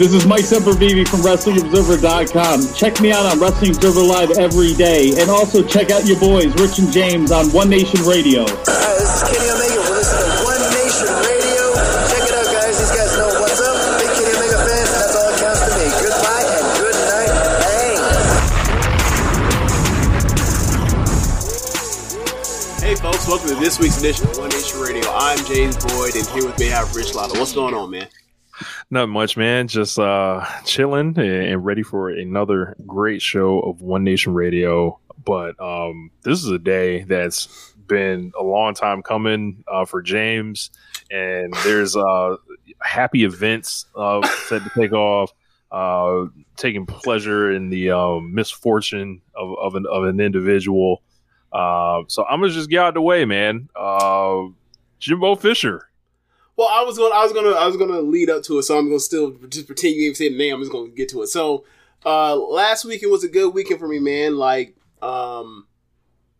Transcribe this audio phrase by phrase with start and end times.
[0.00, 2.72] This is Mike Sempervive from WrestlingObserver.com.
[2.72, 5.12] Check me out on Wrestling Observer Live every day.
[5.20, 8.48] And also check out your boys, Rich and James, on One Nation Radio.
[8.48, 9.76] Hi, this is Kenny Omega.
[9.76, 11.76] We're listening to One Nation Radio.
[12.08, 12.80] Check it out, guys.
[12.80, 13.76] These guys know what's up.
[14.00, 14.88] Big Kenny Omega fan.
[14.88, 15.84] That's all that counts to me.
[15.92, 17.60] Goodbye and good night.
[17.60, 18.00] Bang.
[22.88, 25.04] Hey folks, welcome to this week's edition of One Nation Radio.
[25.12, 27.36] I'm James Boyd, and here with me I have Rich Latta.
[27.36, 28.08] What's going on, man?
[28.90, 29.68] Not much, man.
[29.68, 34.98] Just uh, chilling and ready for another great show of One Nation Radio.
[35.24, 40.70] But um, this is a day that's been a long time coming uh, for James,
[41.10, 42.36] and there's uh,
[42.80, 45.32] happy events uh, set to take off.
[45.72, 46.26] Uh,
[46.56, 51.00] taking pleasure in the um, misfortune of, of an of an individual.
[51.52, 53.68] Uh, so I'm gonna just get out of the way, man.
[53.76, 54.46] Uh,
[54.98, 55.89] Jimbo Fisher.
[56.60, 58.76] Well, I was going, I was gonna, I was gonna lead up to it, so
[58.76, 60.56] I'm gonna still just pretend you even the name.
[60.56, 61.28] I'm just gonna get to it.
[61.28, 61.64] So,
[62.04, 64.36] uh, last weekend was a good weekend for me, man.
[64.36, 65.66] Like, um,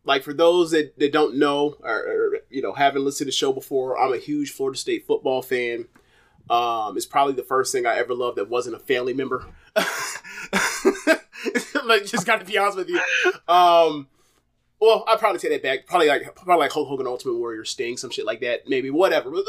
[0.04, 3.32] like for those that, that don't know or, or you know haven't listened to the
[3.32, 5.86] show before, I'm a huge Florida State football fan.
[6.50, 9.46] Um, it's probably the first thing I ever loved that wasn't a family member.
[11.86, 13.00] like, just got to be honest with you.
[13.48, 14.06] Um,
[14.80, 15.86] well, I probably take that back.
[15.86, 18.68] Probably like probably like Hulk Hogan Ultimate Warrior Sting, some shit like that.
[18.68, 19.34] Maybe whatever.
[19.34, 19.42] Uh,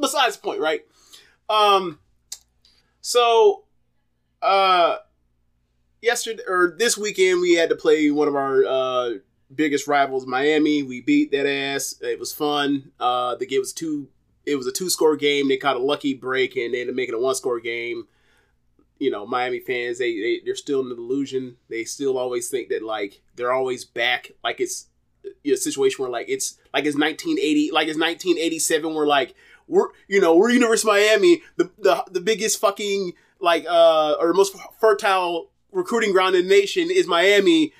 [0.00, 0.84] Besides the point, right?
[1.48, 1.98] Um.
[3.00, 3.64] So,
[4.42, 4.96] uh,
[6.02, 9.10] yesterday or this weekend we had to play one of our uh
[9.54, 10.82] biggest rivals, Miami.
[10.82, 11.96] We beat that ass.
[12.00, 12.92] It was fun.
[12.98, 14.08] Uh, the game was two.
[14.44, 15.48] It was a two score game.
[15.48, 18.06] They caught a lucky break and they ended up making a one score game.
[18.98, 21.56] You know, Miami fans, they, they they're still in the delusion.
[21.68, 24.32] They still always think that like they're always back.
[24.42, 24.86] Like it's
[25.42, 28.94] you a situation where like it's like it's 1980, like it's 1987.
[28.94, 29.34] Where like
[29.66, 34.56] we're you know we're University Miami, the the the biggest fucking like uh or most
[34.80, 37.72] fertile recruiting ground in the nation is Miami.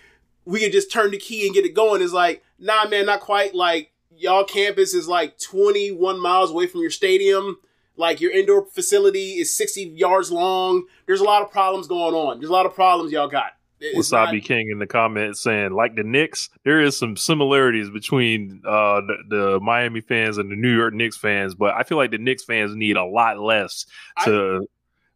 [0.45, 2.03] We could just turn the key and get it going.
[2.03, 3.55] Is like nah, man, not quite.
[3.55, 7.59] Like y'all campus is like 21 miles away from your stadium.
[7.97, 10.85] Like your indoor facility is 60 yards long.
[11.07, 12.39] There's a lot of problems going on.
[12.39, 13.53] There's a lot of problems y'all got.
[13.79, 17.91] It's Wasabi not- King in the comments saying, like the Knicks, there is some similarities
[17.91, 21.99] between uh, the, the Miami fans and the New York Knicks fans, but I feel
[21.99, 23.87] like the Knicks fans need a lot less
[24.25, 24.67] to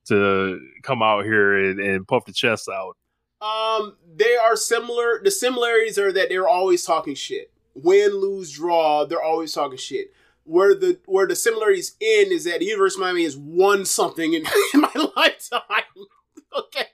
[0.06, 2.96] to come out here and, and puff the chest out.
[3.40, 5.20] Um, they are similar.
[5.22, 7.50] The similarities are that they're always talking shit.
[7.74, 9.04] Win, lose, draw.
[9.06, 10.12] They're always talking shit.
[10.50, 14.32] Where the where the similarities end is that the University of Miami has won something
[14.34, 14.44] in,
[14.74, 15.62] in my lifetime.
[16.56, 16.86] okay,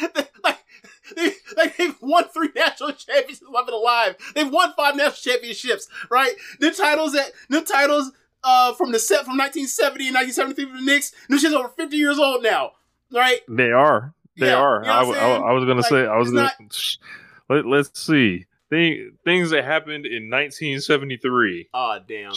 [0.44, 0.58] like
[1.16, 3.42] they like they've won three national championships.
[3.56, 4.16] I've been alive.
[4.34, 5.86] They've won five national championships.
[6.10, 8.10] Right, the titles that the titles
[8.42, 11.12] uh from the set from 1970 and 1973 for the Knicks.
[11.28, 12.72] This shit's over 50 years old now.
[13.12, 14.14] Right, They are.
[14.38, 14.80] They Yeah, are.
[14.82, 15.46] you know I, what w- I'm I.
[15.48, 16.06] I was gonna Like, say.
[16.06, 16.42] I was gonna.
[16.42, 16.96] not-
[17.48, 18.46] Let, let's see.
[18.70, 21.68] Thing, things that happened in 1973.
[21.74, 22.32] Oh damn.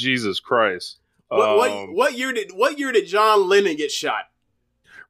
[0.00, 0.98] Jesus Christ.
[1.28, 4.24] What, what Um, what year did what year did John Lennon get shot?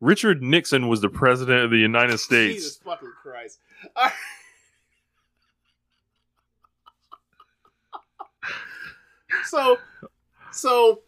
[0.01, 2.55] Richard Nixon was the president of the United States.
[2.55, 3.59] Jesus fucking Christ!
[3.97, 4.13] Right.
[9.47, 9.79] so,
[10.53, 11.01] so,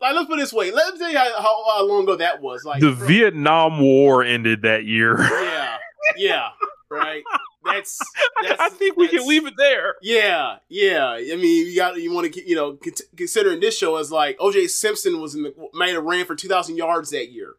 [0.00, 0.70] like let's put it this way.
[0.70, 2.64] Let me tell you how, how, how long ago that was.
[2.64, 5.16] Like the from- Vietnam War ended that year.
[5.52, 5.76] Yeah,
[6.16, 6.48] yeah,
[6.90, 7.22] right.
[7.64, 7.98] That's,
[8.42, 9.94] that's I think we can leave it there.
[10.02, 11.10] Yeah, yeah.
[11.10, 12.78] I mean, you got you want to you know
[13.16, 16.48] considering this show as like OJ Simpson was in the might have ran for two
[16.48, 17.54] thousand yards that year.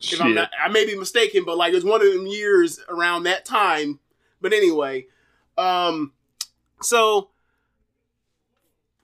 [0.00, 2.78] If I'm not, I may be mistaken, but like it was one of them years
[2.88, 4.00] around that time.
[4.40, 5.06] But anyway,
[5.56, 6.12] um,
[6.82, 7.30] so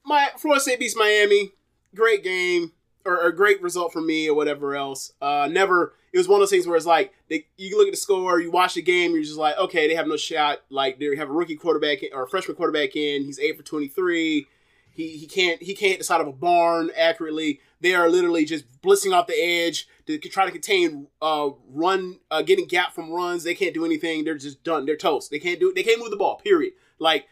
[0.05, 1.53] my Florida State beats Miami.
[1.95, 2.73] Great game
[3.05, 5.13] or a great result for me or whatever else.
[5.21, 5.95] Uh, never.
[6.13, 8.41] It was one of those things where it's like they, you look at the score,
[8.41, 10.59] you watch the game, you're just like, okay, they have no shot.
[10.69, 13.25] Like they have a rookie quarterback or a freshman quarterback in.
[13.25, 14.47] He's eight for twenty three.
[14.93, 17.61] He he can't he can't hit the side of a barn accurately.
[17.81, 22.43] They are literally just blitzing off the edge to try to contain uh run uh,
[22.43, 23.45] getting gap from runs.
[23.45, 24.25] They can't do anything.
[24.25, 24.87] They're just done.
[24.87, 25.31] They're toast.
[25.31, 25.71] They can't do.
[25.71, 25.77] it.
[25.77, 26.37] They can't move the ball.
[26.37, 26.73] Period.
[26.99, 27.27] Like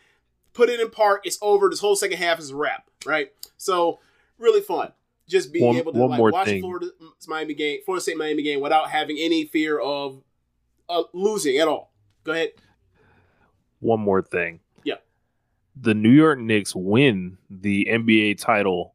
[0.55, 1.23] put it in park.
[1.25, 1.69] It's over.
[1.69, 2.89] This whole second half is a wrap.
[3.05, 3.33] Right.
[3.57, 3.99] So
[4.39, 4.93] really fun.
[5.29, 6.63] Just being One- able to like watch thing.
[6.63, 6.89] Florida
[7.27, 10.23] Miami game, Florida State Miami game without having any fear of
[10.89, 11.93] uh, losing at all.
[12.25, 12.51] Go ahead.
[13.81, 14.61] One more thing.
[14.85, 14.97] Yeah.
[15.77, 18.95] The New York Knicks win the NBA title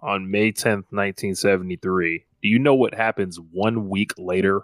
[0.00, 2.24] on May 10th, 1973.
[2.42, 4.62] Do you know what happens one week later?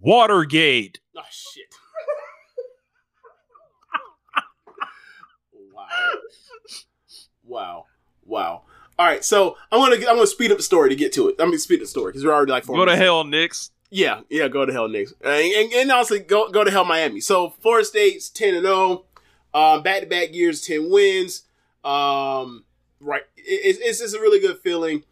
[0.00, 1.00] Watergate.
[1.16, 1.66] Oh shit.
[5.72, 5.86] wow.
[7.44, 7.84] Wow.
[8.26, 8.62] Wow.
[8.98, 11.36] All right, so I'm gonna I'm gonna speed up the story to get to it.
[11.38, 13.70] I'm gonna speed up the story because we're already like four Go to hell, Knicks.
[13.90, 17.20] Yeah, yeah, go to hell, Knicks, and, and, and honestly, go go to hell, Miami.
[17.20, 19.04] So Florida State's ten and zero,
[19.52, 21.42] um, back to back years, ten wins.
[21.84, 22.64] Um,
[23.00, 25.04] right, it, it's just a really good feeling.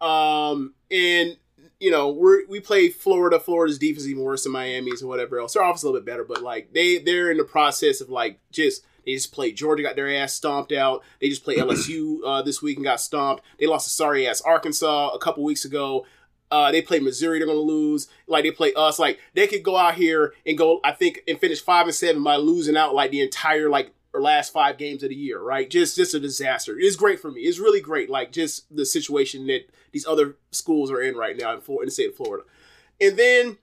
[0.00, 1.36] Um, and
[1.78, 3.38] you know, we we play Florida.
[3.38, 5.54] Florida's defense even worse than Miami's or whatever else.
[5.54, 8.10] Their offense is a little bit better, but like they they're in the process of
[8.10, 11.02] like just they just played Georgia, got their ass stomped out.
[11.18, 13.42] They just played LSU uh, this week and got stomped.
[13.58, 16.04] They lost to sorry ass Arkansas a couple weeks ago.
[16.50, 18.08] Uh, they play Missouri, they're gonna lose.
[18.26, 18.98] Like they play us.
[18.98, 22.22] Like they could go out here and go, I think, and finish five and seven
[22.22, 25.40] by losing out like the entire like last five games of the year.
[25.40, 25.70] Right?
[25.70, 26.76] Just just a disaster.
[26.78, 27.40] It's great for me.
[27.42, 28.10] It's really great.
[28.10, 31.86] Like just the situation that these other schools are in right now in, Florida, in
[31.86, 32.44] the state of Florida.
[33.00, 33.56] And then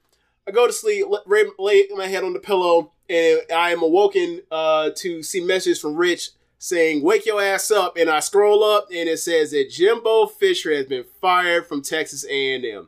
[0.48, 4.42] I go to sleep, lay, lay my head on the pillow, and I am awoken
[4.52, 7.98] uh, to see messages from Rich saying, Wake your ass up.
[7.98, 12.26] And I scroll up, and it says that Jimbo Fisher has been fired from Texas
[12.30, 12.88] A&M.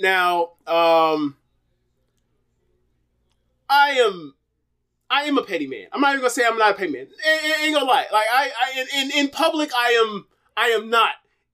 [0.00, 1.36] Now, um,
[3.68, 4.34] I am.
[5.12, 5.86] I am a petty man.
[5.92, 7.08] I'm not even gonna say I'm not a petty man.
[7.26, 8.06] I, ain't gonna lie.
[8.12, 10.26] Like I, I in, in public, I am.
[10.56, 11.10] I am not.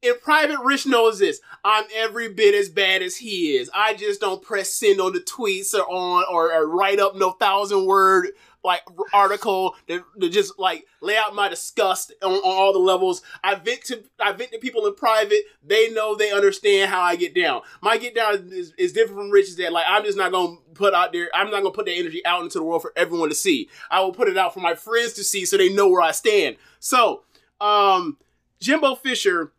[0.07, 1.41] In private, Rich knows this.
[1.65, 3.69] I'm every bit as bad as he is.
[3.75, 7.33] I just don't press send on the tweets or on or, or write up no
[7.33, 8.29] thousand word
[8.63, 8.83] like
[9.13, 13.23] article that, that just like lay out my disgust on, on all the levels.
[13.43, 15.43] I vent to I vent to people in private.
[15.65, 17.63] They know they understand how I get down.
[17.83, 19.57] My get down is, is different from Rich's.
[19.57, 21.31] That like I'm just not gonna put out there.
[21.35, 23.69] I'm not gonna put that energy out into the world for everyone to see.
[23.91, 26.13] I will put it out for my friends to see so they know where I
[26.13, 26.57] stand.
[26.79, 27.23] So,
[27.61, 28.19] um,
[28.61, 29.53] Jimbo Fisher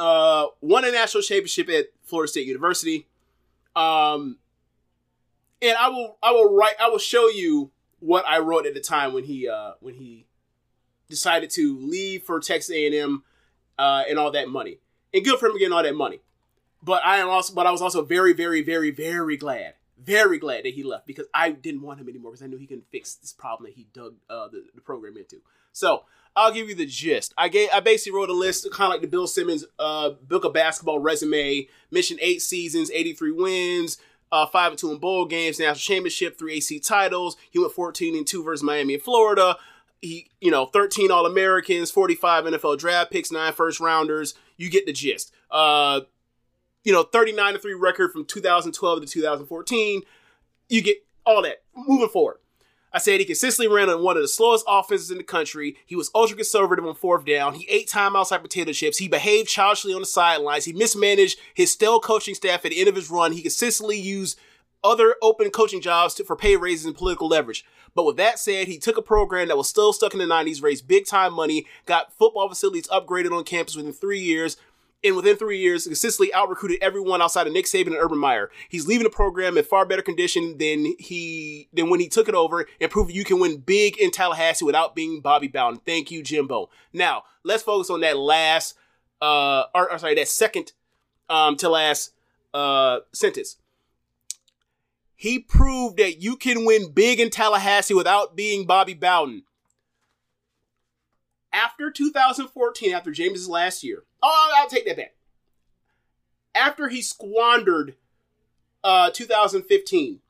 [0.00, 3.06] uh, won a national championship at Florida State University.
[3.76, 4.38] Um,
[5.60, 7.70] and I will I will write I will show you
[8.00, 10.26] what I wrote at the time when he uh, when he
[11.10, 13.24] decided to leave for Texas A and M
[13.78, 14.78] uh, and all that money.
[15.12, 16.20] And good for him getting all that money.
[16.82, 20.64] But I am also but I was also very very very very glad very glad
[20.64, 23.16] that he left because I didn't want him anymore because I knew he couldn't fix
[23.16, 25.42] this problem that he dug uh, the, the program into.
[25.72, 26.04] So
[26.36, 27.34] I'll give you the gist.
[27.36, 30.44] I gave I basically wrote a list, kind of like the Bill Simmons uh, book
[30.44, 31.68] of basketball resume.
[31.90, 33.98] Mentioned eight seasons, eighty three wins,
[34.30, 37.36] uh, five and two in bowl games, national championship, three ACC titles.
[37.50, 39.56] He went fourteen and two versus Miami and Florida.
[40.00, 44.34] He, you know, thirteen All Americans, forty five NFL draft picks, nine first rounders.
[44.56, 45.32] You get the gist.
[45.50, 46.02] Uh,
[46.84, 50.02] you know, 39 to 3 record from 2012 to 2014.
[50.68, 50.96] You get
[51.26, 51.62] all that.
[51.74, 52.38] Moving forward.
[52.92, 55.76] I said he consistently ran on one of the slowest offenses in the country.
[55.86, 57.54] He was ultra conservative on fourth down.
[57.54, 58.98] He ate time outside potato chips.
[58.98, 60.64] He behaved childishly on the sidelines.
[60.64, 63.32] He mismanaged his stale coaching staff at the end of his run.
[63.32, 64.38] He consistently used
[64.82, 67.64] other open coaching jobs to, for pay raises and political leverage.
[67.94, 70.62] But with that said, he took a program that was still stuck in the 90s,
[70.62, 74.56] raised big time money, got football facilities upgraded on campus within three years,
[75.02, 78.50] and within three years, consistently out recruited everyone outside of Nick Saban and Urban Meyer.
[78.68, 82.34] He's leaving the program in far better condition than he than when he took it
[82.34, 85.80] over, and proving you can win big in Tallahassee without being Bobby Bowden.
[85.86, 86.70] Thank you, Jimbo.
[86.92, 88.76] Now let's focus on that last,
[89.22, 90.72] uh, or, or sorry, that second
[91.28, 92.12] um, to last
[92.52, 93.56] uh, sentence.
[95.16, 99.44] He proved that you can win big in Tallahassee without being Bobby Bowden.
[101.52, 104.04] after 2014, after Jameis's last year.
[104.22, 105.14] Oh, I'll take that back.
[106.54, 107.94] After he squandered
[108.82, 110.20] uh 2015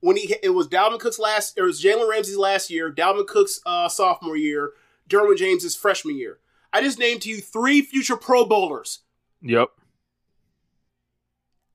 [0.00, 3.60] when he it was Dalvin Cook's last it was Jalen Ramsey's last year, Dalvin Cook's
[3.64, 4.72] uh, sophomore year,
[5.08, 6.38] Derwin James's freshman year.
[6.72, 9.00] I just named to you three future Pro Bowlers.
[9.42, 9.70] Yep.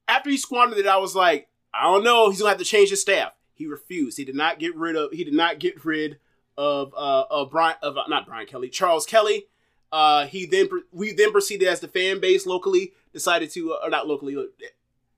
[0.07, 2.89] After he squandered it, I was like, I don't know, he's gonna have to change
[2.89, 3.33] his staff.
[3.53, 4.17] He refused.
[4.17, 5.11] He did not get rid of.
[5.11, 6.19] He did not get rid
[6.57, 9.47] of uh of Brian of uh, not Brian Kelly, Charles Kelly.
[9.91, 13.89] Uh, he then we then proceeded as the fan base locally decided to uh, or
[13.89, 14.43] not locally uh,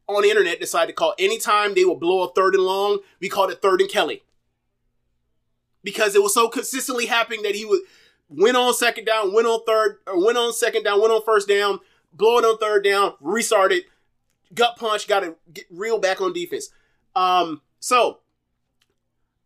[0.09, 3.29] on the internet decided to call anytime they would blow a third and long, we
[3.29, 4.23] called it third and Kelly.
[5.83, 7.81] Because it was so consistently happening that he would
[8.27, 11.47] win on second down, win on third, or win on second down, win on first
[11.47, 11.79] down,
[12.11, 13.83] blow it on third down, restarted,
[14.53, 16.69] gut punch, got to get real back on defense.
[17.15, 18.19] Um, so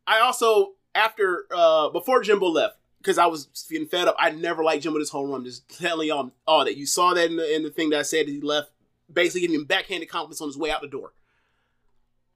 [0.08, 4.16] I also after uh before Jimbo left because I was getting fed up.
[4.18, 5.44] I never liked Jimbo this whole run.
[5.44, 8.04] Just telling y'all all that you saw that in the, in the thing that I
[8.04, 8.72] said he left,
[9.12, 11.14] basically giving him backhanded compliments on his way out the door.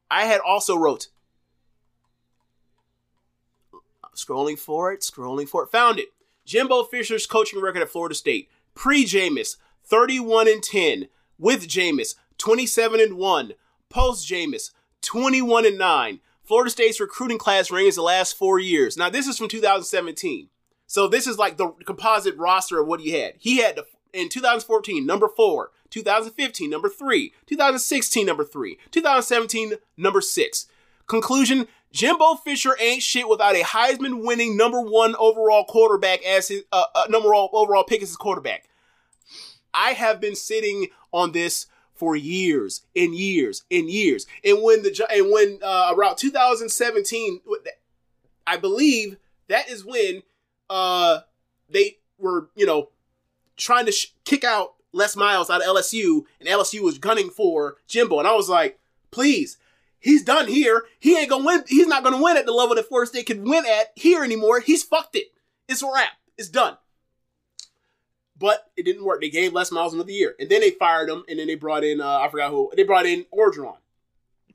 [0.10, 1.08] I had also wrote
[4.16, 6.10] scrolling for it, scrolling for it, found it.
[6.46, 13.00] Jimbo Fisher's coaching record at Florida State pre Jameis 31 and 10 with Jameis 27
[13.00, 13.54] and 1
[13.90, 14.72] post Jameis
[15.02, 18.96] 21 and 9 Florida State's recruiting class rankings the last four years.
[18.96, 20.48] Now, this is from 2017.
[20.88, 23.34] So this is like the composite roster of what he had.
[23.38, 23.78] He had
[24.14, 30.68] in 2014, number four, 2015, number three, 2016, number three, 2017, number six.
[31.06, 36.64] Conclusion Jimbo Fisher ain't shit without a Heisman winning number one overall quarterback as his
[36.72, 38.70] uh, uh, number overall pick as his quarterback.
[39.74, 44.26] I have been sitting on this for years and years and years.
[44.44, 47.42] And when the and when uh, around 2017,
[48.46, 50.24] I believe that is when
[50.70, 51.20] uh,
[51.70, 52.90] they were you know
[53.58, 57.78] trying to sh- kick out Les Miles out of LSU, and LSU was gunning for
[57.88, 58.80] Jimbo, and I was like,
[59.12, 59.58] please.
[60.00, 60.84] He's done here.
[61.00, 61.64] He ain't gonna win.
[61.68, 64.60] He's not gonna win at the level that Florida State can win at here anymore.
[64.60, 65.34] He's fucked it.
[65.68, 66.12] It's a wrap.
[66.38, 66.78] It's done
[68.40, 69.22] but it didn't work.
[69.22, 71.84] They gave Les Miles another year, and then they fired him, and then they brought
[71.84, 72.72] in uh, I forgot who.
[72.76, 73.78] They brought in Orgeron.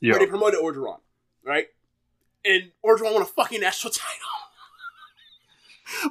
[0.00, 0.16] Yeah.
[0.16, 0.98] Or they promoted Orgeron,
[1.44, 1.68] right?
[2.44, 4.28] And Orgeron won a fucking national title.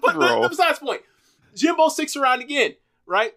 [0.01, 1.01] but the, besides point,
[1.55, 2.75] Jimbo sticks around again,
[3.05, 3.33] right?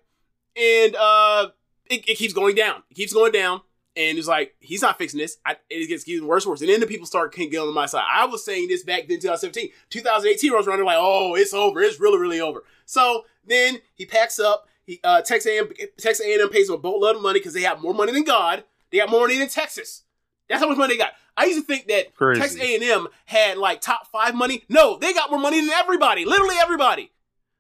[0.56, 1.48] And uh,
[1.86, 2.82] it, it, keeps going down.
[2.90, 3.62] It keeps going down.
[3.96, 5.38] And it's like, he's not fixing this.
[5.46, 6.60] I, it gets getting worse and worse.
[6.60, 8.04] And then the people start getting on my side.
[8.12, 9.70] I was saying this back then, 2017.
[9.90, 11.80] 2018 rolls around, they're like, oh, it's over.
[11.80, 12.64] It's really, really over.
[12.86, 14.68] So then he packs up.
[14.84, 17.80] He uh, Texas A&M, Texas A&M pays him a boatload of money because they have
[17.80, 18.64] more money than God.
[18.90, 20.02] They got more money than Texas.
[20.48, 21.12] That's how much money they got.
[21.36, 22.40] I used to think that Crazy.
[22.40, 24.64] Texas A&M had like top five money.
[24.68, 26.24] No, they got more money than everybody.
[26.24, 27.10] Literally everybody.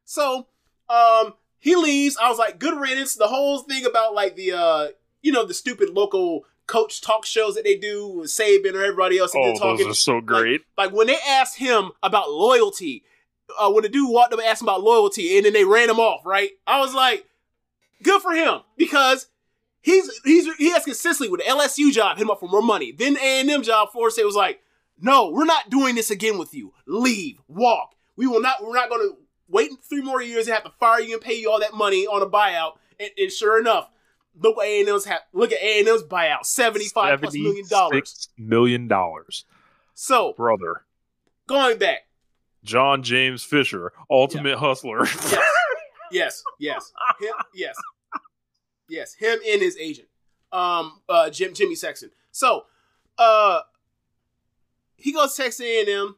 [0.04, 0.46] So
[0.88, 2.16] um, he leaves.
[2.22, 3.16] I was like, good riddance.
[3.16, 4.88] The whole thing about like the uh,
[5.22, 9.18] you know the stupid local coach talk shows that they do with Saban or everybody
[9.18, 9.32] else.
[9.34, 10.62] Oh, talking, those are so great.
[10.76, 13.04] Like, like when they asked him about loyalty
[13.58, 15.90] uh, when the dude walked up and asked him about loyalty, and then they ran
[15.90, 16.24] him off.
[16.24, 16.50] Right?
[16.66, 17.26] I was like,
[18.02, 19.28] good for him because
[19.80, 22.92] he's he's he has consistently with the LSU job hit him up for more money.
[22.92, 24.60] Then A and M job, Florida State was like,
[25.00, 26.72] no, we're not doing this again with you.
[26.86, 27.94] Leave, walk.
[28.16, 28.56] We will not.
[28.62, 29.16] We're not going to
[29.48, 32.06] wait three more years and have to fire you and pay you all that money
[32.06, 32.72] on a buyout.
[32.98, 33.90] And, and sure enough,
[34.40, 35.20] look what A and M's have.
[35.32, 38.28] Look at A and M's buyout, seventy five plus million dollars.
[38.38, 39.44] Million dollars.
[39.94, 40.82] So, brother,
[41.46, 42.06] going back,
[42.64, 44.56] John James Fisher, ultimate yeah.
[44.56, 45.04] hustler.
[46.10, 47.76] yes, yes, yes, him, yes,
[48.88, 50.08] yes, him and his agent,
[50.52, 52.10] um, uh, Jim Jimmy Sexton.
[52.32, 52.64] So,
[53.18, 53.60] uh,
[54.96, 56.16] he goes to Texas A&M.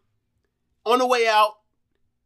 [0.84, 1.54] On the way out,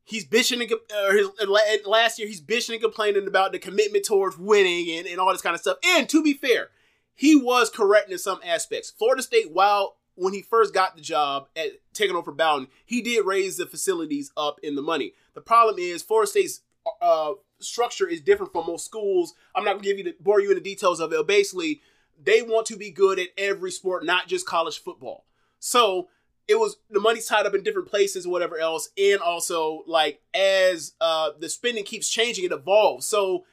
[0.04, 4.36] he's bitching and uh, his, last year he's bitching and complaining about the commitment towards
[4.36, 5.78] winning and, and all this kind of stuff.
[5.82, 6.68] And to be fair,
[7.14, 8.90] he was correct in some aspects.
[8.90, 13.24] Florida State, while when he first got the job at taking over Bowden, he did
[13.24, 15.14] raise the facilities up in the money.
[15.32, 16.60] The problem is Florida State's
[17.00, 19.32] uh, structure is different from most schools.
[19.54, 21.26] I'm not gonna give you the bore you in the details of it.
[21.26, 21.80] Basically,
[22.22, 25.24] they want to be good at every sport, not just college football.
[25.58, 26.08] So
[26.46, 30.92] it was the money's tied up in different places, whatever else, and also like as
[31.00, 33.06] uh, the spending keeps changing, it evolves.
[33.06, 33.46] So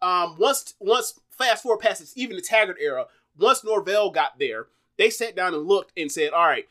[0.00, 3.06] um, once once fast forward past even the Taggart era,
[3.38, 4.66] once Norvell got there
[4.98, 6.66] they sat down and looked and said, all right,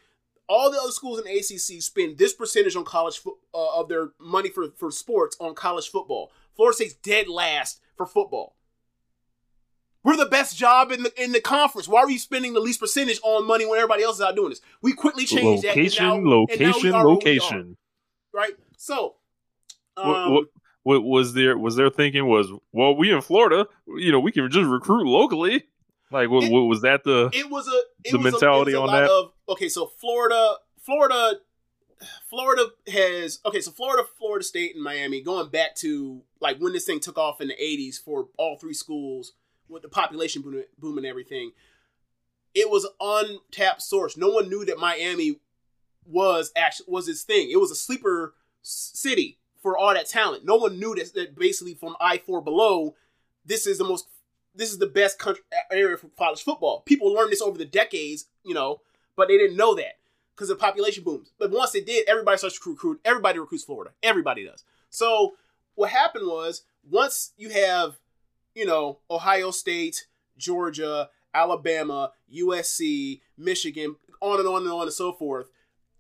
[0.48, 4.10] all the other schools in ACC spend this percentage on college fo- uh, of their
[4.20, 6.32] money for, for sports on college football.
[6.56, 8.56] Florida State's dead last for football.
[10.04, 11.88] We're the best job in the in the conference.
[11.88, 14.50] Why are we spending the least percentage on money when everybody else is out doing
[14.50, 14.62] this?
[14.82, 16.26] We quickly changed location, that.
[16.28, 17.78] Location, location, location.
[18.34, 18.54] right?
[18.78, 19.18] So,
[19.96, 20.46] What, um, what,
[20.84, 24.50] what was their was their thinking was well we in Florida you know we can
[24.50, 25.66] just recruit locally
[26.12, 28.82] like what, It- was that the it was a it the was mentality a, a
[28.82, 29.10] on that?
[29.10, 31.36] Of, okay, so Florida, Florida,
[32.30, 33.62] Florida has okay.
[33.62, 37.42] So Florida, Florida State, and Miami going back to like when this thing took off
[37.42, 39.34] in the '80s for all three schools
[39.70, 41.52] with the population boom, boom and everything.
[42.54, 44.18] It was untapped source.
[44.18, 45.40] No one knew that Miami
[46.06, 47.50] was actually was its thing.
[47.52, 50.44] It was a sleeper city for all that talent.
[50.44, 52.96] No one knew that, that basically from I four below,
[53.46, 54.08] this is the most
[54.56, 56.82] this is the best country uh, area for college football.
[56.82, 58.82] People learned this over the decades, you know,
[59.16, 59.98] but they didn't know that
[60.36, 61.32] because the population booms.
[61.38, 63.00] But once they did, everybody starts to recruit.
[63.06, 63.92] Everybody recruits Florida.
[64.04, 64.64] Everybody does.
[64.90, 65.34] So
[65.76, 67.98] what happened was once you have,
[68.56, 75.14] you know, Ohio State, Georgia, Alabama, USC, Michigan, on and on and on and so
[75.14, 75.50] forth,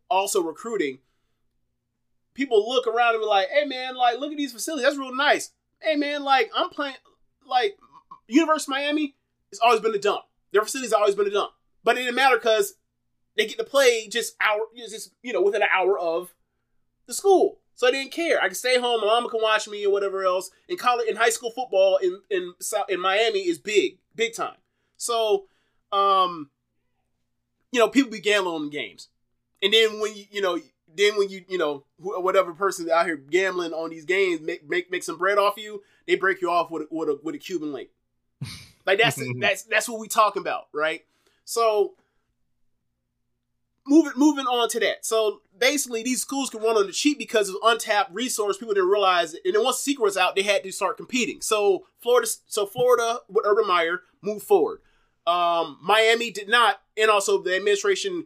[0.09, 0.99] also recruiting.
[2.33, 4.85] People look around and be like, "Hey man, like look at these facilities.
[4.85, 5.51] That's real nice.
[5.79, 6.95] Hey man, like I'm playing
[7.45, 7.77] like
[8.33, 9.15] University of Miami.
[9.51, 10.21] It's always been a dump.
[10.51, 11.51] Their facilities always been a dump,
[11.83, 12.75] but it didn't matter because
[13.37, 16.33] they get to play just hour, just you know, within an hour of
[17.07, 17.59] the school.
[17.75, 18.39] So I didn't care.
[18.39, 19.01] I can stay home.
[19.01, 20.51] My mama can watch me or whatever else.
[20.67, 22.53] In college, in high school football in in
[22.89, 24.57] in Miami is big, big time.
[24.97, 25.45] So,
[25.91, 26.51] um,
[27.71, 29.07] you know, people be gambling on games,
[29.61, 30.59] and then when you you know,
[30.95, 34.69] then when you you know wh- whatever person out here gambling on these games make
[34.69, 37.35] make make some bread off you, they break you off with a, with a with
[37.35, 37.89] a Cuban link.
[38.85, 41.05] Like that's that's that's what we talking about, right?
[41.45, 41.93] So
[43.87, 45.05] moving moving on to that.
[45.05, 48.57] So basically, these schools can run on the cheap because of untapped resource.
[48.57, 49.41] People didn't realize, it.
[49.45, 51.41] and then once the secret was out, they had to start competing.
[51.41, 54.79] So Florida, so Florida with Urban Meyer moved forward.
[55.27, 58.25] Um, Miami did not, and also the administration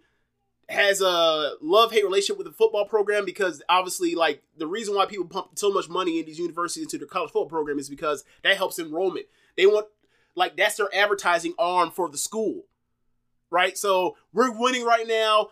[0.70, 5.06] has a love hate relationship with the football program because obviously, like the reason why
[5.06, 8.24] people pump so much money in these universities into their college football program is because
[8.44, 9.28] that helps enrollment.
[9.58, 9.88] They want
[10.36, 12.64] like that's their advertising arm for the school,
[13.50, 13.78] right?
[13.78, 15.50] So we're winning right now.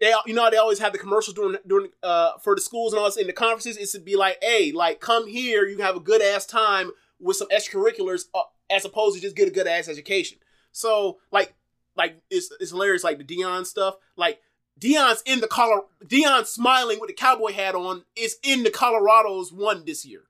[0.00, 3.00] They, you know, they always have the commercials during during uh for the schools and
[3.00, 3.76] all this in the conferences.
[3.76, 6.90] It's to be like, hey, like come here, you can have a good ass time
[7.18, 10.38] with some extracurriculars, uh, as opposed to just get a good ass education.
[10.72, 11.54] So like
[11.96, 14.40] like it's, it's hilarious like the Deion stuff like
[14.78, 19.52] Deion's in the color Deion smiling with the cowboy hat on is in the Colorado's
[19.52, 20.22] one this year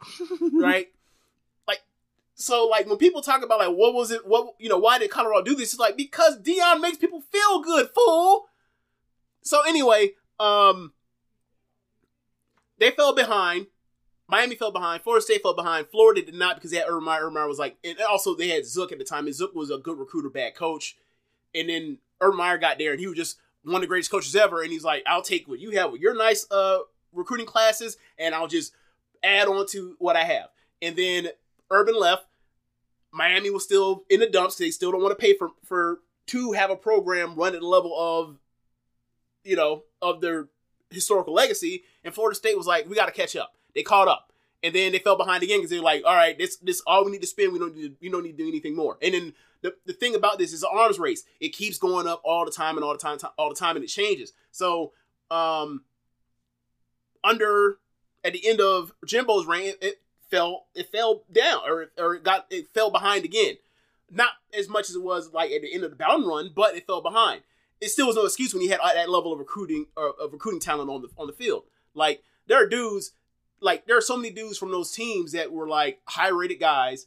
[0.52, 0.88] right
[2.42, 5.10] so like when people talk about like what was it what you know why did
[5.10, 8.46] Colorado do this it's like because Deion makes people feel good fool
[9.42, 10.92] so anyway um
[12.78, 13.66] they fell behind
[14.32, 15.02] Miami fell behind.
[15.02, 15.88] Florida State fell behind.
[15.88, 17.30] Florida did not because they had Urban Meyer.
[17.30, 19.26] Meyer was like, and also they had Zook at the time.
[19.26, 20.96] And Zook was a good recruiter, bad coach.
[21.54, 24.34] And then Urban Meyer got there, and he was just one of the greatest coaches
[24.34, 24.62] ever.
[24.62, 26.78] And he's like, I'll take what you have with your nice uh,
[27.12, 28.72] recruiting classes, and I'll just
[29.22, 30.48] add on to what I have.
[30.80, 31.28] And then
[31.70, 32.24] Urban left.
[33.12, 34.56] Miami was still in the dumps.
[34.56, 37.66] They still don't want to pay for for to have a program run at the
[37.66, 38.38] level of,
[39.44, 40.48] you know, of their
[40.90, 41.84] historical legacy.
[42.04, 43.52] And Florida State was like, we got to catch up.
[43.74, 46.56] They caught up, and then they fell behind again because they're like, all right, this
[46.56, 47.52] this all we need to spend.
[47.52, 48.98] We don't need to, we don't need to do anything more.
[49.02, 51.24] And then the, the thing about this is an arms race.
[51.40, 53.84] It keeps going up all the time and all the time, all the time, and
[53.84, 54.32] it changes.
[54.50, 54.92] So,
[55.30, 55.84] um,
[57.24, 57.78] under
[58.24, 60.01] at the end of Jimbo's reign, it,
[60.32, 63.56] fell it fell down or or it got it fell behind again.
[64.10, 66.74] Not as much as it was like at the end of the Bowden run, but
[66.74, 67.42] it fell behind.
[67.80, 70.60] It still was no excuse when you had that level of recruiting or of recruiting
[70.60, 71.64] talent on the on the field.
[71.94, 73.12] Like there are dudes,
[73.60, 77.06] like there are so many dudes from those teams that were like high rated guys,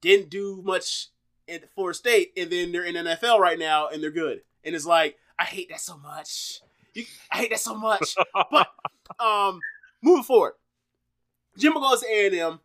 [0.00, 1.08] didn't do much
[1.48, 4.40] at Florida State, and then they're in NFL right now and they're good.
[4.64, 6.60] And it's like I hate that so much.
[6.94, 8.14] You, I hate that so much.
[8.50, 8.68] but
[9.20, 9.60] um,
[10.02, 10.54] moving forward,
[11.58, 12.58] Jimbo goes to A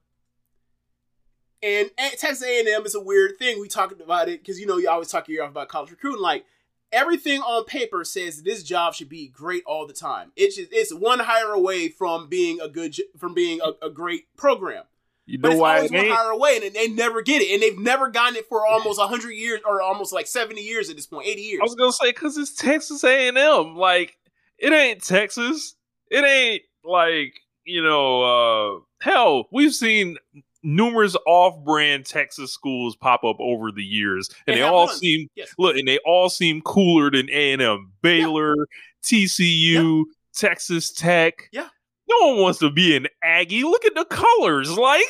[1.64, 3.60] and and Texas A and M is a weird thing.
[3.60, 6.22] We talked about it because you know you always talk your off about college recruiting.
[6.22, 6.46] Like
[6.92, 10.32] everything on paper says this job should be great all the time.
[10.36, 14.36] It's just it's one hire away from being a good from being a, a great
[14.38, 14.84] program.
[15.26, 17.54] You But know it's why always it one hire away, and they never get it,
[17.54, 20.96] and they've never gotten it for almost hundred years, or almost like seventy years at
[20.96, 21.60] this point, eighty years.
[21.62, 23.76] I was gonna say because it's Texas A and M.
[23.76, 24.18] Like
[24.58, 25.76] it ain't Texas.
[26.10, 27.34] It ain't like
[27.68, 28.22] you know.
[28.24, 30.18] uh Hell, we've seen
[30.64, 35.54] numerous off-brand Texas schools pop up over the years, and They they all seem Yes.
[35.60, 38.56] look, and they all seem cooler than A and M, Baylor,
[39.04, 41.48] TCU, Texas Tech.
[41.52, 41.68] Yeah.
[42.10, 43.64] No one wants to be an Aggie.
[43.64, 45.06] Look at the colors, like.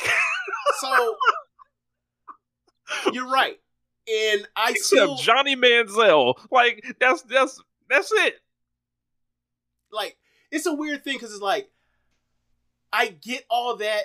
[0.80, 1.16] So
[3.12, 3.56] you're right,
[4.06, 6.34] and I Except still Johnny Manziel.
[6.50, 8.34] Like that's that's that's it.
[9.92, 10.16] like
[10.50, 11.70] it's a weird thing because it's like
[12.92, 14.02] I get all that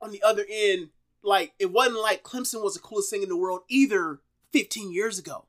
[0.00, 0.90] on the other end.
[1.22, 4.20] Like it wasn't like Clemson was the coolest thing in the world either
[4.52, 5.46] 15 years ago.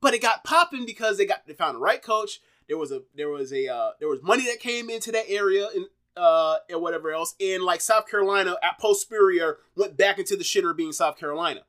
[0.00, 2.40] But it got popping because they got they found the right coach.
[2.68, 5.68] There was a there was a uh, there was money that came into that area
[5.74, 7.34] and uh and whatever else.
[7.40, 11.62] And like South Carolina at post Spurrier went back into the shitter being South Carolina.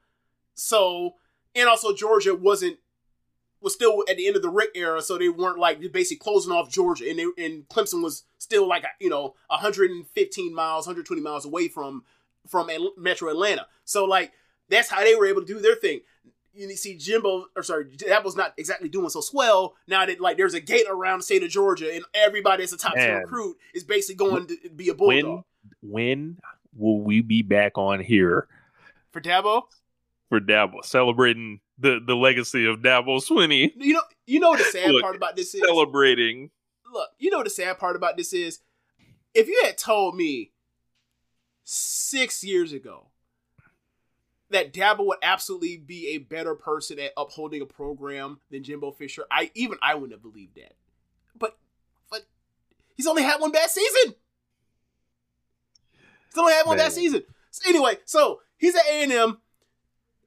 [0.55, 1.15] So
[1.55, 2.77] and also Georgia wasn't
[3.61, 6.51] was still at the end of the Richt era, so they weren't like basically closing
[6.51, 11.45] off Georgia, and they, and Clemson was still like you know 115 miles, 120 miles
[11.45, 12.03] away from
[12.47, 13.67] from Metro Atlanta.
[13.85, 14.31] So like
[14.69, 16.01] that's how they were able to do their thing.
[16.53, 20.55] You see Jimbo, or sorry, Dabo's not exactly doing so swell now that like there's
[20.55, 23.83] a gate around the state of Georgia, and everybody that's a top ten recruit is
[23.83, 25.43] basically going to be a bulldog.
[25.81, 26.37] When when
[26.75, 28.47] will we be back on here
[29.11, 29.63] for Dabo?
[30.29, 33.71] For Dabo, celebrating the the legacy of Dabo Swinney.
[33.75, 36.51] You know, you know the sad look, part about this is celebrating.
[36.91, 38.59] Look, you know the sad part about this is
[39.33, 40.51] if you had told me
[41.63, 43.09] six years ago
[44.49, 49.25] that Dabo would absolutely be a better person at upholding a program than Jimbo Fisher,
[49.29, 50.73] I even I wouldn't have believed that.
[51.37, 51.57] But
[52.09, 52.25] but
[52.95, 54.15] he's only had one bad season.
[56.29, 56.85] He's only had one Man.
[56.85, 57.23] bad season.
[57.51, 59.37] So anyway, so he's at A and M.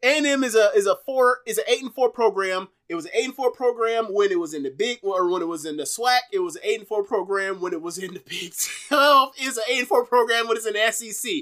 [0.02, 2.68] A&M is a is a four is an eight and four program.
[2.88, 5.42] It was an eight and four program when it was in the big or when
[5.42, 6.18] it was in the SWAC.
[6.32, 8.52] It was an eight and four program when it was in the Big
[8.88, 9.32] Twelve.
[9.36, 11.32] It's an eight and four program when it's in the SEC.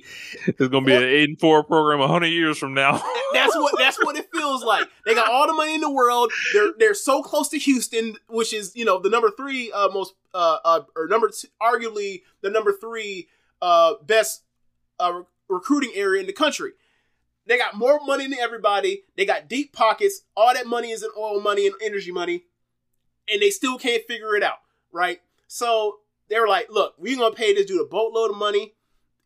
[0.47, 2.93] It's gonna be an eight and four program hundred years from now.
[3.33, 4.89] that's what that's what it feels like.
[5.07, 6.33] They got all the money in the world.
[6.53, 10.15] They're they're so close to Houston, which is you know the number three uh, most
[10.35, 13.29] uh, uh or number two, arguably the number three
[13.63, 14.43] uh best
[14.99, 16.73] uh recruiting area in the country.
[17.49, 19.05] They got more money than everybody.
[19.17, 20.21] They got deep pockets.
[20.37, 22.45] All that money is in oil money and energy money.
[23.27, 24.59] And they still can't figure it out,
[24.93, 25.21] right?
[25.47, 28.75] So they were like, look, we're going to pay this dude a boatload of money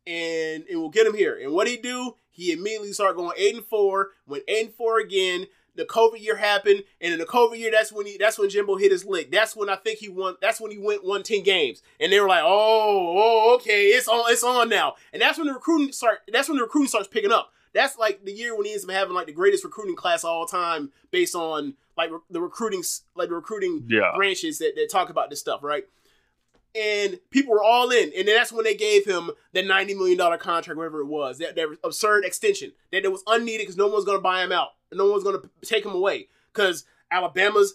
[0.06, 1.36] and, we'll get him here.
[1.36, 2.14] And what he do?
[2.30, 5.46] He immediately started going 8 and 4, went 8 and 4 again.
[5.74, 8.76] The COVID year happened, and in the COVID year, that's when he that's when Jimbo
[8.76, 9.30] hit his lick.
[9.30, 10.34] That's when I think he won.
[10.42, 14.06] That's when he went won ten games, and they were like, "Oh, oh, okay, it's
[14.06, 16.18] on, it's on now." And that's when the recruiting start.
[16.30, 18.90] That's when the recruiting starts picking up that's like the year when he ends up
[18.90, 22.82] having like the greatest recruiting class all time based on like re- the recruiting
[23.14, 24.12] like the recruiting yeah.
[24.14, 25.84] branches that, that talk about this stuff, right?
[26.74, 30.16] And people were all in, and then that's when they gave him the ninety million
[30.16, 33.86] dollar contract, whatever it was, that, that absurd extension that it was unneeded because no
[33.86, 36.28] one was going to buy him out, no one was going to take him away
[36.52, 37.74] because Alabama's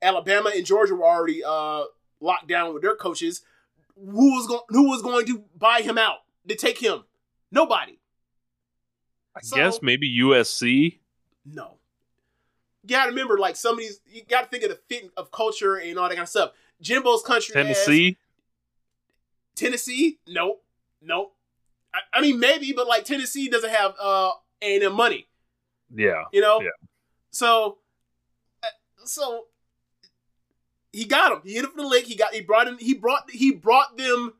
[0.00, 1.84] Alabama and Georgia were already uh,
[2.20, 3.42] locked down with their coaches.
[3.96, 7.04] Who was going who was going to buy him out to take him?
[7.50, 7.98] Nobody.
[9.36, 10.98] I so, guess maybe USC.
[11.44, 11.76] No.
[12.82, 15.76] You gotta remember, like some of these, you gotta think of the fit of culture
[15.76, 16.52] and all that kind of stuff.
[16.80, 17.52] Jimbo's country.
[17.52, 18.18] Tennessee.
[19.54, 20.18] Tennessee?
[20.26, 20.64] Nope.
[21.00, 21.34] Nope.
[21.94, 25.28] I, I, mean, maybe, but like Tennessee doesn't have uh A&M money.
[25.94, 26.24] Yeah.
[26.32, 26.60] You know?
[26.60, 26.70] Yeah.
[27.30, 27.78] So,
[28.62, 28.66] uh,
[29.04, 29.46] so
[30.92, 31.40] he got him.
[31.44, 32.04] He hit him for the lick.
[32.04, 32.34] He got.
[32.34, 32.78] He brought him.
[32.78, 33.30] He brought.
[33.30, 34.34] He brought them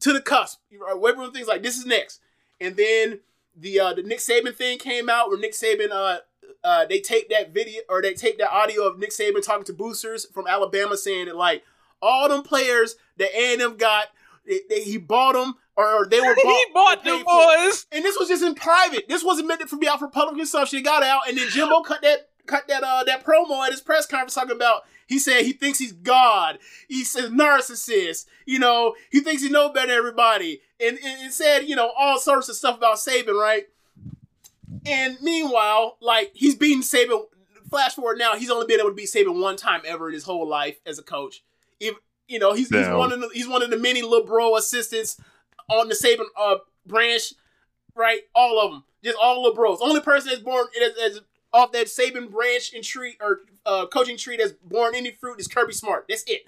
[0.00, 0.60] to the cusp.
[0.72, 2.20] Everyone thinks like this is next,
[2.60, 3.20] and then
[3.56, 6.18] the uh, the Nick Saban thing came out where Nick Saban uh
[6.62, 9.72] uh they taped that video or they taped that audio of Nick Saban talking to
[9.72, 11.62] boosters from Alabama saying that like
[12.02, 14.06] all them players that A&M got
[14.46, 17.86] they, they, he bought them or they were bought, he bought the boys.
[17.92, 19.08] And this was just in private.
[19.08, 20.78] This wasn't meant to be out for public consumption.
[20.78, 23.80] It got out and then Jimbo cut that cut that uh that promo at his
[23.80, 26.60] press conference talking about he said he thinks he's God.
[26.88, 28.26] He says narcissist.
[28.46, 30.60] You know, he thinks he know better than everybody.
[30.78, 33.64] And, and, and said, you know, all sorts of stuff about Saban, right?
[34.86, 37.24] And meanwhile, like he's beating Saban.
[37.68, 40.24] Flash forward now, he's only been able to beat Saban one time ever in his
[40.24, 41.44] whole life as a coach.
[41.78, 41.96] If
[42.28, 45.20] you know, he's, he's one of the he's one of the many LeBron assistants
[45.68, 47.34] on the Saban uh, branch,
[47.96, 48.22] right?
[48.34, 49.78] All of them, just all LeBros.
[49.80, 50.66] Only person that's born
[51.04, 51.20] as
[51.52, 55.48] off that Saban branch and tree or uh, coaching tree that's born any fruit is
[55.48, 56.06] Kirby Smart.
[56.08, 56.42] That's it.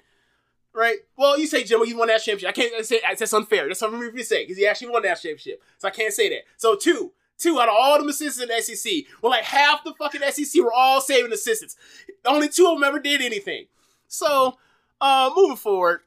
[0.73, 0.97] Right?
[1.17, 2.49] Well, you say Jimbo, he won that championship.
[2.49, 3.67] I can't say that's unfair.
[3.67, 5.61] That's something for to say because he actually won that championship.
[5.77, 6.43] So I can't say that.
[6.57, 9.93] So two, two out of all the assistants in the SEC, well, like half the
[9.93, 11.75] fucking SEC were all Saban assistants.
[12.25, 13.65] Only two of them ever did anything.
[14.07, 14.57] So,
[14.99, 16.01] uh, moving forward,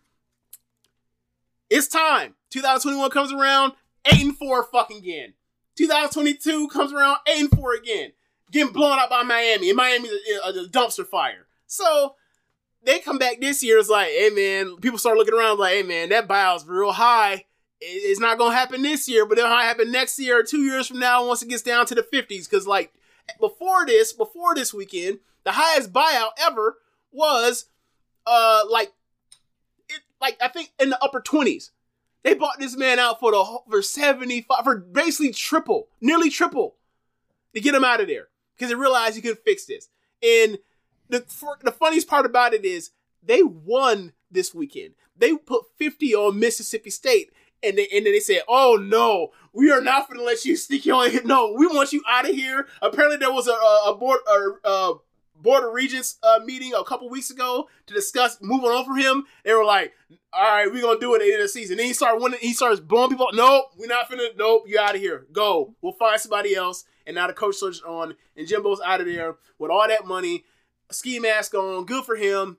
[1.71, 2.35] it's time.
[2.51, 3.75] 2021 comes around,
[4.07, 5.35] eight and four fucking again.
[5.77, 8.13] 2022 comes around, eight and four again
[8.57, 11.47] getting blown out by Miami, and Miami's a, a, a dumpster fire.
[11.67, 12.15] So
[12.83, 13.79] they come back this year.
[13.79, 17.45] It's like, hey man, people start looking around like, hey man, that buyout's real high.
[17.81, 20.99] It's not gonna happen this year, but it'll happen next year or two years from
[20.99, 22.49] now once it gets down to the fifties.
[22.49, 22.93] Because like
[23.39, 26.79] before this, before this weekend, the highest buyout ever
[27.13, 27.67] was
[28.27, 28.93] uh like
[29.89, 31.73] it like I think in the upper twenties.
[32.23, 36.77] They bought this man out for the for seventy five for basically triple, nearly triple,
[37.55, 39.89] to get him out of there because they realized you could fix this.
[40.23, 40.59] And
[41.09, 41.25] the
[41.63, 42.91] the funniest part about it is
[43.23, 44.95] they won this weekend.
[45.17, 49.71] They put fifty on Mississippi State, and they and then they said, "Oh no, we
[49.71, 51.19] are not going to let you sneak your way.
[51.25, 53.53] No, we want you out of here." Apparently, there was a
[53.91, 54.95] a, board a, a
[55.43, 59.25] board of regents uh, meeting a couple weeks ago to discuss moving on from him.
[59.45, 59.93] They were like,
[60.33, 62.23] "All right, we're gonna do it at the end of the season." Then he started
[62.23, 62.41] winning.
[62.41, 63.29] He starts blowing people.
[63.33, 64.29] Nope, we're not finna.
[64.37, 65.27] Nope, you out of here.
[65.33, 65.75] Go.
[65.81, 66.85] We'll find somebody else.
[67.07, 70.45] And now the coach switched on, and Jimbo's out of there with all that money,
[70.91, 71.85] ski mask on.
[71.85, 72.59] Good for him.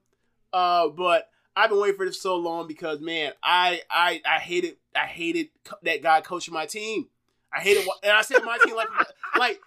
[0.53, 4.77] Uh, but I've been waiting for this so long because man, I I I hated
[4.95, 5.49] I hated
[5.83, 7.07] that guy coaching my team.
[7.51, 8.88] I hated and I said my team like
[9.39, 9.60] like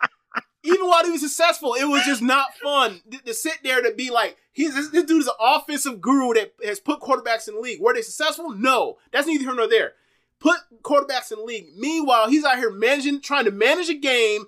[0.63, 3.93] even while he was successful, it was just not fun to, to sit there to
[3.95, 7.55] be like he's this, this dude is an offensive guru that has put quarterbacks in
[7.55, 7.81] the league.
[7.81, 8.51] Were they successful?
[8.51, 9.95] No, that's neither here nor there.
[10.39, 11.69] Put quarterbacks in the league.
[11.77, 14.47] Meanwhile, he's out here managing, trying to manage a game,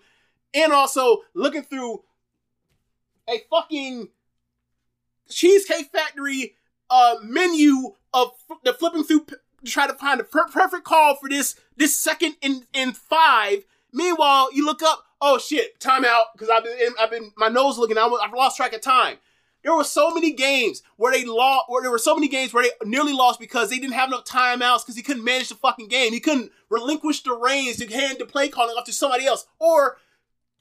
[0.55, 2.03] and also looking through
[3.29, 4.09] a fucking
[5.29, 6.57] Cheesecake Factory
[6.91, 8.33] uh, menu of
[8.65, 11.97] the flipping through p- to try to find the per- perfect call for this this
[11.97, 13.65] second in in five.
[13.93, 17.99] Meanwhile, you look up, oh shit, timeout because I've been I've been my nose looking.
[17.99, 19.19] I, I've lost track of time.
[19.63, 22.65] There were so many games where they lost, where there were so many games where
[22.65, 25.87] they nearly lost because they didn't have enough timeouts because he couldn't manage the fucking
[25.87, 26.13] game.
[26.13, 29.99] He couldn't relinquish the reins to hand the play calling off to somebody else, or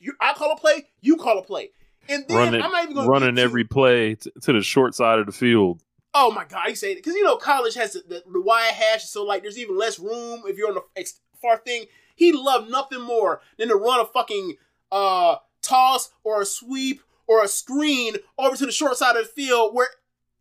[0.01, 1.69] you, I call a play, you call a play,
[2.09, 5.19] and then running, I'm not even going running every play t- to the short side
[5.19, 5.81] of the field.
[6.13, 8.73] Oh my god, I say it because you know college has the, the, the wide
[8.73, 11.85] hash, so like there's even less room if you're on the ex- far thing.
[12.15, 14.55] He loved nothing more than to run a fucking
[14.91, 19.31] uh toss or a sweep or a screen over to the short side of the
[19.31, 19.87] field where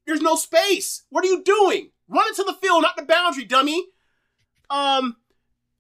[0.07, 1.05] there's no space.
[1.11, 1.91] What are you doing?
[2.09, 3.87] Run it to the field, not the boundary, dummy.
[4.69, 5.17] Um,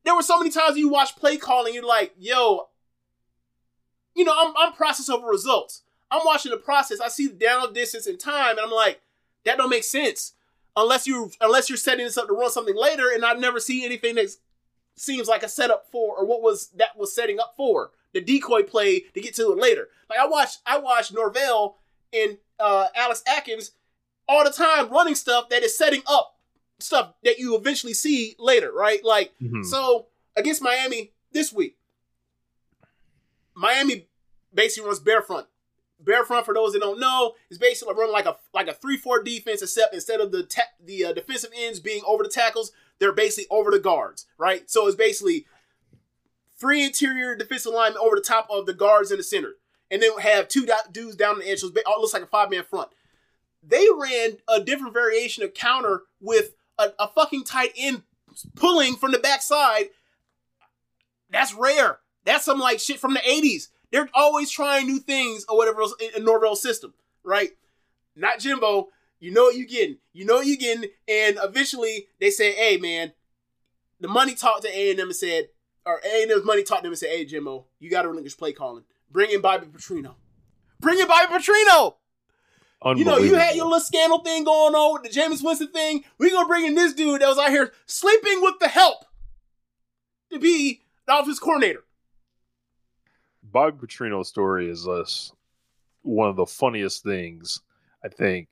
[0.05, 2.69] there were so many times you watch play calling, you're like, yo,
[4.15, 5.83] you know, I'm I'm process over results.
[6.11, 7.01] I'm watching the process.
[7.01, 9.01] I see the down distance and time, and I'm like,
[9.45, 10.33] that don't make sense
[10.77, 13.11] unless you unless you're setting this up to run something later.
[13.13, 14.31] And I never see anything that
[14.97, 18.63] seems like a setup for or what was that was setting up for the decoy
[18.63, 19.89] play to get to it later.
[20.09, 21.79] Like I watched I watched Norvell
[22.13, 23.71] and uh, Alex Atkins
[24.29, 26.37] all the time running stuff that is setting up
[26.81, 29.05] stuff that you eventually see later, right?
[29.05, 29.65] Like Mhm.
[29.65, 31.77] so against Miami this week,
[33.55, 34.09] Miami
[34.53, 35.47] basically runs bear front.
[36.03, 38.97] Bear front, for those that don't know, is basically running like a like a three
[38.97, 42.73] four defense, except instead of the ta- the uh, defensive ends being over the tackles,
[42.99, 44.71] they're basically over the guards, right?
[44.71, 45.47] So it's basically
[46.59, 49.57] three interior defensive linemen over the top of the guards in the center,
[49.91, 51.61] and then have two dudes down the edge.
[51.61, 52.89] So it it looks like a five man front.
[53.63, 58.05] They ran a different variation of counter with a, a fucking tight end
[58.57, 59.91] pulling from the backside.
[61.29, 61.99] That's rare.
[62.25, 63.69] That's some like shit from the 80s.
[63.91, 67.51] They're always trying new things or whatever else in, in Norvell's system, right?
[68.15, 68.89] Not Jimbo.
[69.19, 69.99] You know what you're getting.
[70.13, 70.91] You know what you're getting.
[71.09, 73.13] And eventually they say, hey, man,
[74.01, 75.49] the money talked to A&M and said,
[75.85, 78.53] or A&M's money talked to them and said, hey, Jimbo, you got to relinquish play
[78.53, 78.85] calling.
[79.11, 80.15] Bring in Bobby Petrino.
[80.81, 81.95] Bring in Bobby Petrino.
[82.97, 86.03] You know, you had your little scandal thing going on with the Jameis Winston thing.
[86.19, 89.05] We're going to bring in this dude that was out here sleeping with the help
[90.33, 91.85] to be the offense coordinator.
[93.53, 95.33] Bobby Petrino's story is us
[96.03, 97.61] one of the funniest things
[98.05, 98.49] I think.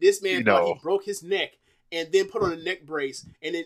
[0.00, 1.52] This man You thought he broke his neck
[1.90, 3.64] and then put on a neck brace and then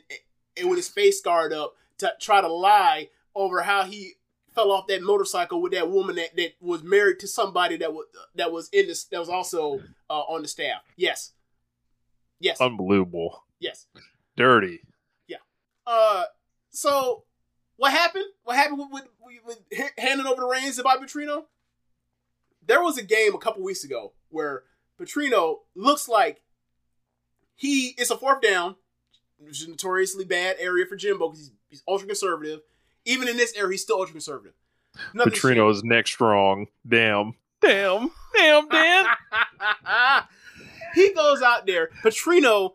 [0.57, 4.13] and with his face scarred up to try to lie over how he
[4.55, 8.07] fell off that motorcycle with that woman that, that was married to somebody that was
[8.35, 10.83] that was in this that was also uh, on the staff.
[10.97, 11.33] Yes.
[12.41, 12.61] Yes.
[12.61, 13.45] Unbelievable.
[13.61, 13.87] yes.
[14.37, 14.81] Dirty.
[15.29, 15.37] Yeah.
[15.87, 16.25] Uh
[16.71, 17.25] so
[17.83, 18.27] what happened?
[18.45, 21.47] What happened with, with, with, handing over the reins to Bobby Petrino?
[22.65, 24.63] There was a game a couple weeks ago where
[25.01, 26.43] Petrino looks like
[27.57, 28.77] he it's a fourth down,
[29.39, 32.61] which is a notoriously bad area for Jimbo because he's, he's ultra conservative.
[33.05, 34.55] Even in this area, he's still ultra conservative.
[35.13, 36.69] Nothing's Petrino is neck strong.
[36.87, 37.35] Damn.
[37.61, 38.13] Damn.
[38.37, 39.07] Damn, Dan.
[40.95, 41.91] he goes out there.
[42.05, 42.75] Petrino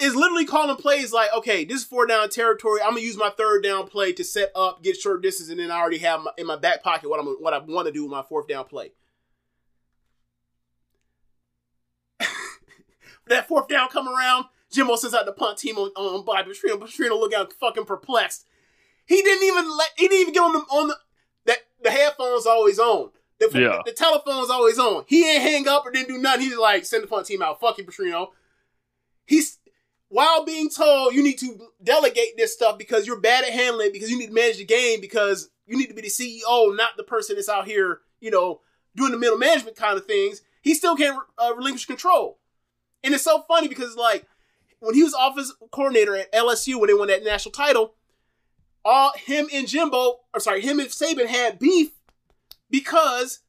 [0.00, 2.80] is literally calling plays like, okay, this is four down territory.
[2.80, 5.70] I'm gonna use my third down play to set up, get short distance, and then
[5.70, 8.02] I already have my, in my back pocket what I'm what I want to do
[8.04, 8.92] with my fourth down play.
[13.26, 16.78] that fourth down come around, Jimbo sends out the punt team on, on Bobby Petrino.
[16.78, 18.46] Petrino look out fucking perplexed.
[19.06, 19.88] He didn't even let.
[19.96, 20.96] He didn't even get on the on the
[21.46, 23.10] that the headphones always on.
[23.40, 23.80] The, Yeah.
[23.84, 25.04] the telephone's always on.
[25.08, 26.42] He ain't hang up or didn't do nothing.
[26.42, 27.60] He's like, send the punt team out.
[27.60, 28.28] Fuck you, Petrino.
[29.26, 29.58] He's
[30.12, 34.10] while being told you need to delegate this stuff because you're bad at handling because
[34.10, 37.02] you need to manage the game, because you need to be the CEO, not the
[37.02, 38.60] person that's out here, you know,
[38.94, 42.38] doing the middle management kind of things, he still can't uh, relinquish control.
[43.02, 44.26] And it's so funny because, like,
[44.80, 47.94] when he was office coordinator at LSU when they won that national title,
[48.84, 51.92] all him and Jimbo, or sorry, him and Saban had beef
[52.68, 53.40] because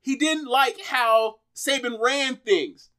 [0.00, 2.90] he didn't like how Saban ran things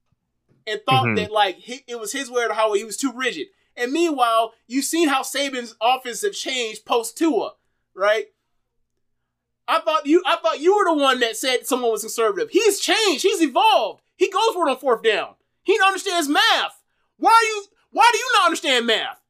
[0.68, 1.16] and thought Mhm.
[1.18, 3.48] that like he, it was his way or how he was too rigid.
[3.76, 7.54] And meanwhile, you've seen how Saban's offense have changed post Tua,
[7.94, 8.28] right?
[9.68, 12.50] I thought you I thought you were the one that said someone was conservative.
[12.52, 13.24] He's changed.
[13.24, 14.02] He's evolved.
[14.16, 15.36] He goes for it on fourth down.
[15.64, 16.82] He understands math.
[17.18, 19.22] Why are you why do you not understand math?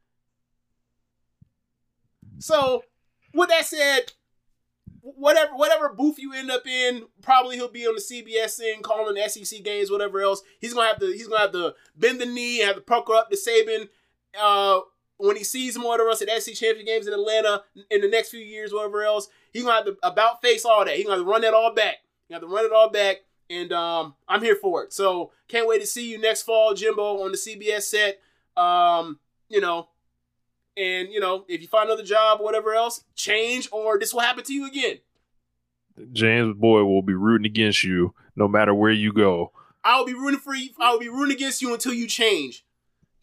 [2.39, 2.84] So,
[3.34, 4.13] with that said,
[5.06, 9.15] whatever whatever booth you end up in, probably he'll be on the CBS thing, calling
[9.15, 10.41] the SEC games, whatever else.
[10.60, 13.13] He's gonna have to he's gonna have to bend the knee and have to pucker
[13.13, 13.89] up to Saban
[14.39, 14.82] uh,
[15.18, 18.30] when he sees more whatever us at SEC championship games in Atlanta in the next
[18.30, 19.28] few years, whatever else.
[19.54, 20.96] He's gonna have to about face all that.
[20.96, 21.98] He's gonna have to run that all back.
[22.28, 23.18] You have to run it all back,
[23.50, 24.91] and um, I'm here for it.
[24.91, 28.20] So can't wait to see you next fall, Jimbo, on the CBS set.
[28.58, 29.89] Um, you know,
[30.77, 34.43] and you know, if you find another job, whatever else, change or this will happen
[34.43, 34.97] to you again.
[36.11, 39.51] James Boy will be rooting against you no matter where you go.
[39.83, 40.69] I will be rooting for you.
[40.79, 42.65] I will be rooting against you until you change.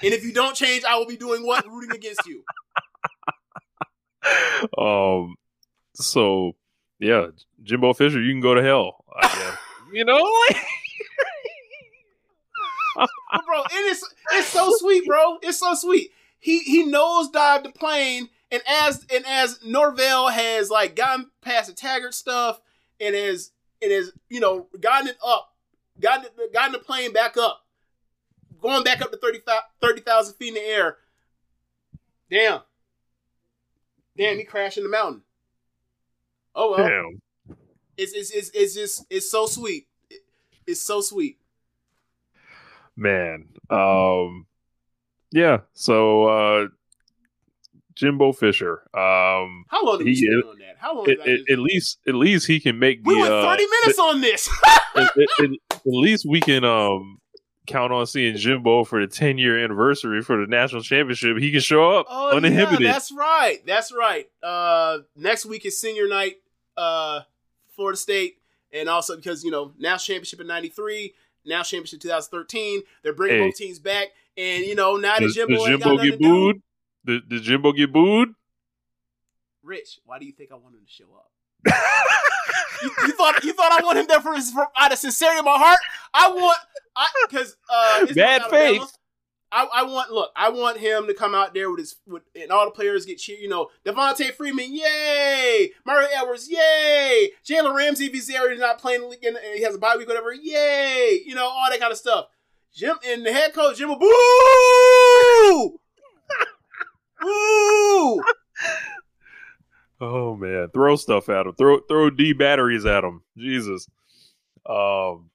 [0.03, 1.67] And if you don't change, I will be doing what?
[1.67, 2.45] Rooting against you.
[4.79, 5.35] Um,
[5.95, 6.53] so
[7.01, 7.27] yeah,
[7.65, 9.05] Jimbo Fisher, you can go to hell.
[9.13, 9.59] I guess.
[9.93, 10.57] you know, like
[13.45, 15.39] bro, it is it's so sweet, bro.
[15.43, 16.13] It's so sweet.
[16.43, 21.69] He he knows dive the plane, and as and as Norvell has like gotten past
[21.69, 22.61] the Taggart stuff,
[23.01, 25.55] and has and has you know gotten it up,
[26.01, 27.65] gotten gotten the plane back up,
[28.61, 30.97] going back up to 30,000 30,000 feet in the air.
[32.29, 32.63] Damn,
[34.17, 35.23] damn, he crashed in the mountain.
[36.57, 37.57] Oh well, damn.
[37.97, 39.87] it's it's it's, it's just it's so sweet.
[40.67, 41.39] It's so sweet.
[42.97, 43.47] man.
[43.71, 44.47] Um,
[45.33, 45.59] yeah.
[45.73, 46.67] So uh,
[47.95, 48.83] Jimbo Fisher.
[48.95, 50.77] Um, How long did we He- spend on that?
[50.79, 51.09] How long?
[51.11, 53.21] at, did I at, least at least he can make we the.
[53.21, 54.49] went uh, thirty minutes on this.
[54.97, 57.19] at- at least we can um
[57.67, 61.37] count on seeing Jimbo for the 10 year anniversary for the national championship.
[61.39, 62.81] He can show up Oh uninhibited.
[62.81, 63.65] yeah, that's right.
[63.65, 64.27] That's right.
[64.43, 66.37] Uh, next week is senior night,
[66.77, 67.21] uh,
[67.77, 68.39] Florida State,
[68.73, 71.15] and also because you know national championship in '93,
[71.45, 72.83] national championship 2013.
[73.05, 73.47] They're bringing Hey.
[73.47, 76.63] both teams back, and you know now that does, Jimbo, does Jimbo get booed?
[77.05, 78.31] Did, did Jimbo get booed?
[79.63, 81.31] Rich, why do you think I want him to show up?
[82.83, 85.39] you, you thought you thought I want him there for, his, for out of sincerity
[85.39, 85.79] of my heart.
[86.13, 86.59] I want
[86.97, 88.97] I because uh, Bad faith.
[89.55, 90.31] I, I want look.
[90.35, 93.19] I want him to come out there with his with and all the players get
[93.19, 93.37] cheer.
[93.37, 95.73] You know, Devonta Freeman, yay!
[95.85, 97.31] Mario Edwards, yay!
[97.45, 100.33] Jalen Ramsey, if he's there, he's not playing, and he has a bye week, whatever,
[100.33, 101.21] yay!
[101.27, 102.29] You know, all that kind of stuff.
[102.75, 105.79] Jim and the head coach, Jim, will boo,
[107.21, 108.23] boo.
[110.01, 111.55] Oh man, throw stuff at him.
[111.55, 113.23] Throw throw D batteries at him.
[113.37, 113.89] Jesus.
[114.67, 115.31] Um,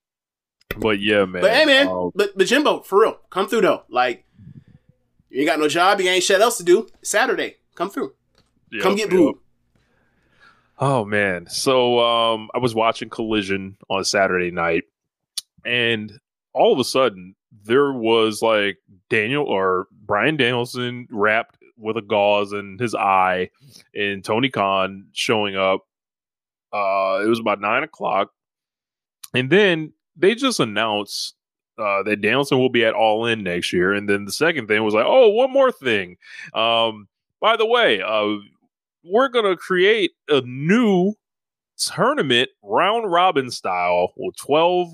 [0.77, 1.41] but yeah, man.
[1.41, 3.83] But hey, man, Um, but but Jimbo, for real, come through though.
[3.89, 4.25] Like,
[5.29, 6.87] you ain't got no job, you ain't shit else to do.
[7.01, 8.13] Saturday, come through,
[8.71, 9.35] yep, come get yep.
[10.79, 11.47] Oh man.
[11.47, 14.83] So um I was watching Collision on Saturday night
[15.65, 16.19] and
[16.53, 18.77] all of a sudden there was like
[19.09, 23.49] Daniel or Bryan Danielson wrapped with a gauze in his eye
[23.93, 25.81] and Tony Khan showing up.
[26.73, 28.31] Uh it was about nine o'clock.
[29.33, 31.35] And then they just announced
[31.77, 33.93] uh, that Danielson will be at All In next year.
[33.93, 36.17] And then the second thing was like, oh, one more thing.
[36.53, 37.07] Um,
[37.39, 38.37] by the way, uh,
[39.03, 41.13] we're going to create a new
[41.77, 44.93] tournament round robin style with 12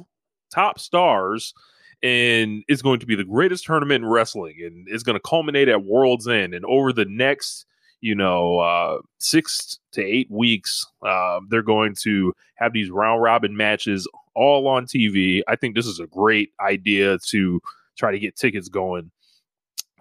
[0.54, 1.54] top stars
[2.02, 5.70] and it's going to be the greatest tournament in wrestling and it's going to culminate
[5.70, 7.66] at world's end and over the next
[8.02, 13.56] you know uh six to eight weeks uh, they're going to have these round robin
[13.56, 17.60] matches all on tv i think this is a great idea to
[17.98, 19.10] try to get tickets going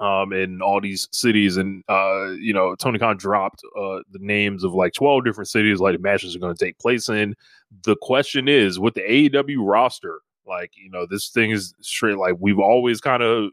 [0.00, 1.56] um, in all these cities.
[1.56, 5.78] And, uh, you know, Tony Khan dropped uh, the names of like 12 different cities
[5.78, 7.36] like the matches are going to take place in.
[7.84, 12.34] The question is with the AEW roster, like, you know, this thing is straight like
[12.40, 13.50] we've always kind of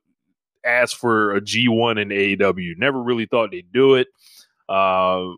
[0.66, 4.08] asked for a G1 in AEW, never really thought they'd do it.
[4.68, 5.30] Uh,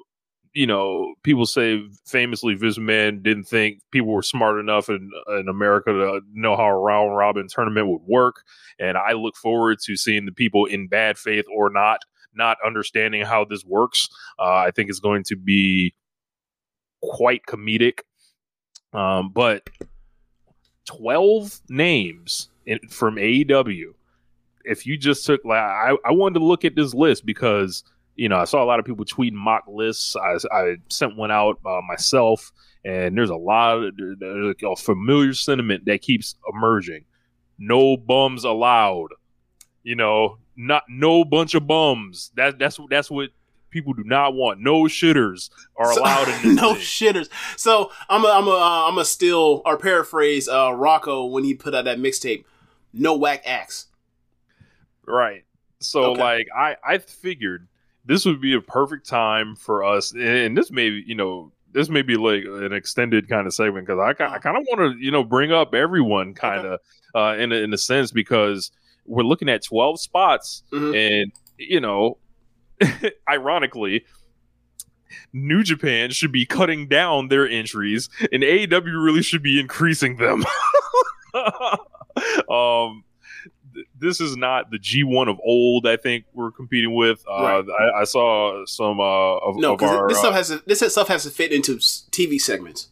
[0.54, 5.47] you know, people say famously Vince Man didn't think people were smart enough in in
[5.47, 8.43] America to know how a round robin tournament would work,
[8.78, 11.99] and I look forward to seeing the people in bad faith or not
[12.34, 14.10] not understanding how this works.
[14.39, 15.93] Uh, I think it's going to be
[17.02, 17.99] quite comedic.
[18.93, 19.70] Um, but
[20.86, 23.93] 12 names in, from AEW.
[24.63, 27.84] If you just took, like, I, I wanted to look at this list because,
[28.15, 30.15] you know, I saw a lot of people tweeting mock lists.
[30.15, 32.51] I, I sent one out uh, myself,
[32.86, 37.05] and there's a lot of a familiar sentiment that keeps emerging.
[37.57, 39.09] No bums allowed.
[39.84, 42.32] You know, not no bunch of bums.
[42.36, 43.29] That that's that's what
[43.72, 44.59] people do not want.
[44.59, 46.61] No shitters are So- allowed in this.
[46.61, 46.84] no thing.
[46.84, 47.30] shitters.
[47.57, 51.53] So I'm a, I'm a, uh, I'm a still or paraphrase uh, Rocco when he
[51.55, 52.43] put out that mixtape.
[52.93, 53.88] No whack acts.
[55.07, 55.43] Right.
[55.80, 56.22] So Okay.
[56.22, 57.67] like I I figured
[58.05, 62.01] this would be a perfect time for us and this may you know this may
[62.01, 65.09] be like an extended kind of segment because I, I kind of want to you
[65.11, 66.80] know bring up everyone kind of
[67.15, 68.72] uh, in a, in a sense because
[69.05, 70.95] we're looking at 12 spots Mhm.
[71.24, 72.17] and you know
[73.29, 74.05] ironically
[75.34, 80.45] New Japan should be cutting down their entries and AEW really should be increasing them.
[82.49, 83.03] um
[83.73, 85.88] th- this is not the G1 of old.
[85.88, 87.23] I think we're competing with.
[87.29, 87.65] Uh, Right.
[87.79, 90.79] I, I saw some uh, of, No, of our this uh, stuff has to, this
[90.91, 92.89] stuff has to fit into TV segments.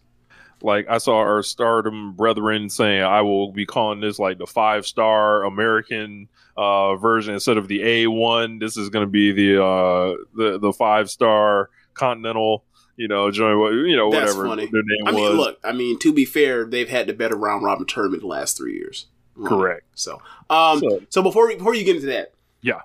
[0.62, 4.86] Like I saw our Stardom brethren saying I will be calling this like the five
[4.86, 8.60] star American uh, version instead of the A one.
[8.60, 12.64] This is going to be the uh, the the five star Continental.
[12.98, 14.66] You know, join what you know That's whatever funny.
[14.66, 15.38] their name I mean, was.
[15.38, 18.58] look, I mean, to be fair, they've had the better round robin tournament the last
[18.58, 19.06] three years.
[19.38, 19.58] running.
[19.58, 19.84] Correct.
[19.96, 22.82] So, um, So- so, before we, before you get into that, Yeah.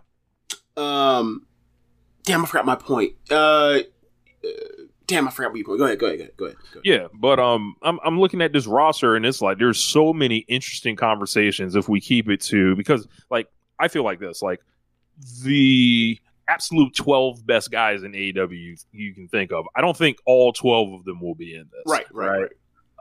[0.77, 1.47] um,
[2.22, 3.14] damn, I forgot my point.
[3.29, 3.35] Uh,
[4.45, 4.49] uh,
[5.07, 5.78] damn, I forgot what your point.
[5.78, 6.57] Go ahead, go ahead, go ahead, go ahead.
[6.84, 10.38] Yeah, but um, I'm I'm looking at this roster and it's like there's so many
[10.48, 13.48] interesting conversations if we keep it to because like
[13.78, 14.61] I feel like this like
[15.42, 19.66] the absolute 12 best guys in AEW you, you can think of.
[19.74, 21.82] I don't think all 12 of them will be in this.
[21.86, 22.50] Right, right,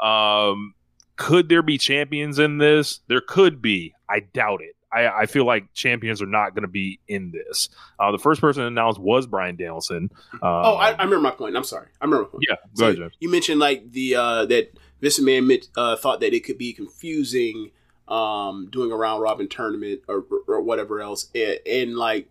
[0.01, 0.49] right.
[0.49, 0.73] Um,
[1.15, 3.01] could there be champions in this?
[3.07, 3.93] There could be.
[4.09, 4.75] I doubt it.
[4.93, 7.69] I, I feel like champions are not going to be in this.
[7.99, 10.09] Uh, the first person announced was Bryan Danielson.
[10.33, 11.55] Um, oh, I, I remember my point.
[11.55, 11.87] I'm sorry.
[11.99, 12.45] I remember my point.
[12.47, 12.55] yeah.
[12.75, 16.43] So ahead, you mentioned like the uh, that Vince McMahon meant, uh, thought that it
[16.43, 17.71] could be confusing
[18.07, 22.29] um, doing a round robin tournament or, or whatever else, and, and like,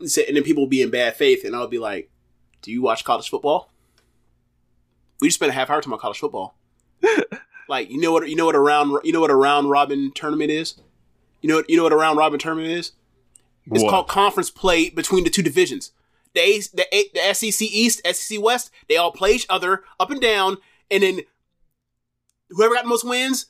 [0.00, 2.10] and then people would be in bad faith, and I would be like,
[2.62, 3.70] "Do you watch college football?
[5.20, 6.56] We just spent a half hour talking about college football.
[7.68, 10.12] like, you know what you know what a round you know what a round robin
[10.14, 10.80] tournament is.
[11.40, 12.92] You know what you know what a round robin tournament is.
[13.70, 13.90] It's What?
[13.90, 15.92] called conference play between the two divisions.
[16.34, 20.10] The, A, the, A, the SEC East, SEC West, they all play each other up
[20.10, 20.58] and down,
[20.90, 21.20] and then
[22.50, 23.46] whoever got the most wins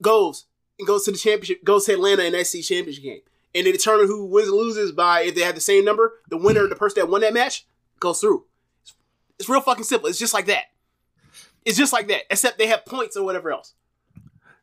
[0.00, 0.46] goes
[0.78, 3.20] and goes to the championship, goes to Atlanta in SEC championship game.
[3.54, 6.36] And they determine who wins and loses by if they have the same number, the
[6.38, 7.66] winner, the person that won that match,
[8.00, 8.44] goes through.
[8.82, 8.94] It's,
[9.38, 10.08] it's real fucking simple.
[10.08, 10.64] It's just like that.
[11.64, 13.74] It's just like that, except they have points or whatever else.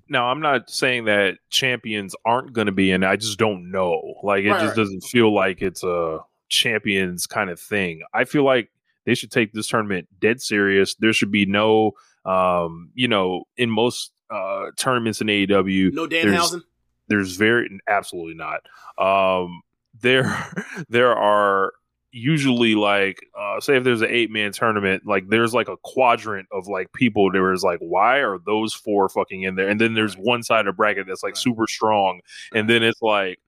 [0.10, 3.04] Now, I'm not saying that champions aren't going to be in.
[3.04, 4.16] I just don't know.
[4.24, 4.84] Like it Right, just right.
[4.84, 8.02] doesn't feel like it's a champions kind of thing.
[8.14, 8.70] I feel like
[9.06, 10.96] they should take this tournament dead serious.
[10.96, 11.92] There should be no,
[12.26, 16.62] um, you know, in most uh, tournaments in AEW, No there's- Danhausen.
[17.08, 18.62] there's very absolutely not.
[18.98, 19.62] Um,
[20.02, 20.26] there,
[20.90, 21.72] there are
[22.12, 26.48] usually like uh say if there's an eight man tournament like there's like a quadrant
[26.52, 29.70] of like people there is like why are those four fucking in there?
[29.70, 31.38] And then there's one side of bracket that's like Right.
[31.38, 32.22] super strong
[32.54, 33.40] and then it's like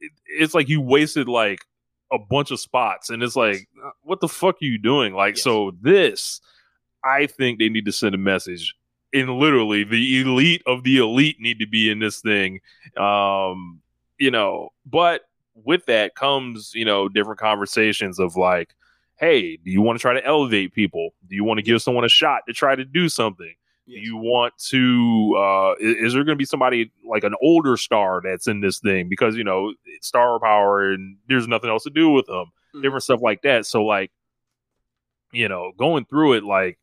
[0.00, 1.58] it, it's like you wasted like
[2.12, 5.12] a bunch of spots and it's like uh, what the fuck are you doing?
[5.12, 5.42] Like Yes.
[5.44, 6.40] so this
[7.04, 8.74] i think they need to send a message
[9.12, 12.60] and literally the elite of the elite need to be in this thing
[12.96, 13.80] um
[14.18, 15.27] you know but
[15.64, 18.74] with that comes you know different conversations of like
[19.16, 21.10] hey do you want to try to elevate people?
[21.28, 23.54] Do you want to give someone a shot to try to do something?
[23.90, 24.00] Yes.
[24.02, 27.76] do you want to uh is, is there going to be somebody like an older
[27.78, 29.08] star that's in this thing?
[29.08, 32.82] Because you know it's star power and there's nothing else to do with them Mhm.
[32.82, 33.64] different stuff like that.
[33.64, 34.10] So like
[35.32, 36.78] you know going through it like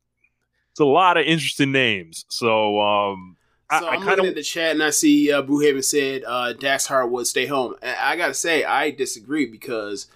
[0.71, 2.25] it's a lot of interesting names.
[2.29, 3.37] So um
[3.69, 5.83] I- So I I, am kinda- looking at the chat and I see uh, Brewhaven
[5.83, 7.75] said uh, Dax Harwood stay home.
[7.81, 10.07] And I gotta say I disagree because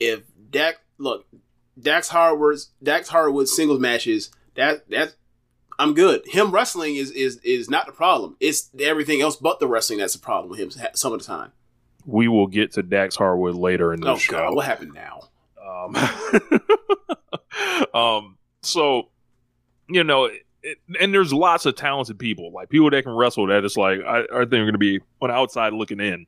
[0.00, 1.26] if Dax look
[1.80, 5.14] Dax Harwood's Dax Harwood singles matches that that
[5.78, 6.22] I'm good.
[6.26, 8.36] Him wrestling is is is not the problem.
[8.40, 11.50] It's everything else but the wrestling that's the problem with him some of the time.
[12.06, 14.32] we will get to Dax Harwood later in the Oh show.
[14.32, 15.22] god, what happened now?
[15.60, 15.96] Um,
[17.94, 19.08] um, so
[19.88, 20.30] you know,
[20.64, 23.46] it, and there's lots of talented people, like people that can wrestle.
[23.46, 26.26] That it's like I, I think are going to be on the outside looking in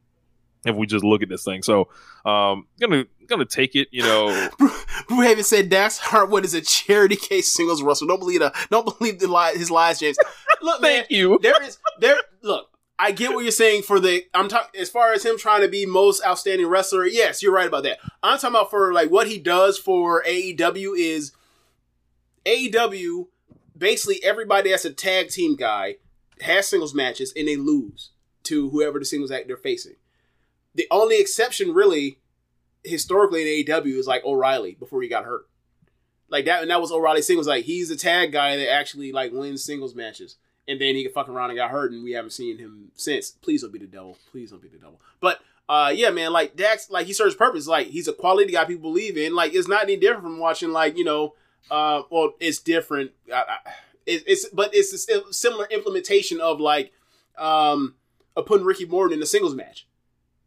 [0.66, 1.62] if we just look at this thing.
[1.62, 1.89] So,
[2.24, 3.89] um, gonna gonna take it.
[3.91, 4.49] You know,
[5.09, 8.09] Bruhaven said Dax Harwood is a charity case singles wrestler.
[8.09, 10.18] Don't believe the don't believe the lie, his lies, James.
[10.61, 11.39] Look, man, Thank you.
[11.43, 12.16] There is there.
[12.43, 12.68] Look,
[12.99, 14.24] I get what you're saying for the.
[14.34, 17.07] I'm talking as far as him trying to be most outstanding wrestler.
[17.07, 17.99] Yes, you're right about that.
[18.22, 21.32] I'm talking about for like what he does for AEW is
[22.45, 23.28] AEW.
[23.76, 25.96] Basically, everybody that's a tag team guy
[26.40, 28.10] has singles matches and they lose
[28.44, 29.96] to whoever the singles act they're facing.
[30.74, 32.20] The only exception, really,
[32.84, 35.48] historically in AEW is like O'Reilly before he got hurt.
[36.28, 37.38] Like that, and that was O'Reilly's thing.
[37.38, 41.04] Was like he's a tag guy that actually like wins singles matches, and then he
[41.04, 43.30] got fucking around and got hurt, and we haven't seen him since.
[43.30, 44.18] Please don't be the devil.
[44.32, 45.00] Please don't be the devil.
[45.20, 47.68] But uh, yeah, man, like Dax, like he serves purpose.
[47.68, 49.34] Like he's a quality guy people believe in.
[49.34, 51.34] Like it's not any different from watching like you know,
[51.70, 53.12] uh, well, it's different.
[53.32, 53.56] I, I,
[54.06, 56.92] it, it's but it's a similar implementation of like
[57.38, 57.94] um,
[58.36, 59.86] of putting Ricky Morton in a singles match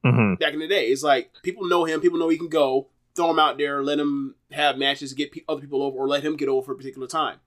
[0.05, 0.39] Mhm.
[0.39, 0.87] back in the day.
[0.87, 2.87] It's like people know him, people know he can go.
[3.15, 6.23] Throw him out there, let him have matches, get pe- other people over, or let
[6.23, 7.37] him get over for a particular time.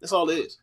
[0.00, 0.58] That's all it is.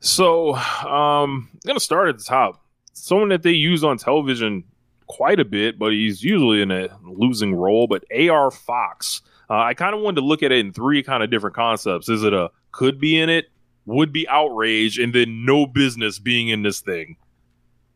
[0.00, 2.62] So, um, I'm gonna start at the top.
[2.92, 4.64] Someone that they use on television
[5.06, 7.86] quite a bit, but he's usually in a losing role.
[7.86, 11.22] But AR Fox, uh, I kind of wanted to look at it in three kind
[11.22, 12.08] of different concepts.
[12.08, 13.46] Is it a could be in it,
[13.84, 17.16] would be outrage, and then no business being in this thing?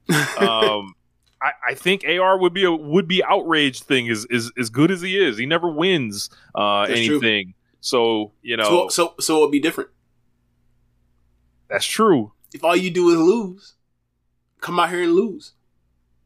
[0.38, 0.94] um,
[1.42, 4.90] I, I think AR would be a would be outraged thing is is as good
[4.90, 5.38] as he is.
[5.38, 7.16] He never wins uh, That's true.
[7.16, 7.54] anything.
[7.80, 9.90] So you know So, so, so it'll be different.
[11.68, 12.32] that's true.
[12.52, 13.74] If all you do is lose,
[14.60, 15.52] come out here and lose.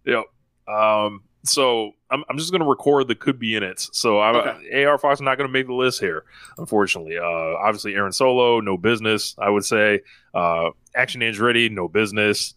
[0.07, 0.25] Yep.
[0.67, 3.81] Um, so I'm, I'm just going to record the could be in it.
[3.93, 4.37] So I'm,
[4.73, 6.25] AR Fox not going to make the list here,
[6.59, 7.19] unfortunately.
[7.19, 9.35] Uh, obviously Aaron Solo, no business.
[9.39, 10.01] I would say.
[10.33, 12.55] Uh, Action Andretti, no business.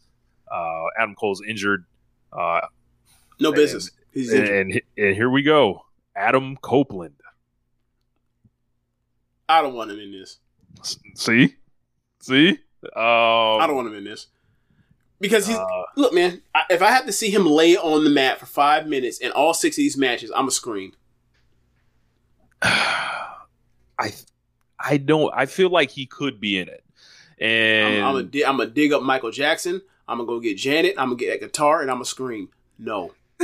[0.51, 1.85] Uh, Adam Cole's injured.
[2.31, 2.61] Uh,
[3.39, 3.91] No business.
[4.13, 4.83] He's and, injured.
[4.97, 5.81] and and here we go.
[6.15, 7.15] Adam Copeland.
[9.49, 10.37] I don't want him in this.
[11.15, 11.55] See,
[12.19, 12.49] see.
[12.49, 14.27] Um, I don't want him in this
[15.19, 15.65] because he's Uh,
[15.95, 16.41] look, man.
[16.53, 19.31] I, if I have to see him lay on the mat for five minutes in
[19.31, 20.93] all six of these matches, I'm a scream.
[22.61, 24.11] I
[24.79, 25.33] I don't.
[25.35, 26.83] I feel like he could be in it,
[27.39, 29.81] and I'm, I'm gonna di- I'm gonna dig up Michael Jackson.
[30.07, 30.95] I'm gonna go get Janet.
[30.97, 32.49] I'm gonna get a guitar and I'm gonna scream.
[32.79, 33.13] No,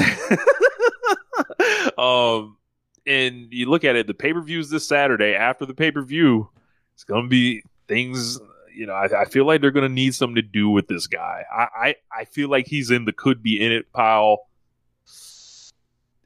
[1.97, 2.57] um,
[3.05, 5.33] and you look at it, the pay per views this Saturday.
[5.33, 6.49] After the pay per view,
[6.93, 8.39] it's gonna be things.
[8.75, 11.43] You know, I, I feel like they're gonna need something to do with this guy.
[11.51, 14.39] I, I, I feel like he's in the could be in it pile.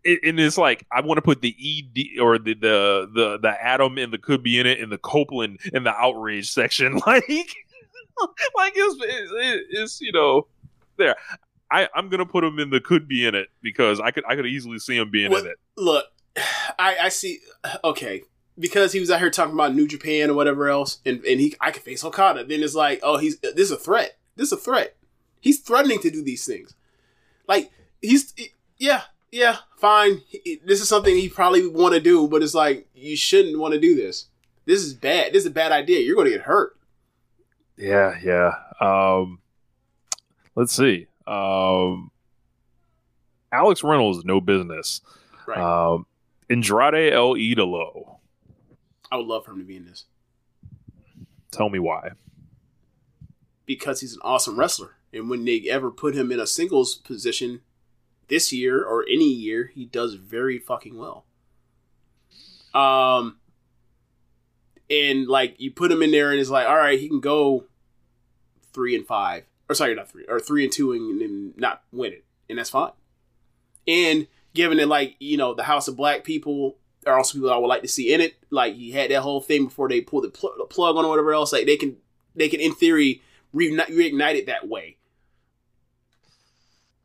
[0.03, 3.63] It, and it's like I want to put the ed or the the the the
[3.63, 7.01] Adam in the could be in it and the Copeland in the outrage section.
[7.07, 10.47] Like, like it's, it's, it's you know
[10.97, 11.15] there.
[11.69, 14.35] I, I'm gonna put him in the could be in it because I could I
[14.35, 15.57] could easily see him being in it.
[15.75, 16.05] look,
[16.79, 17.39] I, I see.
[17.83, 18.23] Okay,
[18.59, 21.55] because he was out here talking about New Japan or whatever else, and and he
[21.61, 22.43] I could face Okada.
[22.43, 24.17] Then it's like, oh, he's this is a threat.
[24.35, 24.95] This is a threat.
[25.39, 26.73] He's threatening to do these things.
[27.47, 28.33] Like he's
[28.77, 30.21] yeah yeah fine.
[30.27, 33.73] He- This is something he probably want to do, but it's like you shouldn't want
[33.73, 34.25] to do this.
[34.65, 35.31] This is bad.
[35.33, 35.99] This is a bad idea.
[36.01, 36.75] You're going to get hurt.
[37.77, 38.53] Yeah, yeah.
[38.81, 39.39] Um,
[40.55, 41.07] let's see.
[41.25, 42.11] Um,
[43.51, 44.99] Alex Reynolds, no business.
[45.47, 45.57] Right.
[45.57, 46.05] Um,
[46.49, 48.16] Andrade El Idolo.
[49.11, 50.05] I would love for him to be in this
[51.51, 52.11] Tell me why.
[53.65, 54.95] because he's an awesome wrestler.
[55.13, 57.61] And when they ever put him in a singles position
[58.27, 61.25] this year or any year, he does very fucking well.
[62.73, 63.37] Um,
[64.89, 67.65] and like you put him in there, and it's like, all right, he can go
[68.73, 72.13] three and five, or sorry, not three, or three and two, and, and not win
[72.13, 72.91] it, and that's fine.
[73.87, 76.77] And given that, like you know, the House of Black people
[77.07, 78.35] are also people I would like to see in it.
[78.49, 81.09] Like he had that whole thing before they pulled the, pl- the plug on or
[81.09, 81.53] whatever else.
[81.53, 81.97] Like they can,
[82.35, 83.21] they can in theory
[83.53, 84.97] reigni- reignite it that way.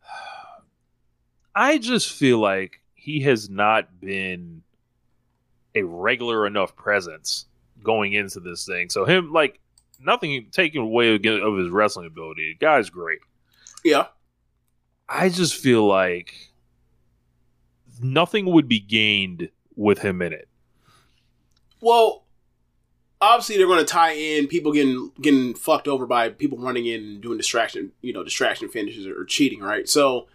[1.54, 4.62] I just feel like he has not been
[5.74, 7.46] a regular enough presence
[7.82, 8.90] going into this thing.
[8.90, 9.58] So him like
[10.00, 12.52] nothing taken away of his wrestling ability.
[12.52, 13.18] The guy's great.
[13.84, 14.06] Yeah.
[15.08, 16.52] I just feel like
[18.00, 20.48] nothing would be gained with him in it.
[21.80, 22.24] Well,
[23.20, 27.00] obviously they're going to tie in people getting getting fucked over by people running in
[27.00, 29.88] and doing distraction, you know, distraction finishes or, cheating, right?
[29.88, 30.26] So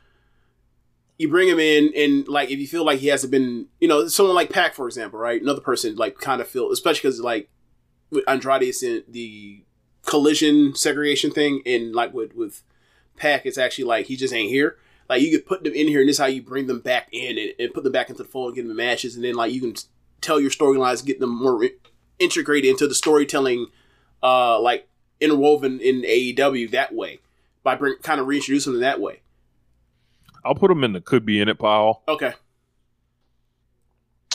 [1.18, 4.08] you bring him in, and like if you feel like he hasn't been, you know,
[4.08, 5.42] someone like Pac, for example, right?
[5.42, 7.50] Another person like kind of feel, especially because like
[8.10, 9.64] with Andrade is in the
[10.06, 12.64] collision segregation thing, and like with with
[13.18, 14.78] Pac, it's actually like he just ain't here.
[15.10, 17.08] Like you could put them in here, and this is how you bring them back
[17.12, 19.36] in and, and put them back into the fold and get them matches, and then
[19.36, 19.74] like you can
[20.22, 21.72] tell your storylines, get them more in-
[22.20, 23.68] integrated into the storytelling,
[24.22, 24.88] uh, like
[25.20, 27.20] interwoven in AEW that way
[27.64, 29.22] by bring kind of reintroducing them that way.
[30.44, 32.04] I'll put them in the could be in it pile.
[32.08, 32.34] Okay,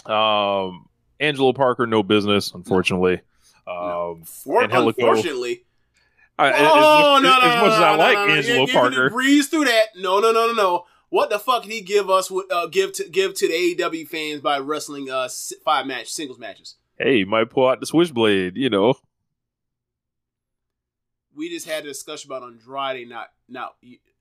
[0.06, 0.88] Um,
[1.20, 3.20] Angelo Parker, no business, unfortunately.
[3.66, 5.64] Um, For, unfortunately.
[6.38, 8.32] I- oh much, no, no, as no, much as I no, like no, no.
[8.34, 9.86] Angelo You- you Parker, can breeze through that.
[9.96, 10.86] No, no, no, no, no.
[11.10, 12.32] What the fuck did he give us?
[12.50, 15.28] Uh, give to give to the AEW fans by wrestling uh
[15.64, 16.76] five match singles matches.
[16.98, 18.56] hey, he might pull out the switchblade.
[18.56, 18.94] You know,
[21.34, 23.74] We just had a discussion about Andrade not not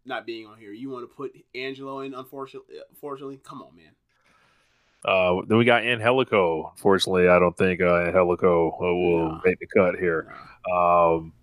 [0.05, 0.72] not being on here.
[0.72, 2.14] You want to put Angelo in?
[2.14, 3.93] Unfortunately, unfortunately, come on, man.
[5.03, 6.72] Uh, then we got Angelico.
[6.76, 9.41] Unfortunately, I don't think uh, Angelico uh, will No.
[9.45, 10.34] make the cut here.
[10.72, 11.34] Um,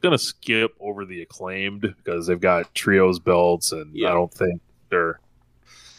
[0.00, 4.08] gonna skip over the acclaimed because they've got trios belts, and Yeah.
[4.08, 5.20] I don't think they're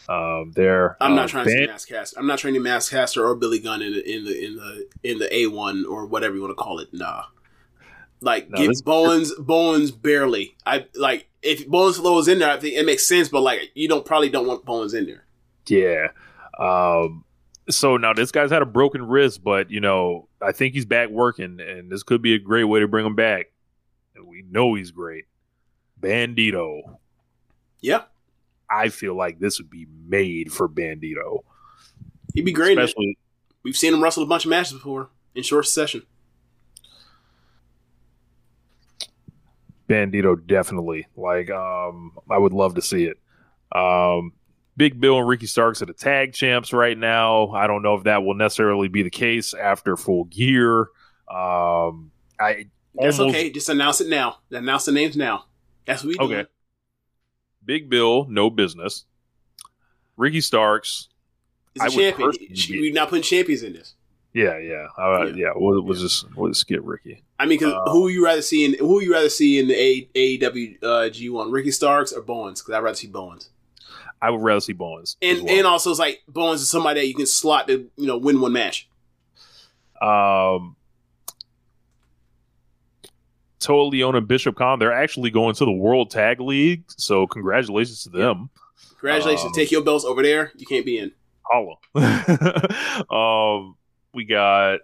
[0.07, 0.97] um, there.
[0.99, 2.15] I'm Uh, not trying to Mass Cast.
[2.17, 4.87] I'm not trying to Max Caster or Billy Gunn in the in the in the
[5.03, 6.89] in the A one or whatever you want to call it.
[6.93, 7.23] Nah.
[8.21, 10.55] Like No, give this- Bowens Bowens barely.
[10.65, 13.29] I like if Bowens flows in there, I think it makes sense.
[13.29, 15.25] But like you don't probably don't want Bowens in there.
[15.67, 16.07] Yeah.
[16.57, 17.23] Um,
[17.69, 21.09] so now this guy's had a broken wrist, but you know, I think he's back
[21.09, 23.51] working, and this could be a great way to bring him back.
[24.25, 25.25] We know he's great.
[25.99, 26.81] Bandito.
[27.81, 28.03] Yeah,
[28.69, 31.43] I feel like this would be made for Bandito.
[32.33, 32.77] he'd be great.
[32.77, 33.17] Especially
[33.63, 36.03] We've seen him wrestle a bunch of matches before in short session.
[39.87, 41.07] Bandito definitely.
[41.17, 43.17] Like, um, I would love to see it.
[43.75, 44.33] Um,
[44.77, 47.49] Big Bill and Ricky Starks are the tag champs right now.
[47.49, 50.87] I don't know if that will necessarily be the case after full gear.
[51.29, 52.67] Um, I
[52.99, 53.49] That's almost- okay.
[53.49, 54.39] Just announce it now.
[54.51, 55.45] Announce the names now.
[55.85, 56.23] That's what we do.
[56.33, 56.45] Okay.
[57.65, 59.05] Big Bill, no business.
[60.17, 61.07] Ricky Starks,
[61.73, 62.31] He's a I would champion.
[62.31, 62.79] personally.
[62.81, 63.93] We're not putting champions in this.
[64.33, 65.33] yeah, yeah, uh, Yeah.
[65.35, 65.51] yeah.
[65.55, 67.23] We'll, we'll just we'll just skip Ricky.
[67.39, 69.75] I mean, because Uh, who you rather see in who you rather see in the
[69.75, 72.61] A- AEW uh, G1, Ricky Starks or Bowens?
[72.61, 73.49] Because I'd rather see Bowens.
[74.21, 75.15] I would rather see Bowens.
[75.21, 75.55] And well.
[75.57, 78.41] and also it's like Bowens is somebody that you can slot to you know win
[78.41, 78.89] one match.
[80.01, 80.75] Um,
[83.59, 86.83] Toa Liona and Bishop Kaun, they're actually going to the World Tag League.
[86.97, 88.49] So congratulations to them.
[88.99, 90.51] Congratulations, Um, take your belts over there.
[90.55, 91.11] You can't be in.
[91.43, 91.75] Holla.
[93.09, 93.75] um,
[94.13, 94.79] we got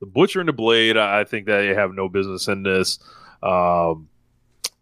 [0.00, 0.96] the Butcher and the Blade.
[0.96, 2.98] I I think they have no business in this.
[3.42, 4.08] Um,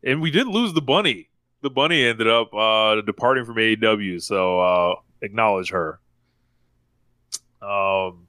[0.03, 1.29] and we did lose the Bunny.
[1.63, 4.23] The Bunny ended up uh, departing from AEW.
[4.23, 5.99] So uh, acknowledge her.
[7.63, 8.29] Um,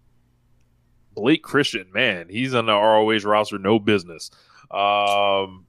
[1.13, 4.31] Blake Christian, man, he's on the ROH roster, no business.
[4.71, 5.65] Um,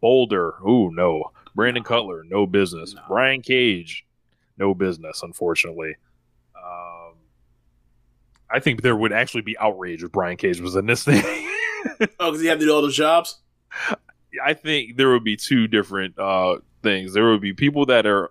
[0.00, 1.32] Boulder, ooh, no.
[1.54, 2.94] Brandon Cutler, no business.
[2.94, 3.02] No.
[3.08, 4.06] Brian Cage,
[4.56, 5.96] no business, unfortunately.
[6.56, 7.14] Um,
[8.50, 11.22] I think there would actually be outrage if Brian Cage was in this thing.
[12.18, 13.38] Oh, because he have to do all those jobs.
[14.44, 17.14] I think there would be two different uh, things.
[17.14, 18.30] There would be people that are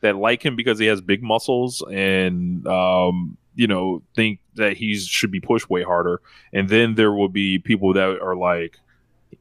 [0.00, 4.94] that like him because he has big muscles and um, you know think that he
[4.96, 8.78] should be pushed way harder, and then there will be people that are like,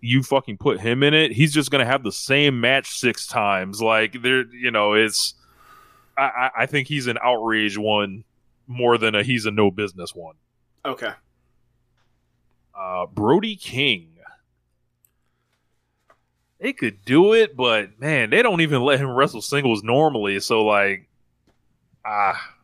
[0.01, 1.32] "You fucking put him in it.
[1.32, 5.36] He's just gonna have the same match six times." Like there, you know, it's.
[6.18, 8.24] I, I- I think he's an outrage one
[8.65, 10.36] more than a he's a no business one.
[10.84, 11.11] Okay.
[12.76, 14.13] Uh, Brody King.
[16.59, 20.39] They could do it, but man, they don't even let him wrestle singles normally.
[20.39, 21.07] So like,
[22.03, 22.55] ah,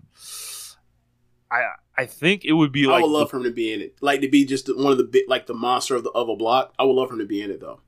[1.53, 3.81] I I think it would be like I would love for him to be in
[3.81, 3.95] it.
[4.01, 6.35] Like to be just one of the big, like the monster of the of a
[6.35, 6.73] block.
[6.79, 7.81] I would love for him to be in it though.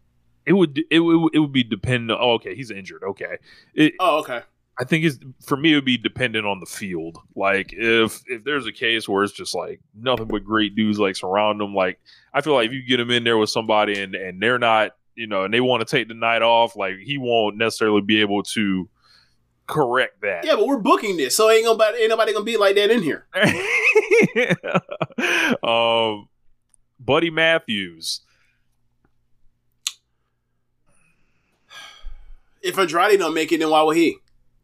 [0.45, 2.19] it would it would it would be dependent.
[2.21, 3.03] Oh, okay, he's injured.
[3.03, 3.37] Okay,
[3.73, 4.41] it, Oh, okay.
[4.77, 7.17] I think it's for me it would be dependent on the field.
[7.35, 11.15] Like if if there's a case where it's just like nothing but great dudes like
[11.15, 11.97] surround them, like
[12.33, 14.91] I feel like if you get him in there with somebody and and they're not,
[15.15, 18.19] you know, and they want to take the night off, like he won't necessarily be
[18.19, 18.89] able to
[19.67, 20.45] correct that.
[20.45, 23.01] Yeah, but we're booking this, so ain't nobody ain't nobody gonna be like that in
[23.01, 23.27] here.
[25.63, 26.27] um,
[26.99, 28.21] Buddy Matthews.
[32.61, 34.17] If Andrade don't make it, then why would he?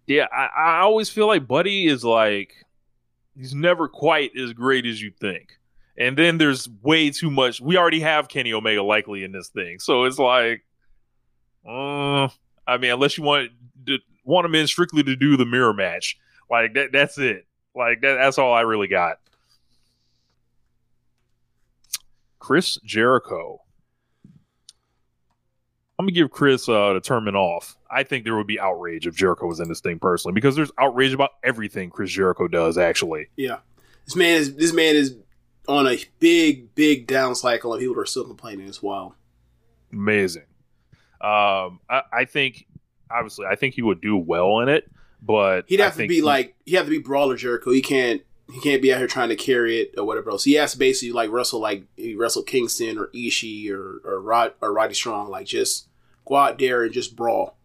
[0.07, 2.65] Yeah, I, I always feel like Buddy is like
[3.37, 5.57] he's never quite as great as you think.
[5.97, 7.61] And then there's way too much.
[7.61, 10.63] We already have Kenny Omega likely in this thing, so it's like,
[11.67, 12.29] uh,
[12.65, 13.55] I mean, unless you want to
[14.23, 16.17] want him in strictly to do the mirror match.
[16.49, 16.91] Like that.
[16.91, 17.45] That's it.
[17.75, 19.17] Like that, that's all I really got.
[22.39, 23.61] Chris Jericho.
[25.99, 27.77] I'm gonna give Chris uh, the tournament off.
[27.89, 30.71] I think there would be outrage if Jericho was in this thing personally, because there's
[30.79, 32.77] outrage about everything Chris Jericho does.
[32.79, 33.59] Actually, Yeah,
[34.05, 35.15] this man is this man is
[35.67, 39.15] on a big big down cycle, and people are still complaining as well.
[39.93, 40.45] amazing.
[41.21, 42.65] Um, I, I think
[43.13, 44.89] obviously I think he would do well in it,
[45.21, 47.71] but He'd have to be he- like he have to be brawler Jericho.
[47.71, 50.43] He can't he can't be out here trying to carry it or whatever else.
[50.43, 54.53] He has to basically like wrestle like he wrestled Kingston or Ishii or or Rod
[54.61, 55.87] or Roddy Strong, like just
[56.25, 57.57] go out there and just brawl.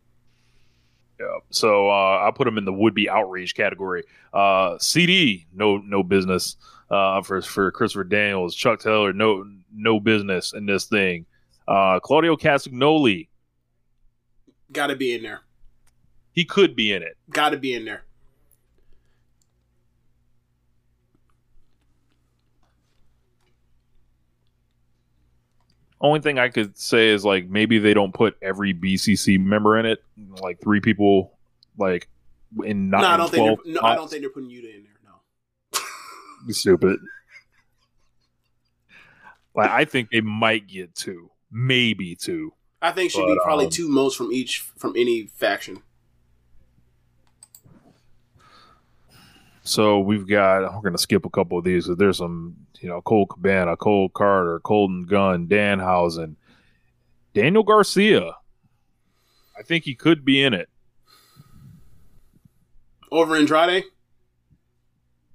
[1.19, 1.39] Yeah.
[1.51, 4.05] So uh, I'll put him in the would be outrage category.
[4.33, 6.57] Uh, CD, no no business.
[6.89, 9.45] Uh, for for Christopher Daniels, Chuck Taylor, no
[9.75, 11.27] no business in this thing.
[11.67, 13.27] Uh, Claudio Castagnoli,
[14.73, 15.43] Got to be in there.
[16.33, 17.17] he could be in it.
[17.31, 18.03] Got to be in there.
[26.01, 29.87] Only thing I could say is like maybe they don't put every BCC member in
[29.87, 30.05] it.
[30.43, 31.33] Like three people,
[31.79, 32.09] like
[32.64, 34.61] in not no, I don't think 12 they're, no, I don't think they're putting you
[34.61, 35.81] in there.
[36.45, 36.53] No.
[36.53, 37.01] stupid.
[39.55, 42.53] Like I think they might get two, maybe two.
[42.87, 45.82] I think should be But, probably um, two most from each from any faction.
[49.64, 50.62] So we've got.
[50.72, 51.89] We're gonna skip a couple of these.
[51.89, 56.37] There's some, you know, Colt Cabana, Cole Karter, Colton Gunn, Danhausen,
[57.34, 58.37] Daniel Garcia.
[59.59, 60.68] I think he could be in it.
[63.11, 63.84] Over Andrade,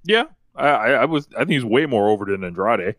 [0.04, 0.24] Yeah,
[0.54, 1.28] I, I, I was.
[1.34, 2.96] I think he's way more over than Andrade.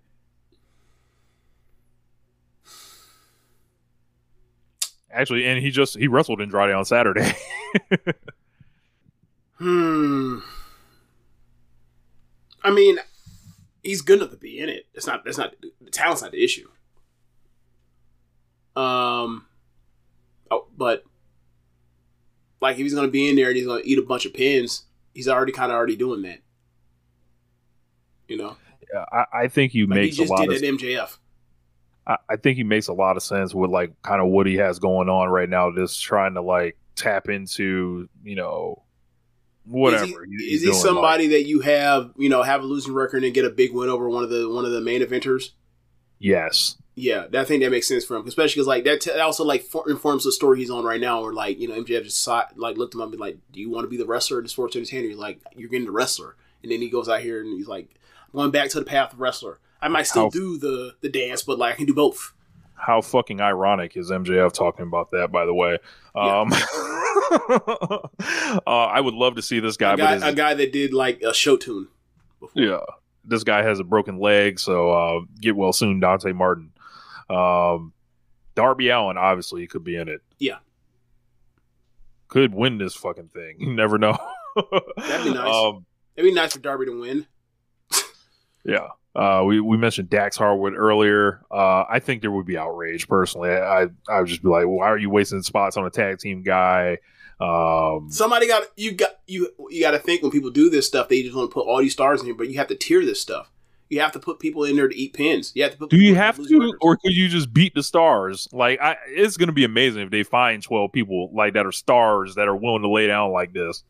[5.13, 7.31] Actually, and he just he wrestled Andrade on Saturday.
[9.57, 10.39] hmm.
[12.63, 12.97] I mean,
[13.83, 14.87] he's good enough to be in it.
[14.93, 15.23] It's not.
[15.23, 16.67] That's not the talent's not the issue.
[18.75, 19.45] Um.
[20.49, 21.03] Oh, but
[22.59, 24.85] like if he's gonna be in there and he's gonna eat a bunch of pins,
[25.13, 26.39] he's already kind of already doing that.
[28.27, 28.57] You know,
[28.91, 31.17] Yeah, I, I think you like he makes a lot did of at MJF.
[32.05, 34.55] I, I think he makes a lot of sense with like kind of what he
[34.55, 38.83] has going on right now, just trying to like tap into, you know,
[39.65, 40.25] whatever.
[40.25, 43.23] Is he, is he somebody like- that you have, you know, have a losing record
[43.23, 45.51] and get a big win over one of the one of the main eventers?
[46.19, 46.77] yes.
[46.95, 49.63] Yeah, I think that makes sense for him, especially because like that t- also like
[49.63, 51.23] for- informs the story he's on right now.
[51.23, 53.59] Where like you know MJF just saw, like looked him up and be like, "Do
[53.59, 55.91] you want to be the wrestler or the sports entertainer?" He's like, "You're getting the
[55.91, 57.95] wrestler," and then he goes out here and he's like,
[58.31, 59.59] going back to the path of wrestler.
[59.83, 62.33] I might still How- do the the dance, but like I can do both."
[62.75, 65.31] How fucking ironic is MJF talking about that?
[65.31, 65.77] By the way,
[66.15, 66.51] um,
[68.67, 71.21] uh, I would love to see this guy, A guy, a guy that did like
[71.21, 71.87] a show tune.
[72.53, 72.81] yeah,
[73.23, 76.71] this guy has a broken leg, so uh, get well soon, Dante Martin.
[77.29, 77.93] Um,
[78.55, 80.21] Darby Allin obviously could be in it.
[80.39, 80.57] Yeah.
[82.27, 83.55] could win this fucking thing.
[83.59, 84.17] You never know.
[84.97, 85.55] That'd be nice.
[85.55, 87.25] Um, It'd be nice for Darby to win.
[88.65, 88.87] yeah.
[89.15, 91.41] Uh, we, we mentioned Dax Harwood earlier.
[91.51, 93.51] Uh, I think there would be outrage personally.
[93.51, 96.41] I I would just be like, why are you wasting spots on a tag team
[96.41, 96.97] guy?
[97.39, 101.09] Um, Somebody got you got you you got to think when people do this stuff,
[101.09, 103.05] they just want to put all these stars in here, but you have to tier
[103.05, 103.51] this stuff.
[103.89, 105.51] You have to put people in there to eat pins.
[105.53, 105.89] You have to put.
[105.91, 106.77] do you have to, records.
[106.81, 108.47] or could you just beat the stars?
[108.51, 111.71] Like, I, it's going to be amazing if they find twelve people like that are
[111.71, 113.83] stars that are willing to lay down like this.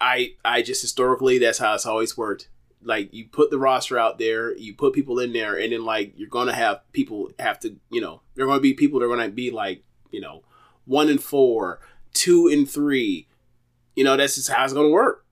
[0.00, 2.48] I I just historically that's how it's always worked.
[2.82, 6.14] Like you put the roster out there, you put people in there, and then like
[6.16, 9.08] you're gonna have people have to, you know, there are gonna be people that are
[9.08, 10.42] gonna be like, you know,
[10.86, 11.80] one and four,
[12.14, 13.28] two and three.
[13.94, 15.26] You know, that's just how it's gonna work.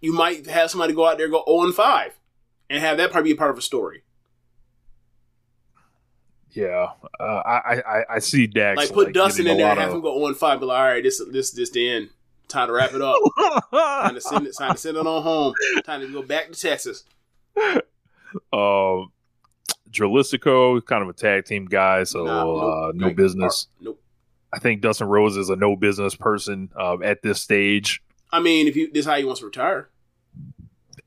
[0.00, 2.18] You might have somebody go out there go 0 and five
[2.68, 4.02] and have that part be a part of a story.
[6.50, 10.14] Yeah, uh, I, I I see Dax Like put Dustin in there have him go
[10.16, 12.10] 0 and five, be like, all right, this this this the end.
[12.48, 13.16] Time to wrap it up.
[13.72, 15.54] time to send it time to send it on home.
[15.84, 17.04] Time to go back to Texas.
[18.52, 19.10] um,
[19.90, 22.62] Dralistico, kind of a tag team guy, so Nah, nope.
[22.62, 23.68] uh, no business.
[23.80, 24.00] Nope.
[24.52, 28.02] I think Dustin Rhodes is a no business person um, at this stage.
[28.32, 29.88] I mean, if you this is how he wants to retire.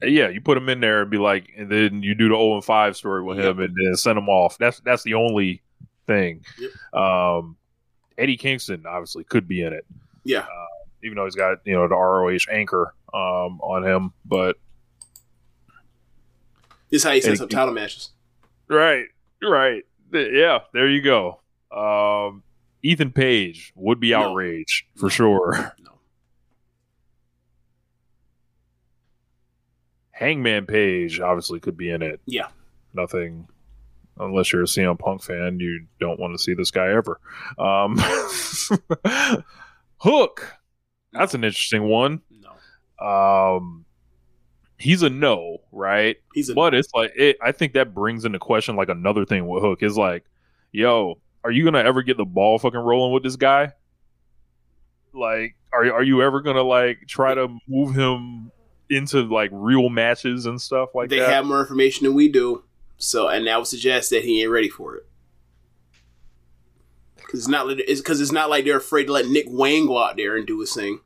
[0.02, 2.56] Yeah, you put him in there and be like, and then you do the 0
[2.56, 4.58] and 5 story with him and then send him off.
[4.58, 5.62] That's that's the only
[6.06, 6.44] thing.
[6.60, 7.02] Yep.
[7.02, 7.58] Um,
[8.18, 9.86] Eddie Kingston obviously could be in it,
[10.24, 10.46] Yeah.
[11.04, 14.14] Even though he's got you know the ROH anchor um, on him.
[14.26, 14.56] But
[16.90, 18.10] This is how he sets up title matches.
[18.70, 19.06] Right,
[19.42, 19.84] right.
[20.12, 21.42] Yeah, there you go.
[21.72, 22.44] Um,
[22.84, 24.30] Ethan Page would be No.
[24.32, 25.74] outraged for sure.
[25.84, 25.92] No.
[30.12, 32.20] Hangman Page obviously could be in it.
[32.26, 32.48] Yeah.
[32.94, 33.48] Nothing,
[34.20, 37.20] unless you're a CM Punk fan, you don't want to see this guy ever.
[37.60, 37.98] Um,
[40.00, 40.57] Hook,
[41.18, 42.22] that's an interesting one.
[43.00, 43.06] No.
[43.06, 43.86] Um,
[44.78, 46.18] he's a no, right?
[46.34, 49.48] He's a but it's like it, I think that brings into question like another thing
[49.48, 50.24] with Hook is like,
[50.72, 53.74] yo, are you gonna ever get the ball fucking rolling with this guy?
[55.14, 58.52] Like, are are you ever gonna like try to move him
[58.90, 61.30] into like real matches and stuff like they that?
[61.30, 62.64] have more information than we do.
[62.98, 65.06] So, and that would suggest that he ain't ready for it.
[67.16, 69.98] Because it's not, it's because it's not like they're afraid to let Nick Wayne go
[69.98, 71.02] out there and do his thing.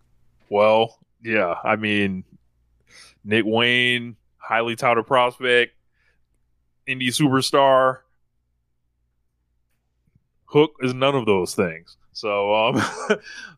[0.51, 2.25] Well, yeah, I mean,
[3.23, 5.71] Nick Wayne, highly touted prospect,
[6.85, 7.99] indie superstar.
[10.47, 11.95] Hook is none of those things.
[12.11, 12.75] So, um,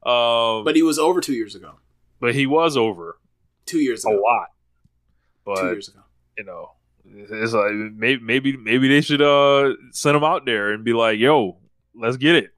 [0.06, 1.72] um, But he was over two years ago.
[2.20, 3.18] but he was over
[3.66, 4.16] Two years ago.
[4.16, 5.58] a lot.
[5.58, 6.02] two years ago.
[6.38, 6.74] you know,
[7.06, 11.18] it's like maybe maybe maybe they should uh send him out there and be like,
[11.18, 11.58] "Yo,
[11.96, 12.52] let's get it.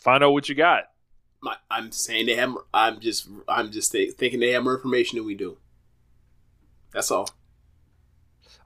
[0.00, 0.84] Find out what you got."
[1.70, 2.54] I'm saying they have.
[2.72, 3.28] I'm just.
[3.48, 5.58] I'm just th- thinking they have more information than we do.
[6.92, 7.28] That's all.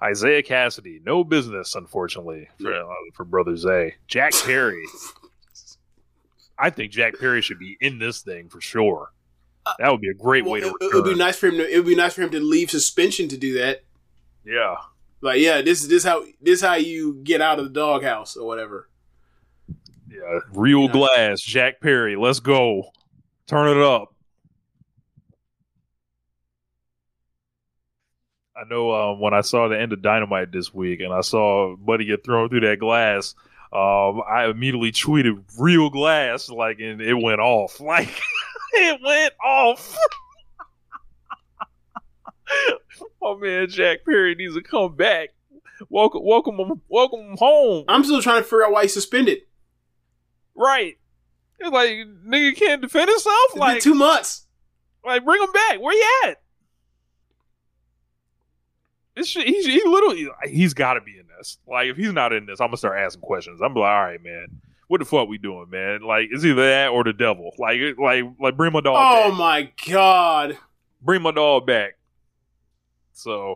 [0.02, 3.96] Isiah Kassidy, no business, unfortunately, for, uh, for Brother Zay.
[4.06, 4.84] Jack Perry.
[6.58, 9.12] I think Jack Perry should be in this thing for sure.
[9.78, 11.68] That would be a great way to Uh, it would be nice for him to.
[11.68, 13.82] It would be nice for him to leave suspension to do that.
[14.44, 14.76] Yeah.
[15.20, 18.46] Like, yeah, this is this how this how you get out of the doghouse or
[18.46, 18.88] whatever.
[20.10, 20.40] Yeah.
[20.52, 22.16] Real glass, Jack Perry.
[22.16, 22.90] Let's go.
[23.46, 24.14] Turn it up.
[28.56, 31.76] I know um, when I saw the end of Dynamite this week and I saw
[31.76, 33.34] Buddy get thrown through that glass,
[33.72, 37.80] um, I immediately tweeted real glass, like, and it went off.
[37.90, 38.20] Like,
[38.72, 39.96] it went off.
[43.22, 45.30] My man Jack Perry needs to come back.
[45.88, 47.84] Welcome, welcome, welcome home.
[47.88, 49.40] I'm still trying to figure out why he's suspended.
[50.60, 50.98] Right.
[51.58, 51.90] It's like
[52.26, 53.36] nigga can't defend himself.
[53.46, 54.46] It's been Like two months.
[55.02, 55.80] Like bring him back.
[55.80, 56.42] Where you at?
[59.24, 61.56] Shit, he's he literally he's got to be in this.
[61.66, 63.60] Like if he's not in this, I'm gonna start asking questions.
[63.62, 64.46] I'm like, all right, man,
[64.88, 66.02] what the fuck we doing, man?
[66.02, 67.52] Like it's either that or the devil.
[67.58, 68.96] Like like like bring my dog.
[68.98, 69.38] Oh back.
[69.38, 70.58] my god.
[71.00, 71.96] Bring my dog back.
[73.12, 73.52] So,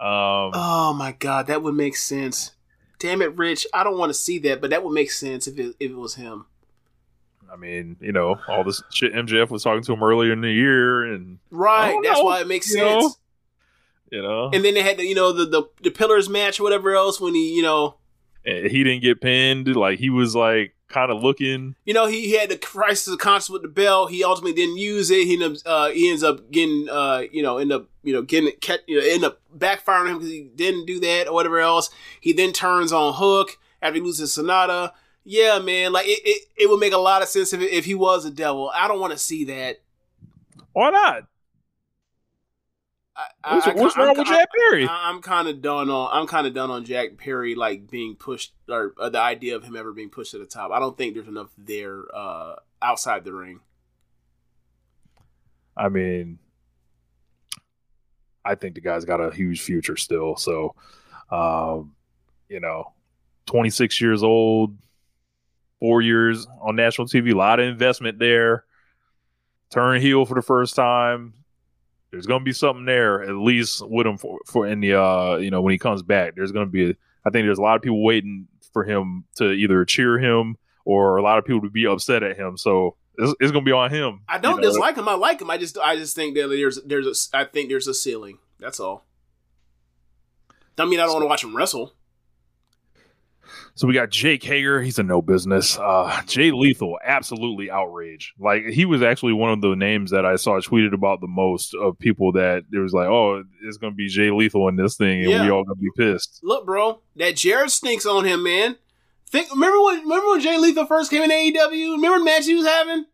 [0.00, 2.52] um, Oh my god, that would make sense.
[3.00, 3.66] Damn it, Rich.
[3.74, 5.96] I don't want to see that, but that would make sense if it if it
[5.96, 6.46] was him.
[7.52, 10.52] I mean, you know, all this shit MJF was talking to him earlier in the
[10.52, 11.98] year, and Right.
[12.04, 13.00] That's know, why it makes you know?
[13.00, 13.18] sense.
[14.12, 16.62] you know, And then they had the, you know the, the the pillars match or
[16.62, 17.96] whatever else when he you know
[18.44, 19.74] and he didn't get pinned.
[19.74, 21.74] Like he was like kind of looking.
[21.86, 24.06] you know he, he had the crisis of conscience with the bell.
[24.06, 25.26] He ultimately didn't use it.
[25.26, 28.22] He ends up uh, he ends up getting uh you know end up you know
[28.22, 31.60] getting kept, you know end up backfiring him because he didn't do that or whatever
[31.60, 31.90] else.
[32.20, 34.92] He then turns on Hook after he loses Sonata.
[35.24, 37.94] Yeah, man, like it, it, it would make a lot of sense if if he
[37.94, 38.70] was a devil.
[38.74, 39.80] I don't want to see that.
[40.72, 41.24] Why not?
[43.44, 44.86] I- What's, I- what's I'm- wrong with I'm- Jack Perry?
[44.86, 46.08] I- I'm kind of done on.
[46.12, 49.64] I'm kind of done on Jack Perry like being pushed or uh, the idea of
[49.64, 50.70] him ever being pushed to the top.
[50.72, 53.60] I don't think there's enough there uh, outside the ring.
[55.76, 56.38] I mean,
[58.44, 60.36] I think the guy's got a huge future still.
[60.36, 60.74] So,
[61.30, 61.94] um,
[62.48, 62.92] you know,
[63.46, 64.76] 26 years old,
[65.78, 68.64] four years on national TV, a lot of investment there.
[69.70, 71.34] Turn heel for the first time.
[72.10, 75.36] There's going to be something there, at least with him for, for in the, uh,
[75.36, 76.34] you know, when he comes back.
[76.34, 79.52] There's going to be, I think there's a lot of people waiting for him to
[79.52, 82.56] either cheer him or a lot of people to be upset at him.
[82.56, 84.22] So it's, it's going to be on him.
[84.28, 84.68] I don't you know?
[84.68, 85.08] dislike him.
[85.08, 85.50] I like him.
[85.50, 88.38] I just I just think that there's there's a I think there's a ceiling.
[88.58, 89.04] That's all.
[90.76, 91.92] Don't mean I don't want to watch him wrestle.
[93.74, 94.82] So we got Jake Hager.
[94.82, 95.78] He's a no business.
[95.78, 98.32] Uh, Jay Lethal, absolutely outraged.
[98.38, 101.74] Like he was actually one of the names that I saw tweeted about the most
[101.74, 105.22] of people that it was like, oh, it's gonna be Jay Lethal in this thing,
[105.22, 105.44] and Yeah.
[105.44, 106.40] we all gonna be pissed.
[106.42, 108.76] Look, bro, that Jarrett stinks on him, man.
[109.28, 111.92] Think remember when remember when Jay Lethal first came in AEW?
[111.96, 113.04] Remember the match he was having?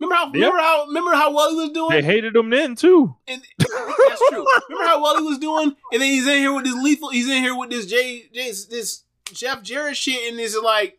[0.00, 1.90] Remember how remember how remember how well he was doing?
[1.90, 3.14] They hated him then too.
[3.28, 4.46] And that's true.
[4.68, 7.10] Remember how well he was doing, and then he's in here with this lethal.
[7.10, 10.98] He's in here with this Jay, Jay this Jeff Jarrett shit and is like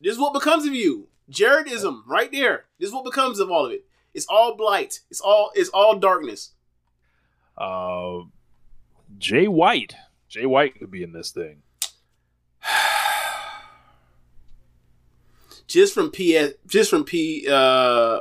[0.00, 1.08] This is what becomes of you.
[1.30, 2.66] Jarrettism right there.
[2.78, 3.84] This is what becomes of all of it.
[4.14, 5.00] It's all blight.
[5.10, 6.52] It's all it's all darkness.
[7.58, 8.20] Uh
[9.18, 9.94] Jay White.
[10.28, 11.62] Jay White could be in this thing.
[15.66, 18.20] just from P just from P uh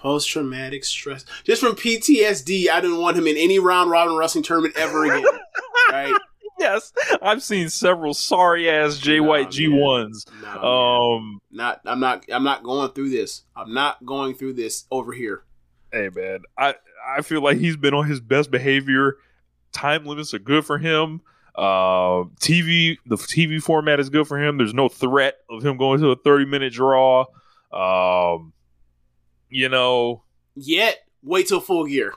[0.00, 4.44] post traumatic stress, just from PTSD, I didn't want him in any round robin wrestling
[4.44, 5.24] tournament ever again.
[5.90, 6.14] right?
[6.58, 6.92] yes,
[7.22, 10.24] I've seen several sorry ass Jay Nah, White G ones.
[10.44, 13.42] Um, Not, I'm not, I'm not going through this.
[13.54, 15.44] I'm not going through this over here.
[15.92, 16.74] hey man, I
[17.06, 19.16] I feel like he's been on his best behavior.
[19.72, 21.20] Time limits are good for him.
[21.54, 24.56] Uh, TV the TV format is good for him.
[24.56, 27.26] There's no threat of him going to a 30 minute draw.
[27.72, 28.52] Um,
[29.50, 30.22] you know,
[30.54, 32.14] Yet, wait till full gear.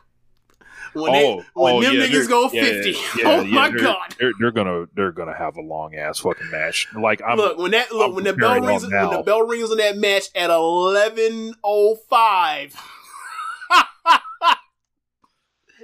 [0.93, 2.89] When oh, they, when oh, them yeah, niggas go yeah, 50.
[2.91, 4.15] yeah, oh my they're- god.
[4.19, 6.87] they're, they're gonna they're gonna have a long ass fucking match.
[6.95, 9.71] Like I'm look when that look I'm when the bell rings when the bell rings
[9.71, 12.75] on that match at eleven oh five.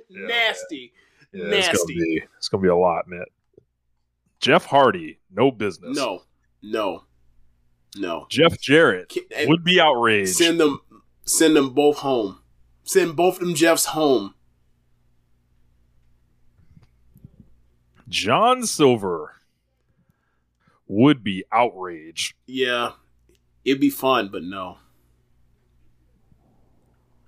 [0.09, 0.93] Nasty.
[1.31, 1.95] Yeah, It's gonna, Nasty.
[1.95, 3.25] be, it's gonna be a lot, man.
[4.39, 5.97] Jeff Hardy, no business.
[5.97, 6.23] No.
[6.61, 7.03] No.
[7.95, 8.25] No.
[8.29, 10.35] Jeff Jarrett eh, would be outraged.
[10.35, 10.79] Send them
[11.29, 12.39] send them both home.
[12.83, 14.33] Send both of them Jeffs home.
[18.07, 19.35] John Silver
[20.87, 22.33] would be outraged.
[22.47, 22.93] Yeah.
[23.63, 24.77] It'd be fun, but no.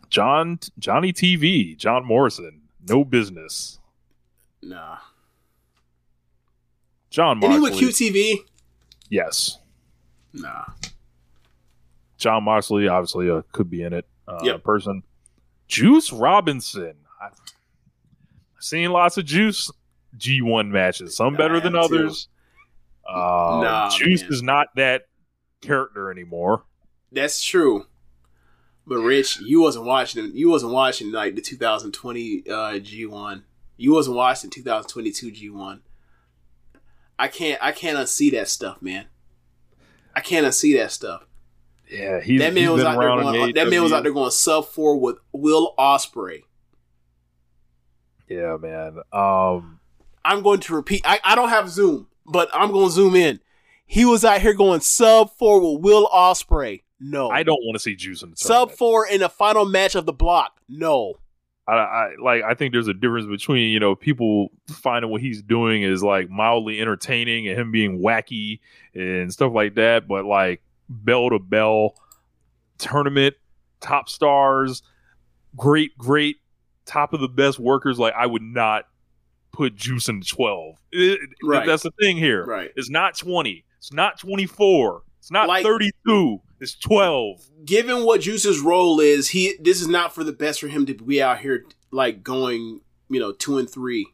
[0.09, 3.79] John Johnny TV, John Morrison, no business.
[4.61, 4.97] Nah.
[7.09, 8.35] John Any Moxley, with QTV?
[9.09, 9.59] yes.
[10.33, 10.65] Nah.
[12.22, 14.05] John Moxley obviously uh, could be in it.
[14.28, 14.63] Uh, Yep.
[14.63, 15.03] Person.
[15.67, 16.93] Juice Robinson.
[17.22, 17.34] I've
[18.59, 19.72] seen lots of Juice
[20.17, 21.15] G1 matches.
[21.15, 22.28] Some better than others.
[23.09, 24.32] Uh, Nah, Juice man.
[24.32, 25.07] is not that
[25.61, 26.63] character anymore.
[27.11, 27.88] That's true.
[28.86, 33.43] But Rich, you wasn't watching you wasn't watching like the 2020 uh, G1.
[33.78, 35.80] You wasn't watching 2022 G1.
[37.17, 39.05] I can't I can't unsee that stuff, man.
[40.15, 41.26] I can't unsee that stuff.
[41.91, 44.13] Yeah, he's, that man he's was been out there going that man was out there
[44.13, 46.43] going sub 4 with Will Ospreay.
[48.29, 48.99] Yeah, man.
[49.11, 49.81] Um,
[50.23, 51.01] I'm going to repeat.
[51.03, 53.41] I, I don't have Zoom, but I'm going to zoom in.
[53.85, 56.83] He was out here going sub 4 with Will Ospreay.
[57.01, 57.29] No.
[57.29, 58.77] I don't want to see Juice in the Sub tournament.
[58.77, 60.61] 4 in the final match of the block.
[60.69, 61.15] No.
[61.67, 62.43] I, I like.
[62.43, 66.29] I think there's a difference between you know people finding what he's doing is like
[66.29, 68.59] mildly entertaining and him being wacky
[68.93, 70.61] and stuff like that, but like
[70.91, 71.95] bell to bell
[72.77, 73.35] tournament
[73.79, 74.83] top stars,
[75.55, 76.37] great, great
[76.85, 77.97] top of the best workers.
[77.99, 78.85] Like I would not
[79.51, 80.75] put Juice in twelve.
[80.91, 81.65] It- Right.
[81.65, 82.45] That's the thing here.
[82.45, 82.71] Right.
[82.75, 83.65] It's not twenty.
[83.79, 85.03] It's not twenty four.
[85.19, 86.39] It's not Like- thirty two.
[86.59, 87.41] It's twelve.
[87.65, 90.93] given what Juice's role is, he this is not for the best for him to
[90.93, 94.07] be out here like going, you know, two and three.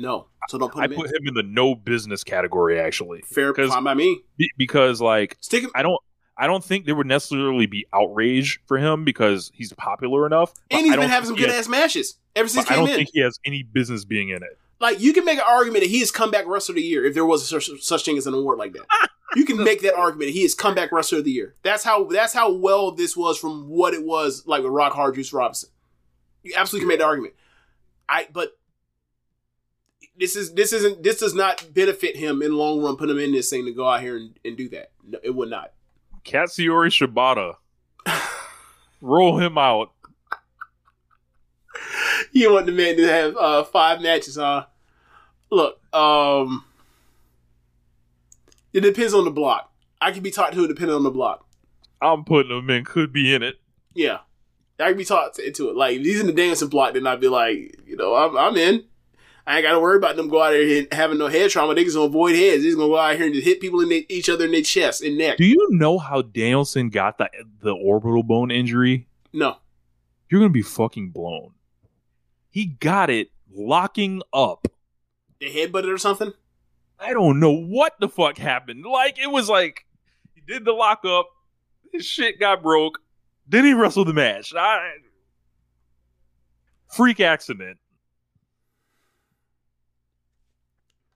[0.00, 1.16] No, so don't put I him put in.
[1.16, 3.22] him in the no business category actually.
[3.22, 4.20] Fair, fine by me.
[4.36, 6.00] Be- because like Stick him, I don't
[6.36, 10.54] I don't think there would necessarily be outrage for him because he's popular enough.
[10.70, 12.90] and he's I been having some good ass matches ever since I he came don't
[12.90, 12.96] in.
[12.96, 14.58] think he has any business being in it.
[14.80, 17.12] like you can make an argument that he is comeback wrestler of the year if
[17.14, 18.86] there was such, such thing as an award like that.
[19.36, 21.54] you can make that argument he is comeback wrestler of the year.
[21.62, 25.16] That's how that's how well this was from what it was like with Rock Hard
[25.16, 25.68] Juice Robinson.
[26.42, 27.34] You absolutely can make the argument.
[28.08, 28.56] I but
[30.20, 32.96] this is this isn't this does not benefit him in the long run.
[32.96, 34.90] Put him in this thing to go out here and, and do that.
[35.02, 35.72] No, it would not.
[36.24, 37.54] Katsuyori Shibata.
[39.00, 39.92] Roll him out.
[42.32, 44.66] You want the man to have uh, five matches, huh?
[45.50, 46.64] Look, um,
[48.74, 49.72] it depends on the block.
[50.02, 51.46] I can be talked to it depending on the block.
[52.02, 53.56] I'm putting him in, could be in it.
[53.94, 54.18] Yeah,
[54.78, 55.76] I can be talked into it.
[55.76, 58.56] Like if he's in the dancing block, then I'd be like, you know, I'm, I'm
[58.56, 58.84] in.
[59.46, 61.74] I ain't got to worry about them go out there having no head trauma.
[61.74, 62.62] They just gonna avoid heads.
[62.62, 64.52] They're just gonna go out here and just hit people in their, each other in
[64.52, 65.38] their chest and neck.
[65.38, 67.28] Do you know how Danielson got the
[67.60, 69.06] the orbital bone injury?
[69.32, 69.56] No,
[70.28, 71.52] You're gonna be fucking blown.
[72.50, 74.66] He got it locking up.
[75.40, 76.32] they headbutted or something.
[76.98, 78.84] I don't know what the fuck happened.
[78.84, 79.86] Like it was like
[80.34, 81.28] he did the lock up,
[81.92, 82.98] his shit got broke,
[83.48, 84.52] then he wrestled the match.
[84.54, 84.90] I,
[86.94, 87.78] freak accident.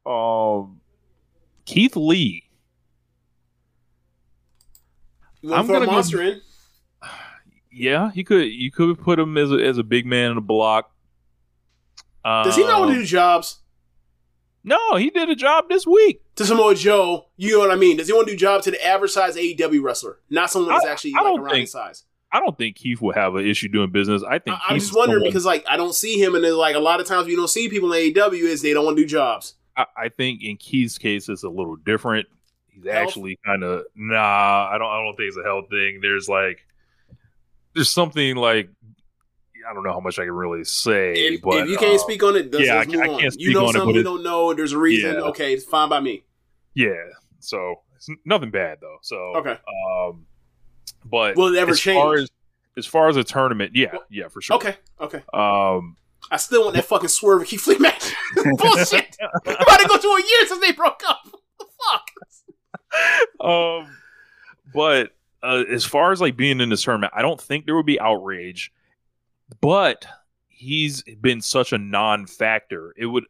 [0.07, 0.81] Um,
[1.65, 2.45] Keith Lee.
[5.45, 6.41] I'm to throw a gonna go- in?
[7.71, 10.43] Yeah, you could you could put him as a, as a big man in a
[10.43, 10.91] block.
[12.25, 13.59] Does he know how to Um, do jobs?
[14.63, 16.23] No, he did a job this week.
[16.37, 17.99] To Samoa Joe, you know what I mean?
[17.99, 20.87] Does he want to do job to the average size AEW wrestler, not someone that's
[20.87, 22.05] I- actually I like around think- his size?
[22.33, 24.23] I don't think Keith will have an issue doing business.
[24.25, 26.75] I think I, am just wondering someone- because like I don't see him, and like
[26.77, 29.03] a lot of times you don't see people in AEW is they don't want to
[29.03, 29.55] do jobs.
[29.77, 32.27] I, I think in Keith's case it's a little different.
[32.69, 34.69] he's actually kind of nah.
[34.73, 34.89] I don't.
[34.89, 36.01] I don't think it's a health thing.
[36.03, 36.67] There's like
[37.75, 38.69] there's something like
[39.69, 41.13] I don't know how much I can really say.
[41.15, 43.55] If, but if you can't uh, speak on it, yeah, I- I can't you speak
[43.55, 44.53] know on it, something it- don't know.
[44.55, 45.15] There's a reason.
[45.15, 45.21] Yeah.
[45.21, 46.25] Okay, it's fine by me.
[46.75, 46.93] yeah.
[47.41, 48.99] So it's nothing bad though.
[49.03, 49.59] So Okay.
[50.01, 50.27] Um,
[51.05, 51.99] but Will it ever as change?
[52.01, 52.31] Far as,
[52.79, 54.57] as far as a tournament, yeah, yeah, for sure.
[54.57, 55.23] Okay, okay.
[55.35, 55.97] Um,
[56.31, 58.13] I still want that fucking swerve and Keith Lee match.
[58.35, 59.17] Bullshit.
[59.45, 61.21] We're about to go to a year since they broke up.
[61.27, 61.67] What the
[63.41, 63.47] fuck?
[63.47, 63.97] um,
[64.73, 65.11] but
[65.43, 68.01] uh, as far as like being in this tournament, I don't think there would be
[68.01, 68.73] outrage.
[69.61, 70.07] But
[70.49, 72.95] he's been such a non-factor.
[72.97, 73.25] It would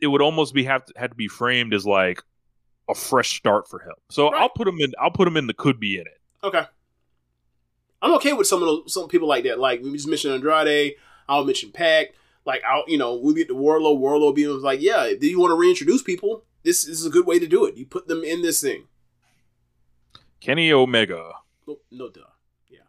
[0.00, 2.20] it would almost be have to, had to be framed as like
[2.88, 3.94] a fresh start for him.
[4.10, 4.92] So I'll put him in.
[5.00, 6.20] I'll put him in the could be in it.
[6.42, 6.64] Okay.
[8.02, 9.58] I'm okay with some of those, some people like that.
[9.58, 10.94] Like we just mentioned Andrade.
[11.28, 12.14] I'll mention Pac.
[12.44, 13.94] Like I'll you know we get the Warlow.
[13.94, 16.44] Warlow being was like, yeah, do you want to reintroduce people?
[16.62, 17.76] This, this is a good way to do it.
[17.76, 18.84] You put them in this thing.
[20.40, 21.32] Kenny Omega,
[21.66, 22.20] No, no duh.
[22.68, 22.80] Yeah,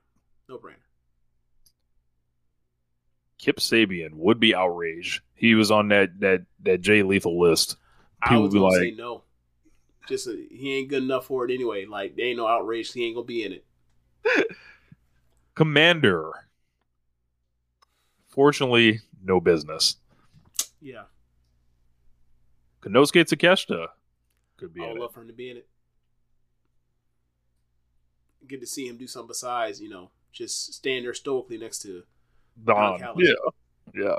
[0.50, 0.76] no brainer.
[3.38, 5.22] Kip Sabian would be outraged.
[5.36, 7.78] He was on that that that Jay Lethal list.
[8.22, 9.24] I People was would be like, say no.
[10.08, 11.86] Just uh he ain't good enough for it anyway.
[11.86, 12.92] Like there ain't no outrage.
[12.92, 13.66] He ain't gonna be in it.
[15.56, 16.32] Commander.
[18.36, 19.96] Fortunately, no business.
[20.82, 21.04] Yeah,
[22.82, 23.88] Konosuke Takeshita
[24.58, 25.02] could be I in would it.
[25.02, 25.68] love for him to be in it.
[28.48, 32.04] Good to see him do something besides you know just stand there stoically next to
[32.64, 33.00] Don.
[33.00, 33.28] Callis.
[33.28, 34.18] Yeah, yeah.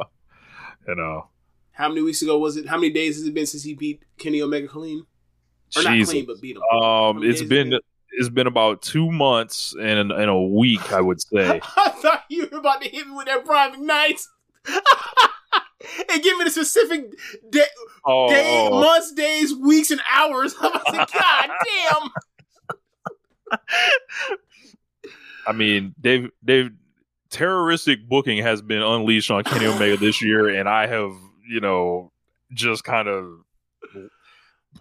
[0.89, 1.29] You know,
[1.73, 2.67] How many weeks ago was it?
[2.67, 5.05] How many days has it been since he beat Kenny Omega clean?
[5.77, 6.13] Or not Jesus.
[6.13, 6.63] clean, but beat him.
[6.63, 7.79] Um, it's days been
[8.17, 11.61] has it's been about two months and and a week, I would say.
[11.77, 14.21] I thought you were about to hit me with that Prime night.
[14.67, 17.13] and give me the specific
[17.51, 17.65] day,
[18.05, 18.81] Oh, day oh.
[18.81, 20.55] months, days, weeks, and hours.
[20.61, 21.51] I was like, God
[23.51, 23.59] damn.
[25.47, 26.71] I mean, they've they've
[27.31, 31.13] terroristic booking has been unleashed on Kenny Omega this year, and I have
[31.49, 32.13] you know
[32.53, 33.27] just kind of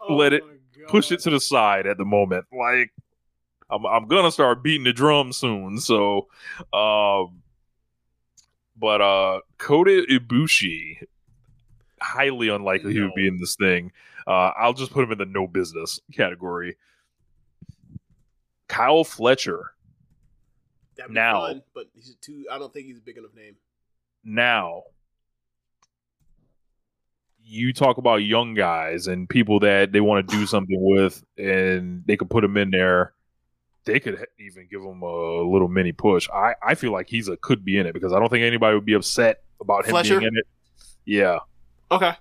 [0.02, 0.44] oh let it
[0.88, 2.46] push it to the side at the moment.
[2.52, 2.92] Like
[3.70, 5.80] I'm I'm gonna start beating the drum soon.
[5.80, 6.28] So,
[6.74, 7.42] um,
[8.78, 11.00] but uh, Kota Ibushi,
[12.02, 13.92] highly unlikely he would be in this thing.
[14.28, 16.78] Uh, I'll just put him in the no business category.
[18.68, 19.72] Kyle Fletcher.
[21.10, 21.48] Now.
[21.48, 22.46] fun, but he's too.
[22.52, 23.56] I don't think he's a big enough name.
[24.24, 24.84] now
[27.48, 32.04] you talk about young guys and people that they want to do something with and
[32.08, 33.14] they could put them in there
[33.86, 37.38] they could even give him a little mini push i i feel like he's a
[37.38, 40.20] could be in it because i don't think anybody would be upset about him Fletcher?
[40.20, 40.46] being in it
[41.06, 41.40] yeah
[41.92, 42.14] Okay.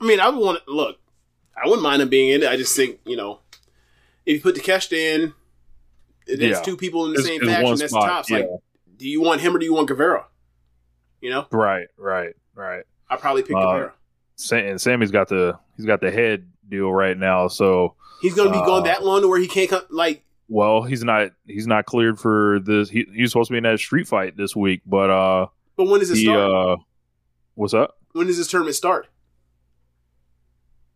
[0.00, 0.98] I mean, I would want to look.
[1.56, 2.48] I wouldn't mind him being in it.
[2.48, 3.38] I just think you know,
[4.26, 5.32] if you put the cash in,
[6.26, 6.60] that's Yeah.
[6.62, 7.76] two people in the It's- same it's faction.
[7.76, 8.30] That's spot, tops.
[8.30, 8.38] yeah.
[8.38, 8.48] Like,
[8.96, 10.26] do you want him or do you want Guevara?
[11.20, 13.92] You know, right right right I probably pick Uh, Guevara.
[14.52, 18.58] And sammy's got the he's got the head deal right now so He's gonna be
[18.58, 19.82] uh, going that long to where he can't come.
[19.90, 23.64] Like, well he's not he's not cleared for this he, he's supposed to be in
[23.64, 25.46] that street fight this week but uh
[25.76, 26.50] but when does it he, start?
[26.50, 26.76] uh
[27.54, 29.06] what's up when does this tournament start?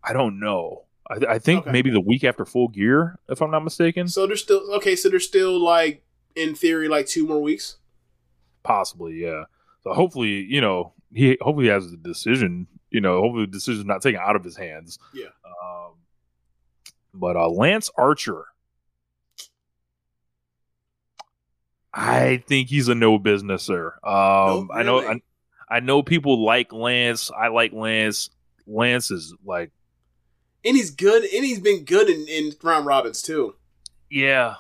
[0.03, 0.85] I don't know.
[1.09, 1.71] I, I think Okay.
[1.73, 4.09] maybe the week after Full Gear, if I'm not mistaken.
[4.09, 4.97] So there's still okay.
[4.97, 6.03] So there's still like
[6.35, 7.77] in theory like two more weeks.
[8.63, 9.45] Possibly, yeah.
[9.85, 12.67] So hopefully, you know, he hopefully has the decision.
[12.91, 14.99] You know, hopefully the decision's not taken out of his hands.
[15.15, 15.27] Yeah.
[15.45, 15.93] Um,
[17.15, 18.45] but uh, Lance Archer,
[21.95, 23.93] I think he's a no businesser.
[24.07, 25.21] Um, No, I know, I.
[25.69, 27.31] I know people like Lance.
[27.31, 28.29] I like Lance.
[28.67, 29.71] Lance is like,
[30.65, 33.55] And he's good, and he's been good in, in round robins too.
[34.11, 34.57] yeah,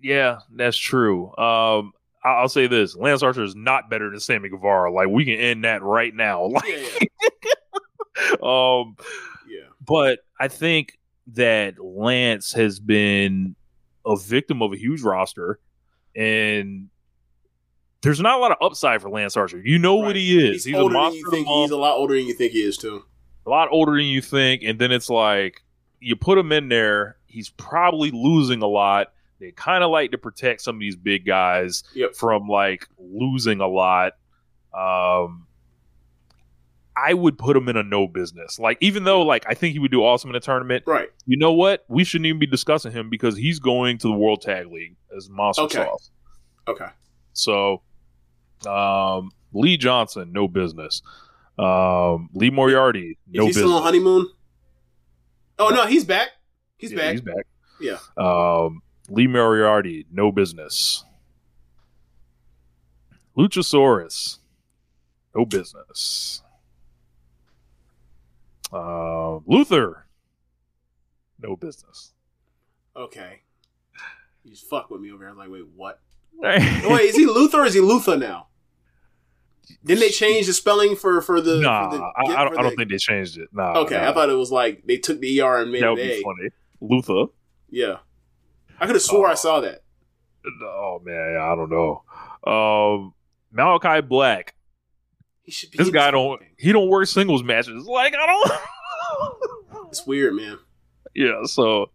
[0.00, 1.26] yeah, that's true.
[1.36, 1.92] Um,
[2.24, 4.90] I- I'll say this: Lance Archer is not better than Sammy Guevara.
[4.92, 6.44] Like we can end that right now.
[6.52, 7.06] Like, Yeah,
[8.18, 8.96] yeah, um,
[9.48, 9.66] yeah.
[9.86, 10.98] but I think
[11.34, 13.56] that Lance has been
[14.06, 15.58] a victim of a huge roster,
[16.16, 16.88] and
[18.02, 19.60] there's not a lot of upside for Lance Archer.
[19.64, 20.64] You know what he is.
[20.64, 21.18] He's, a older than monster.
[21.18, 21.46] you think.
[21.48, 23.04] He's a lot older than you think he is too.
[23.46, 25.62] a lot older than you think, and then it's like
[26.00, 27.16] you put him in there.
[27.26, 29.12] He's probably losing a lot.
[29.40, 32.14] They kind of like to protect some of these big guys Yep.
[32.14, 34.12] from like losing a lot.
[34.72, 35.45] Um,
[36.96, 38.58] I would put him in a no business.
[38.58, 41.08] Like even though like I think he would do awesome in a tournament, Right.
[41.26, 41.84] you know what?
[41.88, 45.28] We shouldn't even be discussing him because he's going to the World Tag League as
[45.28, 45.84] Monster Okay.
[45.84, 46.10] Sauce.
[46.68, 46.86] Okay.
[47.34, 47.82] So,
[48.66, 51.02] um, Lee Johnson, no business.
[51.58, 53.62] Um, Lee Moriarty, Is no he business.
[53.64, 54.26] still on honeymoon?
[55.58, 56.28] Oh no, he's back.
[56.78, 57.12] He's Yeah, back.
[57.12, 57.46] He's back.
[57.80, 57.98] Yeah.
[58.16, 61.04] Um, Lee Moriarty, no business.
[63.36, 64.38] Luchasaurus,
[65.34, 66.42] no business.
[68.76, 70.06] Uh, Luther,
[71.40, 72.12] no business.
[72.94, 73.42] Okay.
[74.44, 75.30] You just fuck with me over here.
[75.30, 76.00] I'm like, wait, what?
[76.38, 78.48] Wait, is he Luther or is he Luther now?
[79.84, 81.60] Didn't they change the spelling for for the?
[81.60, 83.48] nah, for the, I, I, don't, I don't think they changed it.
[83.52, 83.78] Nah.
[83.78, 84.10] Okay, nah.
[84.10, 86.16] I thought it was like they took the ER and made that it would A.
[86.18, 86.48] be funny.
[86.80, 87.32] Luther.
[87.70, 87.96] Yeah,
[88.78, 89.82] I could have swore I saw that.
[90.62, 92.02] Oh man, I don't know.
[92.46, 93.14] Um,
[93.50, 94.54] Malachi Black.
[95.46, 96.42] He should be This guy don't.
[96.58, 97.86] He don't work singles matches.
[97.88, 98.52] Like I don't.
[99.88, 100.58] It's weird, man.
[101.14, 101.44] yeah.
[101.44, 101.90] So.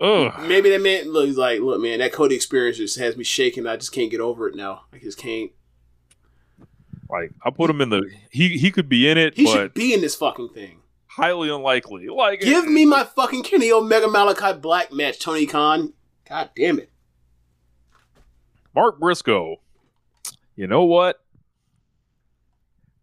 [0.00, 0.32] Ugh.
[0.48, 3.66] Maybe that man look he's like, look, man, that Cody experience just has me shaking.
[3.68, 4.82] I just can't get over it now.
[4.92, 5.52] I just can't.
[7.08, 8.10] Like I put him in the.
[8.30, 10.80] He he could be in it, He should be in this fucking thing.
[11.06, 12.08] highly unlikely.
[12.08, 15.92] Like Give me my fucking Kenny Omega Malachi Black match, Tony Khan.
[16.28, 16.90] God damn it.
[18.74, 19.56] Mark Briscoe.
[20.56, 21.21] You know what?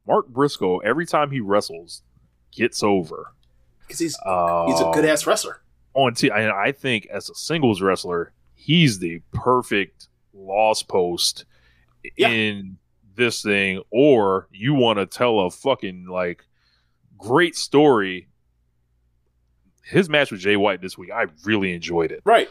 [0.09, 2.01] Mark Briscoe, every time he wrestles,
[2.51, 3.31] gets over.
[3.81, 5.61] Because he's Uh, he's a good ass wrestler.
[5.93, 6.29] on T.
[6.29, 11.45] And I think as a singles wrestler, he's the perfect loss post
[12.17, 12.29] Yeah.
[12.29, 12.77] in
[13.15, 13.83] this thing.
[13.91, 16.43] Or you want to tell a fucking like
[17.17, 18.27] great story.
[19.83, 22.21] His match with Jay White this week, I really enjoyed it.
[22.25, 22.49] Right.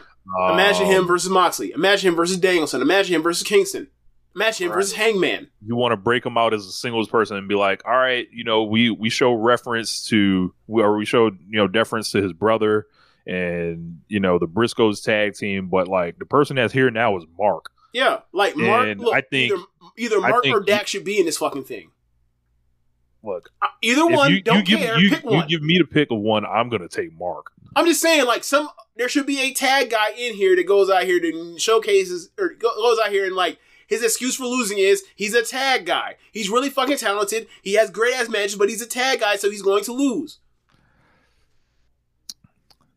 [0.51, 1.71] Imagine Um, him versus Moxley.
[1.71, 2.81] Imagine him versus Danielson.
[2.81, 3.87] Imagine him versus Kingston.
[4.35, 4.75] Imagine him Right.
[4.77, 5.47] versus Hangman.
[5.65, 8.27] you want to break him out as a singles person and be like, all right,
[8.31, 12.31] you know, we we show reference to or we showed you know deference to his
[12.33, 12.85] brother
[13.27, 17.25] and you know the Briscoes tag team, but like the person that's here now is
[17.37, 17.71] Mark.
[17.93, 18.87] Yeah, like Mark.
[18.87, 19.63] And look, I think- either,
[19.97, 21.89] either Mark think or you- Dax should be in this fucking thing.
[23.21, 24.97] Look, Uh, Either one, you, don't you give care.
[24.99, 25.47] you, pick you one.
[25.47, 27.51] give me the pick of one, I'm gonna take Mark.
[27.75, 30.89] I'm just saying, like some, there should be a tag guy in here that goes
[30.89, 33.59] out here to showcases or goes out here and like
[33.89, 36.15] his excuse for losing is he's a tag guy.
[36.31, 37.47] He's really fucking talented.
[37.61, 40.39] He has great ass matches, but he's a tag guy, so he's going to lose.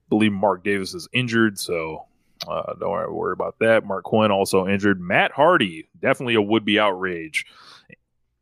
[0.08, 2.04] believe Mark Davis is injured, so
[2.46, 3.84] uh, don't worry, about that.
[3.84, 5.00] Marq Quen also injured.
[5.00, 7.46] Matt Hardy, definitely a would be outrage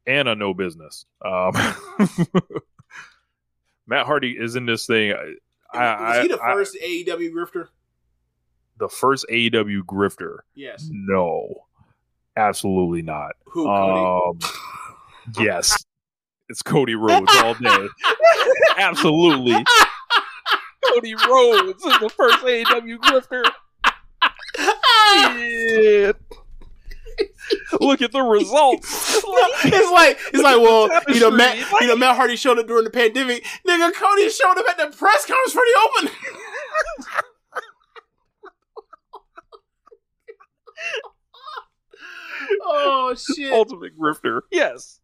[0.06, 1.06] and a no business.
[1.24, 1.52] Um,
[3.86, 5.14] Matt Hardy is in this thing.
[5.72, 7.68] I, was he the I- first AEW grifter?
[8.78, 10.38] the first AEW grifter?
[10.54, 10.88] Yes.
[10.90, 11.66] No,
[12.40, 13.32] absolutely not.
[13.46, 13.64] Who?
[13.64, 14.44] Cody?
[14.44, 14.52] Um,
[15.44, 15.84] yes,
[16.48, 17.88] it's Cody Rhodes all day.
[18.78, 19.64] absolutely.
[20.92, 23.44] Cody Rhodes is the first AEW grifter.
[25.36, 26.16] Shit.
[27.80, 29.16] Look at the results.
[29.64, 31.86] it's like it's like well, you know, Matt, Tapestry.
[31.86, 33.44] you know, Matt Hardy showed up during the pandemic.
[33.66, 37.24] Nigga, Cody showed up at the press conference for the open.
[42.62, 43.52] Oh shit!
[43.52, 44.40] Ultimate grifter.
[44.50, 45.00] Yes.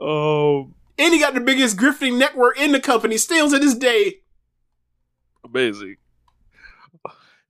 [0.00, 4.20] Um, And he got the biggest grifting network in the company still to this day.
[5.44, 5.96] amazing.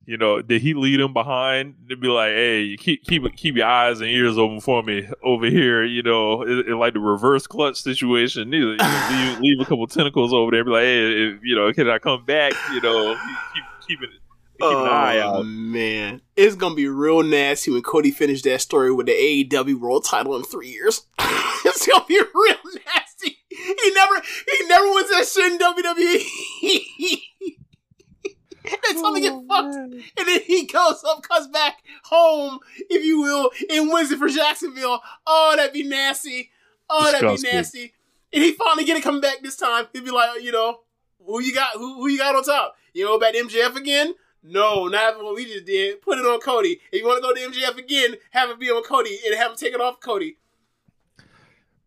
[0.07, 3.55] You know, did he lead him behind to be like, "Hey, you keep keep keep
[3.55, 5.83] your eyes and ears open for me over here"?
[5.83, 8.49] You know, it, it like the reverse clutch situation.
[8.49, 11.55] Neither you know, leave, leave a couple tentacles over there, be like, "Hey, if, you
[11.55, 13.15] know, can I come back?" You know,
[13.53, 14.30] keep keep it keep an eye
[14.63, 15.45] Oh out.
[15.45, 20.05] man, it's gonna be real nasty when Cody finished that story with the AEW World
[20.05, 21.05] Title in three years.
[21.19, 23.37] it's gonna be real nasty.
[23.49, 27.21] He never, he never was that shit in WWE.
[28.63, 32.59] they told him to get oh, fucked, and then he goes up, comes back home,
[32.89, 35.01] if you will, and wins it for Jacksonville.
[35.25, 36.51] Oh, that'd be nasty.
[36.89, 37.93] Oh, that'd be nasty.
[38.33, 39.87] And he finally get it come back this time.
[39.93, 40.81] He'd be like, you know,
[41.25, 41.73] who you got?
[41.73, 42.75] Who, who you got on top?
[42.93, 44.13] You know about MJF again?
[44.43, 46.01] No, not what we just did.
[46.01, 46.79] Put it on Cody.
[46.91, 49.51] If you want to go to MJF again, have it be on Cody and have
[49.51, 50.37] him take it off Cody.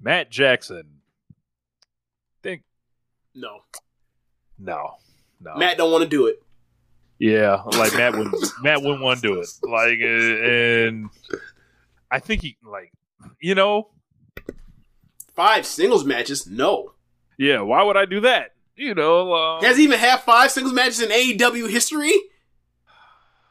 [0.00, 0.84] Matt Jackson.
[2.42, 2.62] Think
[3.34, 3.60] No,
[4.58, 4.94] no,
[5.40, 5.56] no.
[5.56, 6.40] Matt don't want to do it.
[7.18, 9.48] Yeah, like Matt wouldn't Matt wouldn't want to do it.
[9.62, 11.08] Like, uh, and
[12.10, 12.92] I think he like,
[13.40, 13.88] you know,
[15.34, 16.46] Five singles matches?
[16.46, 16.92] No.
[17.38, 17.60] yeah.
[17.60, 18.52] Why would I do that?
[18.76, 22.12] You know, uh, He has even had five singles matches in AEW history.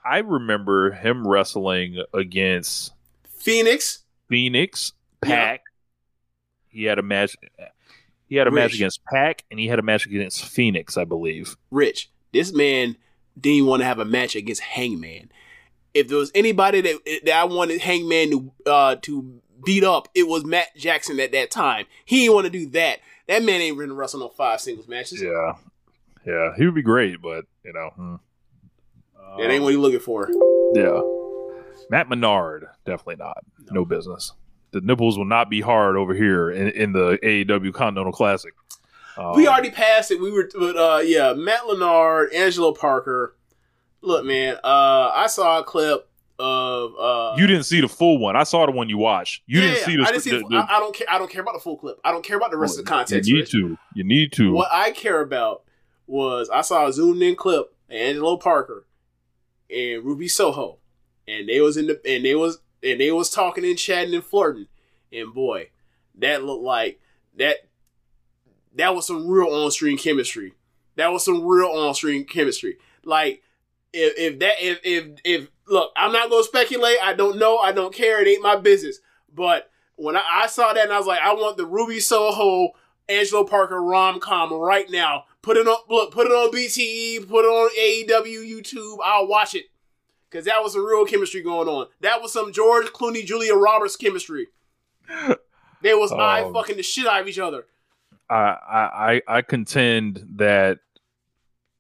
[0.06, 2.94] I remember him wrestling against
[3.30, 4.04] Phoenix.
[4.30, 5.64] Phoenix Pac.
[6.68, 7.36] He had a match.
[8.28, 11.56] He had a match against Pac, and he had a match against Phoenix, I believe.
[11.70, 12.10] Rich.
[12.32, 12.98] This man
[13.40, 15.32] didn't want to have a match against Hangman.
[15.94, 20.28] If there was anybody that that I wanted Hangman to uh, to beat up, it
[20.28, 21.86] was Matt Jackson at that time.
[22.06, 23.00] He didn't want to do that.
[23.28, 25.22] That man ain't gonna wrestle no five singles matches.
[25.22, 25.54] Yeah,
[26.26, 28.16] yeah, he would be great, but you know, hmm.
[29.40, 30.30] It ain't what you're looking for.
[30.74, 31.02] Yeah.
[31.90, 33.38] Matt Menard, definitely not.
[33.72, 34.34] No, business.
[34.72, 38.54] The nipples will not be hard over here in, in the AEW Continental Classic.
[39.18, 40.20] Um, we already passed it.
[40.20, 43.36] We were, but uh, yeah, Matt Menard, Angelo Parker.
[44.02, 46.94] Look, man, uh, I saw a clip of.
[47.00, 48.36] Uh, You didn't see the full one.
[48.36, 49.44] I saw the one you watched.
[49.46, 50.04] You yeah, didn't see the.
[50.04, 50.30] I didn't see.
[50.32, 51.08] the- the- the- I, I don't care.
[51.12, 52.00] I don't care about the full clip.
[52.04, 53.30] I don't care about the rest of the context.
[53.30, 53.52] You need Rich.
[53.52, 53.78] to.
[53.94, 54.52] You need to.
[54.54, 55.62] What I care about
[56.08, 58.88] was I saw a zoomed in clip of Angelo Parker
[59.74, 60.78] and Ruby Soho,
[61.28, 64.24] and they was in the and they was and they was talking and chatting and
[64.24, 64.68] flirting,
[65.12, 65.70] and boy,
[66.16, 67.00] that looked like
[67.38, 67.58] that.
[68.76, 70.54] That was some real on screen chemistry.
[70.96, 72.78] That was some real on screen chemistry.
[73.04, 73.44] Like
[73.94, 76.98] if if that if if if look, I'm not gonna speculate.
[77.04, 77.58] I don't know.
[77.58, 78.22] I don't care.
[78.22, 79.00] It ain't my business.
[79.34, 82.72] But when I, I saw that, and I was like, I want the Ruby Soho
[83.08, 85.26] Angelo Parker rom com right now.
[85.44, 88.98] Put it on look, put it on BTE, put it on AEW YouTube.
[89.04, 89.66] I'll watch it.
[90.32, 91.86] Cause that was some real chemistry going on.
[92.02, 94.48] That was some George Clooney, Julia Roberts chemistry.
[95.84, 97.66] They was eye Um, fucking the shit out of each other.
[98.30, 100.80] I, I I contend that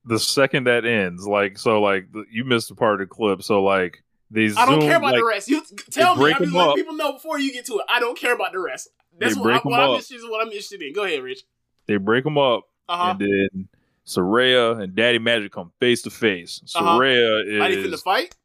[0.05, 3.41] the second that ends, like so, like you missed a part of the clip.
[3.41, 5.47] So like they I don't zoom, care about like, the rest.
[5.47, 6.33] You tell me.
[6.33, 6.75] I mean, let up.
[6.75, 7.85] people know before you get to it.
[7.87, 8.89] I don't care about the rest.
[9.17, 9.95] That's what, I, what I'm up.
[9.95, 10.29] interested in.
[10.29, 10.93] What I'm interested in.
[10.93, 11.43] Go ahead, Rich.
[11.87, 13.11] They break them up, Uh-huh.
[13.11, 13.69] and then
[14.05, 16.61] Saraya and Daddy Magic come face to face.
[16.75, 16.99] Uh-huh.
[16.99, 18.35] Saraya Are they finna is fight?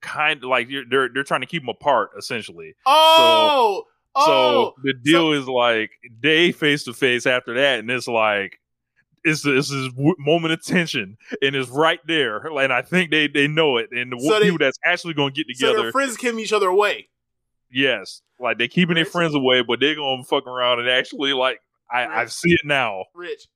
[0.00, 2.74] kind of like they're they're trying to keep them apart essentially.
[2.86, 3.84] Oh,
[4.14, 4.26] oh.
[4.26, 5.90] So the deal is like
[6.20, 8.58] they face to face after that, and it's like
[9.24, 9.88] it's this is
[10.18, 14.12] moment of tension, and it's right there, and I think they they know it, and
[14.12, 16.68] the So they- people that's actually gonna get together so their friends killing each other
[16.68, 17.08] away.
[17.70, 21.60] yes, like they're keeping their friends away, but they're gonna fuck around and actually like
[21.90, 23.04] I I see it now.
[23.14, 23.48] Rich.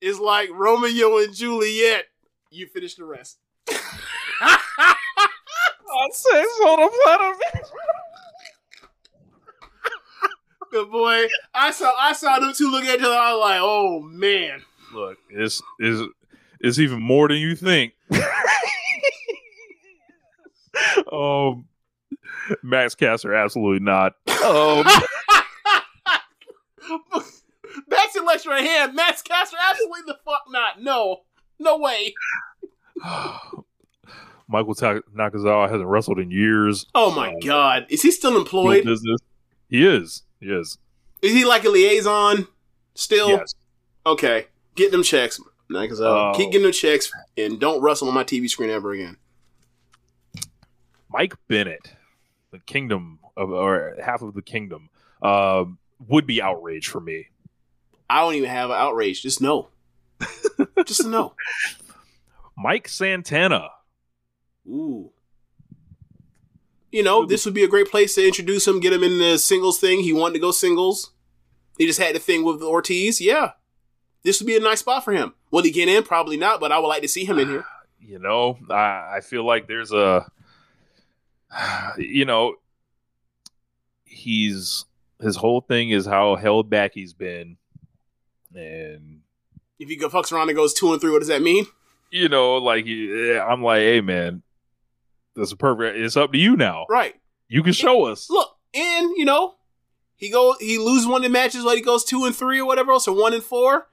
[0.00, 2.06] It's like Romeo and Juliet.
[2.50, 3.38] You finish the rest.
[3.70, 4.96] I
[6.12, 7.34] say on a platter.
[10.70, 11.26] Good boy.
[11.54, 13.14] I saw I saw them two look at each other.
[13.14, 14.62] I was like, oh man.
[14.92, 16.02] Look, it's is
[16.60, 17.94] it's even more than you think.
[21.12, 21.66] um,
[22.62, 24.14] Max Caster, absolutely not.
[24.44, 24.86] Um,
[27.88, 28.92] That's your lecture right here.
[28.92, 30.80] Max Caster, absolutely the fuck not.
[30.82, 31.22] No.
[31.58, 32.14] No way.
[34.48, 36.86] Michael Ta- Nakazawa hasn't wrestled in years.
[36.94, 37.86] Oh my god.
[37.88, 38.84] Is he still employed?
[38.84, 39.20] business.
[39.68, 40.22] He is.
[40.40, 40.78] He is.
[41.22, 42.46] Is he like a liaison
[42.94, 43.30] still?
[43.30, 43.54] Yes.
[44.06, 44.46] Okay.
[44.74, 45.40] Get them checks.
[45.70, 46.32] Nakazawa.
[46.32, 46.36] Oh.
[46.36, 49.16] Keep getting them checks and don't wrestle on my TV screen ever again.
[51.08, 51.92] Mike Bennett,
[52.50, 54.90] the kingdom of or half of the kingdom,
[55.22, 55.64] uh,
[56.08, 57.28] would be outraged for me.
[58.08, 59.22] I don't even have an outrage.
[59.22, 59.68] Just no.
[60.86, 61.34] Just a no.
[62.56, 63.68] Mike Santana.
[64.66, 65.10] Ooh.
[66.90, 69.36] You know, this would be a great place to introduce him, get him in the
[69.36, 70.00] singles thing.
[70.00, 71.10] He wanted to go singles.
[71.76, 73.20] He just had the thing with Ortiz.
[73.20, 73.52] Yeah.
[74.22, 75.34] This would be a nice spot for him.
[75.50, 76.04] Will he get in?
[76.04, 77.64] Probably not, but I would like to see him in here.
[77.66, 80.30] Ah, you know, I, I feel like there's a,
[81.98, 82.54] you know,
[84.04, 84.84] he's
[85.20, 87.56] his whole thing is how held back he's been,
[88.54, 89.20] and
[89.78, 91.66] If he fucks around and goes two and three, what does that mean?
[92.10, 94.42] you know, like I'm like, hey man,
[95.34, 95.98] that's a perfect.
[95.98, 96.86] It's up to you now.
[96.88, 97.14] Right.
[97.48, 98.30] You can show us.
[98.30, 99.56] Look, and you know,
[100.14, 102.66] he go he loses one of the matches, like he goes two and three or
[102.66, 103.88] whatever else, or one and four.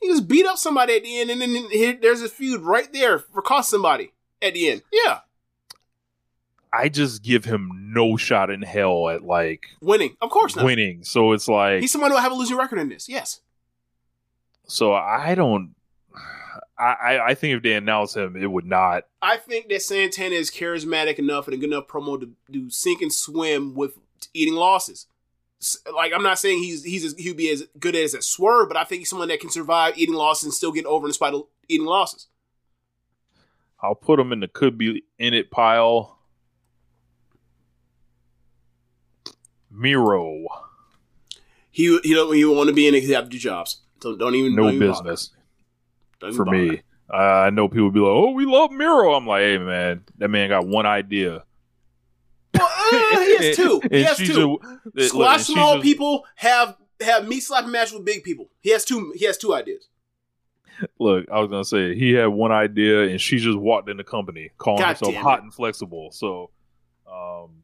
[0.00, 2.90] He just beat up somebody at the end, and then here, there's a feud right
[2.92, 4.82] there for cost somebody at the end.
[4.90, 5.18] Yeah,
[6.72, 10.16] I just give him no shot in hell at like winning.
[10.22, 10.64] Of course not.
[10.64, 11.04] winning.
[11.04, 13.08] So it's like He's someone who will have a losing record in this.
[13.08, 13.40] Yes.
[14.66, 15.74] So I don't.
[16.78, 19.04] I, I think if they announce him, it would not.
[19.20, 23.00] I think that Santana is charismatic enough and a good enough promo to do sink
[23.02, 23.98] and swim with
[24.34, 25.06] eating losses.
[25.94, 28.76] Like I'm not saying he's he's as, he'd be as good as a swerve, but
[28.76, 31.34] I think he's someone that can survive eating losses and still get over in spite
[31.34, 32.26] of eating losses.
[33.80, 36.18] I'll put him in the could be in it pile.
[39.70, 40.46] Miro,
[41.70, 43.02] He he don't he want to be in it.
[43.02, 43.82] He have to do jobs.
[44.02, 45.30] Don't don't even no don't even business
[46.34, 46.56] for bother.
[46.58, 46.82] me.
[47.12, 50.28] Uh, I know people be like, "Oh, we love Miro." I'm like, "Hey, man, that
[50.28, 51.44] man got one idea."
[52.54, 53.80] Well, uh, he has two.
[53.90, 54.58] He has two.
[54.96, 58.48] a- Squash small a- people have have meat slapping match with big people.
[58.60, 59.12] He has two.
[59.16, 59.88] He has two ideas.
[60.98, 64.04] Look, I was gonna say he had one idea, and she just walked in the
[64.04, 65.42] company, calling God herself hot it.
[65.44, 66.10] and flexible.
[66.12, 66.50] So,
[67.06, 67.62] um,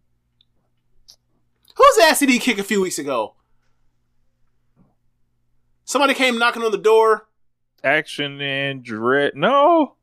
[1.77, 3.35] Whose ass did he kick a few weeks ago?
[5.89, 7.29] Somebody came knocking on the door.
[7.83, 9.35] Action Andretti.
[9.35, 9.95] No,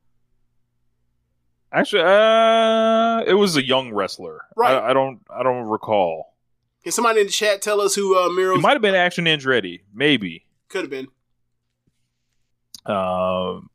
[1.72, 4.42] Actually, uh, it was a young wrestler.
[4.56, 4.74] Right.
[4.74, 5.20] I, I don't.
[5.30, 6.34] I don't recall.
[6.82, 9.82] Can somebody in the chat tell us who uh, It might have been Action Andretti,
[9.94, 10.46] maybe.
[10.70, 11.08] could have been?
[12.88, 13.70] Um,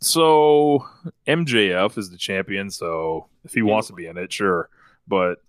[0.00, 0.86] so
[1.26, 2.70] MJF is the champion.
[2.70, 4.70] So if he wants to be in it, sure.
[5.06, 5.42] But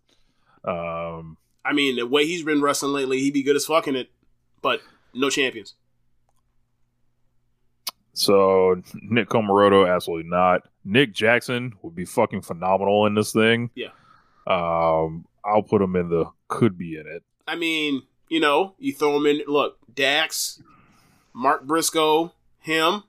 [0.65, 4.09] um, I mean, the way he's been wrestling lately, he'd be good as fucking it,
[4.61, 4.81] but
[5.13, 5.75] no champions.
[8.13, 10.67] So Nick Comoroto, absolutely not.
[10.83, 13.69] Nick Jackson would be fucking phenomenal in this thing.
[13.75, 13.89] Yeah.
[14.47, 17.23] Um, I'll put him in the could be in it.
[17.47, 19.41] I mean, you know, you throw him in.
[19.47, 20.61] Look, Dax,
[21.33, 23.03] Mark Briscoe, him.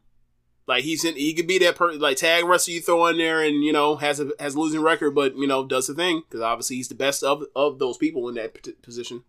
[0.66, 3.42] Like he's in, he could be that person, like tag wrestler you throw in there,
[3.42, 6.22] and you know has a has a losing record, but you know does the thing
[6.26, 9.24] because obviously he's the best of of those people in that p- position.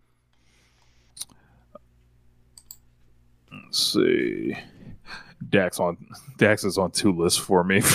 [3.52, 4.56] Let's see.
[5.54, 5.96] Dax on
[6.38, 7.82] Dax is on two lists for me.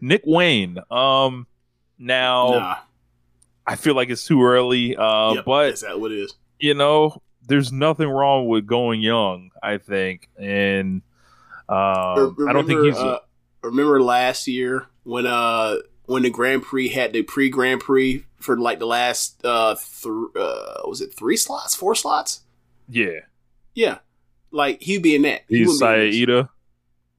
[0.00, 0.78] Nick Wayne.
[0.90, 1.46] Um
[1.98, 2.76] now Nah,
[3.66, 4.96] I feel like it's too early.
[4.96, 6.34] Uh Yep, but is that what it is?
[6.60, 10.28] you know, there's nothing wrong with going young, I think.
[10.38, 11.02] And
[11.68, 13.18] um I don't think he's Uh,
[13.62, 15.76] remember last year when uh
[16.06, 20.06] when the Grand Prix had the pre Grand Prix for like the last uh, th-
[20.36, 22.40] uh was it three slots, four slots?
[22.88, 23.20] yeah.
[23.74, 23.98] Yeah,
[24.50, 25.42] like he'd be in that.
[25.48, 26.14] He He's would be in this.
[26.14, 26.50] Saida.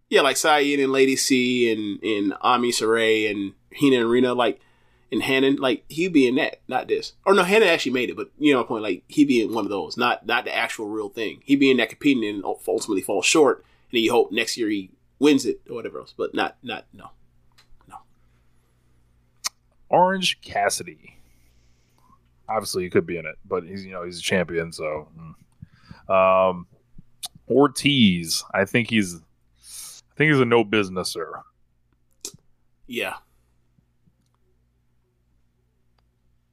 [0.09, 4.59] Yeah, like Saeed and Lady C and and Ami Sourei and Hina and Rena, like
[5.11, 7.13] and Hannon, like he'd be in that, not this.
[7.25, 9.53] Or no, Hannon actually made it, but you know my point, like he'd be in
[9.53, 11.41] one of those, not not the actual real thing.
[11.45, 14.91] He'd be in that competing and ultimately fall short, and you hope next year he
[15.19, 16.13] wins it or whatever else.
[16.17, 17.11] But not not no.
[19.89, 21.17] Orange Cassidy.
[22.47, 25.07] Obviously, he could be in it, but he's you know he's a champion, so.
[25.17, 25.35] mm.
[26.09, 26.65] Um,
[27.49, 31.41] Ortiz, I think he's, I think he's a no businesser.
[32.87, 33.15] Yeah.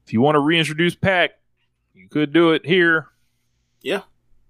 [0.06, 1.32] If you want to reintroduce Pac,
[1.94, 3.09] you could do it here.
[3.82, 4.02] Yeah.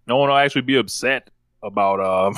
[0.07, 1.31] No one will actually be upset
[1.63, 2.35] about um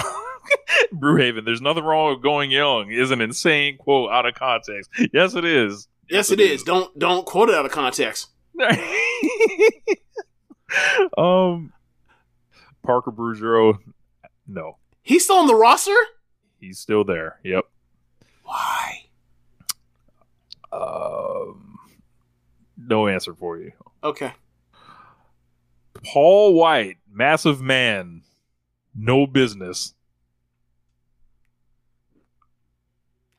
[0.94, 1.44] Brewhaven.
[1.44, 2.90] There's nothing wrong with going young.
[2.90, 4.90] Is an insane quote out of context.
[5.12, 5.88] Yes, it is.
[6.08, 6.62] Yes, it is.
[6.62, 8.28] Don't don't quote it out of context.
[11.18, 11.72] um,
[12.88, 13.78] Parker Boudreaux,
[14.46, 15.92] no, He's still on the roster.
[16.58, 17.38] he's still there.
[17.44, 17.66] Yep.
[18.44, 19.04] Why?
[20.72, 21.78] Um,
[22.78, 23.72] no answer for you.
[24.02, 24.32] Okay.
[26.02, 28.22] Paul White, massive man,
[28.94, 29.92] no business.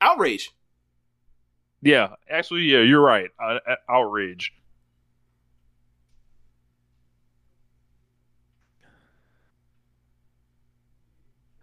[0.00, 0.52] Outrage.
[1.82, 3.30] Yeah, actually, yeah, you're right.
[3.42, 4.52] Uh, uh, outrage.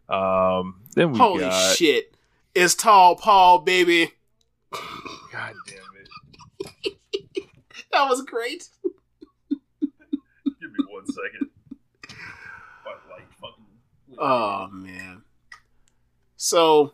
[0.10, 1.76] Um, then we Holy got.
[1.76, 2.16] shit!
[2.56, 4.12] It's Tall Paul, baby.
[4.72, 6.94] God damn it!
[7.92, 8.70] That was great.
[9.50, 9.60] Give
[10.72, 11.50] me one second.
[12.86, 13.66] Like, fucking.
[14.20, 15.24] Oh man.
[16.36, 16.94] So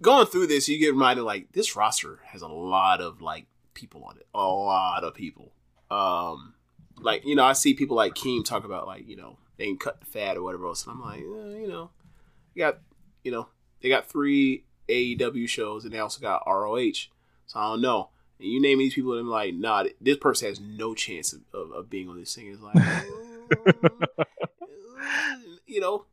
[0.00, 4.04] going through this, you get reminded like this roster has a lot of like people
[4.04, 4.26] on it.
[4.34, 5.52] A lot of people.
[5.90, 6.54] Um
[6.98, 9.76] like, you know, I see people like Keem talk about like, you know, they can
[9.76, 10.86] cut the fat or whatever else.
[10.86, 11.90] And I'm like, eh, you know,
[12.54, 12.78] you got
[13.22, 13.48] you know,
[13.82, 17.08] they got three AEW shows and they also got ROH.
[17.46, 18.08] So I don't know.
[18.38, 21.40] And you name these people and I'm like, nah, this person has no chance of,
[21.52, 22.48] of, of being on this thing.
[22.48, 22.76] It's like
[25.66, 26.06] you know,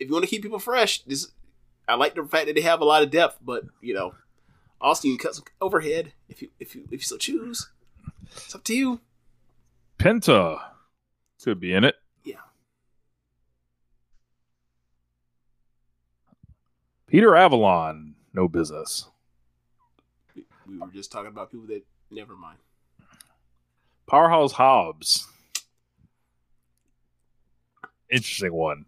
[0.00, 1.28] if you want to keep people fresh, this
[1.86, 4.14] I like the fact that they have a lot of depth, but you know,
[4.80, 7.68] also you can cut some overhead if you if you if you so choose.
[8.36, 9.00] It's up to you.
[9.98, 10.60] Penta
[11.42, 11.96] could be in it.
[12.24, 12.36] Yeah.
[17.08, 19.08] Peter Avalon, no business.
[20.36, 22.58] We, we were just talking about people that never mind.
[24.06, 25.26] Powerhouse Hobbs.
[28.10, 28.84] Interesting one.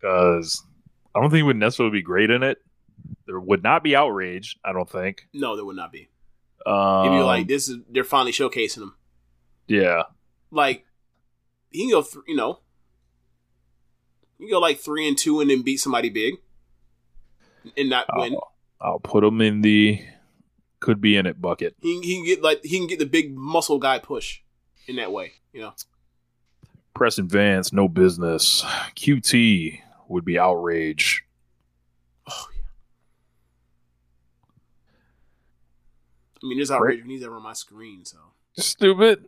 [0.00, 0.62] Because
[1.14, 2.58] I don't think he would necessarily be great in it.
[3.26, 5.26] There would not be outrage, I don't think.
[5.32, 6.08] No, there would not be.
[6.66, 8.94] Um, If you like, this is they're finally showcasing him.
[9.66, 10.04] yeah.
[10.50, 10.86] Like
[11.70, 12.60] he can go, th- you know,
[14.38, 16.34] you can go like three and two and then beat somebody big
[17.76, 18.34] and that win.
[18.34, 20.00] I'll, I'll put him in the
[20.80, 21.74] could be in it bucket.
[21.80, 24.40] He, can- he can get like he can get the big muscle guy push
[24.86, 25.32] in that way.
[25.52, 25.72] You know,
[26.94, 28.62] Preston Vance, no business.
[28.96, 31.24] QT would be outrage.
[32.30, 32.62] Oh yeah.
[36.42, 38.04] I mean, there's outrage when he's ever on my screen.
[38.04, 38.18] So
[38.56, 39.26] Stupid.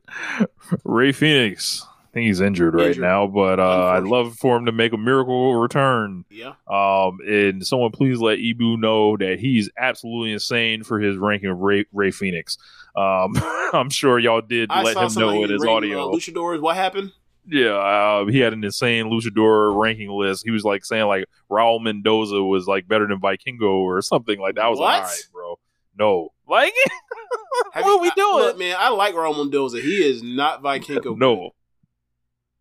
[0.85, 3.03] Ray Phoenix, think he's injured right Injured.
[3.03, 6.25] now, but uh, I'd love for him to make a miracle return.
[6.31, 6.55] Yeah.
[6.69, 11.59] Um, and someone please let Ibu know that he's absolutely insane for his ranking of
[11.59, 12.59] Ray, Ray Phoenix.
[12.97, 13.33] Um,
[13.73, 16.11] I'm sure y'all did I let him know in his rating, audio.
[16.11, 16.61] Uh, luchadors.
[16.61, 17.13] What happened?
[17.47, 20.45] Yeah, uh, he had an insane luchador ranking list.
[20.45, 24.57] He was like saying like Raul Mendoza was like better than Vikingo or something like
[24.57, 24.65] that.
[24.65, 24.87] I was What?
[24.87, 25.59] like, all right, bro.
[25.99, 26.73] No, like
[27.73, 28.35] what you- are we I- doing?
[28.45, 29.81] look, man, I like Raul Mendoza.
[29.81, 31.17] He is not Vikingo.
[31.17, 31.51] no.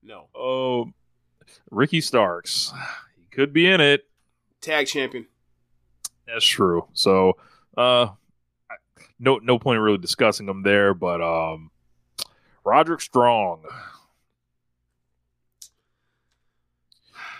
[0.09, 0.27] No.
[0.33, 0.91] Oh,
[1.69, 2.73] Ricky Starks,
[3.15, 4.07] he could be in it.
[4.59, 5.27] Tag champion.
[6.25, 6.87] That's true.
[6.93, 7.37] So,
[7.77, 8.07] uh,
[9.19, 10.95] no, no point in really discussing him there.
[10.95, 11.69] But um,
[12.63, 13.65] Roderick Strong,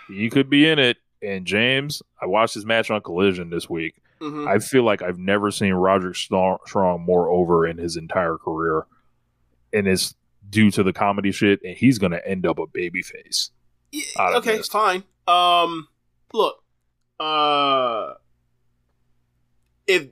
[0.08, 0.98] he could be in it.
[1.24, 3.96] And James, I watched his match on Collision this week.
[4.22, 4.48] Mhm.
[4.48, 8.86] I feel like I've never seen Roderick Strong Strong more over in his entire career,
[9.74, 10.14] and it's
[10.50, 11.60] due to the comedy shit.
[11.64, 13.52] And he's gonna end up a babyface.
[13.92, 14.68] Yeah, okay, this.
[14.68, 15.04] fine.
[15.28, 15.88] Um,
[16.34, 16.64] look,
[17.20, 18.14] uh,
[19.88, 20.08] if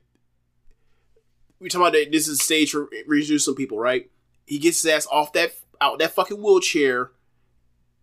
[1.60, 4.10] we talking about that, this is stage for reducing people, right?
[4.46, 7.12] He gets his ass off that out that fucking wheelchair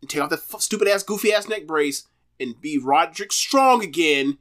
[0.01, 2.07] and take off that f- stupid ass goofy ass neck brace
[2.39, 4.39] and be Roderick Strong again.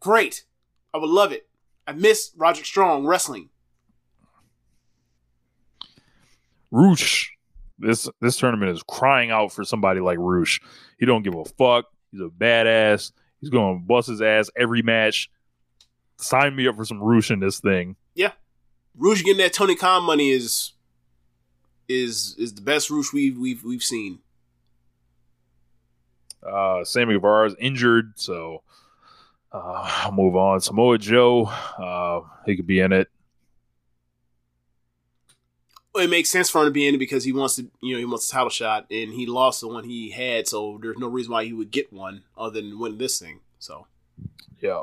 [0.00, 0.44] Great,
[0.92, 1.48] I would love it.
[1.86, 3.50] I miss Roderick Strong wrestling.
[6.72, 7.30] Rush,
[7.78, 10.58] this this tournament is crying out for somebody like Rush.
[10.98, 11.84] He don't give a fuck.
[12.10, 13.12] He's a badass.
[13.40, 15.30] He's going to bust his ass every match.
[16.16, 17.96] Sign me up for some Rush in this thing.
[18.14, 18.32] Yeah,
[18.96, 20.72] Rush getting that Tony Khan money is
[21.88, 24.20] is is the best Rush we've we've we've seen.
[26.42, 28.62] Uh, Sammy Guevara's injured, so
[29.52, 30.60] uh, I'll move on.
[30.60, 33.08] Samoa Joe, uh, he could be in it.
[35.94, 37.98] It makes sense for him to be in it because he wants to, you know,
[37.98, 41.08] he wants a title shot, and he lost the one he had, so there's no
[41.08, 43.40] reason why he would get one other than win this thing.
[43.58, 43.86] So
[44.60, 44.82] Yeah.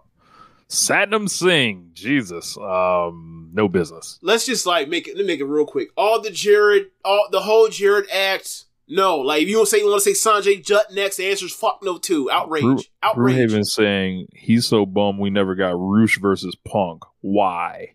[0.70, 4.20] Satnam Singh, Jesus, um, no business.
[4.22, 5.16] let's just like make it.
[5.16, 5.90] Let me make it real quick.
[5.98, 8.66] All the Jarrett, all the whole Jarrett act.
[8.88, 11.26] No, like if you want to say you want to say Sonjay Dutt next, the
[11.28, 12.30] answer is fuck no too.
[12.30, 13.36] Outrage, Brew- outrage.
[13.52, 17.04] Brewhaven saying he's so bummed we never got Rush versus Punk.
[17.22, 17.94] Why?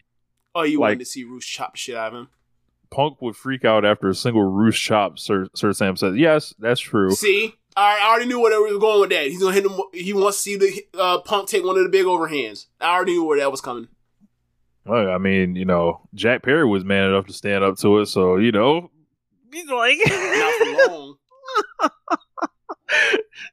[0.54, 2.28] Oh, you like- wanted to see Rush chop shit out of him.
[2.94, 5.18] Punk would freak out after a single roost chop.
[5.18, 8.78] Sir, Sir Sam says, "Yes, that's true." See, I I already knew where they was
[8.80, 9.26] going with that.
[9.26, 9.72] He's gonna hit him.
[9.92, 12.66] He wants to see the uh, Punk take one of the big overhands.
[12.80, 13.88] I already knew where that was coming.
[14.86, 18.06] Well, I mean, you know, Jack Perry was man enough to stand up to it,
[18.06, 18.90] so you know,
[19.52, 21.16] he's like, Not for long.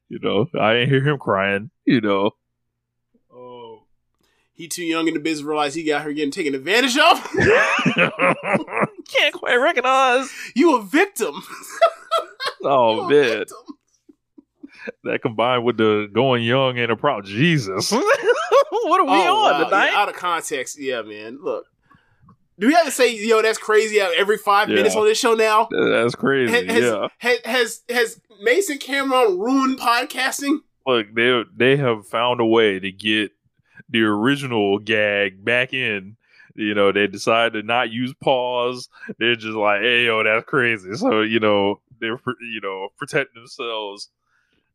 [0.10, 1.72] you know, I didn't hear him crying.
[1.86, 2.32] You know,
[4.62, 7.18] He too young in the business to realize he got her getting taken advantage of.
[9.08, 10.30] can't quite recognize.
[10.56, 11.42] you a victim.
[12.64, 13.58] Oh You man, victim.
[15.04, 17.26] that combined with the going young and a problem.
[17.26, 19.64] Jesus, what are we Oh, on wow.
[19.64, 19.92] tonight?
[19.92, 20.80] Yeah, out of context.
[20.80, 21.40] Yeah, man.
[21.42, 21.66] Look.
[22.60, 24.76] Do we have to say, yo, that's crazy every five Yeah.
[24.76, 25.70] minutes on this show now?
[25.72, 26.54] That's crazy.
[26.54, 27.08] Has, has, yeah.
[27.18, 30.60] has, has, has Mason Cameron ruined podcasting?
[30.86, 33.32] look they they have found a way to get
[33.92, 36.18] the original gag back in
[36.56, 38.90] you know they decide to not use pause
[39.20, 44.10] they're just like hey yo that's crazy so you know they're you know protecting themselves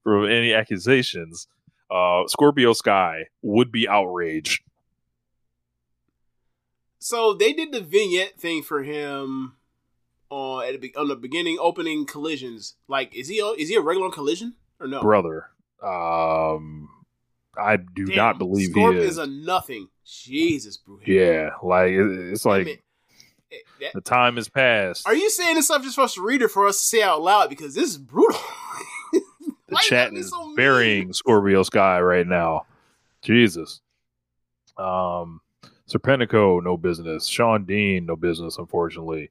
[0.03, 1.49] from any accusations
[1.91, 4.63] uh scorpio sky would be outraged
[6.99, 9.55] So they did the vignette thing for him
[10.29, 12.75] on at the, on the beginning opening collisions.
[12.89, 15.03] Like, is he is he a regular on collision or no?
[15.03, 15.51] brother
[15.83, 16.89] um
[17.59, 19.89] i do Damn, not believe Scorp he is is a nothing.
[20.05, 20.99] Jesus, bro.
[21.07, 22.77] yeah like it- it's like Man,
[23.53, 26.23] eh, that- the time has passed Are you saying this stuff just for us to
[26.23, 27.49] read it for us to say out loud?
[27.51, 28.39] Because this is brutal.
[29.69, 32.67] The chat is so burying Scorpio Sky right now.
[33.23, 33.81] Jesus.
[34.79, 35.41] Um
[35.89, 37.27] Serpentico, no business.
[37.27, 39.31] Shawn Dean, no business, unfortunately.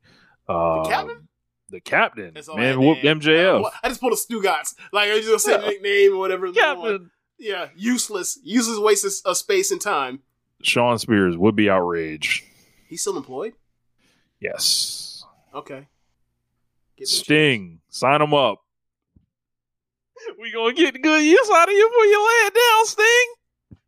[0.49, 1.27] Um, The captain?
[1.69, 2.37] The captain.
[2.49, 2.97] All Man, whoop.
[2.99, 3.69] MJF.
[3.83, 4.75] I just pulled a Stugatz.
[4.91, 5.57] Like I just gonna say Yeah.
[5.61, 6.51] the nickname or whatever.
[6.51, 7.11] Captain.
[7.37, 10.21] Yeah, useless, useless waste of, space and time.
[10.61, 12.43] Shawn Spears would be outraged.
[12.87, 13.53] He's still employed.
[14.39, 15.23] Yes.
[15.53, 15.87] Okay.
[17.03, 18.61] Sting, sign him up.
[20.39, 23.79] We gonna get good use out of you before you lay it down, Sting.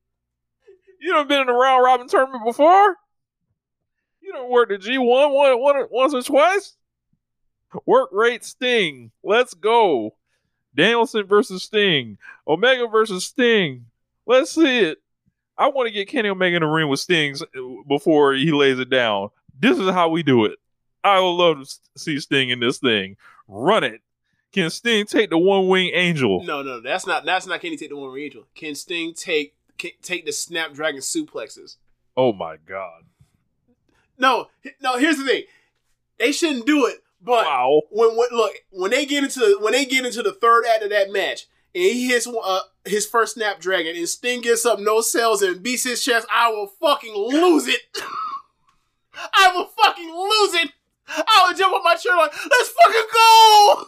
[0.99, 2.95] You done been in a round robin tournament before.
[4.21, 6.75] You don't work the G one one one once or twice.
[7.85, 9.11] Work rate Sting.
[9.23, 10.15] Let's go.
[10.77, 12.17] Danielson versus Sting.
[12.47, 13.87] Omega versus Sting.
[14.25, 14.99] Let's see it.
[15.57, 17.35] I want to get Kenny Omega in the ring with Sting
[17.87, 19.29] before he lays it down.
[19.59, 20.59] This is how we do it.
[21.03, 23.17] I would love to see Sting in this thing.
[23.47, 24.01] Run it.
[24.53, 26.43] Can Sting take the one wing angel?
[26.43, 28.47] No, no, that's not that's not can he take the one wing angel.
[28.55, 31.77] Can Sting take can, take the Snapdragon suplexes?
[32.15, 33.03] Oh my god.
[34.17, 34.47] No,
[34.81, 34.97] no.
[34.97, 35.43] Here's the thing.
[36.19, 37.03] They shouldn't do it.
[37.21, 37.81] But wow.
[37.89, 40.91] when, when look when they get into when they get into the third act of
[40.91, 45.41] that match and he hits uh, his first Snapdragon and Sting gets up no sells
[45.41, 47.81] and beats his chest, I will fucking lose it.
[49.33, 50.71] I will fucking lose it.
[51.09, 53.85] I will jump on my chair like, let's fucking go.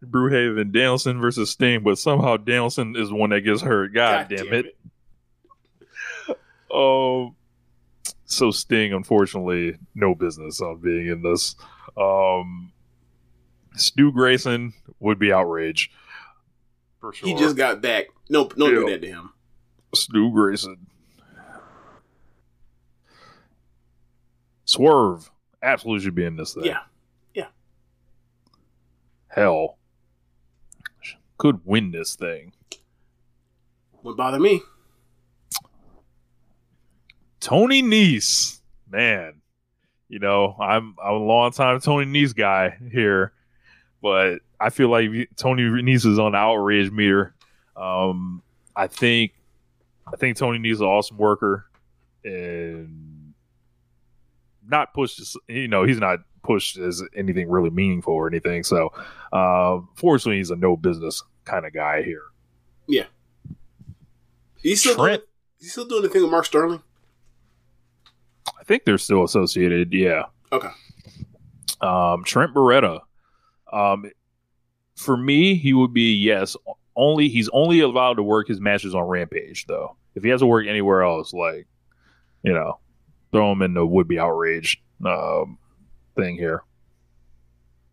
[0.04, 3.92] Brewhaven Danielson versus Sting, but somehow Danielson is the one that gets hurt.
[3.92, 4.66] God, God damn, damn, it.
[6.28, 6.38] it.
[6.70, 7.34] Oh,
[8.30, 11.56] so Sting, unfortunately, no business on being in this.
[11.96, 12.72] Um,
[13.74, 15.90] Stu Grayson would be outraged
[17.00, 17.28] for sure.
[17.28, 18.06] He just got back.
[18.28, 18.80] No, don't yeah.
[18.80, 19.32] do that to him.
[19.94, 20.86] Stu Grayson.
[24.64, 25.28] Swerve
[25.62, 26.64] absolutely should be in this thing.
[26.64, 26.82] Yeah,
[27.34, 27.48] yeah.
[29.26, 29.76] Hell,
[31.38, 32.52] could win this thing.
[34.02, 34.62] Wouldn't bother me.
[37.40, 39.40] Tony Nese, man,
[40.08, 43.32] you know I'm I'm a long time Tony Nese guy here,
[44.02, 47.34] but I feel like Tony Nese is on the outrage meter.
[47.76, 48.42] Um,
[48.76, 49.32] I think
[50.12, 51.66] I think Tony Nese is an awesome worker
[52.24, 53.32] and
[54.66, 55.20] not pushed.
[55.20, 58.62] as You know, he's not pushed as anything really meaningful or anything.
[58.62, 58.92] So,
[59.32, 62.22] uh, fortunately, he's a no business kind of guy here.
[62.86, 63.06] Yeah.
[64.62, 66.82] He's still Trent, doing, he's still doing the thing with Mark Sterling
[68.70, 69.92] think they're still associated.
[69.92, 70.26] Yeah.
[70.52, 70.68] Okay.
[71.80, 73.00] Um, Trent Beretta.
[73.72, 74.08] Um,
[74.94, 76.56] for me, he would be yes.
[76.94, 79.96] Only he's only allowed to work his matches on Rampage though.
[80.14, 81.66] If he has to work anywhere else, like
[82.42, 82.78] you know,
[83.32, 85.58] throw him in the would be outraged um,
[86.14, 86.62] thing here.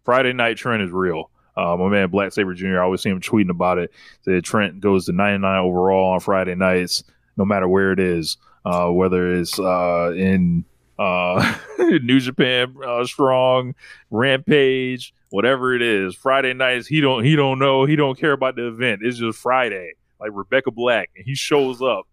[0.06, 1.32] Friday Night Trent is real.
[1.56, 2.80] Uh, my man Black Saber Jr.
[2.80, 3.92] I always see him tweeting about it.
[4.22, 7.04] Said Trent goes to 99 overall on Friday nights,
[7.36, 8.38] no matter where it is
[8.68, 10.66] uh, whether it's uh, in
[11.00, 13.76] uh, New Japan uh, Strong,
[14.12, 16.16] Rampage, whatever it is.
[16.16, 19.02] Friday nights, he don't he don't know, he don't care about the event.
[19.04, 22.08] It's just Friday, like Rebecca Black, and he shows up.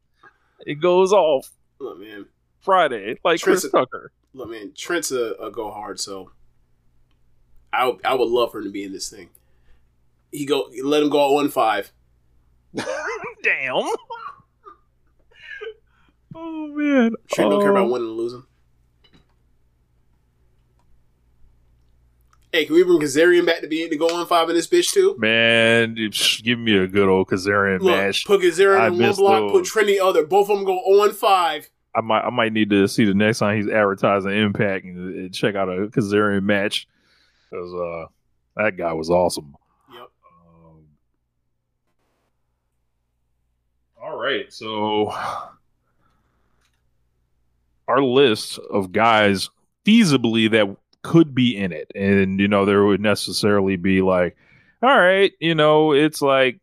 [0.60, 1.50] It goes off.
[1.80, 2.26] Look, man.
[2.60, 4.12] Friday, like Trent's Chris Tucker.
[4.32, 6.30] Look, man, Trent's a, a go hard, so
[7.72, 9.30] I I would love for him to be in this thing.
[10.30, 11.92] He go let him go at one five.
[13.42, 13.88] Damn.
[16.34, 17.92] Oh man, Trent don't care about oh.
[17.92, 18.44] winning and losing.
[22.54, 24.92] Hey, can we bring Kazarian back to be to go on five in this bitch
[24.92, 25.16] too?
[25.18, 25.96] Man,
[26.44, 28.24] give me a good old Kazarian Look, match.
[28.24, 29.52] Put Kazarian in one block, those.
[29.52, 30.24] put Trent the other.
[30.24, 31.68] Both of them go on five.
[31.96, 35.34] I might, I might need to see the next time he's advertising Impact and, and
[35.34, 36.86] check out a Kazarian match
[37.50, 38.06] because uh,
[38.56, 39.56] that guy was awesome.
[39.92, 40.00] Yep.
[40.00, 40.84] Um,
[44.00, 45.12] all right, so
[47.88, 49.50] our list of guys
[49.84, 51.90] feasibly that could be in it.
[51.94, 54.36] And, you know, there would necessarily be like,
[54.82, 56.60] all right, you know, it's like,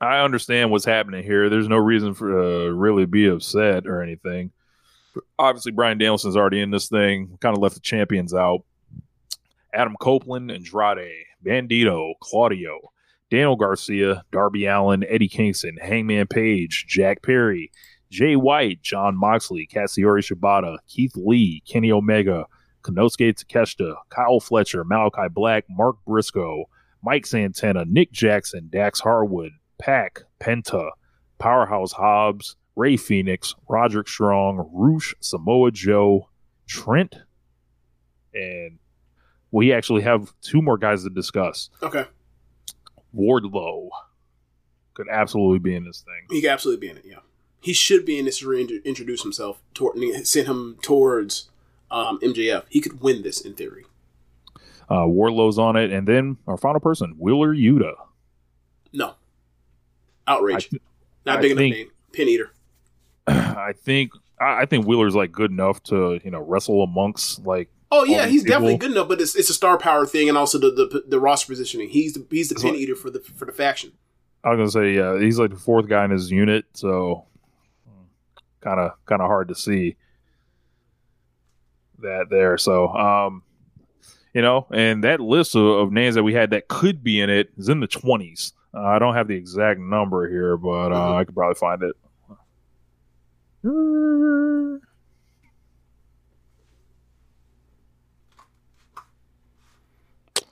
[0.00, 1.50] I understand what's happening here.
[1.50, 4.50] There's no reason for uh, really be upset or anything.
[5.38, 7.36] Obviously, Bryan Danielson's already in this thing.
[7.40, 8.62] Kind of left the champions out.
[9.74, 12.78] Adam Copeland, Andrade, Bandito, Claudio,
[13.30, 17.70] Daniel Garcia, Darby Allin, Eddie Kingston, Hangman Page, Jack Perry,
[18.10, 22.46] Jay White, Jon Moxley, Katsuyori Shibata, Keith Lee, Kenny Omega,
[22.82, 26.64] Konosuke Takeshita, Kyle Fletcher, Malakai Black, Mark Briscoe,
[27.02, 30.90] Mike Santana, Nick Jackson, Dax Harwood, Pac, Penta,
[31.38, 36.28] Powerhouse Hobbs, Rey Fenix, Roderick Strong, Rush, Samoa Joe,
[36.66, 37.16] Trent,
[38.34, 38.78] and
[39.50, 41.70] we actually have two more guys to discuss.
[41.82, 42.06] Okay.
[43.16, 43.88] Wardlow
[44.94, 46.26] could absolutely be in this thing.
[46.30, 47.18] He could absolutely be in it, yeah
[47.60, 51.50] he should be in this to reintroduce himself, toward, send him towards
[51.90, 52.64] um, MJF.
[52.68, 53.84] He could win this in theory.
[54.88, 57.94] Uh, Wardlow's on it, and then our final person, Wheeler Yuta.
[58.92, 59.14] No,
[60.26, 60.70] outrage.
[60.70, 60.82] Th-
[61.24, 61.90] Not I big think, enough name.
[62.12, 62.50] Pin eater.
[63.26, 67.68] I think I think Wheeler's like good enough to you know wrestle amongst like.
[67.92, 68.54] Oh yeah, he's people.
[68.54, 71.20] definitely good enough, but it's, it's a star power thing, and also the the, the
[71.20, 71.88] roster positioning.
[71.88, 73.92] He's the he's the pin eater for the for the faction.
[74.42, 77.26] I was gonna say yeah, he's like the fourth guy in his unit, so
[78.60, 79.96] kind of kind of hard to see
[81.98, 82.58] that there.
[82.58, 83.42] So, um,
[84.34, 87.30] you know, and that list of, of, names that we had that could be in
[87.30, 88.52] it is in the twenties.
[88.72, 91.96] Uh, I don't have the exact number here, but uh, I could probably find it.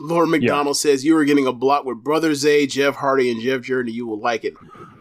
[0.00, 0.80] Lord McDonald yeah.
[0.80, 3.92] says you are getting a block with Brother Zay, Jeff Hardy, and Jeff Jordan.
[3.92, 4.54] You will like it.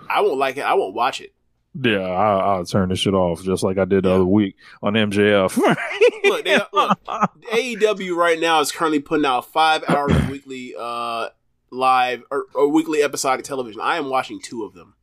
[0.10, 0.62] I won't like it.
[0.62, 1.34] I won't watch it.
[1.80, 4.94] Yeah, I, I'll turn this shit off just like I did the other week on
[4.94, 5.56] MJF.
[6.24, 6.99] look, they, look,
[7.54, 11.30] AEW right now is currently putting out five hours weekly uh,
[11.70, 13.80] live or, or weekly episodic television.
[13.80, 14.95] I am watching two of them.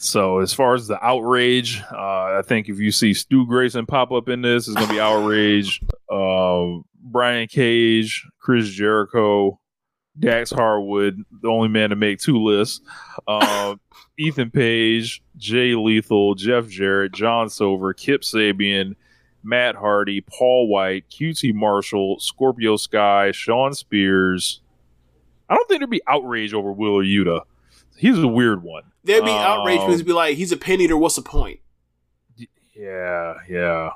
[0.00, 4.12] So as far as the outrage, uh, I think if you see Stu Grayson pop
[4.12, 5.82] up in this, it's gonna be outrage.
[6.08, 6.78] Uh,
[7.10, 9.58] Brian Cage, Chris Jericho,
[10.18, 12.80] Dax Harwood, the only man to make two lists.
[13.26, 13.76] Uh,
[14.18, 18.96] Ethan Page, Jay Lethal, Jeff Jarrett, John Silver, Kip Sabian,
[19.44, 24.60] Matt Hardy, Paul White, QT Marshall, Scorpio Sky, Shawn Spears.
[25.48, 27.42] I don't think there'd be outrage over Wheeler Yuta.
[27.96, 28.82] He's a weird one.
[29.04, 30.96] There'd be Um, because it'd be like, he's a penny eater.
[30.96, 31.60] What's the point?
[32.74, 33.90] Yeah, yeah.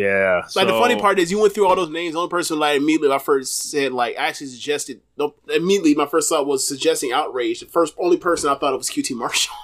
[0.00, 0.42] Yeah.
[0.56, 2.14] Like the funny part is, you went through all those names.
[2.14, 5.02] The only person like immediately my first said like I actually suggested.
[5.18, 7.60] No, immediately my first thought was suggesting outrage.
[7.60, 9.54] The first only person I thought of was QT Marshall.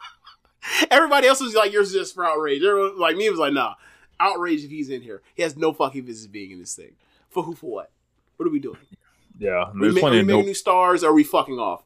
[0.90, 3.74] Everybody else was like, "Yours is just for outrage." Everyone like me was like, "Nah,
[4.18, 5.20] outrage if he's in here.
[5.34, 6.92] He has no fucking business being in this thing.
[7.28, 7.54] For who?
[7.54, 7.90] For what?
[8.38, 8.78] What are we doing?
[9.38, 10.40] Yeah, we there's ma- plenty we of no.
[10.40, 11.04] new stars?
[11.04, 11.82] Or are we fucking off?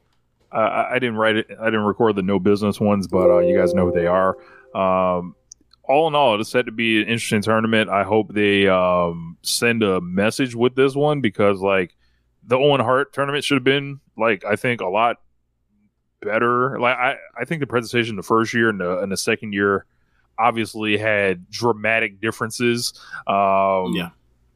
[0.53, 1.49] I didn't write it.
[1.61, 4.37] I didn't record the no business ones, but uh, you guys know who they are.
[4.73, 5.35] Um,
[5.87, 7.91] all in all, it's set to be an interesting tournament.
[7.91, 11.95] I hope they um, send a message with this one because, like,
[12.47, 15.17] the Owen Hart tournament should have been like I think a lot
[16.21, 16.79] better.
[16.79, 19.87] Like, I I think the presentation the first year and the and the second year
[20.39, 22.93] obviously had dramatic differences.
[23.27, 24.11] Um, Yeah.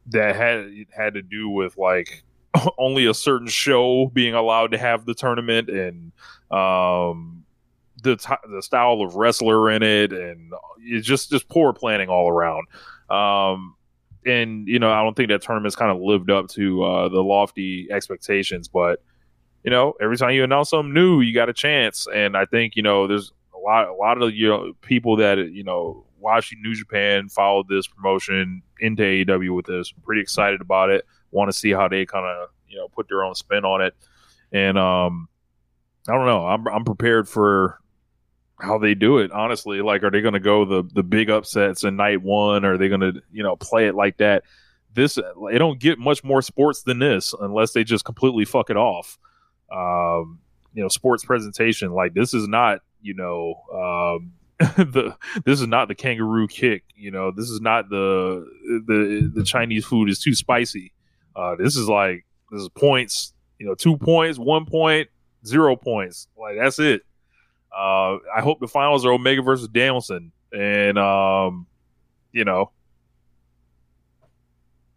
[0.07, 2.23] that had had to do with like
[2.77, 6.11] only a certain show being allowed to have the tournament and
[6.51, 7.43] um
[8.03, 12.29] the t- the style of wrestler in it and it's just just poor planning all
[12.29, 12.67] around.
[13.09, 13.75] Um
[14.25, 17.21] and you know I don't think that tournament's kind of lived up to uh the
[17.21, 19.01] lofty expectations but
[19.63, 22.07] you know every time you announce something new you got a chance.
[22.13, 25.37] And I think you know there's a lot a lot of you know people that
[25.51, 30.89] you know watching New Japan followed this promotion into AEW with this pretty excited about
[30.89, 33.81] it want to see how they kind of you know put their own spin on
[33.81, 33.95] it.
[34.51, 35.27] And um
[36.07, 36.47] I don't know.
[36.47, 37.79] I'm I'm prepared for
[38.59, 39.81] how they do it honestly.
[39.81, 42.77] Like are they going to go the the big upsets in night 1 or are
[42.77, 44.43] they going to you know play it like that?
[44.93, 48.77] This they don't get much more sports than this unless they just completely fuck it
[48.77, 49.17] off.
[49.71, 50.39] Um
[50.73, 55.15] you know sports presentation like this is not you know um the
[55.45, 58.45] this is not the kangaroo kick you know this is not the
[58.85, 60.91] the the chinese food is too spicy.
[61.35, 65.07] Uh this is like this is points you know two points one point
[65.45, 66.27] zero points.
[66.37, 67.03] Like that's it
[67.75, 71.67] uh i hope the finals are omega versus danielson and um
[72.31, 72.71] you know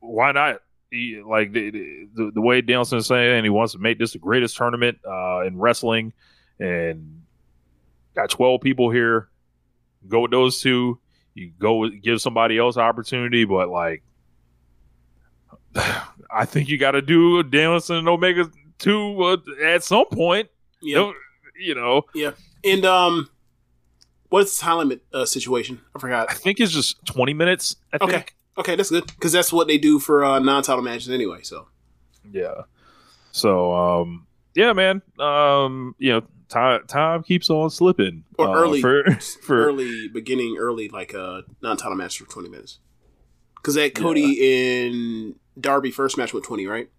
[0.01, 0.61] why not
[0.93, 1.70] he, like the,
[2.15, 5.40] the the way Danielson is saying he wants to make this the greatest tournament uh,
[5.40, 6.12] in wrestling,
[6.61, 7.23] and
[8.15, 9.28] got twelve people here.
[10.07, 11.01] Go with those two.
[11.35, 14.03] You go give somebody else opportunity, but like,
[15.74, 20.49] I think you got to do Danielson and Omega two uh, at some point.
[20.82, 21.12] Yeah.
[21.59, 22.32] You know, Yeah.
[22.64, 23.28] And um,
[24.28, 25.80] what is the time limit uh, situation?
[25.94, 26.30] I forgot.
[26.30, 27.76] I think it's just twenty minutes.
[27.93, 28.12] I Okay.
[28.12, 28.36] think.
[28.59, 31.40] Okay, that's good because that's what they do for uh, non-title matches anyway.
[31.43, 31.68] So
[32.30, 32.62] Yeah.
[33.30, 35.01] So um yeah, man.
[35.18, 38.24] Um you know, time time keeps on slipping.
[38.39, 39.05] or uh, early, for
[39.43, 42.78] for early beginning, early like uh, non-title match for twenty minutes.
[43.56, 46.90] Because that Cody in Darby first match with twenty, right?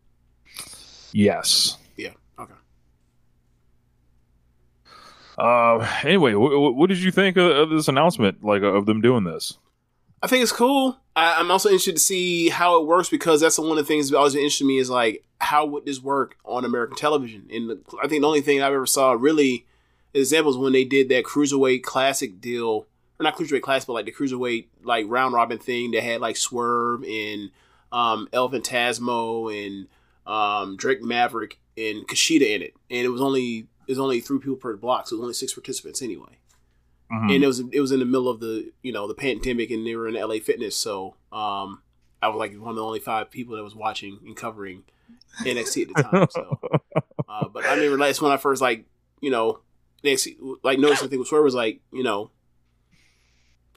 [1.11, 1.77] yes.
[1.97, 2.13] Yeah.
[2.39, 2.53] Okay.
[5.37, 9.01] Uh anyway, wh- wh- what did you think of, of this announcement like of them
[9.01, 9.57] doing this?
[10.21, 10.97] I think it's cool.
[11.15, 14.09] I, I'm also interested to see how it works because that's one of the things
[14.09, 17.47] that always interested me is like how would this work on American television?
[17.51, 19.65] And the, I think the only thing I've ever saw really
[20.13, 22.85] examples when they did that cruiserweight classic deal,
[23.19, 26.37] or not cruiserweight classic, but like the cruiserweight like round robin thing that had like
[26.37, 27.51] Swerve and
[27.91, 29.87] um, El Fantasmo and
[30.25, 34.55] um, Drake Maverick and Kushida in it, and it was only was only three people
[34.55, 36.37] per block, so it was only six participants anyway
[37.11, 37.35] Mhm.
[37.35, 39.85] and it was it was in the middle of the you know the pandemic, and
[39.85, 41.81] they were in LA Fitness, so um,
[42.21, 44.83] I was like one of the only five people that was watching and covering
[45.45, 46.27] NXT at the time.
[46.31, 46.59] So,
[47.29, 48.85] uh, but I remember that's when I first like
[49.21, 49.59] you know
[50.03, 52.31] NXT like noticed something with Swerve was like you know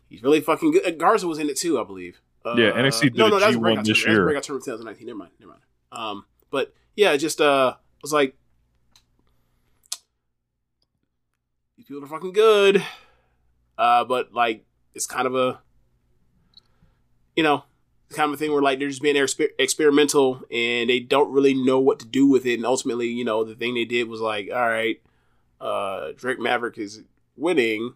[0.08, 0.98] he's really fucking good.
[0.98, 2.20] Garza was in it too, I believe.
[2.44, 4.02] Uh, Yeah, NXT did no, no, that was G1 breakout this.
[4.02, 4.24] That was year.
[4.24, 5.06] breakout tournament 2019.
[5.06, 5.62] Never mind, never mind.
[5.92, 8.36] Um, but yeah, it just uh, was like
[11.86, 12.84] these people are fucking good.
[13.78, 14.64] Uh, but like
[14.94, 15.60] it's kind of a,
[17.36, 17.64] you know,
[18.10, 21.54] kind of a thing where like they're just being exper- experimental and they don't really
[21.54, 22.54] know what to do with it.
[22.54, 25.00] And ultimately, you know, the thing they did was like, all right,
[25.60, 27.02] uh, Drake Maverick is
[27.36, 27.94] winning,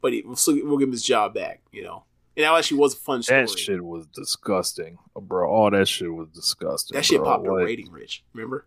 [0.00, 1.60] but he, we'll, still, we'll give him his job back.
[1.70, 2.04] You know,
[2.36, 3.42] and that actually was a fun story.
[3.42, 5.48] That shit was disgusting, bro.
[5.48, 6.96] All that shit was disgusting.
[6.96, 7.26] That shit bro.
[7.26, 8.24] popped a rating, Rich.
[8.32, 8.66] Remember?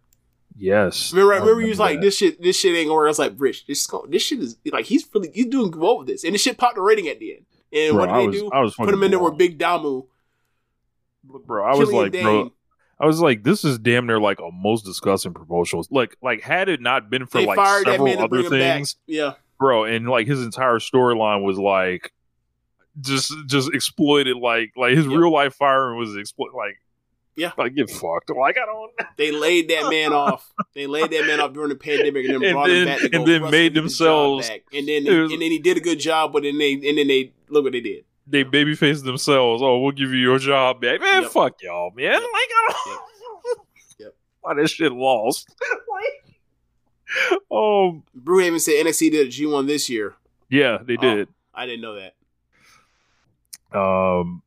[0.56, 1.12] Yes.
[1.14, 3.08] Remember, I remember you was like, this shit, this shit ain't gonna work.
[3.08, 6.08] I was like, Rich, this, this shit is like he's really he's doing well with
[6.08, 7.46] this, and this shit popped the rating at the end.
[7.72, 8.52] And Bro, what did I they was- do?
[8.52, 10.06] I was Put him in there with Big Damo.
[11.24, 11.66] bro.
[11.66, 12.24] I was like, Dane.
[12.24, 12.54] bro.
[13.00, 15.86] I was like, this is damn near like a most disgusting promotional.
[15.90, 18.76] Like, like had it not been for They like that several other bring him back.
[18.78, 22.14] things, Yeah, bro, and like his entire storyline was like
[23.02, 24.38] just just exploited.
[24.38, 26.54] Like, like his real life firing was exploited.
[26.56, 26.78] Like,
[27.36, 27.52] Yeah.
[27.58, 28.30] I get fucked.
[28.30, 28.92] Like I don't.
[29.18, 30.52] they laid that man off.
[30.76, 33.26] They laid that man off during the pandemic, and then And brought him back and
[33.28, 34.62] then made and get his job themselves- back.
[34.74, 37.08] And then was- and then he did a good job, but then they and then
[37.08, 38.06] they look what they did.
[38.28, 39.62] They babyface themselves.
[39.62, 41.24] Oh, we'll give you your job back, man.
[41.24, 41.32] Yep.
[41.32, 42.14] Fuck y'all, man.
[42.14, 43.02] Like I don't.
[44.00, 44.16] Yep.
[44.42, 45.54] Why this shit lost?
[45.92, 46.36] like,
[47.52, 50.14] oh Brewhaven said NXT did a G one this year.
[50.50, 51.02] yeah, they Oh.
[51.02, 51.28] did.
[51.54, 52.16] I didn't know that.
[53.78, 54.42] Um,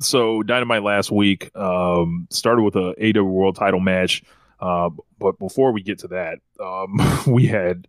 [0.00, 4.22] so Dynamite last week um, started with a AEW World Title match.
[4.58, 6.98] Uh, but before we get to that, um,
[7.32, 7.86] we had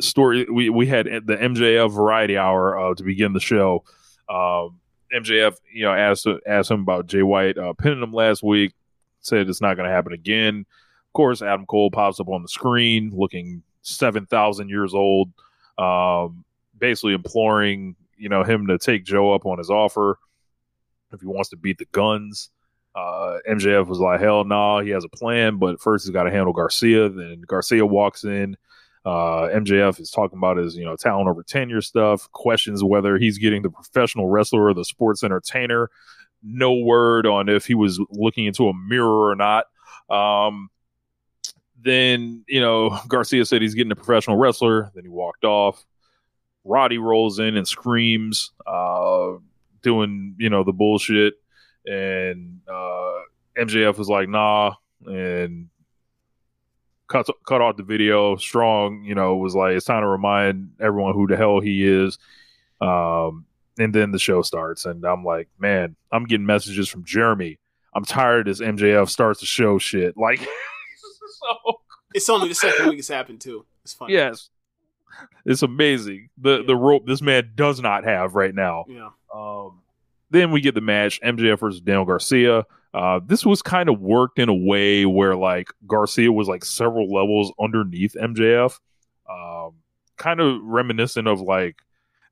[0.00, 0.46] story.
[0.50, 3.84] We we had the MJF Variety Hour uh, to begin the show.
[4.28, 4.80] Um,
[5.12, 8.74] MJF, you know, asked asked him about Jay White uh, pinning him last week.
[9.20, 10.66] Said it's not going to happen again.
[11.08, 15.30] Of course, Adam Cole pops up on the screen, looking seven thousand years old,
[15.78, 16.44] um,
[16.78, 20.18] basically imploring you know him to take Joe up on his offer
[21.14, 22.50] if he wants to beat the guns.
[22.94, 26.30] Uh, MJF was like, hell no, he has a plan, but first he's got to
[26.30, 27.08] handle Garcia.
[27.08, 28.56] Then Garcia walks in.
[29.04, 33.38] Uh, MJF is talking about his, you know, talent over tenure stuff, questions whether he's
[33.38, 35.90] getting the professional wrestler or the sports entertainer.
[36.42, 39.66] No word on if he was looking into a mirror or not.
[40.08, 40.70] Um,
[41.80, 44.90] then, you know, Garcia said he's getting a professional wrestler.
[44.94, 45.84] Then he walked off.
[46.64, 49.32] Roddy rolls in and screams, uh,
[49.84, 51.34] doing, you know, the bullshit
[51.86, 53.20] and uh,
[53.56, 54.74] MJF was like, "Nah,"
[55.06, 55.68] and
[57.08, 58.36] cut cut off the video.
[58.36, 62.18] Strong, you know, was like, "It's time to remind everyone who the hell he is."
[62.80, 63.46] Um,
[63.78, 67.58] and then the show starts, and I'm like, "Man, I'm getting messages from Jeremy.
[67.94, 70.40] I'm tired of this MJF starts the show shit." Like,
[71.40, 71.80] so
[72.14, 73.66] It's only the second week it's happened too.
[73.84, 74.14] It's funny.
[74.14, 74.48] yes,
[75.44, 78.84] it's amazing the the rope this man does not have right now.
[78.88, 79.10] Yeah.
[79.34, 79.80] Um,
[80.30, 82.64] then we get the match MJF versus Daniel Garcia.
[82.92, 87.12] Uh, this was kind of worked in a way where like Garcia was like several
[87.12, 88.78] levels underneath MJF,
[89.28, 89.74] um,
[90.16, 91.76] kind of reminiscent of like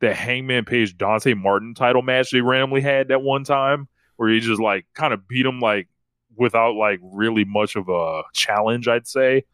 [0.00, 4.40] the Hangman Page Dante Martin title match they randomly had that one time, where he
[4.40, 5.88] just like kind of beat him like
[6.36, 9.44] without like really much of a challenge, I'd say.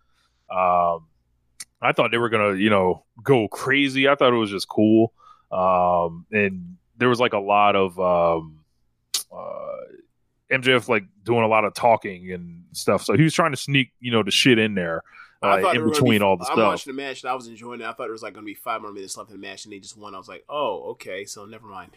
[0.51, 1.08] Um,
[1.81, 4.09] I thought they were gonna, you know, go crazy.
[4.09, 5.13] I thought it was just cool.
[5.51, 8.61] Um, and there was like a lot of um,
[9.33, 9.77] uh,
[10.51, 13.03] MJF like doing a lot of talking and stuff.
[13.05, 15.03] So he was trying to sneak, you know, the shit in there
[15.43, 16.59] uh, in gonna between be- all the I'm stuff.
[16.59, 17.85] watching the match and I was enjoying it.
[17.85, 19.65] I thought there was like going to be five more minutes left in the match,
[19.65, 20.15] and they just won.
[20.15, 21.93] I was like, oh, okay, so never mind.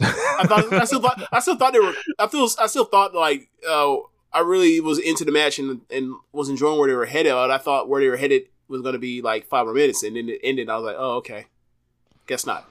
[0.00, 1.92] I thought I still thought I still thought they were.
[2.20, 3.96] I feel I still thought like uh,
[4.32, 7.32] I really was into the match and and was enjoying where they were headed.
[7.32, 10.02] But I thought where they were headed was going to be like five more minutes,
[10.02, 10.68] and then it ended.
[10.68, 11.46] I was like, oh, okay,
[12.26, 12.68] guess not.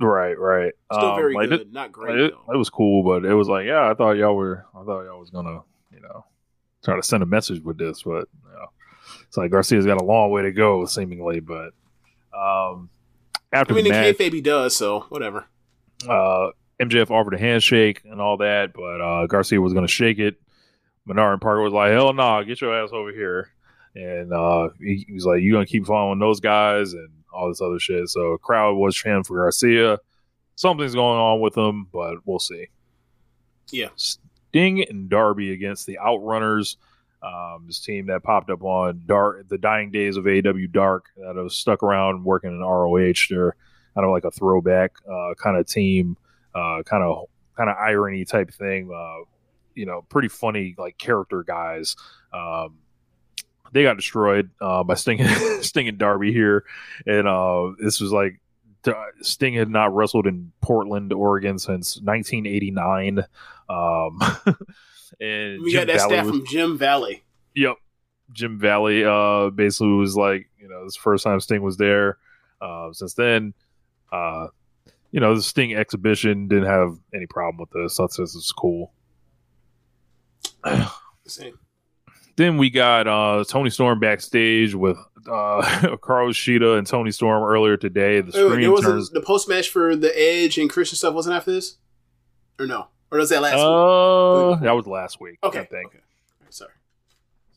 [0.00, 0.72] Right, right.
[0.92, 2.54] Still Um, very like, good, it- not great It, though.
[2.54, 5.20] it was cool, but it was like, yeah, I thought y'all were, I thought y'all
[5.20, 5.60] was gonna,
[5.92, 6.24] you know,
[6.84, 8.66] try to send a message with this, but you know,
[9.22, 11.38] it's like Garcia's got a long way to go, seemingly.
[11.40, 11.72] But
[12.36, 12.90] um,
[13.52, 15.46] after I mean, the match, kayfabe does, so whatever.
[16.08, 16.48] uh,
[16.80, 20.40] MJF offered a handshake and all that, but uh, Garcia was going to shake it.
[21.06, 23.50] Menard and Parker was like, "Hell no, nah, get your ass over here."
[23.94, 27.60] And uh, he, he was like, "You gonna keep following those guys and all this
[27.60, 29.98] other shit?" So crowd was chanting for Garcia.
[30.56, 32.68] Something's going on with him, but we'll see.
[33.70, 33.88] Yeah.
[33.96, 36.76] Sting and Darby against the Outrunners.
[37.22, 41.34] Um, this team that popped up on Dark, the dying days of AEW Dark that
[41.34, 43.14] was stuck around working in ROH.
[43.30, 43.56] They're
[43.94, 46.18] kind of like a throwback uh, kind of team,
[46.54, 47.24] uh, kind of
[47.56, 48.90] kind of irony type thing.
[48.94, 49.24] Uh,
[49.74, 51.96] you know, pretty funny like character guys.
[52.32, 52.78] Um,
[53.74, 55.22] they got destroyed uh, by Sting,
[55.60, 56.64] Sting and Darby here,
[57.06, 58.40] and uh, this was like
[59.20, 63.24] Sting had not wrestled in Portland, Oregon since 1989.
[63.68, 64.18] Um,
[65.20, 67.22] and We Jim got that Valley staff was- from Jim Valley.
[67.54, 67.76] Yep.
[68.32, 72.16] Jim Valley uh basically was like, you know, this first time Sting was there.
[72.60, 73.54] Uh since then,
[74.12, 74.46] uh
[75.12, 77.96] you know, the Sting exhibition didn't have any problem with this.
[77.96, 78.92] Thought this is cool.
[81.26, 81.58] Same.
[82.36, 84.96] Then we got uh, Toni Storm backstage with
[85.28, 88.20] uh, Hikaru Shida and Toni Storm earlier today.
[88.20, 89.10] The Wait, wait, screen there was turns.
[89.10, 91.76] the post match for the Edge and Christian stuff wasn't after this,
[92.58, 93.62] or no, or was that last week?
[93.64, 95.38] Uh, that was last week.
[95.44, 95.86] Okay, I think.
[95.86, 95.98] okay.
[96.50, 96.72] Sorry.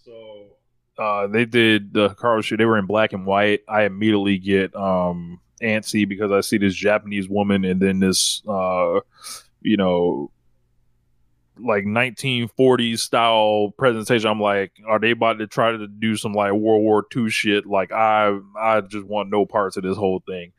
[0.06, 0.46] So
[0.98, 2.58] uh, they did the Hikaru Shida.
[2.60, 3.62] They were in black and white.
[3.68, 9.00] I immediately get um, antsy because I see this Japanese woman and then this, uh,
[9.62, 10.32] you know,
[11.60, 14.30] like 1940s style presentation.
[14.30, 17.66] I'm like, are they about to try to do some like World War II shit?
[17.66, 20.52] Like, I I just want no parts of this whole thing.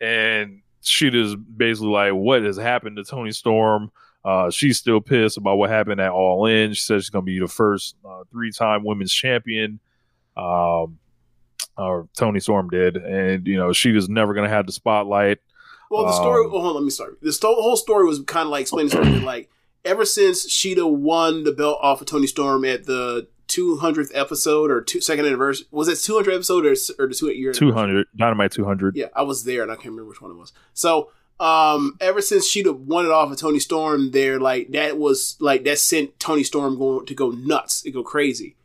[0.00, 3.90] And she just basically like, what has happened to Toni Storm?
[4.24, 6.74] Uh, she's still pissed about what happened at All In.
[6.74, 9.80] She says she's going to be the first uh, three-time women's champion.
[10.36, 10.98] Um,
[11.76, 15.38] or Toni Storm did, and you know she was never going to have the spotlight.
[15.90, 16.44] Well, the story.
[16.44, 17.18] Um, oh, hold on, let me start.
[17.20, 19.50] The whole story was kind of like explaining something like
[19.84, 24.80] ever since Shida won the belt off of Toni Storm at the 200th episode or
[24.80, 27.52] two, second anniversary, was it 200 episode or, or the two year?
[27.52, 28.96] Two hundred, Dynamite two hundred.
[28.96, 30.52] Yeah, I was there and I can't remember which one it was.
[30.72, 35.36] So, um, ever since Shida won it off of Toni Storm, there like that was
[35.40, 38.56] like that sent Toni Storm going to go nuts, to go crazy.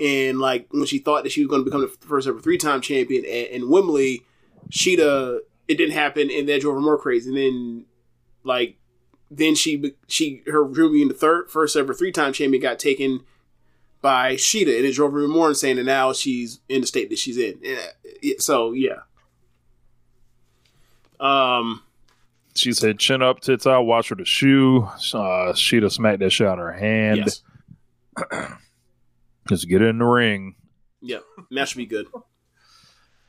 [0.00, 2.58] And like when she thought that she was going to become the first ever three
[2.58, 4.24] time champion at, in Wembley,
[4.70, 7.30] Shida it didn't happen, and that drove her more crazy.
[7.30, 7.84] And then
[8.44, 8.76] like
[9.30, 13.20] then she she her dream in the third first ever three time champion got taken
[14.00, 15.78] by Shida, and it drove her even more insane.
[15.78, 17.60] And now she's in the state that she's in.
[18.38, 19.00] So yeah.
[21.18, 21.82] Um.
[22.54, 26.46] She said, "Chin up, tits out, watch her the shoe." Uh, Shida smacked that shit
[26.46, 27.18] out of her hand.
[27.18, 27.42] Yes.
[29.48, 30.54] Just get in the ring.
[31.00, 31.18] Yeah.
[31.50, 32.06] Match should be good.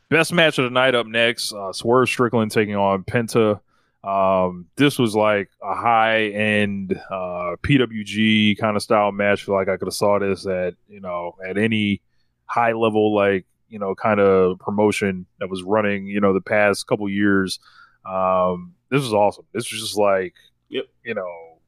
[0.10, 1.52] Best match of the night up next.
[1.52, 3.60] Uh, Swerve Strickland taking on Penta.
[4.08, 9.44] Um, this was like a high end uh, PWG kind of style match.
[9.44, 12.02] Feel like I could have saw this at you know at any
[12.46, 16.88] high level like you know kind of promotion that was running you know the past
[16.88, 17.60] couple years.
[18.06, 19.46] Um, this was awesome.
[19.54, 20.34] This was just like
[20.70, 20.86] Yep.
[21.04, 21.60] you know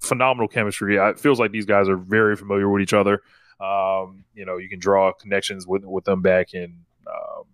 [0.00, 0.98] phenomenal chemistry.
[0.98, 3.22] I- It feels like these guys are very familiar with each other.
[3.60, 7.44] Um, you know, you can draw connections with with them back in um,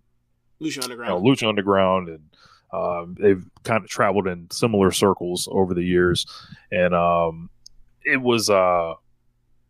[0.61, 1.25] Lucha you know, Underground.
[1.25, 2.19] Lucha Underground, and
[2.73, 6.25] um, they've kind of traveled in similar circles over the years.
[6.71, 7.49] And um,
[8.05, 8.93] it was uh,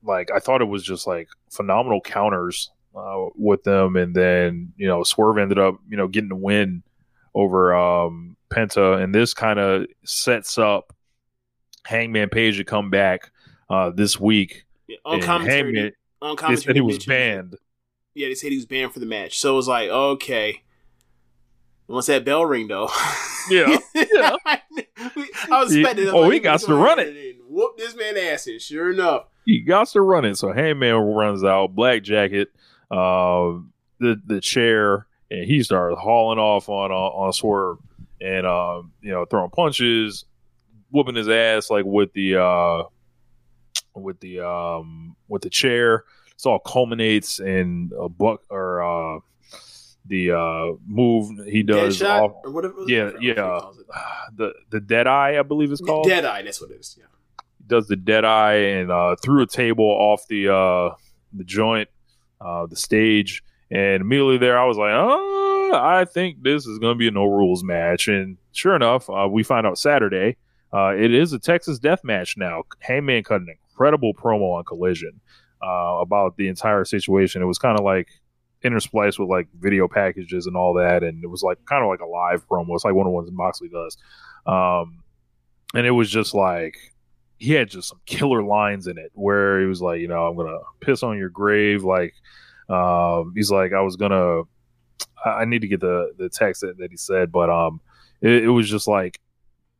[0.03, 4.87] like I thought it was just like phenomenal counters uh, with them, and then you
[4.87, 6.83] know Swerve ended up you know getting the win
[7.33, 10.93] over um, Penta, and this kind of sets up
[11.85, 13.31] Hangman Page to come back
[13.69, 14.65] uh, this week.
[14.87, 15.91] Yeah, on commentary, Hangman-
[16.21, 17.55] on they commentary, said he was mentioned- banned.
[18.13, 19.39] Yeah, they said he was banned for the match.
[19.39, 20.61] So it was like, okay.
[21.91, 22.89] Once that bell ring, though.
[23.49, 24.35] Yeah, yeah.
[24.45, 26.07] I was expecting.
[26.09, 27.37] oh, like, he got to run it.
[27.47, 30.37] Whoop this man ass, and sure enough, he got to run it.
[30.37, 32.49] So Hangman runs out, black jacket,
[32.89, 33.59] uh,
[33.99, 37.79] the the chair, and he starts hauling off on on, on Swerve,
[38.21, 40.25] and um, you know throwing punches,
[40.91, 42.83] whooping his ass like with the uh,
[43.95, 46.05] with the um, with the chair.
[46.37, 49.19] This all culminates in a buck or uh,
[50.05, 51.99] the uh, move he does.
[51.99, 52.75] Deadshot off- or whatever.
[52.87, 53.61] yeah, yeah.
[54.35, 56.41] the the dead eye, I believe it's called Dead Eye.
[56.41, 56.97] That's what it is.
[56.99, 57.05] Yeah.
[57.67, 60.95] does the dead eye and uh, threw a table off the uh,
[61.33, 61.89] the joint,
[62.39, 66.95] uh, the stage, and immediately there I was like, oh, I think this is going
[66.95, 68.07] to be a no rules match.
[68.07, 70.37] And sure enough, uh, we find out Saturday
[70.73, 72.63] uh, it is a Texas death match now.
[72.79, 75.19] Hangman cut an incredible promo on Collision
[75.61, 77.41] uh, about the entire situation.
[77.41, 78.07] It was kind of like
[78.63, 82.01] interspliced with like video packages and all that, and it was like kind of like
[82.01, 82.75] a live promo.
[82.75, 83.97] It's like one of the ones Moxley does.
[84.45, 85.03] Um,
[85.73, 86.77] and it was just like
[87.41, 90.35] he had just some killer lines in it where he was like, you know, I'm
[90.35, 91.83] gonna piss on your grave.
[91.83, 92.13] Like,
[92.69, 94.43] um, he's like, I was gonna,
[95.25, 97.81] I, need to get the the text that, that he said, but um,
[98.21, 99.19] it, it was just like,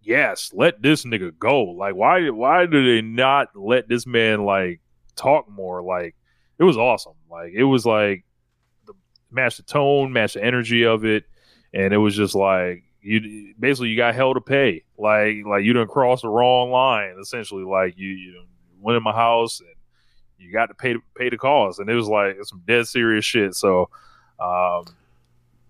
[0.02, 1.64] yes, let this nigga go.
[1.64, 4.82] Like, why why do they not let this man like
[5.16, 5.84] talk more?
[5.84, 6.16] Like,
[6.58, 7.14] it was awesome.
[7.30, 8.26] Like, it was like
[9.32, 11.26] match the tone, match the energy of it,
[11.74, 14.84] and it was just like you basically you got hell to pay.
[14.98, 17.16] Like like you didn't cross the wrong line.
[17.22, 18.44] Essentially, like you you
[18.80, 19.70] went in my house and
[20.38, 21.80] you got to pay pay the cost.
[21.80, 23.56] And it was like some dead serious shit.
[23.56, 23.90] So
[24.40, 24.84] um,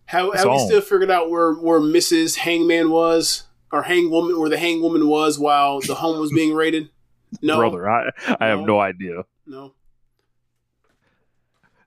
[0.05, 2.35] How have we still figured out where where Mrs.
[2.38, 6.89] Hangman was or Hangwoman, where the Hangwoman was while the home was being raided?
[7.41, 8.09] No, brother, I
[8.41, 8.65] I have No.
[8.65, 9.23] no idea.
[9.47, 9.73] No.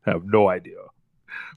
[0.06, 0.78] I have no idea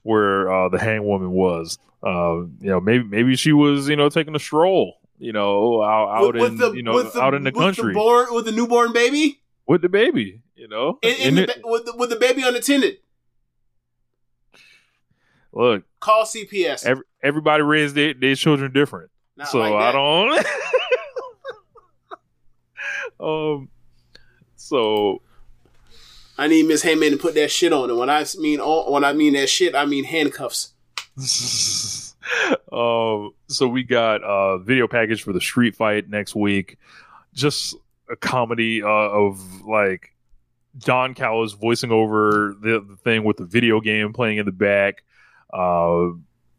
[0.02, 1.78] where uh, the hangwoman was.
[2.02, 6.08] Uh, you know, maybe maybe she was you know taking a stroll you know, out,
[6.10, 8.52] out With- in the- you know the- out in the with country born with the
[8.52, 10.42] newborn baby, with the baby.
[10.54, 12.98] You know, and, and And the, it- with, the, with the baby unattended.
[15.52, 16.84] look, Call CPS.
[16.86, 20.46] every, everybody raised their, their children different, Not so like I don't.
[23.20, 23.68] um,
[24.56, 25.22] so
[26.38, 29.04] I need Miss Heyman to put that shit on, and when I mean on, when
[29.04, 30.72] I mean that shit, I mean handcuffs.
[32.72, 36.78] um, so we got a video package for the street fight next week.
[37.34, 37.74] Just
[38.08, 40.14] a comedy uh, of like
[40.78, 45.02] Don Callis voicing over the, the thing with the video game playing in the back,
[45.52, 46.10] uh,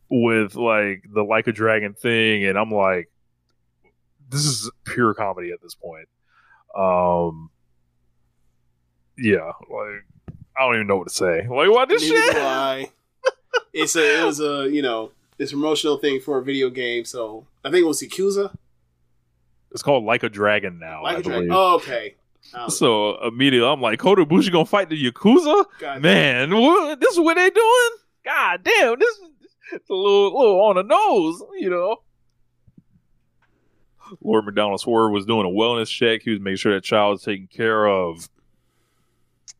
[0.09, 3.09] with like the like a dragon thing, and I'm like,
[4.29, 6.09] this is pure comedy at this point.
[6.75, 7.49] Um,
[9.19, 10.05] yeah, like
[10.57, 11.47] I don't even know what to say.
[11.47, 12.35] Like, what this Neither shit?
[12.37, 12.91] I.
[13.73, 17.45] It's a it was a you know this promotional thing for a video game, so
[17.63, 18.55] I think it was Yakuza.
[19.71, 21.03] It's called Like a Dragon now.
[21.03, 21.47] Like I a dragon.
[21.47, 21.51] believe.
[21.57, 22.15] Oh, okay.
[22.69, 25.65] So immediately I'm like, Kota Ibushi gonna fight the Yakuza?
[25.79, 26.01] God.
[26.01, 27.89] Man, what, this is what they doing?
[28.25, 29.29] God damn, this is
[29.73, 31.97] it's a little, little on the nose, you know.
[34.21, 36.23] Lord McDonald Swerve was doing a wellness check.
[36.23, 38.29] He was making sure that child was taken care of.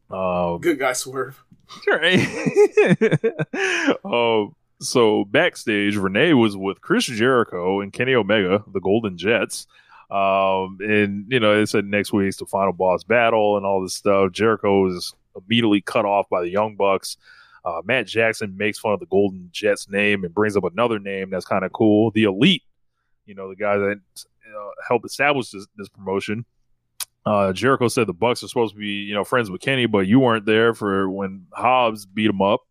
[0.10, 1.44] Um, good guy swerve.
[1.88, 2.20] Right.
[4.04, 9.68] um, so backstage, Renee was with Chris Jericho and Kenny Omega, the Golden Jets.
[10.10, 13.94] Um, and you know, they said next week's the final boss battle and all this
[13.94, 14.32] stuff.
[14.32, 17.18] Jericho is immediately cut off by the Young Bucks.
[17.64, 21.30] Uh, Matt Jackson makes fun of the Golden Jets name and brings up another name
[21.30, 22.64] that's kind of cool, the Elite.
[23.26, 26.46] You know, the guy that uh, helped establish this, this promotion.
[27.30, 30.08] Uh, Jericho said the Bucks are supposed to be, you know, friends with Kenny, but
[30.08, 32.62] you weren't there for when Hobbs beat him up.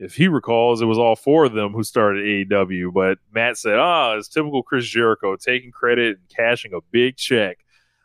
[0.00, 2.92] If he recalls, it was all four of them who started AEW.
[2.92, 7.58] But Matt said, "Ah, it's typical Chris Jericho taking credit and cashing a big check."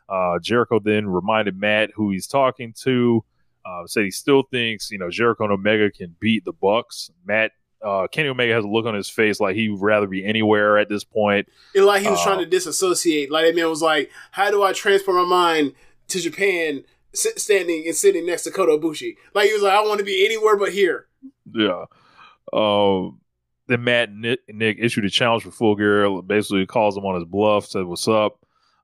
[0.08, 3.24] Uh, Jericho then reminded Matt who he's talking to.
[3.64, 7.10] Uh, said he still thinks, you know, Jericho and Omega can beat the Bucks.
[7.24, 7.50] Matt
[7.84, 10.88] uh, Kenny Omega has a look on his face like he'd rather be anywhere at
[10.88, 11.48] this point.
[11.74, 13.30] It like he was Uh, trying to disassociate.
[13.30, 15.72] Like that man was like, "How do I transfer my mind
[16.08, 19.98] to Japan, standing and sitting next to Kota Ibushi?" Like he was like, "I want
[19.98, 21.06] to be anywhere but here."
[21.52, 21.84] Yeah.
[22.52, 23.20] Um,
[23.68, 26.22] then Matt Nick, Nick issued a challenge for Full Gear.
[26.22, 27.66] Basically, calls him on his bluff.
[27.66, 28.38] Said, "What's up?"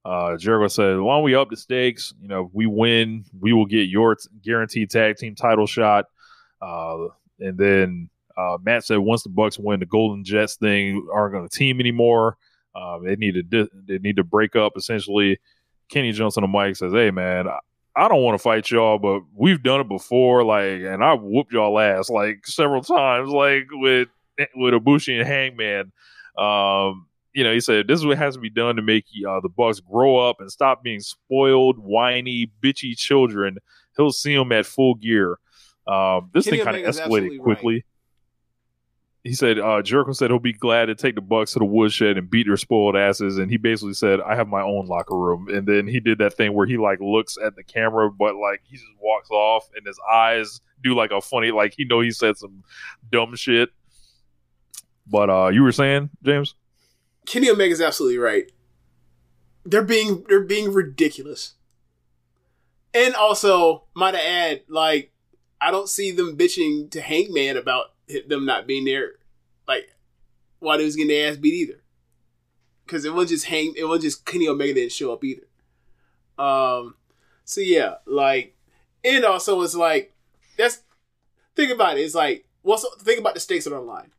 [0.05, 2.12] Uh, Jericho said, "Why don't we up the stakes?
[2.20, 6.07] You know, if we win, we will get your t- guaranteed tag team title shot."
[6.61, 7.09] Uh,
[7.39, 11.49] and then uh, Matt said, "Once the Bucks win, the Golden Jets thing aren't going
[11.49, 12.36] to team anymore.
[12.74, 14.73] Uh, they need to di- they need to break up.
[14.77, 15.39] Essentially,
[15.93, 17.59] Kenny jumps on the mic says, "Hey, man." I-
[17.94, 21.52] I don't want to fight y'all, but we've done it before, like, and I whooped
[21.52, 24.09] y'all ass like several times, like with
[24.56, 25.93] with Ibushi and Hangman.
[26.39, 29.40] Um, you know, he said this is what has to be done to make uh,
[29.40, 33.59] the Bucks grow up and stop being spoiled, whiny, bitchy children.
[33.98, 35.39] He'll see them at full gear.
[35.86, 36.94] Um, this Kenny thing kind of
[37.35, 37.39] escalated
[37.74, 37.85] right.
[39.24, 42.19] He said uh, Jericho said he'll be glad to take the Bucks to the woodshed
[42.19, 45.49] and beat their spoiled asses, and he basically said, "I have my own locker room."
[45.49, 48.62] And then he did that thing where he like looks at the camera, but like
[48.65, 52.11] he just walks off, and his eyes do like a funny, like he know he
[52.11, 52.65] said some
[53.12, 53.70] dumb shit.
[55.07, 56.57] But uh, you were saying, James?
[57.27, 58.51] Kenny Omega's absolutely right.
[59.65, 61.55] They're being they're being ridiculous.
[62.94, 65.12] And also, might I add, like,
[65.61, 67.91] I don't see them bitching to Hangman about
[68.28, 69.12] them not being there,
[69.66, 69.94] like,
[70.59, 71.82] while they was getting their ass beat either.
[72.84, 75.47] Because it wasn't just Hang, it wasn't just Kenny Omega didn't show up either.
[76.39, 76.97] Um,
[77.44, 78.56] so yeah, like,
[79.05, 80.12] and also it's like
[80.56, 80.82] that's
[81.55, 82.02] think about it.
[82.02, 84.12] It's like what's think about the stakes that are on the line.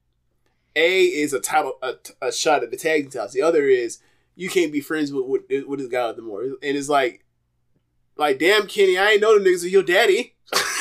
[0.76, 3.34] A is a title, a, a shot at the tag titles.
[3.34, 4.00] The other is
[4.36, 6.44] you can't be friends with with, with this guy no more.
[6.44, 7.24] And it's like,
[8.18, 10.36] like damn, Kenny, I ain't know the niggas is your daddy.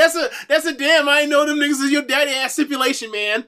[0.00, 1.08] that's a that's a damn.
[1.08, 3.44] I ain't know them niggas is your daddy ass stipulation, man.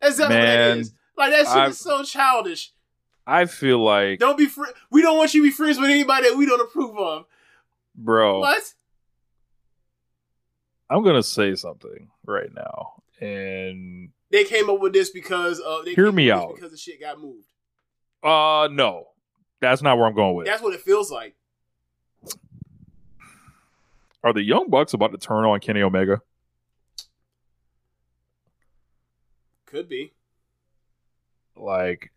[0.00, 0.92] That's Man, that is.
[1.16, 2.72] Like that shit I've- is so childish.
[3.28, 6.28] I feel like, Don't be fr- We don't want you to be friends with anybody
[6.28, 7.24] that we don't approve of.
[7.96, 8.62] bro, What?
[10.88, 15.94] I'm gonna say something right now, and They came up with this because of they
[15.94, 16.54] Hear me out.
[16.54, 17.46] because the shit got moved.
[18.22, 19.08] uh, no,
[19.60, 20.46] that's not where I'm going with.
[20.46, 20.50] it.
[20.50, 21.34] That's what it feels like.
[24.26, 26.20] Are the Young Bucks about to turn on Kenny Omega?
[29.66, 30.14] Could be.
[31.54, 32.10] Like,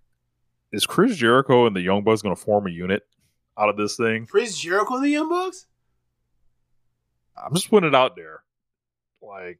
[0.72, 3.03] is Chris Jericho and the Young Bucks going to form a unit
[3.60, 4.26] out of this thing?
[4.26, 5.68] Chris Jericho and the Young Bucks.
[7.38, 8.41] I'm just putting it out there.
[9.22, 9.60] Like,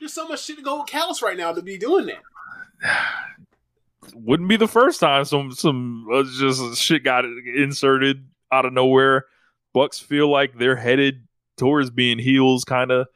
[0.00, 3.04] There's so much shit to go with Callis right now to be doing that.
[4.14, 9.26] wouldn't be the first time some some uh, just shit got inserted out of nowhere.
[9.72, 11.26] Bucks feel like they're headed
[11.56, 13.06] towards being heels, kind of.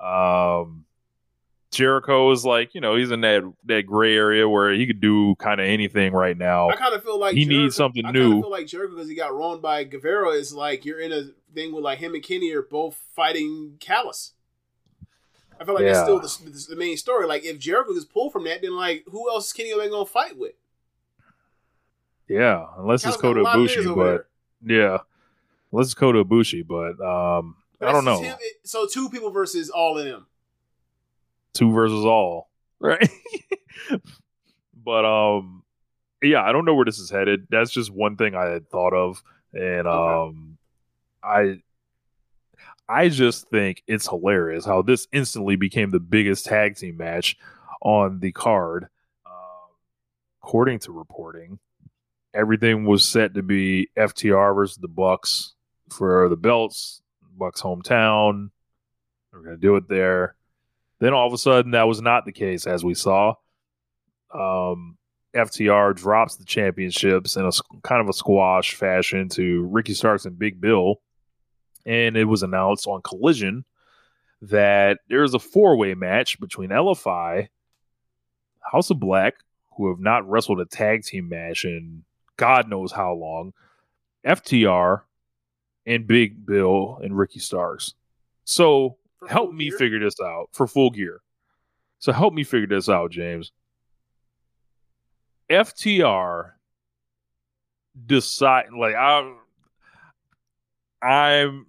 [0.00, 0.84] Um,
[1.70, 5.36] Jericho is like, you know, he's in that that gray area where he could do
[5.36, 6.68] kind of anything right now.
[6.68, 8.38] I kind of feel like he Jericho, needs something I new.
[8.38, 11.30] I feel like Jericho because he got wronged by Guevara is like you're in a
[11.54, 14.32] thing with like him and Kenny are both fighting Callis.
[15.60, 15.92] I feel like Yeah.
[15.92, 17.26] that's still the, the, the main story.
[17.26, 20.06] Like if Jericho is pulled from that, then like who else is Kenny Omega gonna
[20.06, 20.54] fight with?
[22.28, 24.26] Yeah, unless it's Callis got Kota a lot of niggas Ibushi, but
[24.62, 24.76] there.
[24.80, 24.98] yeah,
[25.72, 28.20] unless it's Kota Ibushi, but um, I don't know.
[28.20, 30.26] him- it- so two people versus all of them.
[31.54, 33.08] two versus all, right?
[34.84, 35.62] but um,
[36.22, 37.46] yeah, I don't know where this is headed.
[37.50, 39.22] That's just one thing I had thought of,
[39.52, 40.58] and um,
[41.22, 41.62] I,
[42.88, 47.36] I just think it's hilarious how this instantly became the biggest tag team match
[47.82, 48.88] on the card.
[49.26, 49.32] Um,
[50.42, 51.58] according to reporting,
[52.34, 55.54] everything was set to be FTR versus the Bucks
[55.92, 57.02] for the belts.
[57.36, 58.50] Bucks hometown.
[59.32, 60.34] We're gonna do it there.
[60.98, 63.34] Then all of a sudden, that was not the case, as we saw.
[64.34, 64.98] Um,
[65.34, 67.50] FTR drops the championships in a
[67.82, 71.00] kind of a squash fashion to Ricky Starks and Big Bill,
[71.86, 73.64] and it was announced on Collision
[74.42, 77.48] that there's a four-way match between LFI,
[78.72, 79.34] House of Black,
[79.76, 82.04] who have not wrestled a tag team match in
[82.36, 83.52] God knows how long,
[84.26, 85.02] FTR,
[85.86, 87.94] and Big Bill and Ricky Starks.
[88.44, 89.78] So For help me gear?
[89.78, 91.20] figure this out for full gear.
[91.98, 93.52] So help me figure this out, James.
[95.50, 96.52] FTR
[98.06, 99.36] decide like I'm
[101.02, 101.66] I'm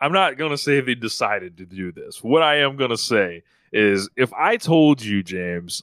[0.00, 2.22] I'm not gonna say they decided to do this.
[2.22, 3.42] What I am gonna say
[3.72, 5.82] is if I told you, James,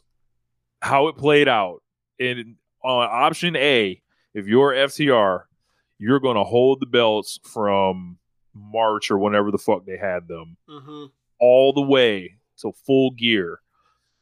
[0.81, 1.81] how it played out
[2.19, 4.01] in on option A,
[4.33, 5.43] if you're FTR,
[6.01, 8.17] you're gonna hold the belts from
[8.55, 11.05] March or whenever the fuck they had them Mm-hmm.
[11.39, 13.59] all the way to full gear.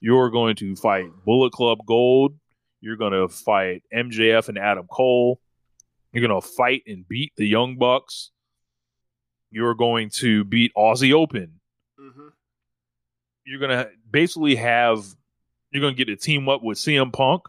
[0.02, 2.36] You're going to fight Bullet Club Gold.
[2.80, 5.42] You're going to fight MJF and Adam Cole.
[6.14, 8.32] You're going to fight and beat the Young Bucks.
[9.52, 11.60] You're going to beat Aussie Open.
[12.00, 12.28] Mm-hmm.
[13.46, 15.04] You're going to basically have,
[15.72, 17.42] you're going to get to team up with CM Punk.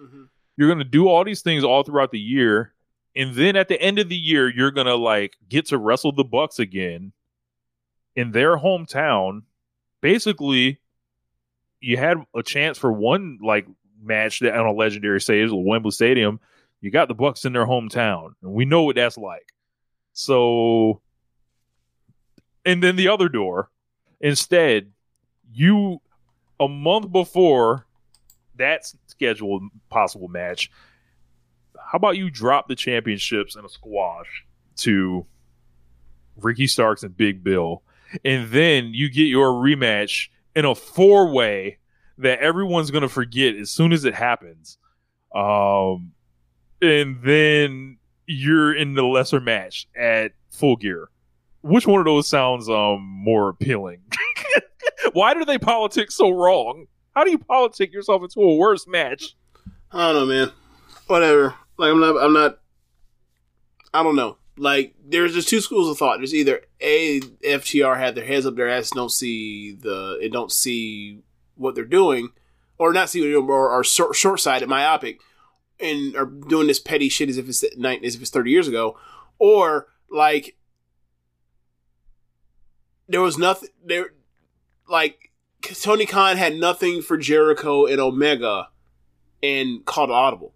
[0.00, 0.24] Mm-hmm.
[0.56, 2.72] You're going to do all these things all throughout the year.
[3.18, 6.22] And then at the end of the year, you're to like get to wrestle the
[6.22, 7.12] Bucks again
[8.14, 9.42] in their hometown.
[10.00, 10.78] Basically,
[11.80, 13.66] you had a chance for one like
[14.00, 16.38] match that on a legendary stage, Wembley Stadium.
[16.80, 19.52] You got the Bucks in their hometown, and we know what that's like.
[20.12, 21.00] So,
[22.64, 23.68] and then the other door,
[24.20, 24.92] instead,
[25.52, 26.00] you
[26.60, 27.84] a month before
[28.58, 30.70] that scheduled possible match,
[31.90, 34.44] how about you drop the championships in a squash
[34.76, 35.24] to
[36.36, 37.82] Ricky Starks and Big Bill,
[38.24, 41.78] and then you get your rematch in a four way
[42.18, 44.76] that everyone's gonna forget as soon as it happens.
[45.34, 46.12] Um,
[46.82, 47.96] and then
[48.26, 51.08] you're in the lesser match at full gear.
[51.62, 54.02] Which one of those sounds um more appealing?
[55.14, 56.86] Why do they politic so wrong?
[57.14, 59.36] How do you politic yourself into a worse match?
[59.90, 60.52] I don't know, man.
[61.06, 61.54] Whatever.
[61.78, 62.16] Like I'm not.
[62.22, 62.58] I'm not.
[63.94, 64.36] I don't know.
[64.58, 66.18] Like there's just two schools of thought.
[66.18, 70.50] There's either a FTR had their heads up their ass, don't see the, and don't
[70.52, 71.20] see
[71.54, 72.30] what they're doing,
[72.76, 75.20] or not see what they're doing, or are short, short-sighted, myopic,
[75.78, 78.66] and are doing this petty shit as if it's night as if it's 30 years
[78.66, 78.98] ago,
[79.38, 80.56] or like
[83.08, 84.10] there was nothing there.
[84.88, 85.30] Like
[85.62, 88.68] Tony Khan had nothing for Jericho and Omega,
[89.40, 90.54] and called audible.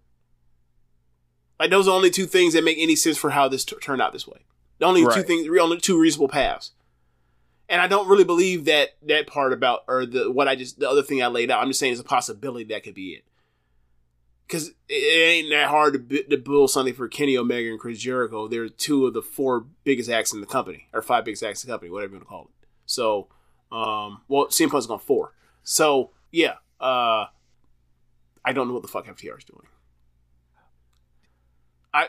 [1.63, 3.77] Like those are the only two things that make any sense for how this t-
[3.77, 4.39] turned out this way.
[4.79, 6.71] The only two things, the only two reasonable paths.
[7.69, 10.89] And I don't really believe that that part about or the what I just the
[10.89, 11.61] other thing I laid out.
[11.61, 13.23] I'm just saying it's a possibility that could be it.
[14.45, 17.97] Because it, ain't that hard to, bu- to build something for Kenny Omega and Chris
[17.97, 18.49] Jericho.
[18.49, 21.69] They're two of the four biggest acts in the company, or five biggest acts in
[21.69, 22.67] the company, whatever you want to call it.
[22.87, 23.29] So,
[23.71, 25.31] um, well, CM Punk's gone four.
[25.63, 27.27] So yeah, uh,
[28.43, 29.65] I don't know what the fuck FTR is doing.
[31.93, 32.07] I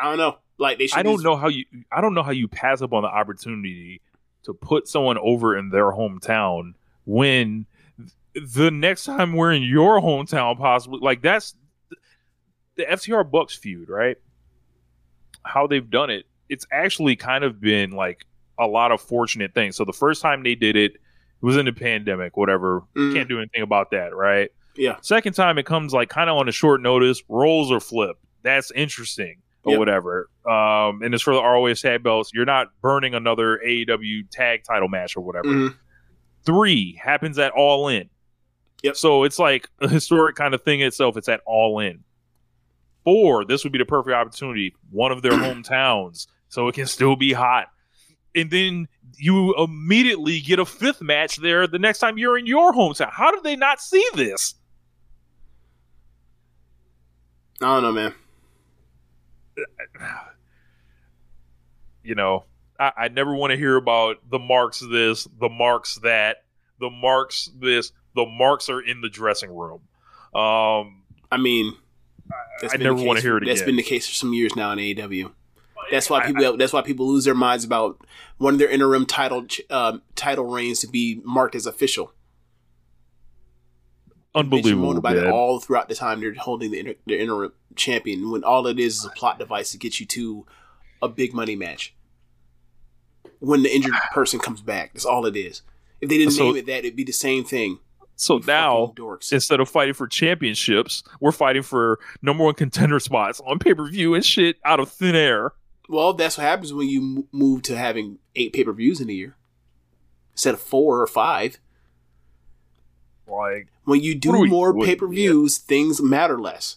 [0.00, 0.38] I don't know.
[0.58, 0.98] Like they should.
[0.98, 3.08] I don't just- know how you I don't know how you pass up on the
[3.08, 4.00] opportunity
[4.44, 6.74] to put someone over in their hometown
[7.04, 7.66] when
[8.34, 11.54] the next time we're in your hometown possibly like that's
[12.76, 14.16] the FTR Bucks feud, right?
[15.44, 18.24] How they've done it, it's actually kind of been like
[18.58, 19.76] a lot of fortunate things.
[19.76, 21.00] So the first time they did it, it
[21.42, 22.82] was in the pandemic, whatever.
[22.94, 23.14] Mm.
[23.14, 24.50] Can't do anything about that, right?
[24.76, 24.96] Yeah.
[25.00, 28.22] Second time it comes like kind of on a short notice, rolls are flipped.
[28.42, 29.78] That's interesting or Yep.
[29.78, 30.28] whatever.
[30.46, 32.30] Um, and it's for the ROH tag belts.
[32.32, 35.48] You're not burning another AEW tag title match or whatever.
[35.48, 35.76] Mhm.
[36.44, 38.08] Three happens at All In.
[38.82, 38.96] Yep.
[38.96, 41.16] So it's like a historic kind of thing itself.
[41.18, 42.04] It's at All In.
[43.04, 44.74] Four, this would be the perfect opportunity.
[44.90, 47.68] One of their hometowns, so it can still be hot.
[48.34, 48.88] And then
[49.18, 53.10] you immediately get a fifth match there the next time you're in your hometown.
[53.12, 54.54] How did they not see this?
[57.60, 58.14] I don't know, man.
[62.02, 62.44] you know,
[62.78, 66.44] I, I never want to hear about the marks this, the marks that,
[66.78, 69.82] the marks this, the marks are in the dressing room.
[70.34, 71.74] Um, I mean,
[72.60, 73.70] that's I never wanna case hear it That's again.
[73.70, 75.32] been the case for some years now in AEW.
[75.90, 76.56] That's why people.
[76.56, 78.06] that's why people lose their minds about
[78.38, 82.12] one of their interim title um, title reigns to be marked as official.
[84.34, 84.96] Unbelievable.
[84.96, 85.32] about it man.
[85.32, 88.30] all throughout the time they're holding the, inter- the interim champion.
[88.30, 90.46] When all it is is a plot device to get you to
[91.02, 91.94] a big money match.
[93.40, 95.62] When the injured person comes back, that's all it is.
[96.00, 97.78] If they didn't So- name it that, it'd be the same thing.
[98.16, 99.32] So now, dorks.
[99.32, 103.88] instead of fighting for championships, we're fighting for number one contender spots on pay per
[103.88, 105.52] view and shit out of thin air.
[105.88, 109.08] Well, that's what happens when you m- move to having eight pay per views in
[109.08, 109.36] a year
[110.32, 111.58] instead of four or five.
[113.30, 116.76] Like, When you do more pay per views, things matter less.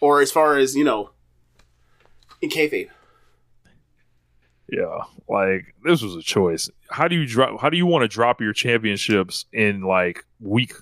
[0.00, 1.10] Or as far as you know,
[2.42, 2.88] in kayfabe.
[4.68, 4.98] yeah,
[5.28, 6.68] like this was a choice.
[6.90, 7.60] How do you drop?
[7.60, 10.74] How do you want to drop your championships in like weak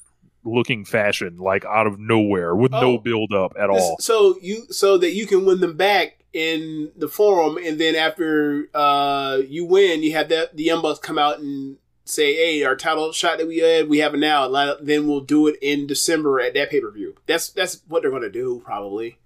[0.45, 2.99] looking fashion, like out of nowhere with no Oh.
[2.99, 3.97] build up at all?
[4.01, 8.69] So you so that you can win them back in the forum, and then after
[8.75, 13.13] uh, you win, you have that the Bucks come out and say, "Hey, our title
[13.13, 14.49] shot that we had, we have it now."
[14.81, 17.15] Then we'll do it in December at that pay per view.
[17.27, 19.19] That's that's what they're gonna do probably.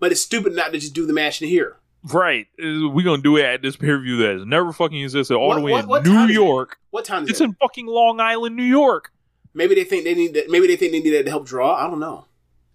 [0.00, 1.76] But it's stupid not to just do the match in here.
[2.12, 2.46] Right.
[2.62, 5.34] Uh, we're gonna do it at this pay per view that has never fucking existed
[5.36, 6.32] all What- the way what- in New?
[6.32, 6.78] York.
[6.90, 7.32] What time is it?
[7.32, 7.44] It's it?
[7.44, 9.10] in fucking Long Island, New York.
[9.54, 10.50] Maybe they think they need that.
[10.50, 11.74] Maybe they think they need that to help draw.
[11.76, 12.26] I don't know.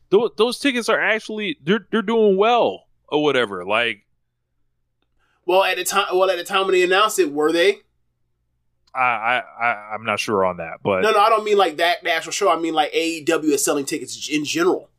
[0.09, 3.63] Those, those tickets are actually they're they're doing well or whatever.
[3.65, 4.05] Like
[5.45, 7.81] Well, at the time, well at the time when they announced it, were they?
[8.95, 12.03] I I, I'm not sure on that, but No, no, I don't mean like that
[12.03, 12.49] the actual show.
[12.49, 14.89] I mean like AEW is selling tickets in general.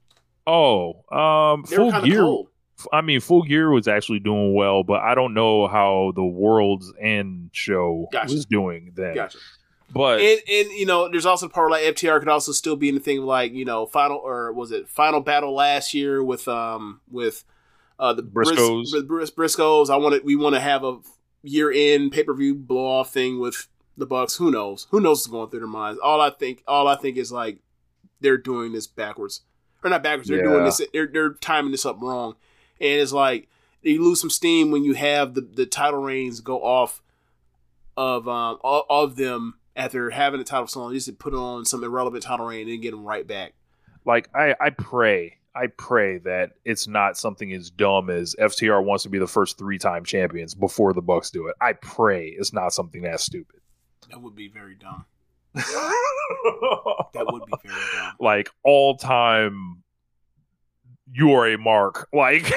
[0.47, 2.21] oh, um, They full gear.
[2.21, 2.49] cold.
[2.93, 6.91] I mean, full gear was actually doing well, but I don't know how the World's
[6.99, 8.33] End show Gotcha.
[8.33, 9.15] was doing then.
[9.15, 9.37] Gotcha.
[9.93, 12.77] But and and you know, there's also the part where like FTR could also still
[12.77, 16.23] be in the thing like you know final or was it final battle last year
[16.25, 17.45] with um with
[17.99, 18.93] uh the Briscoes.
[18.95, 19.91] with Bris- Briscoes.
[19.91, 20.99] I wanted we want to have a
[21.43, 23.67] year end pay per view blow off thing with
[24.01, 24.37] the Bucks.
[24.37, 24.87] Who knows?
[24.91, 26.01] Who knows what's going through their minds?
[26.03, 27.61] All I think, all I think is like
[28.21, 29.43] they're doing this backwards
[29.83, 30.29] or not backwards.
[30.29, 30.81] They're doing this.
[30.93, 32.37] They're they're timing this up wrong,
[32.81, 33.49] and it's like
[33.83, 37.03] you lose some steam when you have the the title reigns go off
[37.97, 41.85] of um of, them after having the title so long, just to put on some
[41.85, 43.55] irrelevant title reign and then get them right back.
[44.05, 49.03] like I, I pray I pray that it's not something as dumb as FTR wants
[49.03, 51.57] to be the first three time champions before the Bucks do it.
[51.61, 53.60] I pray it's not something that stupid.
[54.11, 55.05] That would be very dumb.
[57.13, 58.15] That would be very dumb.
[58.21, 59.83] like all time
[61.13, 62.09] you are a mark.
[62.13, 62.43] Like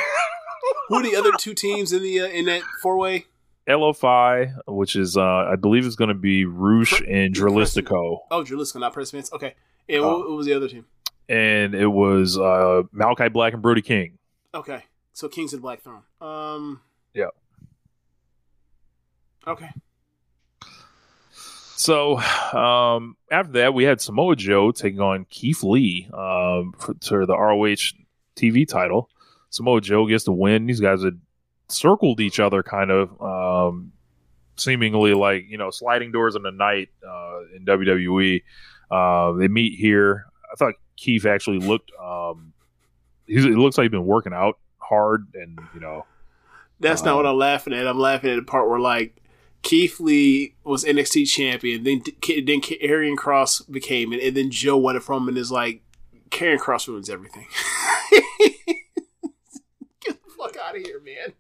[0.89, 3.25] Who are the other two teams in the uh, in that four way?
[3.67, 5.21] LFI, which is uh
[5.51, 8.19] I believe is gonna be Rush and Dralistico.
[8.29, 9.13] Oh, Dralistico, not Press.
[9.33, 9.55] Okay,
[9.89, 10.19] and Oh.
[10.19, 10.85] what, what was the other team?
[11.29, 14.17] And it was uh Malakai Black and Brody King.
[14.53, 16.03] Okay, so Kings the Black Throne.
[16.21, 16.81] Um,
[17.13, 17.27] Yeah.
[19.47, 19.69] okay.
[21.83, 27.25] So um, after that, we had Samoa Joe taking on Keith Lee um, for, to
[27.25, 27.91] the ROH
[28.37, 29.09] TV title.
[29.49, 30.65] Samoa Joe gets the win.
[30.65, 31.19] These guys had
[31.67, 33.91] circled each other, kind of um,
[34.55, 38.43] seemingly like you know sliding doors in the night uh, in WWE.
[38.89, 40.27] Uh, they meet here.
[40.53, 41.91] I thought Keith actually looked.
[42.01, 42.53] Um,
[43.27, 46.05] he's, it looks like he's been working out hard, and you know,
[46.79, 47.85] That's not Um, what I'm laughing at.
[47.85, 49.17] I'm laughing at the part where like
[49.63, 54.95] Keith Lee was NXT champion, then then Karrion Kross became it, and then Joe won
[54.95, 55.81] it from him and is like,
[56.29, 57.47] Karrion Kross ruins everything.
[60.01, 61.33] Get the fuck out of here, man.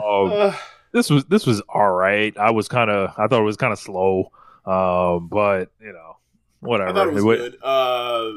[0.00, 0.56] uh, Uh,
[0.92, 2.36] this was this was all right.
[2.38, 4.30] I was kind of I thought it was kind of slow,
[4.64, 6.16] um, but you know,
[6.60, 6.90] whatever.
[6.90, 7.56] I thought it was It good.
[7.62, 8.30] Uh,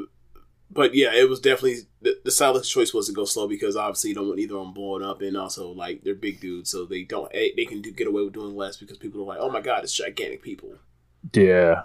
[0.77, 4.15] but yeah, it was definitely the, the choice was to go slow because obviously you
[4.15, 7.01] don't want either of them blowing up, and also like they're big dudes, so they
[7.01, 9.49] don't they, they can do, get away with doing less because people are like, oh
[9.49, 10.69] my god, it's gigantic people.
[11.33, 11.81] Yeah,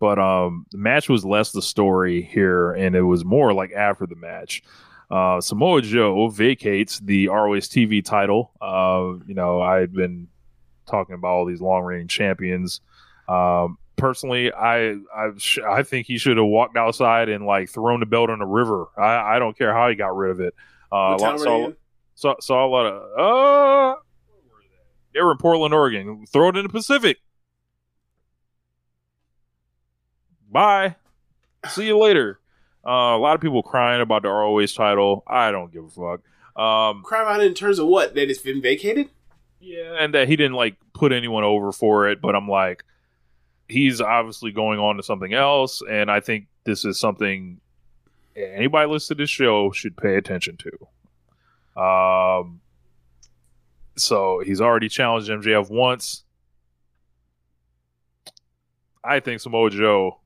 [0.00, 4.08] But um, the match was less the story here, and it was more like after
[4.08, 4.64] the match.
[5.08, 8.50] Uh, Samoa Joe vacates the ROH TV title.
[8.60, 10.26] Uh, you know, I had been
[10.88, 12.80] talking about all these long reigning champions.
[13.28, 18.00] Um, personally, I I, sh- I think he should have walked outside and like thrown
[18.00, 18.86] the belt in the river.
[18.96, 20.54] I, I don't care how he got rid of it.
[20.90, 21.70] Uh, town saw,
[22.14, 24.00] saw, saw a lot of uh,
[25.14, 26.24] they were in Portland, Oregon.
[26.32, 27.18] Throw it in the Pacific.
[30.50, 30.96] Bye.
[31.68, 32.40] See you later.
[32.86, 35.22] Uh, a lot of people crying about the ROH title.
[35.26, 36.20] I don't give a fuck.
[36.60, 38.14] Um, Cry about it in terms of what?
[38.14, 39.08] That it's been vacated?
[39.60, 42.84] yeah, and that he didn't like put anyone over for it, but I'm like,
[43.72, 47.60] he's obviously going on to something else, and I think this is something
[48.36, 51.80] anybody listening to this show should pay attention to.
[51.80, 52.60] Um,
[53.96, 56.24] so he's already challenged MJF once.
[59.04, 60.20] I think Samoa Joe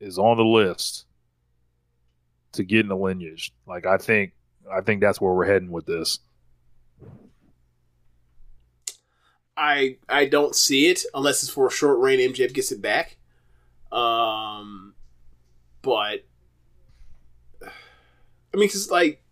[0.00, 1.06] is on the list
[2.52, 3.52] to get in the lineage.
[3.66, 4.32] Like I think
[4.70, 6.18] I think that's where we're heading with this.
[9.56, 12.18] I I don't see it unless it's for a short reign.
[12.18, 13.16] MJF gets it back.
[13.90, 14.94] Um,
[15.82, 16.24] but
[17.62, 17.66] I
[18.54, 19.22] mean, because like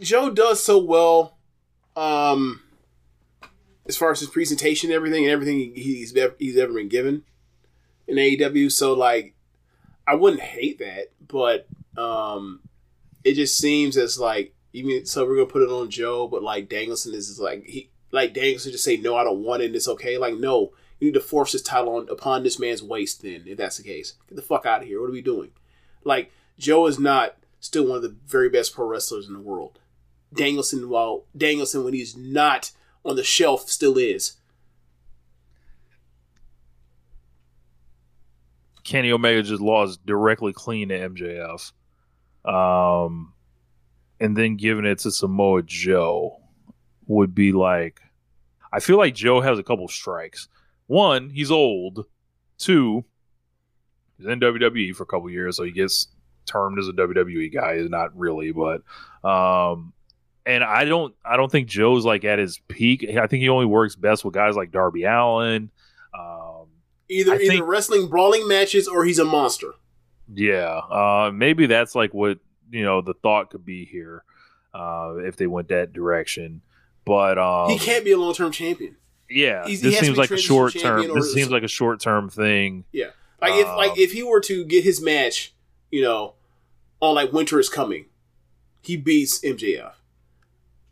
[0.00, 1.36] Joe does so well,
[1.96, 2.62] um,
[3.86, 7.24] as far as his presentation, and everything, and everything he's he's ever been given
[8.06, 8.70] in AEW.
[8.72, 9.34] So like,
[10.06, 11.66] I wouldn't hate that, but
[11.98, 12.60] um,
[13.24, 16.68] it just seems as like even so we're gonna put it on Joe, but like
[16.68, 19.66] Danielson is like he like Danielson just say no, I don't want it.
[19.66, 20.18] and It's okay.
[20.18, 23.22] Like no, you need to force this title on upon this man's waist.
[23.22, 25.00] Then if that's the case, get the fuck out of here.
[25.00, 25.50] What are we doing?
[26.04, 29.78] Like Joe is not still one of the very best pro wrestlers in the world.
[30.32, 32.70] Danielson, while Danielson when he's not
[33.04, 34.36] on the shelf, still is.
[38.84, 41.72] Kenny Omega just lost directly clean to MJF.
[42.44, 43.34] Um,
[44.18, 46.40] and then giving it to Samoa Joe
[47.10, 48.00] would be like,
[48.72, 50.48] I feel like Joe has a couple strikes.
[50.86, 52.06] One, he's old.
[52.58, 53.04] Two,
[54.16, 56.08] he's in WWE for a couple years, so he gets
[56.46, 57.72] termed as a WWE guy.
[57.72, 58.82] Is not really, but
[59.28, 59.92] um,
[60.46, 63.04] and I don't, I don't think Joe's like at his peak.
[63.08, 65.70] I think he only works best with guys like Darby Allin.
[66.18, 66.66] Um,
[67.08, 69.72] Either I either think- wrestling brawling matches or he's a monster.
[70.32, 72.38] Yeah, uh, maybe that's like what
[72.70, 74.22] you know the thought could be here
[74.74, 76.62] uh, if they went that direction.
[77.04, 78.96] But um, he can't be a long term champion.
[79.28, 81.12] Yeah, He's- this to seems like a short term.
[81.14, 82.84] This seems like a short term thing.
[82.92, 83.10] Yeah,
[83.40, 85.52] like if Um, like if he were to get his match,
[85.90, 86.34] you know,
[87.00, 88.06] on like Winter is Coming,
[88.82, 89.92] he beats MJF.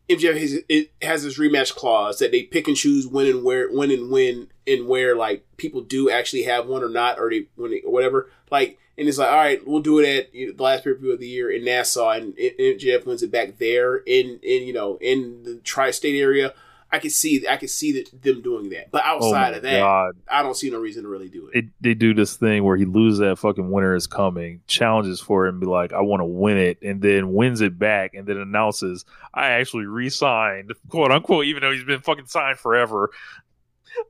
[0.09, 3.71] MJF has, it has this rematch clause that they pick and choose when and where,
[3.71, 7.47] when and when and where like people do actually have one or not, or they
[7.57, 8.31] when they, or whatever.
[8.51, 10.91] Like, and it's like, all right, we'll do it at you know, the last pay
[10.91, 14.97] of the year in Nassau, and MJF wins it back there in in you know
[15.01, 16.55] in the tri-state area.
[16.91, 19.63] I could see I could see that, them doing that, but Oh outside my of
[19.63, 20.15] that, God.
[20.29, 21.73] I don't see no reason to really do it.
[21.81, 25.47] They, they do this thing where he loses that fucking winter is coming, challenges for
[25.47, 28.27] it, and be like, I want to win it, and then wins it back, and
[28.27, 29.05] then announces,
[29.35, 33.11] I actually re signed, quote unquote, even though he's been fucking signed forever.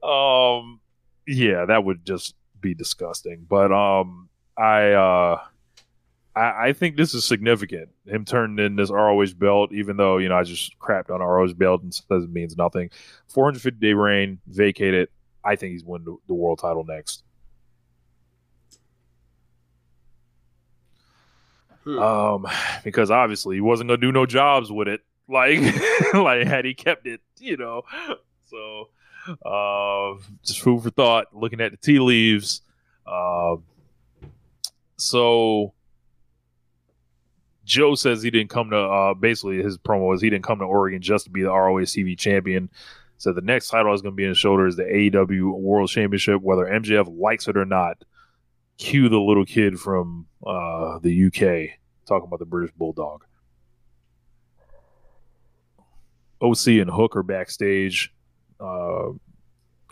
[0.03, 0.81] Um,
[1.27, 3.45] yeah, that would just be disgusting.
[3.49, 5.41] But um, I uh,
[6.39, 7.89] I, I think this is significant.
[8.07, 11.55] Him turning in this ROH belt, even though you know I just crapped on ROH
[11.55, 12.91] belt and says it means nothing.
[13.29, 15.09] 450 day reign, vacated.
[15.45, 17.25] I think he's win the, the world title next.
[21.85, 21.99] Hmm.
[21.99, 22.47] Um,
[22.85, 25.01] because obviously he wasn't gonna do no jobs with it.
[25.31, 25.61] Like,
[26.15, 27.83] like had he kept it, you know.
[28.47, 28.89] So,
[29.45, 31.27] uh, just food for thought.
[31.35, 32.63] Looking at the tea leaves.
[33.07, 33.57] Uh,
[34.97, 35.75] so
[37.69, 38.79] Joe says he didn't come to.
[38.79, 41.83] Uh, basically, his promo was he didn't come to Oregon just to be the ROH
[41.83, 42.71] TV champion.
[43.19, 46.41] So the next title is going to be in his shoulders, the AEW World Championship,
[46.41, 48.03] whether MJF likes it or not.
[48.79, 53.25] Cue the little kid from uh, the UK talking about the British Bulldog.
[56.41, 58.15] OC and Hook are backstage.
[58.59, 59.11] Uh,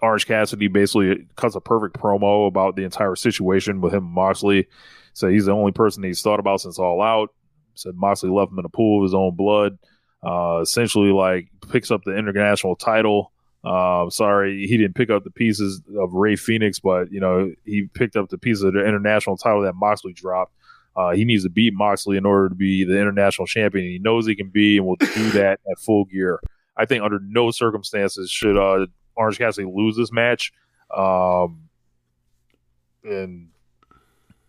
[0.00, 4.68] Orange Cassidy basically cuts a perfect promo about the entire situation with him and Moxley.
[5.12, 7.30] So he's the only person he's thought about since All Out.
[7.76, 9.78] Said Moxley left him in a pool of his own blood.
[10.22, 13.32] Uh, essentially, like picks up the international title.
[13.64, 17.88] Uh, sorry, he didn't pick up the pieces of Rey Fenix, but you know he
[17.94, 20.52] picked up the pieces of the international title that Moxley dropped.
[20.96, 23.86] Uh, he needs to beat Moxley in order to be the international champion.
[23.86, 26.40] He knows he can be, and will do that at full gear.
[26.76, 30.52] I think under no circumstances should uh, Orange Cassidy lose this match.
[30.94, 31.68] Um,
[33.04, 33.48] and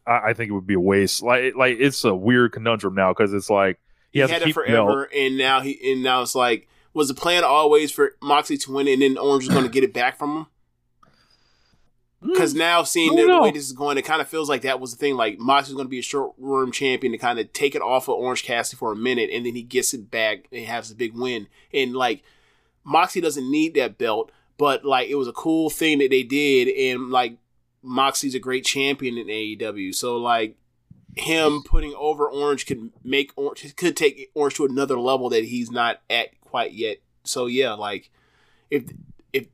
[0.08, 1.22] I, I think it would be a waste.
[1.22, 3.80] Like, like it's a weird conundrum now because it's like
[4.12, 7.14] he, He has had it forever, and now he and now it's like was the
[7.14, 10.18] plan always for Moxie to win, and then Orange was going to get it back
[10.18, 10.46] from him?
[12.24, 12.32] Hmm.
[12.32, 14.80] Because now seeing the, don't way this is going, it kind of feels like that
[14.80, 15.16] was the thing.
[15.16, 18.08] Like Moxley's going to be a short room champion to kind of take it off
[18.08, 20.96] of Orange Cassidy for a minute, and then he gets it back and has a
[20.96, 21.48] big win.
[21.72, 22.24] And like
[22.84, 26.68] Moxie doesn't need that belt, but like it was a cool thing that they did,
[26.68, 27.38] and like
[27.88, 29.96] Moxley's a great champion in AEW.
[29.96, 30.58] So like
[31.16, 35.72] him putting over Orange could make Orange could take Orange to another level that he's
[35.72, 36.98] not at quite yet.
[37.24, 38.10] So yeah, like
[38.70, 38.84] if
[39.34, 39.48] if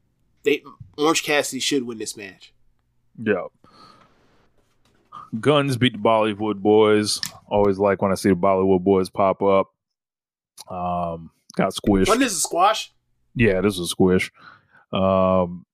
[0.43, 0.63] they
[0.97, 2.53] Orange Cassidy should win this match.
[3.21, 3.47] Yeah.
[5.39, 7.19] Guns beat the Bollywood boys.
[7.47, 9.71] Always like when I see the Bollywood boys pop up.
[10.69, 12.07] Um, got squished.
[12.07, 12.93] Wasn't this a squash?
[13.35, 14.31] Yeah, this was a squish.
[14.91, 15.65] Um,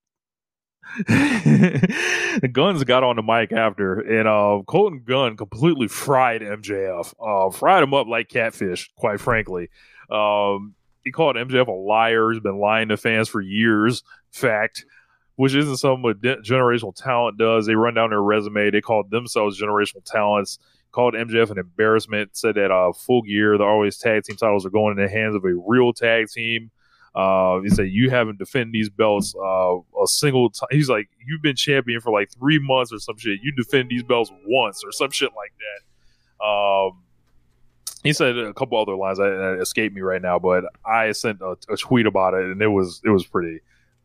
[2.40, 7.14] The guns got on the mic after, and uh, Colten Gunn completely fried MJF.
[7.20, 9.70] Uh, fried him up like catfish, quite frankly.
[10.10, 12.32] Um, he called MJF a liar.
[12.32, 14.04] He's been lying to fans for years.
[14.32, 14.86] Fact,
[15.36, 17.66] which isn't something what generational talent does.
[17.66, 18.70] They run down their resume.
[18.70, 20.60] They called themselves generational talents.
[20.92, 22.38] Called MJF an embarrassment.
[22.38, 25.36] Said that uh, full gear, the always tag team titles are going in the hands
[25.36, 26.72] of a real tag team.
[27.16, 30.70] Uh, he said you haven't defended these belts uh, a single time.
[30.72, 33.40] He's like, you've been champion for like three months or some shit.
[33.42, 36.46] You defend these belts once or some shit like that.
[36.46, 37.04] Um,
[38.04, 41.42] he said a couple other lines that, that escape me right now, but I sent
[41.42, 43.60] a, a tweet about it, and it was it was pretty.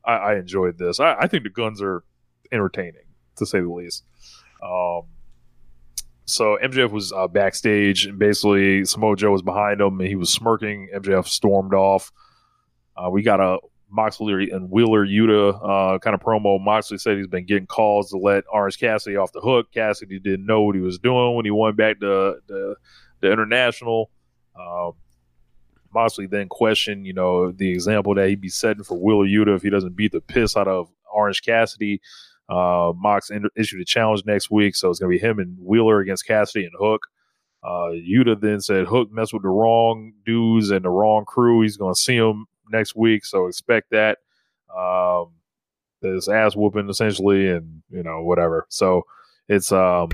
[0.05, 0.99] I, I enjoyed this.
[1.01, 2.03] I, I think the guns are
[2.51, 3.05] entertaining
[3.37, 4.05] to say the least.
[4.63, 5.03] Um,
[6.27, 10.31] so MJF was uh, backstage, and basically Samoa Joe was behind him, and he was
[10.31, 10.89] smirking.
[10.95, 12.11] MJF stormed off.
[12.97, 13.59] Uh, we got a
[13.91, 16.61] Moxley and Wheeler Yuta uh, kind of promo.
[16.61, 19.71] Moxley said he's been getting calls to let Orange Cassidy off the hook.
[19.73, 22.77] Cassidy didn't know what he was doing when he went back to the,
[23.23, 24.11] international.
[24.61, 24.93] Um,
[25.95, 29.63] Moxley then questioned, you know, the example that he'd be setting for Wheeler Yuta if
[29.63, 32.03] he doesn't beat the piss out of Orange Cassidy.
[32.49, 35.57] Uh, Mox in- issued a challenge next week, so it's going to be him and
[35.59, 37.07] Wheeler against Cassidy and Hook.
[37.63, 41.63] Uh, Yuta then said Hook messed with the wrong dudes and the wrong crew.
[41.63, 44.19] He's going to see him next week, so expect that.
[44.75, 45.33] Um,
[46.01, 48.67] this ass whooping essentially, and you know whatever.
[48.69, 49.07] So
[49.49, 50.11] it's um,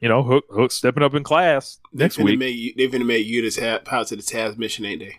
[0.00, 2.38] you know Hook Hook stepping up in class next week.
[2.38, 5.18] Make, they finna make you this power to the Tazmission, ain't they?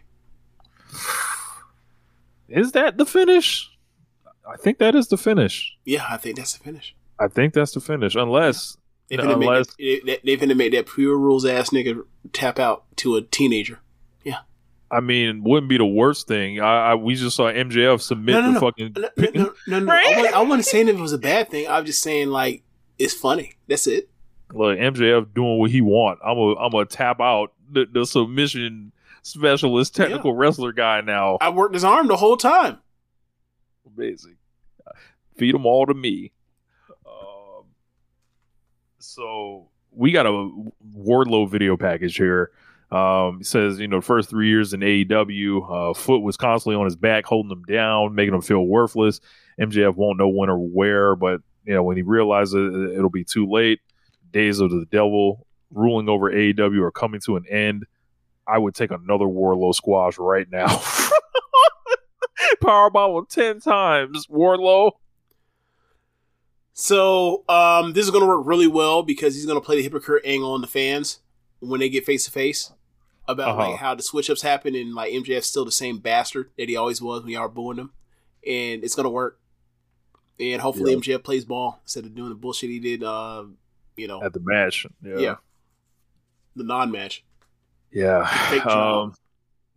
[2.49, 3.69] Is that the finish?
[4.51, 5.76] I think that is the finish.
[5.85, 6.95] Yeah, I think that's the finish.
[7.19, 8.77] I think that's the finish, unless
[9.09, 12.03] They finna, unless make, they, they finna make that pure rules ass nigga
[12.34, 13.80] tap out to a teenager.
[14.91, 16.59] I mean, wouldn't be the worst thing.
[16.59, 18.59] I, I we just saw MJF submit No, no, the no.
[18.59, 18.95] fucking.
[18.97, 19.93] No, no, no, no.
[19.93, 21.68] I, wasn't, I wasn't saying it was a bad thing.
[21.69, 22.63] I'm just saying like
[22.99, 23.53] it's funny.
[23.68, 24.09] That's it.
[24.53, 26.19] Look, MJF doing what he want.
[26.26, 28.91] I'm a I'm a tap out the, the submission
[29.23, 31.38] specialist, technical wrestler guy now.
[31.39, 32.80] I worked his arm the whole time.
[33.97, 34.35] Amazing.
[35.38, 36.34] Feed them all to me.
[37.05, 37.63] Um,
[38.99, 40.51] so we got a
[40.97, 42.51] Wardlow video package here.
[42.91, 46.85] Um, it says, you know, first three years in AEW, uh, Foot was constantly on
[46.85, 49.22] his back, holding him down, making him feel worthless.
[49.59, 53.23] MJF won't know when or where, but you know, when he realizes it, it'll be
[53.23, 53.80] too late.
[54.31, 57.85] Days of the devil ruling over AEW are coming to an end.
[58.45, 60.68] I would take another Wardlow squash right now.
[62.61, 64.91] Powerbomb him ten times, Wardlow.
[66.73, 69.84] So um, this is going to work really well because he's going to play the
[69.84, 71.19] hypocrite angle on the fans
[71.59, 72.72] when they get face to face
[73.27, 73.72] about Uh-huh.
[73.72, 76.76] like how the switch ups happen and like MJF's still the same bastard that he
[76.76, 77.91] always was when y'all were booing him,
[78.45, 79.39] and it's to work.
[80.39, 80.98] And hopefully Yeah.
[80.98, 83.03] MJF plays ball instead of doing the bullshit he did.
[83.03, 83.43] Uh,
[83.95, 84.88] you know, at the match.
[85.03, 85.18] Yeah.
[85.18, 85.35] yeah,
[86.56, 87.23] the non-match.
[87.91, 88.22] Yeah.
[88.65, 89.14] Um,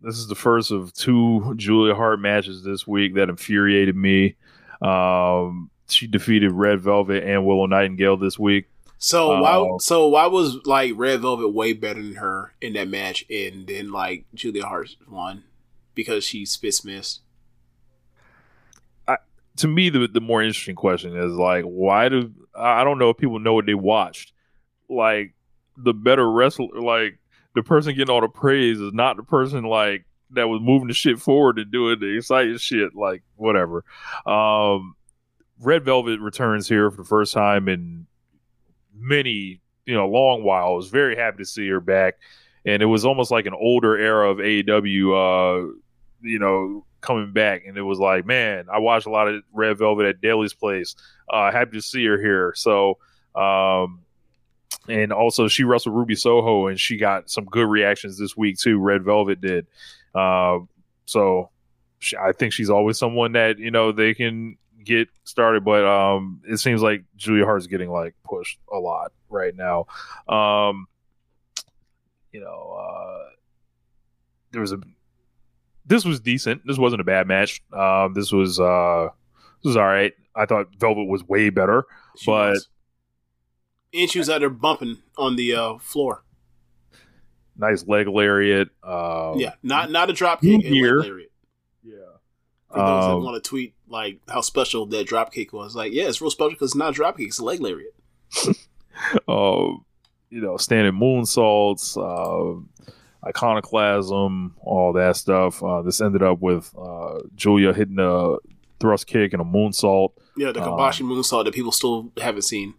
[0.01, 4.35] this is the first of two Julia Hart matches this week that infuriated me.
[4.81, 8.67] Um, she defeated Red Velvet and Willow Nightingale this week.
[9.05, 9.77] So Uh, why?
[9.81, 13.91] So why was like Red Velvet way better than her in that match, and then
[13.91, 15.43] like Julia Hart won
[15.93, 17.21] because she spits missed.
[19.57, 23.11] To me, the the more interesting question is like, why do I I don't know
[23.11, 24.33] if people know what they watched?
[24.89, 25.35] Like
[25.77, 27.19] the better wrestler, like
[27.53, 30.95] the person getting all the praise is not the person like that was moving the
[30.95, 32.95] shit forward and doing the exciting shit.
[32.95, 33.85] Like whatever.
[34.25, 34.95] Um,
[35.61, 38.07] Red Velvet returns here for the first time in
[38.97, 40.67] many, you know, long while.
[40.67, 42.15] I was very happy to see her back,
[42.65, 45.67] and it was almost like an older era of AEW.
[45.67, 45.73] Uh,
[46.21, 49.77] you know, coming back, and it was like, man, I watched a lot of Red
[49.77, 50.95] Velvet at Daily's Place.
[51.29, 52.53] Uh, happy to see her here.
[52.55, 52.97] So,
[53.35, 54.01] um,
[54.87, 58.79] and also she wrestled Ruby Soho, and she got some good reactions this week too.
[58.79, 59.67] Red Velvet did.
[60.13, 60.59] Uh,
[61.05, 61.49] so,
[62.19, 66.57] I think she's always someone that you know they can get started, but um, it
[66.57, 69.85] seems like Julia Hart's getting like pushed a lot right now.
[70.29, 70.87] Um,
[72.31, 73.29] you know, uh,
[74.51, 74.79] there was a
[75.85, 76.61] this was decent.
[76.65, 77.61] This wasn't a bad match.
[77.73, 79.09] Um, this was uh,
[79.63, 80.13] this was all right.
[80.35, 81.85] I thought Velvet was way better,
[82.17, 82.67] She but was.
[83.93, 86.23] and she was out there bumping on the uh, floor.
[87.57, 88.69] nice leg lariat.
[88.83, 90.49] Um, yeah, not not a drop kick.
[90.49, 90.99] New and leg year.
[91.01, 91.31] lariat.
[92.75, 95.93] For those that Um, want to tweet like how special that drop kick was, like,
[95.93, 97.93] yeah, it's real special because it's not a drop kick; it's a leg lariat.
[99.27, 99.67] uh,
[100.29, 102.59] you know, standing moonsaults, uh,
[103.25, 105.63] iconoclasm, all that stuff.
[105.63, 108.35] Uh, this ended up with uh, Julia hitting a
[108.79, 110.09] thrust kick and a moonsault.
[110.37, 112.73] Yeah, the Um, Kabashi moonsault that people still haven't seen.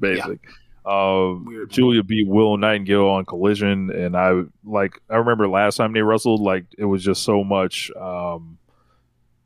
[0.00, 0.40] basic.
[0.84, 1.34] Uh,
[1.68, 5.00] Julia beat Willow Nightingale on Collision, and I like.
[5.08, 8.58] I remember last time they wrestled, like it was just so much um,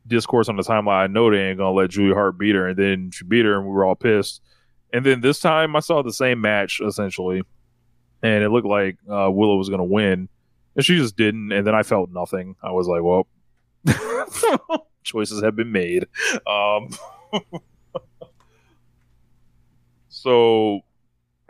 [0.06, 1.02] discourse on the timeline.
[1.02, 3.56] I know they ain't gonna let Julia Hart beat her, and then she beat her,
[3.56, 4.40] and we were all pissed.
[4.92, 7.42] And then this time, I saw the same match essentially,
[8.22, 10.30] and it looked like uh, Willow was gonna win,
[10.74, 11.52] and she just didn't.
[11.52, 12.56] And then I felt nothing.
[12.62, 13.26] I was like, well.
[15.06, 16.06] choices have been made.
[16.46, 16.90] Um,
[20.08, 20.80] so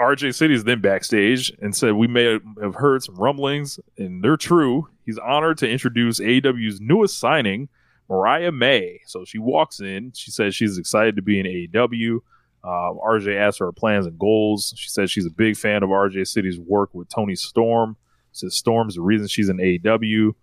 [0.00, 4.88] RJ City's then backstage and said, We may have heard some rumblings, and they're true.
[5.04, 7.68] He's honored to introduce AEW's newest signing,
[8.08, 9.00] Mariah May.
[9.06, 10.12] So she walks in.
[10.14, 12.20] She says she's excited to be in AEW.
[12.62, 14.74] Um, RJ asks her plans and goals.
[14.76, 17.96] She says she's a big fan of RJ City's work with Toni Storm.
[18.32, 20.34] Says Storm's the reason she's in AEW.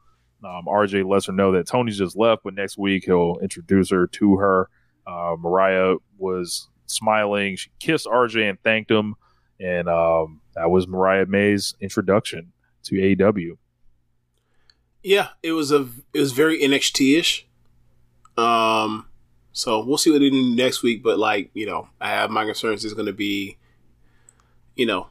[0.44, 4.08] Um, RJ lets her know that Toni's just left, but next week he'll introduce her
[4.08, 4.70] to her.
[5.06, 7.56] Uh, Mariah was smiling.
[7.56, 9.16] She kissed RJ and thanked him.
[9.60, 12.52] And um, that was Mariah May's introduction
[12.84, 13.58] to AEW.
[15.02, 17.48] Yeah, it was a it was very NXT ish.
[18.38, 19.08] Um,
[19.52, 21.04] so we'll see what they do next week.
[21.04, 23.58] But like you know, I have my concerns is going to be,
[24.76, 25.08] you know,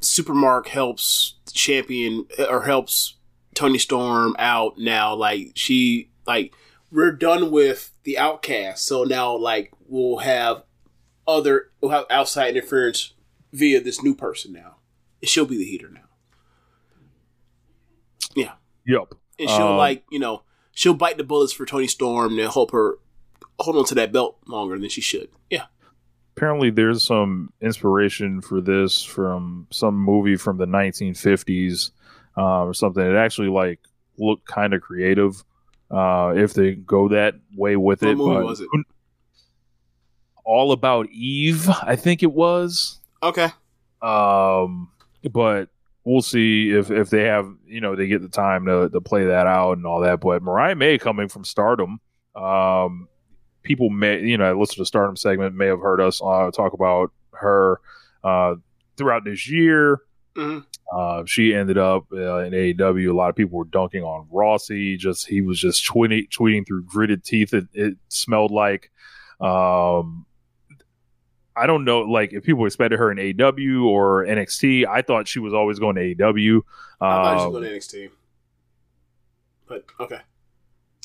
[0.00, 3.16] Supermark helps champion or helps
[3.54, 5.14] Toni Storm out now.
[5.14, 6.54] Like she like
[6.90, 10.64] we're done with the outcast, so now like we'll have
[11.26, 13.14] other we'll have outside interference
[13.52, 14.76] via this new person now.
[15.20, 16.00] And she'll be the heater now.
[18.34, 18.52] Yeah.
[18.86, 19.14] Yep.
[19.38, 22.70] And she'll Um, like, you know, she'll bite the bullets for Toni Storm and help
[22.72, 22.98] her
[23.58, 25.28] hold on to that belt longer than she should.
[25.50, 25.64] Yeah.
[26.36, 31.90] apparently there's some inspiration for this from some movie from the 1950s
[32.38, 33.04] uh, or something.
[33.04, 33.80] It actually like
[34.16, 35.44] looked kind of creative
[35.90, 38.16] uh, if they go that way with it.
[38.16, 38.34] What it.
[38.34, 38.68] movie was it?
[40.44, 42.99] All About Eve, I think it was.
[43.22, 43.48] Okay.
[44.02, 44.90] Um,
[45.30, 45.68] but
[46.04, 49.24] we'll see if if they have you know they get the time to to play
[49.24, 50.20] that out and all that.
[50.20, 52.00] But Mariah May coming from Stardom,
[52.34, 53.08] um,
[53.62, 57.12] people may you know listen to Stardom segment may have heard us uh, talk about
[57.32, 57.80] her
[58.24, 58.54] uh,
[58.96, 60.00] throughout this year.
[60.36, 60.64] Mhm.
[60.92, 63.10] Uh, she ended up uh, in AEW.
[63.10, 64.96] A lot of people were dunking on Rossy.
[64.96, 67.52] Just he was just tweeting tweeting through gritted teeth.
[67.52, 68.90] It, it smelled like.
[69.40, 70.26] Um,
[71.56, 74.86] I don't know, like if people expected her in AW or NXT.
[74.86, 76.62] I thought she was always going to AEW.
[77.00, 78.10] I thought she Um, was going to NXT.
[79.66, 80.20] But okay.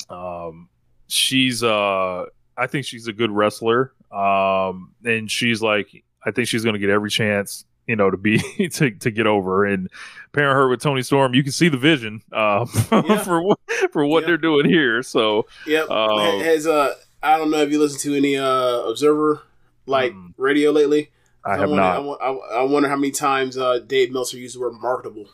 [0.08, 0.68] um,
[1.08, 2.24] she's uh,
[2.56, 3.92] I think she's a good wrestler.
[4.10, 8.16] Um, and she's like, I think she's going to get every chance, you know, to
[8.16, 8.38] be
[8.72, 9.64] to to get over.
[9.66, 9.88] And
[10.32, 13.58] pairing her with Toni Storm, you can see the vision uh, for what
[13.92, 15.02] for what they're doing here.
[15.02, 15.90] So Yep.
[15.90, 19.42] um, Has uh I don't know if you listen to any uh Observer
[19.86, 21.10] like radio lately.
[21.44, 22.20] I have wonder, not.
[22.20, 25.28] I, I, I wonder how many times uh Dave Meltzer used the word marketable.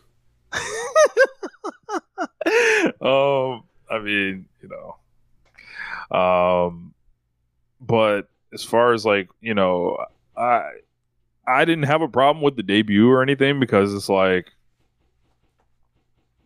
[3.01, 4.69] um, I mean, you
[6.11, 6.95] know, um,
[7.81, 10.05] but as far as like you know,
[10.37, 10.71] I
[11.47, 14.53] I didn't have a problem with the debut or anything because it's like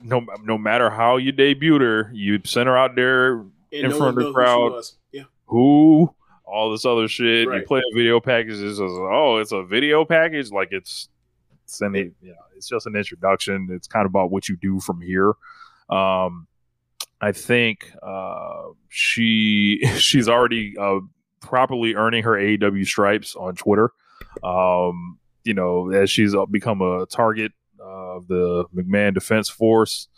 [0.00, 4.10] no no matter how you debuted her, you sent her out there in no front
[4.10, 4.82] of the knows who crowd.
[5.12, 5.22] Yeah.
[5.46, 6.14] Who
[6.46, 7.48] all this other shit.
[7.48, 8.60] You play a video package.
[8.60, 10.50] It's just, oh, it's a video package.
[10.50, 11.08] Like it's
[11.66, 12.14] sending.
[12.22, 13.68] You know, it's just an introduction.
[13.70, 15.32] It's kind of about what you do from here.
[15.90, 16.46] Um,
[17.20, 21.00] I think uh, she she's already uh,
[21.40, 23.90] properly earning her AEW stripes on Twitter.
[24.42, 30.08] Um, you know, as she's uh, become a target of the McMahon Defense Force.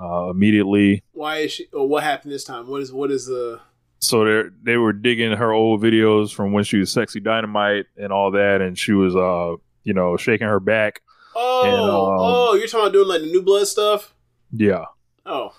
[0.00, 1.02] uh, immediately.
[1.12, 1.66] Why is she?
[1.72, 2.66] What happened this time?
[2.68, 3.60] What is what is the?
[4.00, 8.12] So they they were digging her old videos from when she was sexy dynamite and
[8.12, 11.02] all that, and she was uh you know shaking her back.
[11.36, 14.14] Oh, And, um, oh, you're talking about doing like the new blood stuff.
[14.52, 14.86] Yeah,
[15.26, 15.54] Oh,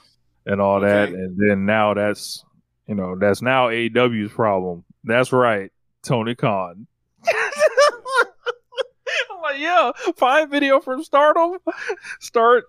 [0.45, 2.43] and all that, and then now that's
[2.87, 4.83] you know that's now AEW's problem.
[5.03, 5.71] That's right,
[6.03, 6.87] Tony Khan.
[7.27, 7.33] I'm
[9.41, 11.57] like, yeah, find video from Stardom.
[12.19, 12.65] Start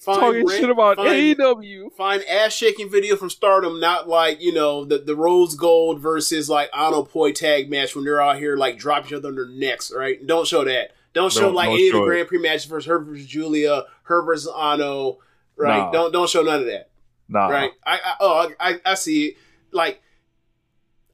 [0.00, 1.92] find talking Ray- shit about find, AEW.
[1.92, 6.48] Find ass shaking video from Stardom, not like you know the the Rose Gold versus
[6.48, 9.46] like Ano Poi tag match when they're out here like dropping each other on their
[9.48, 9.92] necks.
[9.94, 10.24] Right?
[10.26, 10.92] Don't show that.
[11.12, 12.04] Don't show Don't- like don't any of the.
[12.04, 15.18] Grand Prix matches versus her versus Julia, her versus Ano.
[15.56, 15.78] Right?
[15.78, 15.90] Nah.
[15.92, 16.88] Don't don't show none of that.
[17.28, 17.70] Nah, right?
[17.86, 19.36] I, I oh I, I see it.
[19.72, 20.00] Like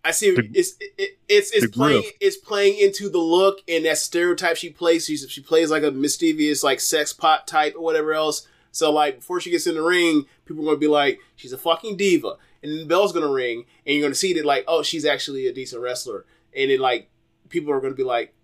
[0.05, 2.13] I see The- it's it, it's it's playing grift.
[2.21, 5.05] it's playing into the look and that stereotype she plays.
[5.07, 8.47] She she plays like a mischievous like sex pot type or whatever else.
[8.77, 11.59] So like before she gets in the ring, people are gonna be like she's a
[11.59, 15.07] fucking diva, and the bell's gonna ring, and you're gonna see that like oh she's
[15.07, 17.09] actually a decent wrestler, and then like
[17.49, 18.35] people are gonna be like,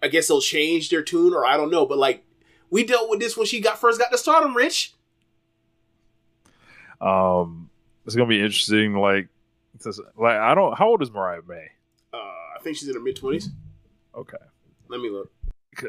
[0.00, 2.24] I guess they'll change their tune or I don't know, but like
[2.70, 4.94] we dealt with this when she got first got to Stardom, Rich.
[7.00, 7.68] Um,
[8.06, 8.94] it's gonna be interesting.
[8.94, 9.28] Like,
[10.16, 10.78] like I don't.
[10.78, 11.66] How old is Mariah May?
[12.12, 13.50] Uh, I think she's in her mid twenties.
[14.14, 14.36] Okay,
[14.88, 15.32] Let me look.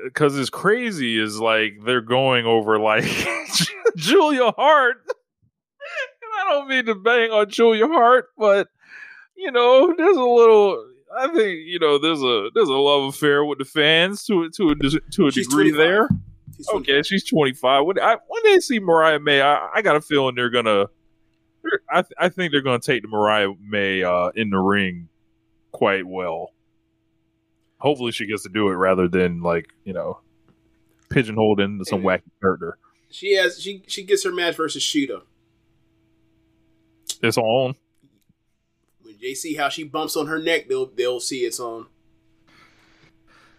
[0.03, 1.19] because it's crazy.
[1.19, 3.03] Is like they're going over like
[3.97, 4.97] Julia Hart.
[5.07, 8.67] and I don't mean to bang on Julia Hart, but
[9.35, 10.85] you know, there's a little.
[11.17, 14.69] I think you know there's a there's a love affair with the fans to to
[14.71, 15.77] a to a She's degree 25.
[15.77, 16.09] there.
[16.57, 17.85] She's Okay, she's 25.
[17.85, 20.87] When I when they see Mariah May, I, I got a feeling they're gonna.
[21.63, 25.09] they're- I th- I think they're gonna take the Mariah May uh, in the ring
[25.71, 26.51] quite well.
[27.77, 30.19] Hopefully, she gets to do it rather than like you know
[31.09, 32.77] pigeonholed into some wacky character.
[33.09, 35.21] She has she she gets her match versus Shida.
[37.21, 37.75] It's on.
[39.01, 41.87] When they see how she bumps on her neck, they'll they'll see it's on.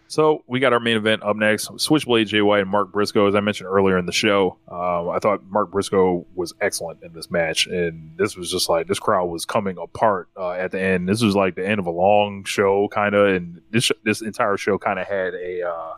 [0.09, 1.69] So we got our main event up next.
[1.77, 3.27] Switchblade Jay White and Mark Briscoe.
[3.27, 7.11] As I mentioned earlier in the show, um, I thought Mark Briscoe was excellent in
[7.13, 10.79] this match, and this was just like this crowd was coming apart uh, at the
[10.79, 11.09] end.
[11.09, 14.55] This was like the end of a long show, kind of, and this this entire
[14.55, 15.93] show kind of had a uh,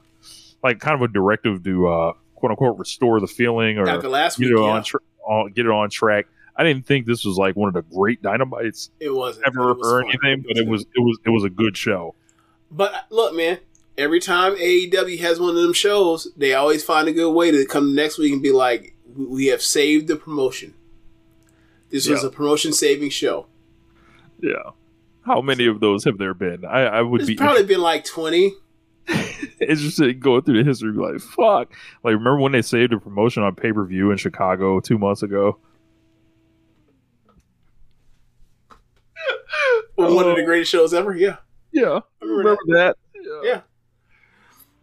[0.64, 4.38] like kind of a directive to uh, quote unquote restore the feeling or After last
[4.40, 4.68] get week, it yeah.
[4.70, 6.28] on, tr- on get it on track.
[6.56, 9.78] I didn't think this was like one of the great dynamites It wasn't ever it
[9.78, 10.10] was or fun.
[10.24, 12.16] anything, but it was it was it was a good show.
[12.72, 13.60] But uh, look, man,
[13.98, 17.66] every time AEW has one of them shows, they always find a good way to
[17.66, 20.74] come next week and be like, "We- "We have saved the promotion.
[21.92, 23.48] This was a promotion saving show."
[24.42, 24.72] Yeah.
[25.26, 26.66] How many of those have there been?
[26.66, 28.54] I, I would It's be probably been like twenty.
[29.68, 30.92] interested going through the history.
[30.92, 31.74] be Like, fuck.
[32.04, 35.24] Like, remember when they saved a promotion on pay per view in Chicago two months
[35.24, 35.58] ago?
[39.98, 40.46] Well, one of the oh.
[40.46, 41.16] greatest shows ever.
[41.16, 41.38] Yeah,
[41.72, 42.96] Yeah, I remember, remember that.
[43.44, 43.62] Yeah.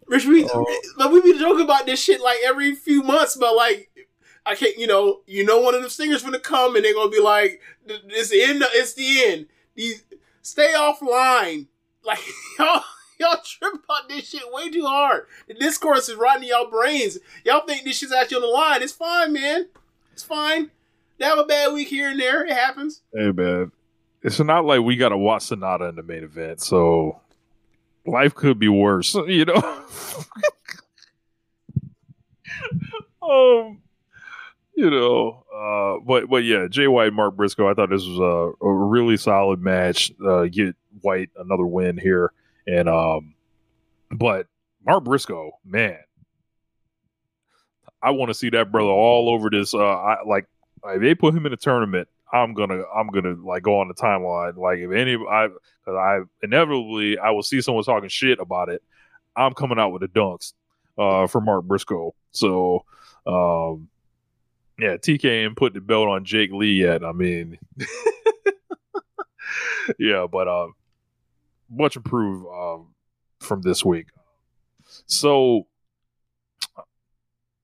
[0.06, 0.64] Rich, we Oh.
[0.96, 3.90] but we be joking about this shit like every few months, but like
[4.44, 7.10] I can't, you know, you know, one of them singers gonna come and they're gonna
[7.10, 8.62] be like, "It's the end.
[8.74, 9.46] It's the end.
[9.74, 10.04] These
[10.42, 11.66] stay offline."
[12.06, 12.20] Like
[12.56, 12.84] y'all,
[13.20, 15.26] y'all trip about this shit way too hard.
[15.48, 17.18] The discourse is rotting y'all brains.
[17.44, 18.82] Y'all think this shit's actually on the line.
[18.82, 19.68] It's fine, man.
[20.12, 20.70] It's fine.
[21.18, 22.44] They have a bad week here and there.
[22.44, 23.02] It happens.
[23.12, 23.72] Hey, man.
[24.22, 27.20] It's not like we got to watch Sonata in the main event, so
[28.04, 29.54] life could be worse, you know?
[33.22, 33.80] um,
[34.74, 37.68] you know, uh, but but yeah, Jay White, Mark Briscoe.
[37.68, 40.12] I thought this was a, a really solid match.
[40.24, 42.32] Uh, get White another win here,
[42.66, 43.34] and um,
[44.10, 44.46] but
[44.84, 45.98] Mark Briscoe, man,
[48.02, 49.74] I want to see that brother all over this.
[49.74, 50.46] Uh, I like
[50.84, 52.08] if they put him in a tournament.
[52.32, 54.56] I'm gonna I'm gonna like go on the timeline.
[54.56, 58.82] Like if any I because I inevitably I will see someone talking shit about it.
[59.36, 60.52] I'm coming out with the dunks
[60.98, 62.14] uh, for Mark Briscoe.
[62.32, 62.84] So
[63.26, 63.88] um,
[64.78, 67.04] yeah, TK put the belt on Jake Lee yet.
[67.04, 67.58] I mean,
[69.98, 70.68] yeah, but uh,
[71.70, 72.88] much improved um,
[73.40, 74.06] from this week.
[75.06, 75.66] So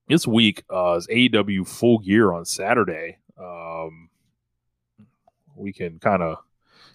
[0.08, 3.18] this week uh, is AEW Full Gear on Saturday.
[3.38, 4.10] Um,
[5.56, 6.38] we can kind of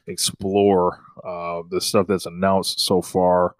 [0.08, 3.56] explore uh, the stuff that's announced so far.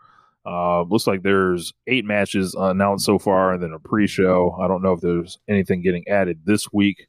[0.46, 4.58] Uh, looks like there's eight matches announced so far, and then a pre-show.
[4.62, 7.08] I don't know if there's anything getting added this week,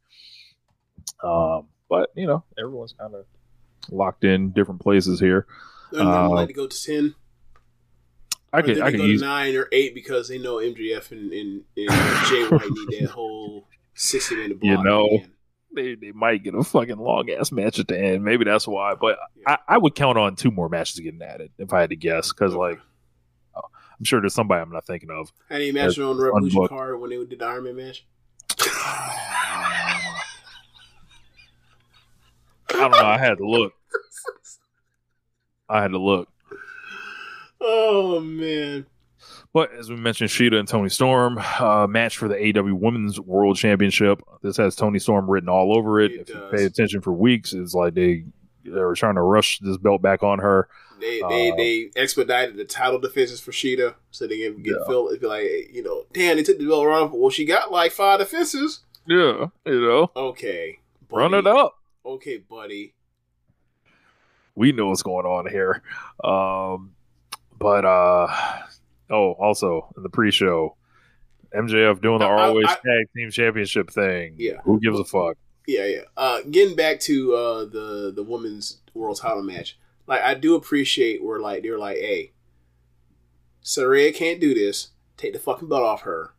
[1.23, 3.27] um, but you know, everyone's kind of
[3.91, 5.47] locked in different places here.
[5.93, 7.15] Not Uh, like to go to ten.
[8.53, 11.31] I could, I could go use to nine or eight because they know MJF and,
[11.33, 14.71] and, and Jay White need that whole sixty minute block.
[14.79, 15.31] You know, man.
[15.75, 18.25] they, they might get a fucking long ass match at the end.
[18.25, 18.95] Maybe that's why.
[18.95, 21.97] But I, I would count on two more matches getting added if I had to
[21.97, 22.33] guess.
[22.33, 22.79] Because like,
[23.55, 23.61] oh,
[23.99, 25.31] I'm sure there's somebody I'm not thinking of.
[25.51, 26.69] Had any match on the Revolution unbooked.
[26.71, 28.07] card when they did the Iron Man match?
[32.71, 32.99] I don't know.
[32.99, 33.73] I had to look.
[35.69, 36.29] I had to look.
[37.61, 38.87] Oh man.
[39.53, 43.57] But as we mentioned, Shida and Toni Storm uh, match for the AW Women's World
[43.57, 44.21] Championship.
[44.43, 46.13] This has Toni Storm written all over it.
[46.13, 48.25] if you pay attention for weeks, it's like they
[48.65, 50.69] they were trying to rush this belt back on her.
[51.01, 54.87] They they, Uh, they expedited the title defenses for Shida so they can get Yeah.
[54.87, 57.13] Phil it'd be like, you know, damn, they took the belt off.
[57.13, 58.81] Well, she got like five defenses.
[59.07, 60.79] Yeah, you know, Okay.
[61.11, 61.77] run it up.
[62.05, 62.95] Okay, buddy.
[64.59, 65.83] We know what's going on here.
[66.25, 66.93] Um,
[67.59, 68.27] but uh,
[69.11, 70.77] oh, also in the pre-show,
[71.55, 74.35] MJF doing the I- I- ROH I- Tag Team Championship thing.
[74.37, 74.59] Yeah.
[74.65, 75.37] who gives a fuck?
[75.67, 76.01] Yeah, yeah.
[76.17, 81.23] Uh, getting back to uh, the the women's world title match, like I do appreciate
[81.23, 82.33] where like they're like, hey,
[83.63, 84.89] Saraya can't do this.
[85.17, 86.33] Take the fucking belt off her.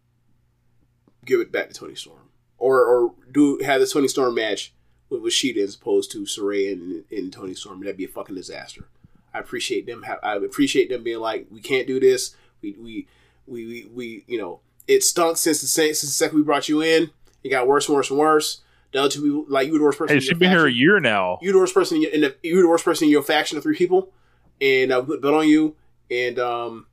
[1.26, 4.74] Give it back to Toni Storm, or or do have the Toni Storm match
[5.10, 7.80] with Rashida as opposed to Saraya and, and Toni Storm.
[7.82, 8.86] That'd be a fucking disaster.
[9.34, 10.04] I appreciate them.
[10.04, 12.36] ha- I appreciate them being like, we can't do this.
[12.62, 13.08] We we
[13.48, 16.82] we we, we you know it stunk since the since the second we brought you
[16.82, 17.12] in.
[17.44, 18.62] It got worse and worse and worse.
[18.92, 20.16] The other two people, like you were the worst person.
[20.16, 21.38] Hey, she's been here a year now.
[21.44, 23.22] You the worst person in, your, in the, you were the worst person in your
[23.22, 24.12] faction of three people,
[24.60, 25.76] and uh, we put bet on you,
[26.10, 26.88] and um,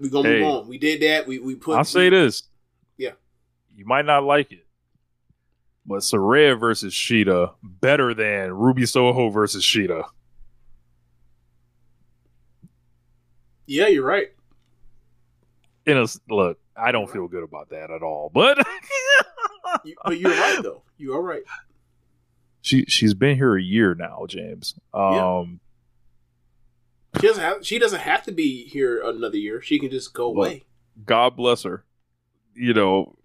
[0.00, 0.40] we gonna Hey.
[0.40, 0.68] move on.
[0.68, 1.26] We did that.
[1.28, 1.76] We we put.
[1.78, 2.42] I'll say this.
[2.96, 3.12] Yeah.
[3.76, 4.66] You might not like it,
[5.88, 10.04] but Saraya versus Shida better than Ruby Soho versus Shida.
[13.66, 14.28] Yeah, you're right.
[15.86, 18.30] In a look, I don't feel good about that at all.
[18.32, 18.58] But
[19.84, 20.82] You, but you're right though.
[20.96, 21.42] You are right.
[22.62, 24.74] she she's been here a year now, James.
[24.94, 25.60] Um,
[27.20, 27.66] She doesn't have.
[27.66, 29.60] She doesn't have to be here another year.
[29.62, 30.64] She can just go away.
[31.04, 31.84] God bless her.
[32.54, 33.16] You know,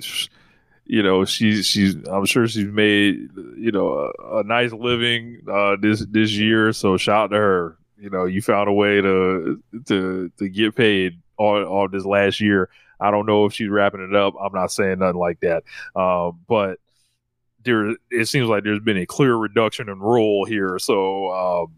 [0.00, 0.28] sh-
[0.86, 1.94] you know she's she's.
[2.06, 6.72] I'm sure she's made you know a, a nice living uh, this this year.
[6.72, 7.78] So shout out to her.
[7.98, 12.68] You know, you found a way to to to get paid all this last year.
[13.00, 14.34] I don't know if she's wrapping it up.
[14.40, 15.64] I'm not saying nothing like that.
[15.96, 16.78] Um, but
[17.64, 20.78] there, it seems like there's been a clear reduction in role here.
[20.78, 21.74] So um,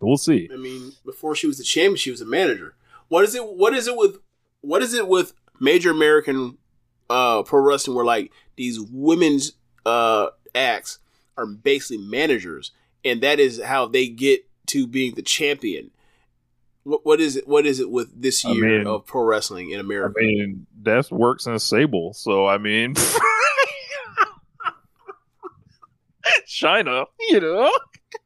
[0.00, 0.48] we'll see.
[0.52, 2.74] I mean, before she was the champion, she was a manager.
[3.08, 3.42] What is it?
[3.44, 4.18] What is it with?
[4.60, 6.58] What is it with major American
[7.10, 9.52] uh, pro wrestling where like these women's
[9.86, 10.98] uh, acts
[11.36, 12.72] are basically managers,
[13.04, 15.90] and that is how they get to being the champion.
[16.84, 17.46] What, what is it?
[17.46, 20.14] What is it with this I year mean- of pro wrestling in America?
[20.18, 22.12] I mean, that's works in a Sable.
[22.14, 22.94] So I mean,
[26.46, 27.70] Chyna, you know,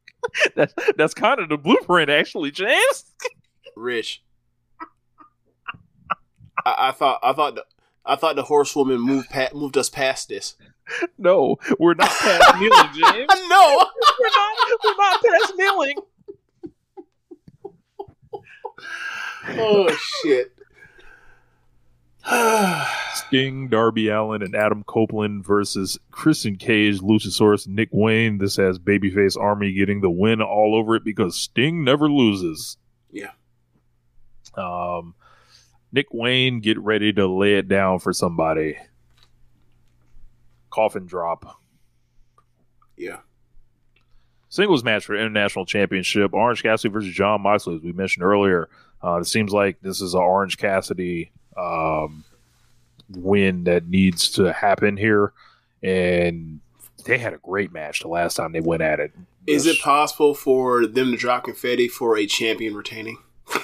[0.57, 3.05] that's that's kind of the blueprint, actually, James.
[3.77, 4.23] Rich.
[6.65, 7.21] I, I thought.
[7.23, 7.57] I thought.
[7.57, 7.65] The,
[8.05, 10.57] I thought the horsewoman moved moved us past this.
[11.19, 13.29] No, we're not past kneeling, James.
[13.49, 13.87] no,
[14.21, 14.81] we're not.
[14.85, 15.97] We're not past kneeling.
[19.59, 20.53] oh shit.
[23.15, 28.39] Sting, Darby Allin, and Adam Copeland versus Christian Cage, Luchasaurus, Nick Wayne.
[28.39, 32.77] This has Babyface Army getting the win all over it because Sting never loses.
[33.11, 33.31] Yeah.
[34.55, 35.15] Um,
[35.93, 38.79] Nick Wayne, get ready to lay it down for somebody.
[40.71, 41.61] Coffin drop.
[42.97, 43.19] Yeah.
[44.49, 46.33] Singles match for International Championship.
[46.33, 48.69] Orange Cassidy versus Jon Moxley, as we mentioned earlier.
[49.05, 52.25] Uh, it seems like this is an Orange Cassidy um,
[53.11, 55.33] win that needs to happen here.
[55.83, 56.61] And
[57.05, 59.13] they had a great match the last time they went at it.
[59.47, 63.19] Is it possible for them to drop confetti for a champion retaining?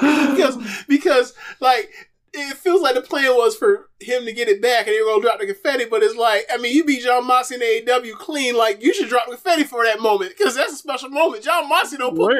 [0.00, 1.90] because because like
[2.36, 5.06] it feels like the plan was for him to get it back and they were
[5.12, 8.14] gonna drop the confetti, but it's like I mean you beat Jon Moxley in AEW
[8.14, 11.44] clean, like you should drop confetti for that moment because that's a special moment.
[11.44, 12.32] Jon Moxley don't put,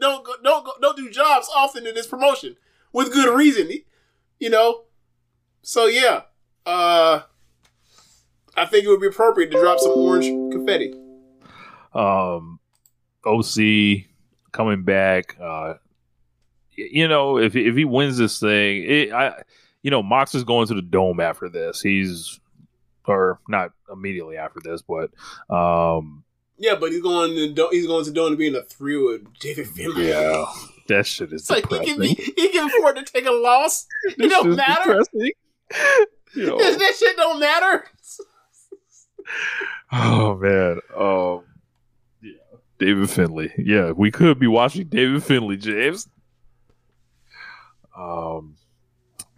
[0.00, 2.56] don't don't go- don't do jobs often in this promotion
[2.92, 3.70] with good reason,
[4.38, 4.84] you know.
[5.62, 6.22] So yeah,
[6.66, 7.20] uh,
[8.56, 10.94] I think it would be appropriate to drop some orange confetti.
[11.94, 12.58] um,
[13.24, 14.06] OC
[14.52, 15.36] coming back.
[15.40, 15.74] Uh,
[16.76, 19.42] you know, if if he wins this thing, it, I,
[19.82, 21.80] you know, Mox is going to the dome after this.
[21.80, 22.40] He's
[23.06, 25.10] or not immediately after this, but
[25.54, 26.24] um,
[26.58, 29.22] Yeah, but he's going to he's going to Dome to be in a three with
[29.40, 30.08] David Finlay.
[30.08, 30.44] yeah,
[30.88, 33.86] That shit is like he can be, he can afford to take a loss.
[34.04, 35.02] It don't matter.
[36.34, 36.56] You know.
[36.58, 37.84] That, that shit don't matter.
[39.92, 40.80] Oh man.
[40.96, 41.44] Um
[42.22, 42.58] yeah.
[42.78, 43.52] David Finlay.
[43.58, 46.08] Yeah, we could be watching David Finlay, James.
[47.96, 48.56] Um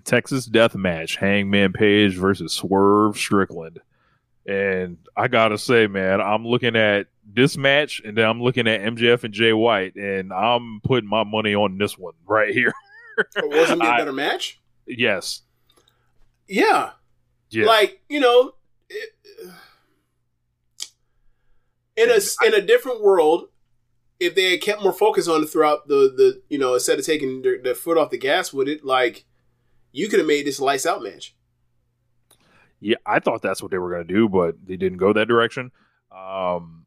[0.05, 3.81] Texas Death Match, Hangman Page versus Swerve Strickland.
[4.47, 8.83] And I gotta say, man, I'm looking at this match and then I'm looking at
[8.83, 12.73] MJF and Jay White, and I'm putting my money on this one right here.
[13.43, 14.61] Wasn't it a I- better match?
[14.87, 15.41] yes.
[16.47, 16.91] Yeah.
[17.49, 17.65] Yeah.
[17.65, 18.53] Like, you know,
[18.91, 19.11] it,
[21.97, 23.49] in a in a different world,
[24.21, 27.05] if they had kept more focus on it throughout the the you know instead of
[27.07, 29.25] taking their, their foot off the gas with it, like
[29.93, 31.35] you could have made this lights out match.
[32.81, 35.29] Yeah, I thought that's what they were going to do, but they didn't go that
[35.29, 35.71] direction.
[36.15, 36.85] Um,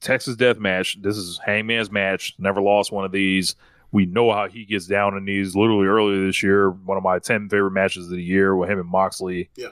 [0.00, 1.00] Texas Death Match.
[1.02, 2.34] This is Hangman's match.
[2.38, 3.56] Never lost one of these.
[3.92, 5.54] We know how he gets down in these.
[5.54, 8.80] Literally earlier this year, one of my ten favorite matches of the year with him
[8.80, 9.50] and Moxley.
[9.54, 9.68] Yeah.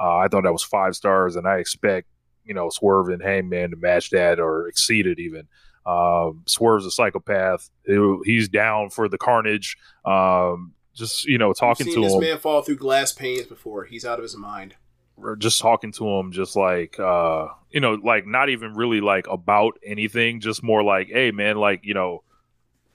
[0.00, 2.08] uh, I thought that was five stars, and I expect
[2.44, 5.48] you know Swerve and Hangman to match that or exceed it even.
[5.86, 7.70] Um, Swerve's a psychopath.
[7.86, 9.76] He- he's down for the carnage.
[10.04, 13.84] Um, just you know, talking to this him man fall through glass panes before.
[13.84, 14.74] He's out of his mind.
[15.16, 19.26] or just talking to him just like uh you know like not even really like
[19.28, 22.22] about anything just more like hey man like you know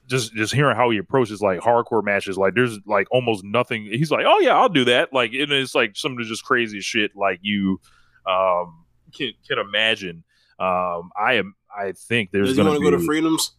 [0.08, 4.10] just just hearing how he approaches like hardcore matches like there's like almost nothing he's
[4.12, 6.80] like oh yeah i'll do that like and it's like some of the just crazy
[6.80, 7.80] shit like you
[8.26, 8.84] um
[9.16, 10.22] can can imagine
[10.60, 13.52] um i am i think there's Does he gonna want to go to Freedoms?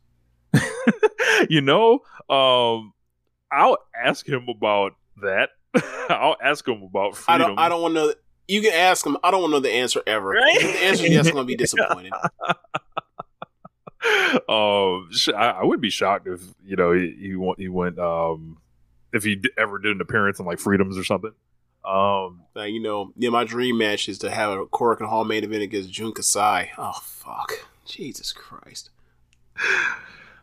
[1.50, 2.94] you know um
[3.52, 5.50] i'll ask him about that
[6.10, 7.60] i'll ask him about I freedom don't.
[7.60, 8.14] I don't want to know.
[8.48, 9.18] You can ask him.
[9.24, 10.30] I don't want to know the answer ever.
[10.32, 10.60] Right?
[10.60, 11.28] The answer is yes.
[11.28, 12.12] I'm gonna be disappointed.
[14.50, 18.58] um, I, I would be shocked if you know he he went, he went um
[19.14, 21.32] if he d- ever did an appearance on like Freedoms or something.
[21.86, 25.44] Um, Like, you know, yeah, my dream match is to have a Korakuen Hall main
[25.44, 26.72] event against Jun Kasai.
[26.78, 28.90] Oh fuck, Jesus Christ!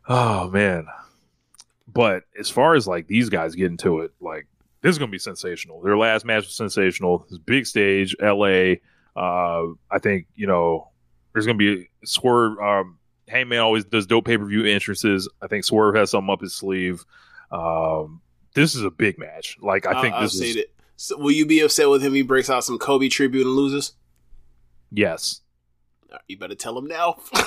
[0.09, 0.87] oh man,
[1.87, 4.47] but as far as like these guys getting to it, like
[4.83, 5.81] this is gonna be sensational.
[5.81, 7.27] Their last match was sensational.
[7.29, 8.81] This big stage, L.A.
[9.17, 10.89] Uh, I think you know
[11.33, 12.59] there's gonna be Swerve.
[12.59, 15.29] Um, Hangman always does dope pay per view entrances.
[15.41, 17.05] I think Swerve has something up his sleeve.
[17.51, 18.21] Um,
[18.55, 19.57] this is a big match.
[19.61, 20.67] Like I think I'll, this I'll is that.
[20.97, 22.13] So, will you be upset with him?
[22.13, 23.93] He breaks out some Kobe tribute and loses.
[24.91, 25.41] yes.
[26.29, 27.17] You better tell him now.
[27.33, 27.43] you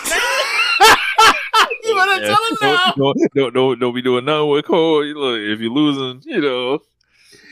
[1.95, 2.27] better Yeah.
[2.27, 2.93] tell him now.
[2.95, 5.03] Don't, don't, don't, don't be doing nothing with Cole.
[5.03, 6.79] Look, if you're losing, you know,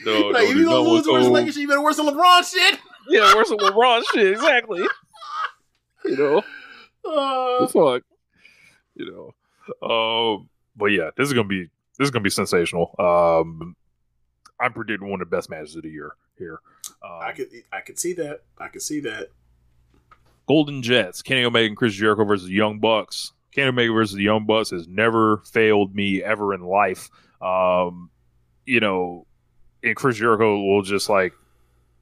[0.04, 1.92] no, like, if do you gonna lose with the rest of Lakers, you better wear
[1.92, 2.78] some LeBron shit.
[3.08, 4.32] Yeah, where's some LeBron shit?
[4.32, 4.82] Exactly.
[6.04, 6.42] You know,
[7.04, 8.02] Uh, fuck.
[8.94, 9.32] You
[9.80, 11.64] know, um, but yeah, this is gonna be
[11.98, 12.94] this is gonna be sensational.
[12.98, 13.76] Um,
[14.60, 16.60] I'm predicting one of the best matches of the year here.
[17.02, 18.42] Um, I could, I could see that.
[18.58, 19.28] I could see that.
[20.46, 23.32] Golden Jets, Kenny Omega and Chris Jericho versus Young Bucks.
[23.52, 27.10] Kenny Omega versus the Young Bucks has never failed me ever in life.
[27.40, 28.10] Um,
[28.66, 29.26] you know,
[29.82, 31.32] and Chris Jericho will just like,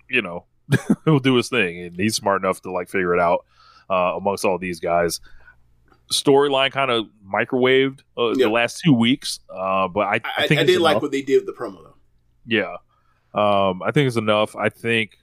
[0.08, 0.44] you know,
[1.04, 3.44] he'll do his thing, and he's smart enough to like figure it out
[3.90, 5.20] uh, amongst all these guys.
[6.12, 8.46] Storyline kind of microwaved uh, Yeah.
[8.46, 11.00] the last two weeks, uh, but I, I, I, I, think I it's did like
[11.02, 11.96] what they did with the promo though.
[12.46, 12.76] Yeah.
[13.32, 14.56] Um, I think it's enough.
[14.56, 15.16] I think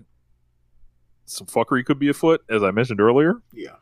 [1.27, 3.35] some fuckery could be afoot, as I mentioned earlier.
[3.53, 3.75] Yeah.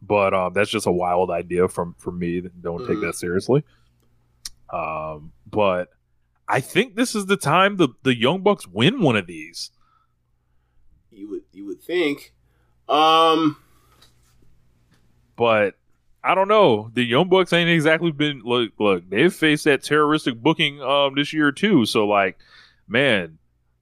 [0.00, 2.40] But um, that's just a wild idea from from me.
[2.60, 3.02] Don't take Mhm.
[3.02, 3.64] that seriously.
[4.70, 5.88] Um, but
[6.48, 9.70] I think this is the time the the Young Bucks win one of these.
[11.10, 12.32] You would, you would think.
[12.88, 13.56] Um,
[15.36, 15.74] But
[16.22, 16.90] I don't know.
[16.94, 19.08] The Young Bucks ain't exactly been look look.
[19.08, 21.86] They've faced that terroristic booking um this year too.
[21.86, 22.38] So like,
[22.88, 23.38] man,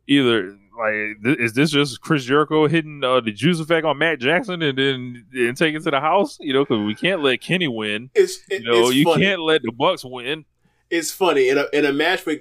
[0.07, 4.20] either like th- is this just Chris Jericho hitting uh, the juice effect on Matt
[4.20, 6.39] Jackson and then and take it to the house?
[6.41, 8.10] You know, because we can't let Kenny win.
[8.15, 9.25] it's, it, You know, it's you funny.
[9.25, 10.44] can't let the Bucks win.
[10.91, 12.41] it's funny in a in a match with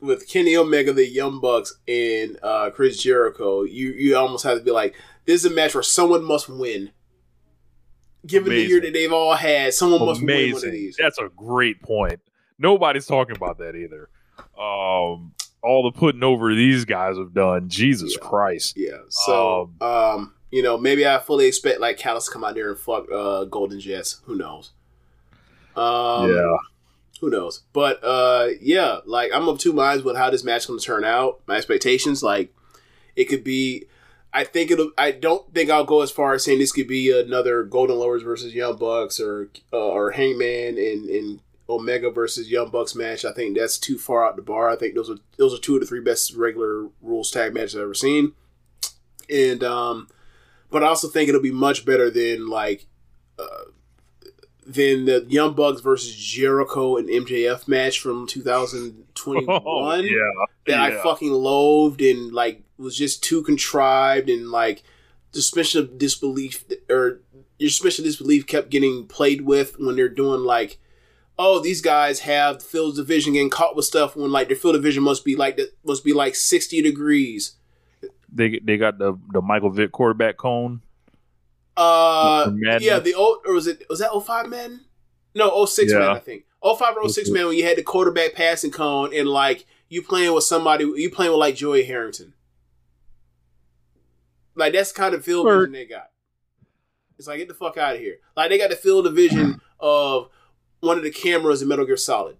[0.00, 3.62] with Kenny Omega, the Young Bucks, and uh, Chris Jericho.
[3.62, 4.94] You you almost have to be like,
[5.26, 6.90] this is a match where someone must win.
[8.26, 10.96] Given the year that they've all had, someone must win one of these.
[11.00, 12.20] That's a great point.
[12.58, 14.10] Nobody's talking about that either.
[14.62, 15.32] Um,
[15.62, 17.68] all the putting over these guys have done.
[17.68, 18.28] Jesus Yeah.
[18.28, 18.74] Christ.
[18.76, 18.98] Yeah.
[19.08, 22.78] So, um, you know, maybe I fully expect like Callis to come out there and
[22.78, 24.20] fuck uh, Golden Jets.
[24.24, 24.72] Who knows?
[25.76, 26.56] Um, yeah.
[27.20, 27.62] Who knows?
[27.72, 31.04] But uh, yeah, like I'm of two minds with how this match going to turn
[31.04, 31.40] out.
[31.46, 32.54] My expectations, like,
[33.14, 33.84] it could be.
[34.32, 34.92] I think it'll.
[34.96, 38.22] I don't think I'll go as far as saying this could be another Golden Lovers
[38.22, 43.24] versus Young Bucks or uh, or Hangman and and Omega versus Young Bucks match.
[43.24, 44.68] I think that's too far out the bar.
[44.68, 47.76] I think those are those are two of the three best regular rules tag matches
[47.76, 48.32] I've ever seen.
[49.28, 50.08] And um,
[50.70, 52.86] but I also think it'll be much better than like
[53.38, 53.70] uh,
[54.66, 61.02] than the Young Bucks versus Jericho and MJF match from 2021 Oh, yeah, that I
[61.02, 64.82] fucking loathed and like was just too contrived and like
[65.32, 67.20] suspension of disbelief or
[67.58, 70.78] your suspension of disbelief kept getting played with when they're doing like
[71.42, 74.74] oh these guys have the field division getting caught with stuff when like their field
[74.74, 77.56] division must be like that must be like 60 degrees.
[78.30, 80.82] They they got the the Michael Vick quarterback cone.
[81.76, 82.50] uh
[82.82, 84.80] yeah the old or was it was that 05 man
[85.34, 86.44] no 06 man I think.
[86.62, 90.34] 05 or 06 man when you had the quarterback passing cone and like you playing
[90.34, 92.34] with somebody you playing with like Joey Harrington.
[94.54, 96.10] Like that's the kind of field vision they got.
[97.18, 98.16] It's like get the fuck out of here.
[98.36, 100.28] Like they got the field of vision of
[100.80, 102.36] one of the cameras in Metal Gear Solid.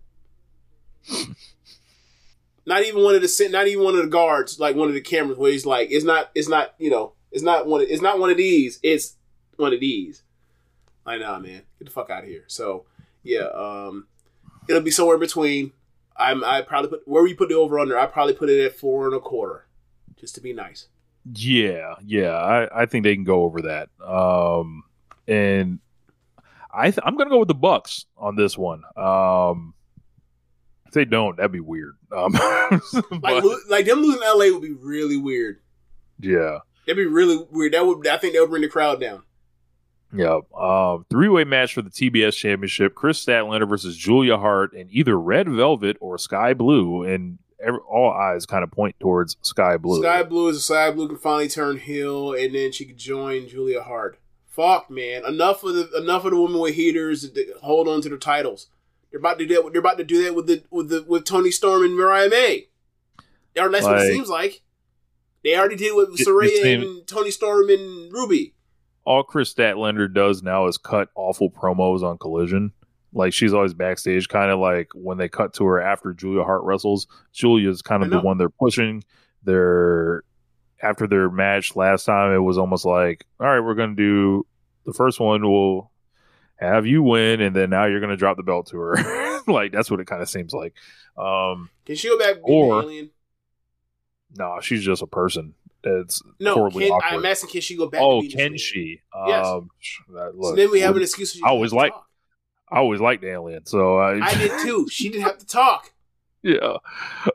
[2.67, 5.01] Not even one of the not even one of the guards like one of the
[5.01, 8.02] cameras where he's like it's not it's not you know it's not one of, it's
[8.02, 9.17] not one of these it's
[9.57, 10.23] one of these.
[11.07, 12.44] Like nah man get the fuck out of here.
[12.47, 12.85] So
[13.23, 14.07] yeah um
[14.69, 15.73] it'll be somewhere in between.
[16.17, 18.77] I'm i probably put where you put the over under i probably put it at
[18.77, 19.67] four and a quarter
[20.20, 20.86] just to be nice.
[21.35, 23.89] Yeah, yeah, I, I think they can go over that.
[24.02, 24.85] Um,
[25.28, 25.81] and
[26.73, 28.83] I th- I'm gonna go with the Bucks on this one.
[28.97, 29.75] Um,
[30.87, 31.97] if they don't, that'd be weird.
[32.17, 32.33] Um,
[32.93, 35.61] like but, lo- like them losing la would be really weird
[36.21, 39.23] yeah, that'd be really weird that would i think that would bring the crowd down
[40.13, 40.41] yeah.
[40.59, 45.19] Um, three way match for the TBS Championship: Kris Statlander versus Julia Hart in either
[45.19, 50.03] Red Velvet or Sky Blue, and every, all eyes kind of point towards Sky Blue.
[50.03, 53.47] Sky Blue is a Sky Blue can finally turn heel, and then she could join
[53.47, 54.19] Julia Hart.
[54.51, 55.25] Fuck, man!
[55.25, 58.69] Enough of the enough of the women with heaters that hold on to their titles.
[59.11, 59.73] They're about to do that.
[59.73, 62.69] They're about to do that with the with the with Toni Storm and Mariah May.
[63.59, 64.61] Or that's what it seems like.
[65.43, 68.55] They already did with It- it Saraya seems- and Toni Storm and Ruby.
[69.05, 72.73] all Kris Statlander does now is cut awful promos on Collision.
[73.12, 76.62] Like she's always backstage, kind of like when they cut to her after Julia Hart
[76.65, 77.07] wrestles.
[77.33, 79.03] Julia's kind of the one they're pushing.
[79.43, 80.23] They're
[80.83, 82.33] after their match last time.
[82.33, 84.47] It was almost like, all right, we're gonna do
[84.86, 85.42] the first one.
[85.42, 85.91] We'll
[86.57, 89.41] have you win, and then now you're gonna drop the belt to her.
[89.47, 90.75] like that's what it kind of seems like.
[91.17, 93.10] Um, Can she go back be Or- an alien?
[94.36, 95.55] no, she's just a person.
[95.83, 97.18] It's No, horribly can, awkward.
[97.18, 97.50] I'm asking.
[97.50, 98.00] Can she go back?
[98.02, 99.00] oh, to can she?
[99.26, 99.47] Yes.
[99.47, 99.70] Um,
[100.12, 101.41] that- So then we have an excuse.
[101.42, 101.94] I always to to like-
[102.73, 104.86] I always liked Alien, so I, I did too.
[104.89, 105.92] She didn't have to talk.
[106.42, 106.76] yeah,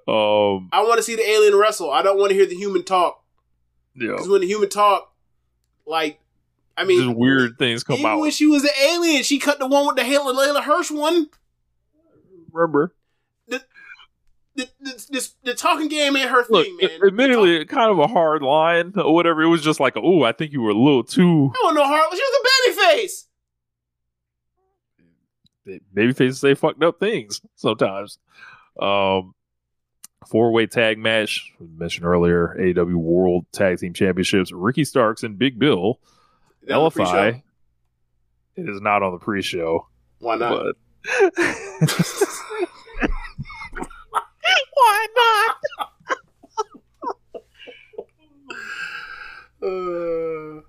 [0.07, 1.91] um, I want to see the alien wrestle.
[1.91, 3.22] I don't want to hear the human talk.
[3.95, 4.11] Yeah.
[4.11, 5.14] Because when the human talk,
[5.85, 6.19] like,
[6.77, 8.19] I mean, Just weird things come even out.
[8.19, 11.30] when she was an alien, she cut the one with the Layla, Leyla Hirsch one.
[12.51, 12.93] Remember?
[13.48, 13.61] The,
[14.56, 16.90] the, the, this, the talking game ain't her Look, thing, man.
[17.06, 19.41] admittedly, kind of a hard line or whatever.
[19.43, 21.51] It was just like, oh, I think you were a little too.
[21.53, 22.01] I don't know her.
[22.11, 23.27] She was a baby face.
[25.93, 28.19] Maybe faces say fucked up things sometimes.
[28.80, 29.35] Um,
[30.28, 32.56] four way tag match we mentioned earlier.
[32.60, 34.52] AEW World Tag Team Championships.
[34.52, 36.00] Ricky Starks and Big Bill.
[36.68, 36.94] That was.
[36.94, 37.42] LFI.
[38.56, 39.88] It is not on the pre-show,
[40.20, 40.52] Why not?
[40.52, 40.76] but
[44.74, 45.56] why not?
[49.64, 50.62] Uh,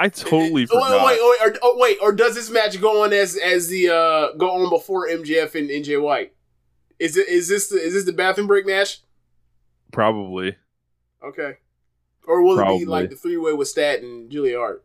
[0.00, 1.06] I totally oh, forgot.
[1.06, 3.90] wait, wait, wait, or, oh, wait, or does this match go on as as the
[3.90, 6.32] uh go on before MJF and NJ White?
[6.98, 9.00] Is it is this the, is this the bathroom break match?
[9.92, 10.56] Probably.
[11.24, 11.54] Okay,
[12.26, 14.84] or will it be like the three way with Stat and Julia Hart?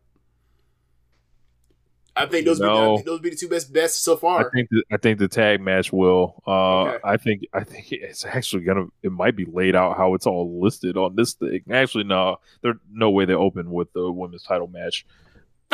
[2.15, 2.95] I think those be, No.
[2.97, 4.45] think those be the two best best so far.
[4.45, 6.41] I think the, I think the tag match will.
[6.45, 6.97] Uh, Okay.
[7.03, 8.85] I think I think it's actually gonna.
[9.01, 11.61] It might be laid out how it's all listed on this thing.
[11.71, 15.05] Actually, no, there's no way they open with the women's title match.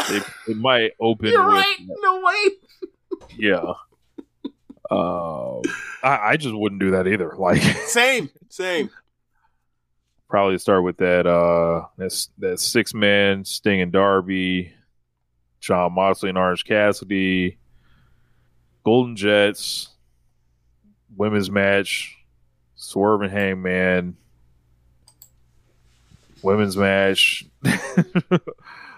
[0.08, 1.28] They, it might open.
[1.28, 1.78] You're with, right.
[2.02, 2.56] No way.
[3.38, 3.74] Yeah.
[4.92, 5.62] Um,
[6.04, 7.34] I, I just wouldn't do that either.
[7.38, 8.90] Like, Same, same.
[10.28, 11.28] probably start with that.
[11.28, 14.74] Uh, that's that six man Sting and Darby,
[15.60, 17.58] Jon Moxley and Orange Cassidy,
[18.84, 19.90] Golden Jets,
[21.16, 22.18] women's match,
[22.76, 24.16] Swerve and Hangman,
[26.42, 27.46] women's match.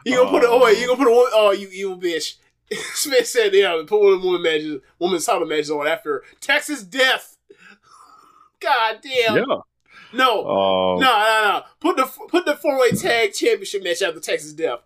[0.04, 0.50] You gonna put it?
[0.50, 1.32] Oh wait, you gonna put a woman?
[1.32, 2.34] Oh, you evil bitch.
[2.94, 6.84] Smith said, "Yeah, put one of the women matches, women's title matches on after Texas
[6.84, 7.38] Death."
[8.60, 9.38] God damn.
[9.38, 9.44] yeah.
[10.14, 11.62] No, Um, no, no, no.
[11.80, 14.80] Put the put the four way tag championship match after Texas Death.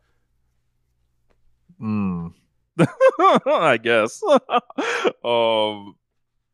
[1.80, 2.28] Hmm.
[3.48, 4.22] I guess.
[5.24, 5.96] um,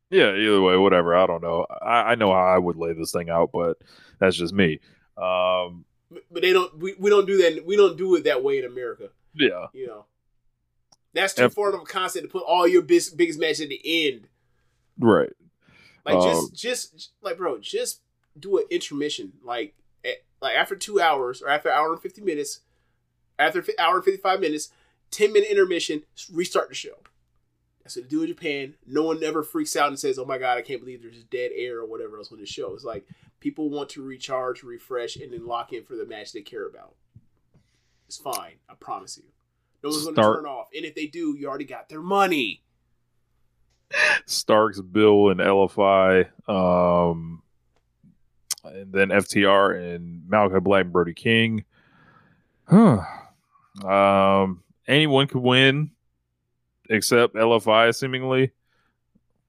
[0.09, 0.35] yeah.
[0.35, 1.15] Either way, whatever.
[1.15, 1.65] I don't know.
[1.81, 3.77] I, I know how I would lay this thing out, but
[4.19, 4.79] that's just me.
[5.17, 6.77] Um, But- But they don't.
[6.79, 7.65] We, we don't do that.
[7.65, 9.09] We don't do it that way in America.
[9.35, 9.67] yeah.
[9.73, 10.05] You know,
[11.13, 13.69] that's too F- far of a concept to put all your bis- biggest matches at
[13.69, 14.27] the end.
[14.99, 15.33] Right.
[16.05, 18.01] Like Um, just, just like bro, just
[18.39, 19.33] do an intermission.
[19.43, 22.61] Like, at, like after two hours or after an hour and fifty minutes,
[23.37, 24.69] after fi- hour and fifty five minutes,
[25.11, 26.97] ten minute intermission, restart the show.
[27.83, 28.75] That's what they do in Japan.
[28.85, 31.29] No one ever freaks out and says, "Oh my god, I can't believe there's just
[31.31, 33.05] dead air or whatever else on the show." It's like
[33.39, 36.95] people want to recharge, refresh, and then lock in for the match they care about.
[38.07, 39.23] It's fine, I promise you.
[39.83, 42.61] No one's going to turn off, and if they do, you already got their money.
[44.25, 47.41] Starks, Bill, and LFI, um,
[48.63, 51.65] and then FTR and Malakai Black and Brody King.
[52.65, 53.01] Huh.
[53.85, 55.91] Um, anyone could win
[56.89, 58.51] except LFI, seemingly.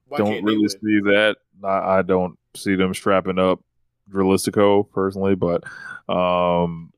[0.07, 1.37] Why don't really see that.
[1.63, 3.61] I, I don't see them strapping up
[4.09, 5.63] Dralistico personally, but
[6.13, 6.91] um,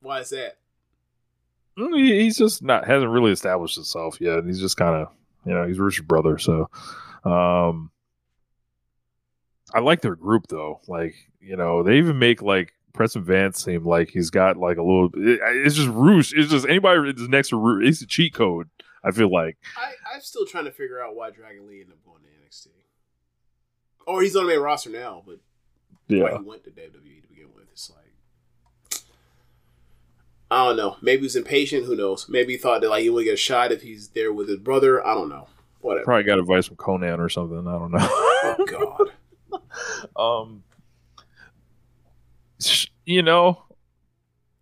[0.00, 0.58] Why is that?
[1.78, 4.44] Mm, he- he's just not hasn't really established himself yet.
[4.44, 5.08] He's just kind of
[5.44, 6.70] you know he's Richard's brother, so
[7.24, 7.90] um,
[9.72, 10.80] I like their group though.
[10.86, 14.82] Like you know they even make like Preston Vance seem like he's got like a
[14.82, 15.10] little.
[15.14, 16.32] It, it's just Rush.
[16.32, 17.88] It's just anybody that's next to Rush.
[17.88, 18.68] It's a cheat code.
[19.02, 22.04] I feel like I, I'm still trying to figure out why Dragon Lee ended up
[22.04, 22.68] going to NXT.
[24.06, 25.40] Or he's on the main roster now, but
[26.06, 26.38] why yeah.
[26.38, 27.64] he went to WWE to begin with.
[27.72, 29.00] It's like
[30.50, 30.96] I don't know.
[31.02, 31.86] Maybe he was impatient.
[31.86, 32.28] Who knows?
[32.28, 34.58] Maybe he thought that like he would get a shot if he's there with his
[34.58, 35.04] brother.
[35.06, 35.48] I don't know.
[35.80, 36.04] Whatever.
[36.04, 37.66] Probably got advice from Konnan or something.
[37.66, 37.98] I don't know.
[38.00, 38.66] Oh
[40.16, 40.20] God.
[40.20, 40.62] um
[43.04, 43.62] you know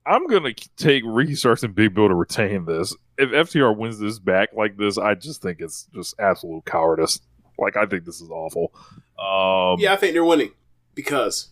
[0.06, 4.18] i'm gonna take ricky starks and big bill to retain this if ftr wins this
[4.18, 7.20] back like this i just think it's just absolute cowardice
[7.58, 8.72] like i think this is awful
[9.18, 10.52] um yeah, I think they're winning
[10.94, 11.50] because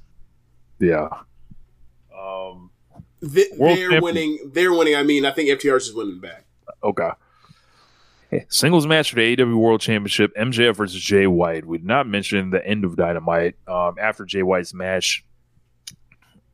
[0.81, 1.09] yeah
[2.18, 2.69] um
[3.20, 4.02] th- they're champion.
[4.02, 4.50] winning.
[4.52, 4.97] They're winning.
[4.97, 6.44] I mean, I think FTR's is winning back.
[6.82, 7.10] okay
[8.49, 11.65] Singles match for the AEW World Championship: MJF versus Jay White.
[11.66, 13.57] We did not mention the end of Dynamite.
[13.66, 15.24] Um, after Jay White's match,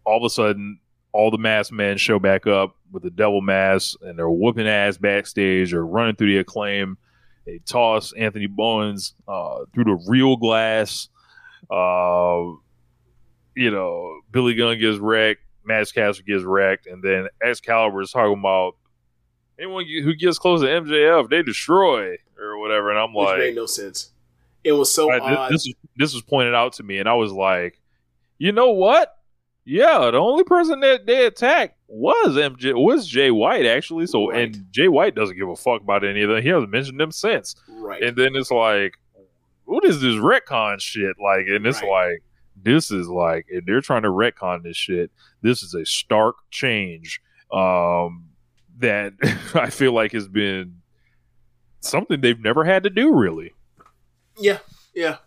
[0.04, 0.80] all of a sudden,
[1.12, 4.96] all the masked men show back up with the devil mask, and they're whooping ass
[4.96, 6.96] backstage or running through the acclaim.
[7.44, 11.08] They toss Anthony Bowens uh, through the real glass.
[11.70, 12.56] Uh,
[13.54, 18.38] you know, Billy Gunn gets wrecked, Max Caster gets wrecked, and then Excalibur is talking
[18.38, 18.76] about
[19.58, 22.90] anyone who gets close to MJF, they destroy or whatever.
[22.90, 24.10] And I'm Which like, made no sense.
[24.64, 25.52] It was so I- odd.
[25.52, 27.80] this, this was pointed out to me, and I was like,
[28.38, 29.12] you know what?
[29.64, 34.06] Yeah, the only person that they attacked was MJ was Jay White actually.
[34.06, 34.42] So Right.
[34.44, 36.42] and Jay White doesn't give a fuck about any of that.
[36.44, 37.56] He hasn't mentioned them since.
[37.68, 38.00] right.
[38.02, 38.94] And then it's like,
[39.64, 41.46] what is this retcon shit like?
[41.48, 41.90] And it's Right.
[42.10, 42.22] like,
[42.62, 45.10] this is like, if they're trying to retcon this shit,
[45.47, 47.20] this is a stark change
[47.52, 48.31] um,
[48.78, 49.15] that
[49.55, 50.83] I feel like has been
[51.81, 53.52] something they've never had to do, really.
[54.39, 54.58] Yeah,
[54.94, 55.18] yeah.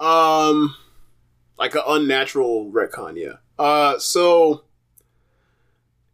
[0.00, 0.74] Um,
[1.58, 3.16] like an unnatural retcon.
[3.16, 3.36] Yeah.
[3.58, 4.64] Uh, so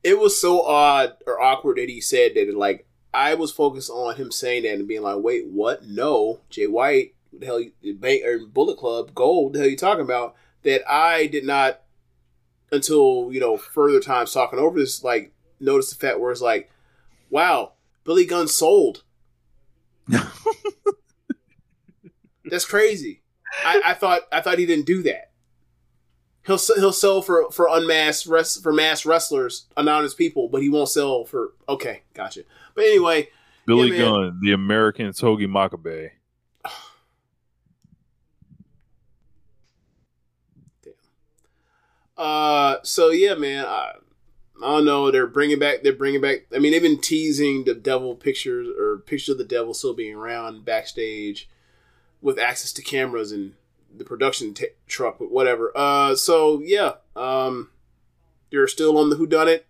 [0.02, 2.54] it was so odd or awkward that he said that.
[2.56, 5.86] Like I was focused on him saying that and being like, "Wait, what?
[5.86, 7.60] No, Jay White, the hell?
[7.60, 9.54] You, Bank or Bullet Club Gold?
[9.54, 11.82] The hell you talking about?" That I did not
[12.74, 15.02] until you know further times talking over this.
[15.02, 16.70] Like notice the fact where it's like,
[17.30, 17.72] "Wow,
[18.04, 19.02] Billy Gunn sold."
[22.44, 23.22] That's crazy.
[23.64, 25.30] I, I thought I thought he didn't do that.
[26.46, 30.90] He'll he'll sell for for unmasked rest for mass wrestlers, anonymous people, but he won't
[30.90, 31.52] sell for.
[31.68, 32.42] Okay, gotcha.
[32.74, 33.28] But anyway,
[33.66, 34.00] Billy man.
[34.00, 36.10] Gunn, the American Togi Makabe.
[42.16, 43.92] Uh, so yeah, man, I,
[44.62, 45.10] I don't know.
[45.10, 45.82] They're bringing back.
[45.82, 46.46] They're bringing back.
[46.54, 50.14] I mean, they've been teasing the devil pictures or picture of the devil still being
[50.14, 51.48] around backstage
[52.22, 53.54] with access to cameras and
[53.96, 55.72] the production t- truck, whatever.
[55.76, 57.70] Uh, so yeah, um,
[58.50, 59.66] they're still on the Who Done It,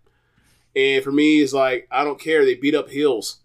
[0.76, 2.44] and for me, it's like I don't care.
[2.44, 3.38] They beat up heels.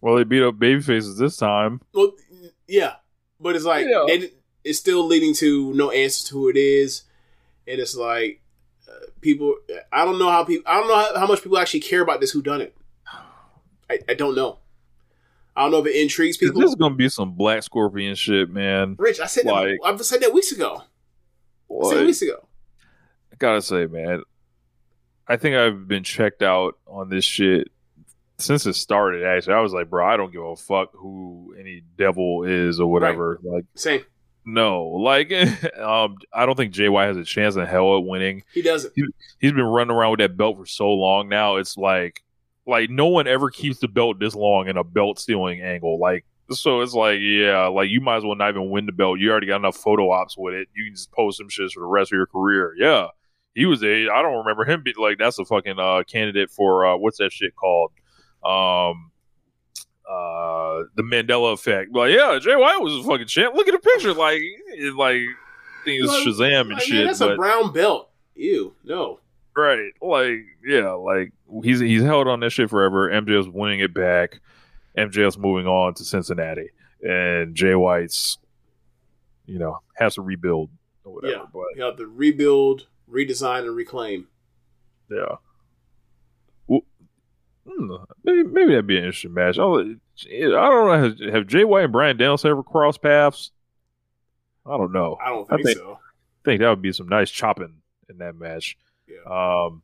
[0.00, 1.80] Well, they beat up baby faces this time.
[1.94, 2.12] Well,
[2.66, 2.94] yeah,
[3.40, 4.04] but it's like Yeah.
[4.08, 4.30] they,
[4.64, 7.02] it's still leading to no answer to who it is,
[7.66, 8.40] and it's like
[8.88, 9.56] uh, people.
[9.92, 10.64] I don't know how people.
[10.66, 12.30] I don't know how, how much people actually care about this.
[12.30, 12.76] Who done it?
[13.90, 14.58] I, I don't know.
[15.54, 16.60] I don't know if it intrigues people.
[16.60, 18.96] This is gonna be some Black Scorpion shit, man.
[18.98, 19.94] Rich, I said like- that.
[19.94, 20.82] I said that weeks ago.
[21.70, 22.46] I said weeks ago.
[23.32, 24.22] I gotta say, man,
[25.26, 27.68] I think I've been checked out on this shit
[28.42, 31.82] since it started, actually, I was like, bro, I don't give a fuck who any
[31.96, 33.38] devil is or whatever.
[33.42, 34.04] Like, Same.
[34.44, 35.32] No, like,
[35.78, 38.44] um, I don't think JY has a chance in hell at winning.
[38.52, 38.92] He doesn't.
[39.38, 41.56] He's been running around with that belt for so long now.
[41.56, 42.22] It's like,
[42.66, 45.98] like no one ever keeps the belt this long in a belt stealing angle.
[45.98, 49.18] Like, so it's like, yeah, like you might as well not even win the belt.
[49.18, 50.68] You already got enough photo ops with it.
[50.74, 52.74] You can just post some shit for the rest of your career.
[52.76, 53.08] Yeah,
[53.54, 54.08] he was a.
[54.08, 57.32] I don't remember him being like that's a fucking uh, candidate for uh, what's that
[57.32, 57.92] shit called?
[58.44, 59.11] Um,
[60.08, 61.92] uh, the Mandela effect.
[61.94, 63.54] Like, yeah, Jay White was a fucking champ.
[63.54, 64.12] Look at the picture.
[64.14, 66.94] Like, it, like I think it's Like- Shazam and Like, shit.
[66.96, 68.10] man, that's but a brown belt.
[68.34, 69.20] Ew, no.
[69.56, 69.92] Right.
[70.00, 71.32] Like, yeah, like
[71.62, 73.10] he's he's held on that shit forever.
[73.10, 74.40] MJF's winning it back.
[74.96, 76.70] MJF's moving on to Cincinnati.
[77.02, 78.38] And Jay White's,
[79.46, 80.70] you know, has to rebuild
[81.04, 81.34] or whatever.
[81.34, 84.28] yeah, But you have to rebuild, redesign, and reclaim.
[85.10, 85.36] yeah.
[87.68, 89.58] Hmm, maybe, maybe that'd be an interesting match.
[89.58, 89.84] I'll, I
[90.34, 90.92] don't know.
[91.02, 93.52] Have, have Jay White and Bryan Danielson ever crossed paths?
[94.66, 95.16] I don't know.
[95.24, 95.98] I don't I think, think- so.
[96.44, 97.74] think that would be some nice chopping
[98.08, 98.76] in that match.
[99.06, 99.22] Yeah.
[99.66, 99.82] Um,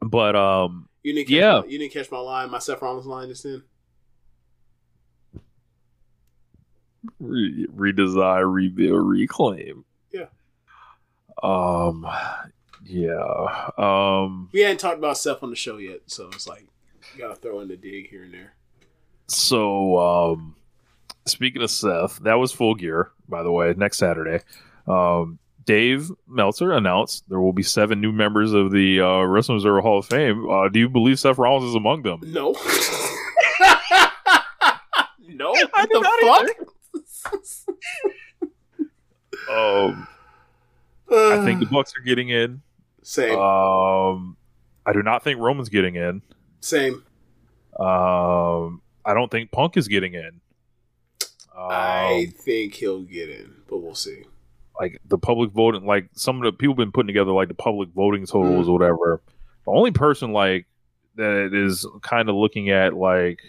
[0.00, 1.60] but um, You didn't catch yeah.
[1.60, 3.62] my, you didn't catch my line, my Seth Rollins line just then.
[7.18, 9.84] re- redesign, rebuild, reclaim.
[10.12, 10.26] Yeah.
[11.42, 12.06] Um.
[12.84, 13.70] Yeah.
[13.76, 14.48] Um.
[14.52, 16.66] We hadn't talked about Seth on the show yet, so it's like
[17.16, 18.54] gotta throw in the dig here and there.
[19.28, 20.56] So, um,
[21.26, 23.74] speaking of Seth, that was Full Gear, by the way.
[23.76, 24.44] Next Saturday,
[24.86, 29.80] um, Dave Meltzer announced there will be seven new members of the uh, Wrestling Observer
[29.80, 30.48] Hall of Fame.
[30.48, 32.20] Uh, do you believe Seth Rollins is among them?
[32.22, 32.52] No.
[35.28, 35.50] no.
[35.50, 36.46] What the fuck?
[39.50, 40.08] Um,
[41.10, 42.62] I think the Bucks are getting in.
[43.02, 43.38] Same.
[43.38, 44.36] Um,
[44.84, 46.22] I do not think Roman's getting in.
[46.60, 47.04] Same.
[47.78, 50.40] Um, I don't think Punk is getting in.
[51.56, 54.24] Um, I think he'll get in, but we'll see.
[54.78, 57.88] like the public voting, like some of the people been putting together like the public
[57.94, 58.68] voting totals Mm.
[58.68, 59.22] or whatever.
[59.64, 60.66] The only person like
[61.16, 63.40] that is kind of looking at like,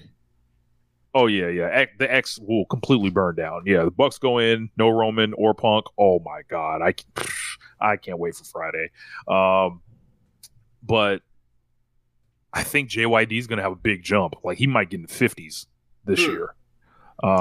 [1.13, 3.63] oh yeah, yeah, the X will completely burn down.
[3.65, 5.85] Yeah, the Bucks go in, no Roman or Punk.
[5.99, 6.93] Oh my god, I
[7.81, 8.89] I can't wait for Friday.
[9.27, 9.81] Um,
[10.81, 11.21] but
[12.53, 14.35] I think JYD is gonna have a big jump.
[14.43, 15.67] Like he might get in the fifties
[16.05, 16.31] this Hmm.
[16.31, 16.55] year.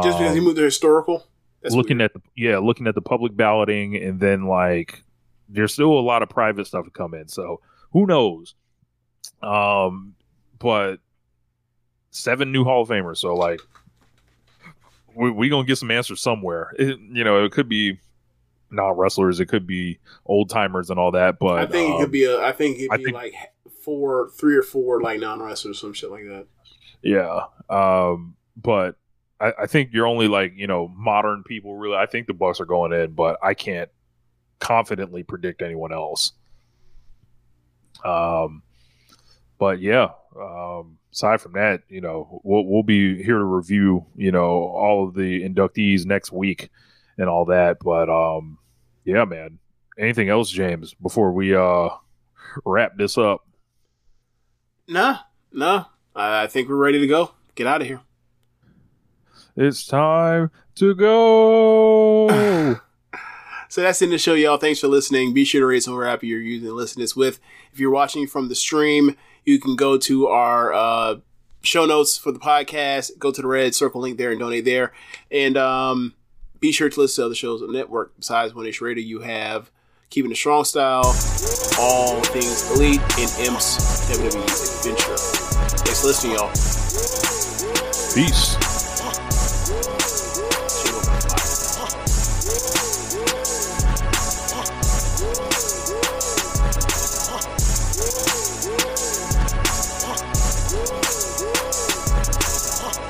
[0.03, 1.27] Just because he Um, moved to historical.
[1.63, 5.03] That's looking at the yeah, looking at the public balloting, and then like
[5.49, 7.29] there's still a lot of private stuff to come in.
[7.29, 7.61] So
[7.93, 8.55] who knows?
[9.43, 10.15] Um,
[10.59, 10.99] but
[12.11, 13.19] seven new Hall of Famers.
[13.19, 13.61] So like
[15.15, 16.73] we we gonna get some answers somewhere.
[16.79, 17.99] It, you know, it could be
[18.71, 21.39] non wrestlers, it could be old timers and all that.
[21.39, 22.41] But I think it um, could be a.
[22.41, 23.35] I think it'd I be think- like
[23.87, 26.47] four, three or four like non wrestlers, some shit like that.
[27.03, 27.45] Yeah.
[27.71, 28.97] Um, but
[29.41, 32.61] I, I think you're only like, you know, modern people really I think the Bucks
[32.61, 33.89] are going in, but I can't
[34.59, 36.33] confidently predict anyone else.
[38.05, 38.63] Um
[39.59, 40.09] but yeah,
[40.39, 45.07] um aside from that, you know, we'll we'll be here to review, you know, all
[45.07, 46.71] of the inductees next week
[47.19, 47.79] and all that.
[47.81, 48.59] But um
[49.05, 49.59] yeah, man.
[49.99, 51.89] Anything else, James, before we uh
[52.65, 53.47] wrap this up?
[54.89, 55.19] Nah,
[55.53, 55.87] nah.
[56.15, 57.33] I I think we're ready to go.
[57.55, 58.01] Get out of here.
[59.57, 62.81] It's time to go.
[63.69, 64.59] So that's in the show, y'all.
[64.59, 65.35] Thanks for listening.
[65.35, 67.41] Be sure to rate some app you're using to listen to this with.
[67.73, 71.17] If you're watching from the stream, you can go to our uh,
[71.63, 73.19] show notes for the podcast.
[73.19, 74.93] Go to the red circle link there and donate there.
[75.31, 76.15] And um,
[76.61, 78.17] be sure to listen to other shows on the network.
[78.17, 79.71] Besides One Ish Radio, you have
[80.11, 81.15] Keeping the Strong Style,
[81.79, 83.77] All Things Elite, and Imps
[84.11, 85.17] WWE Adventure.
[85.17, 86.51] Thanks for listening, y'all.
[88.15, 88.66] Peace.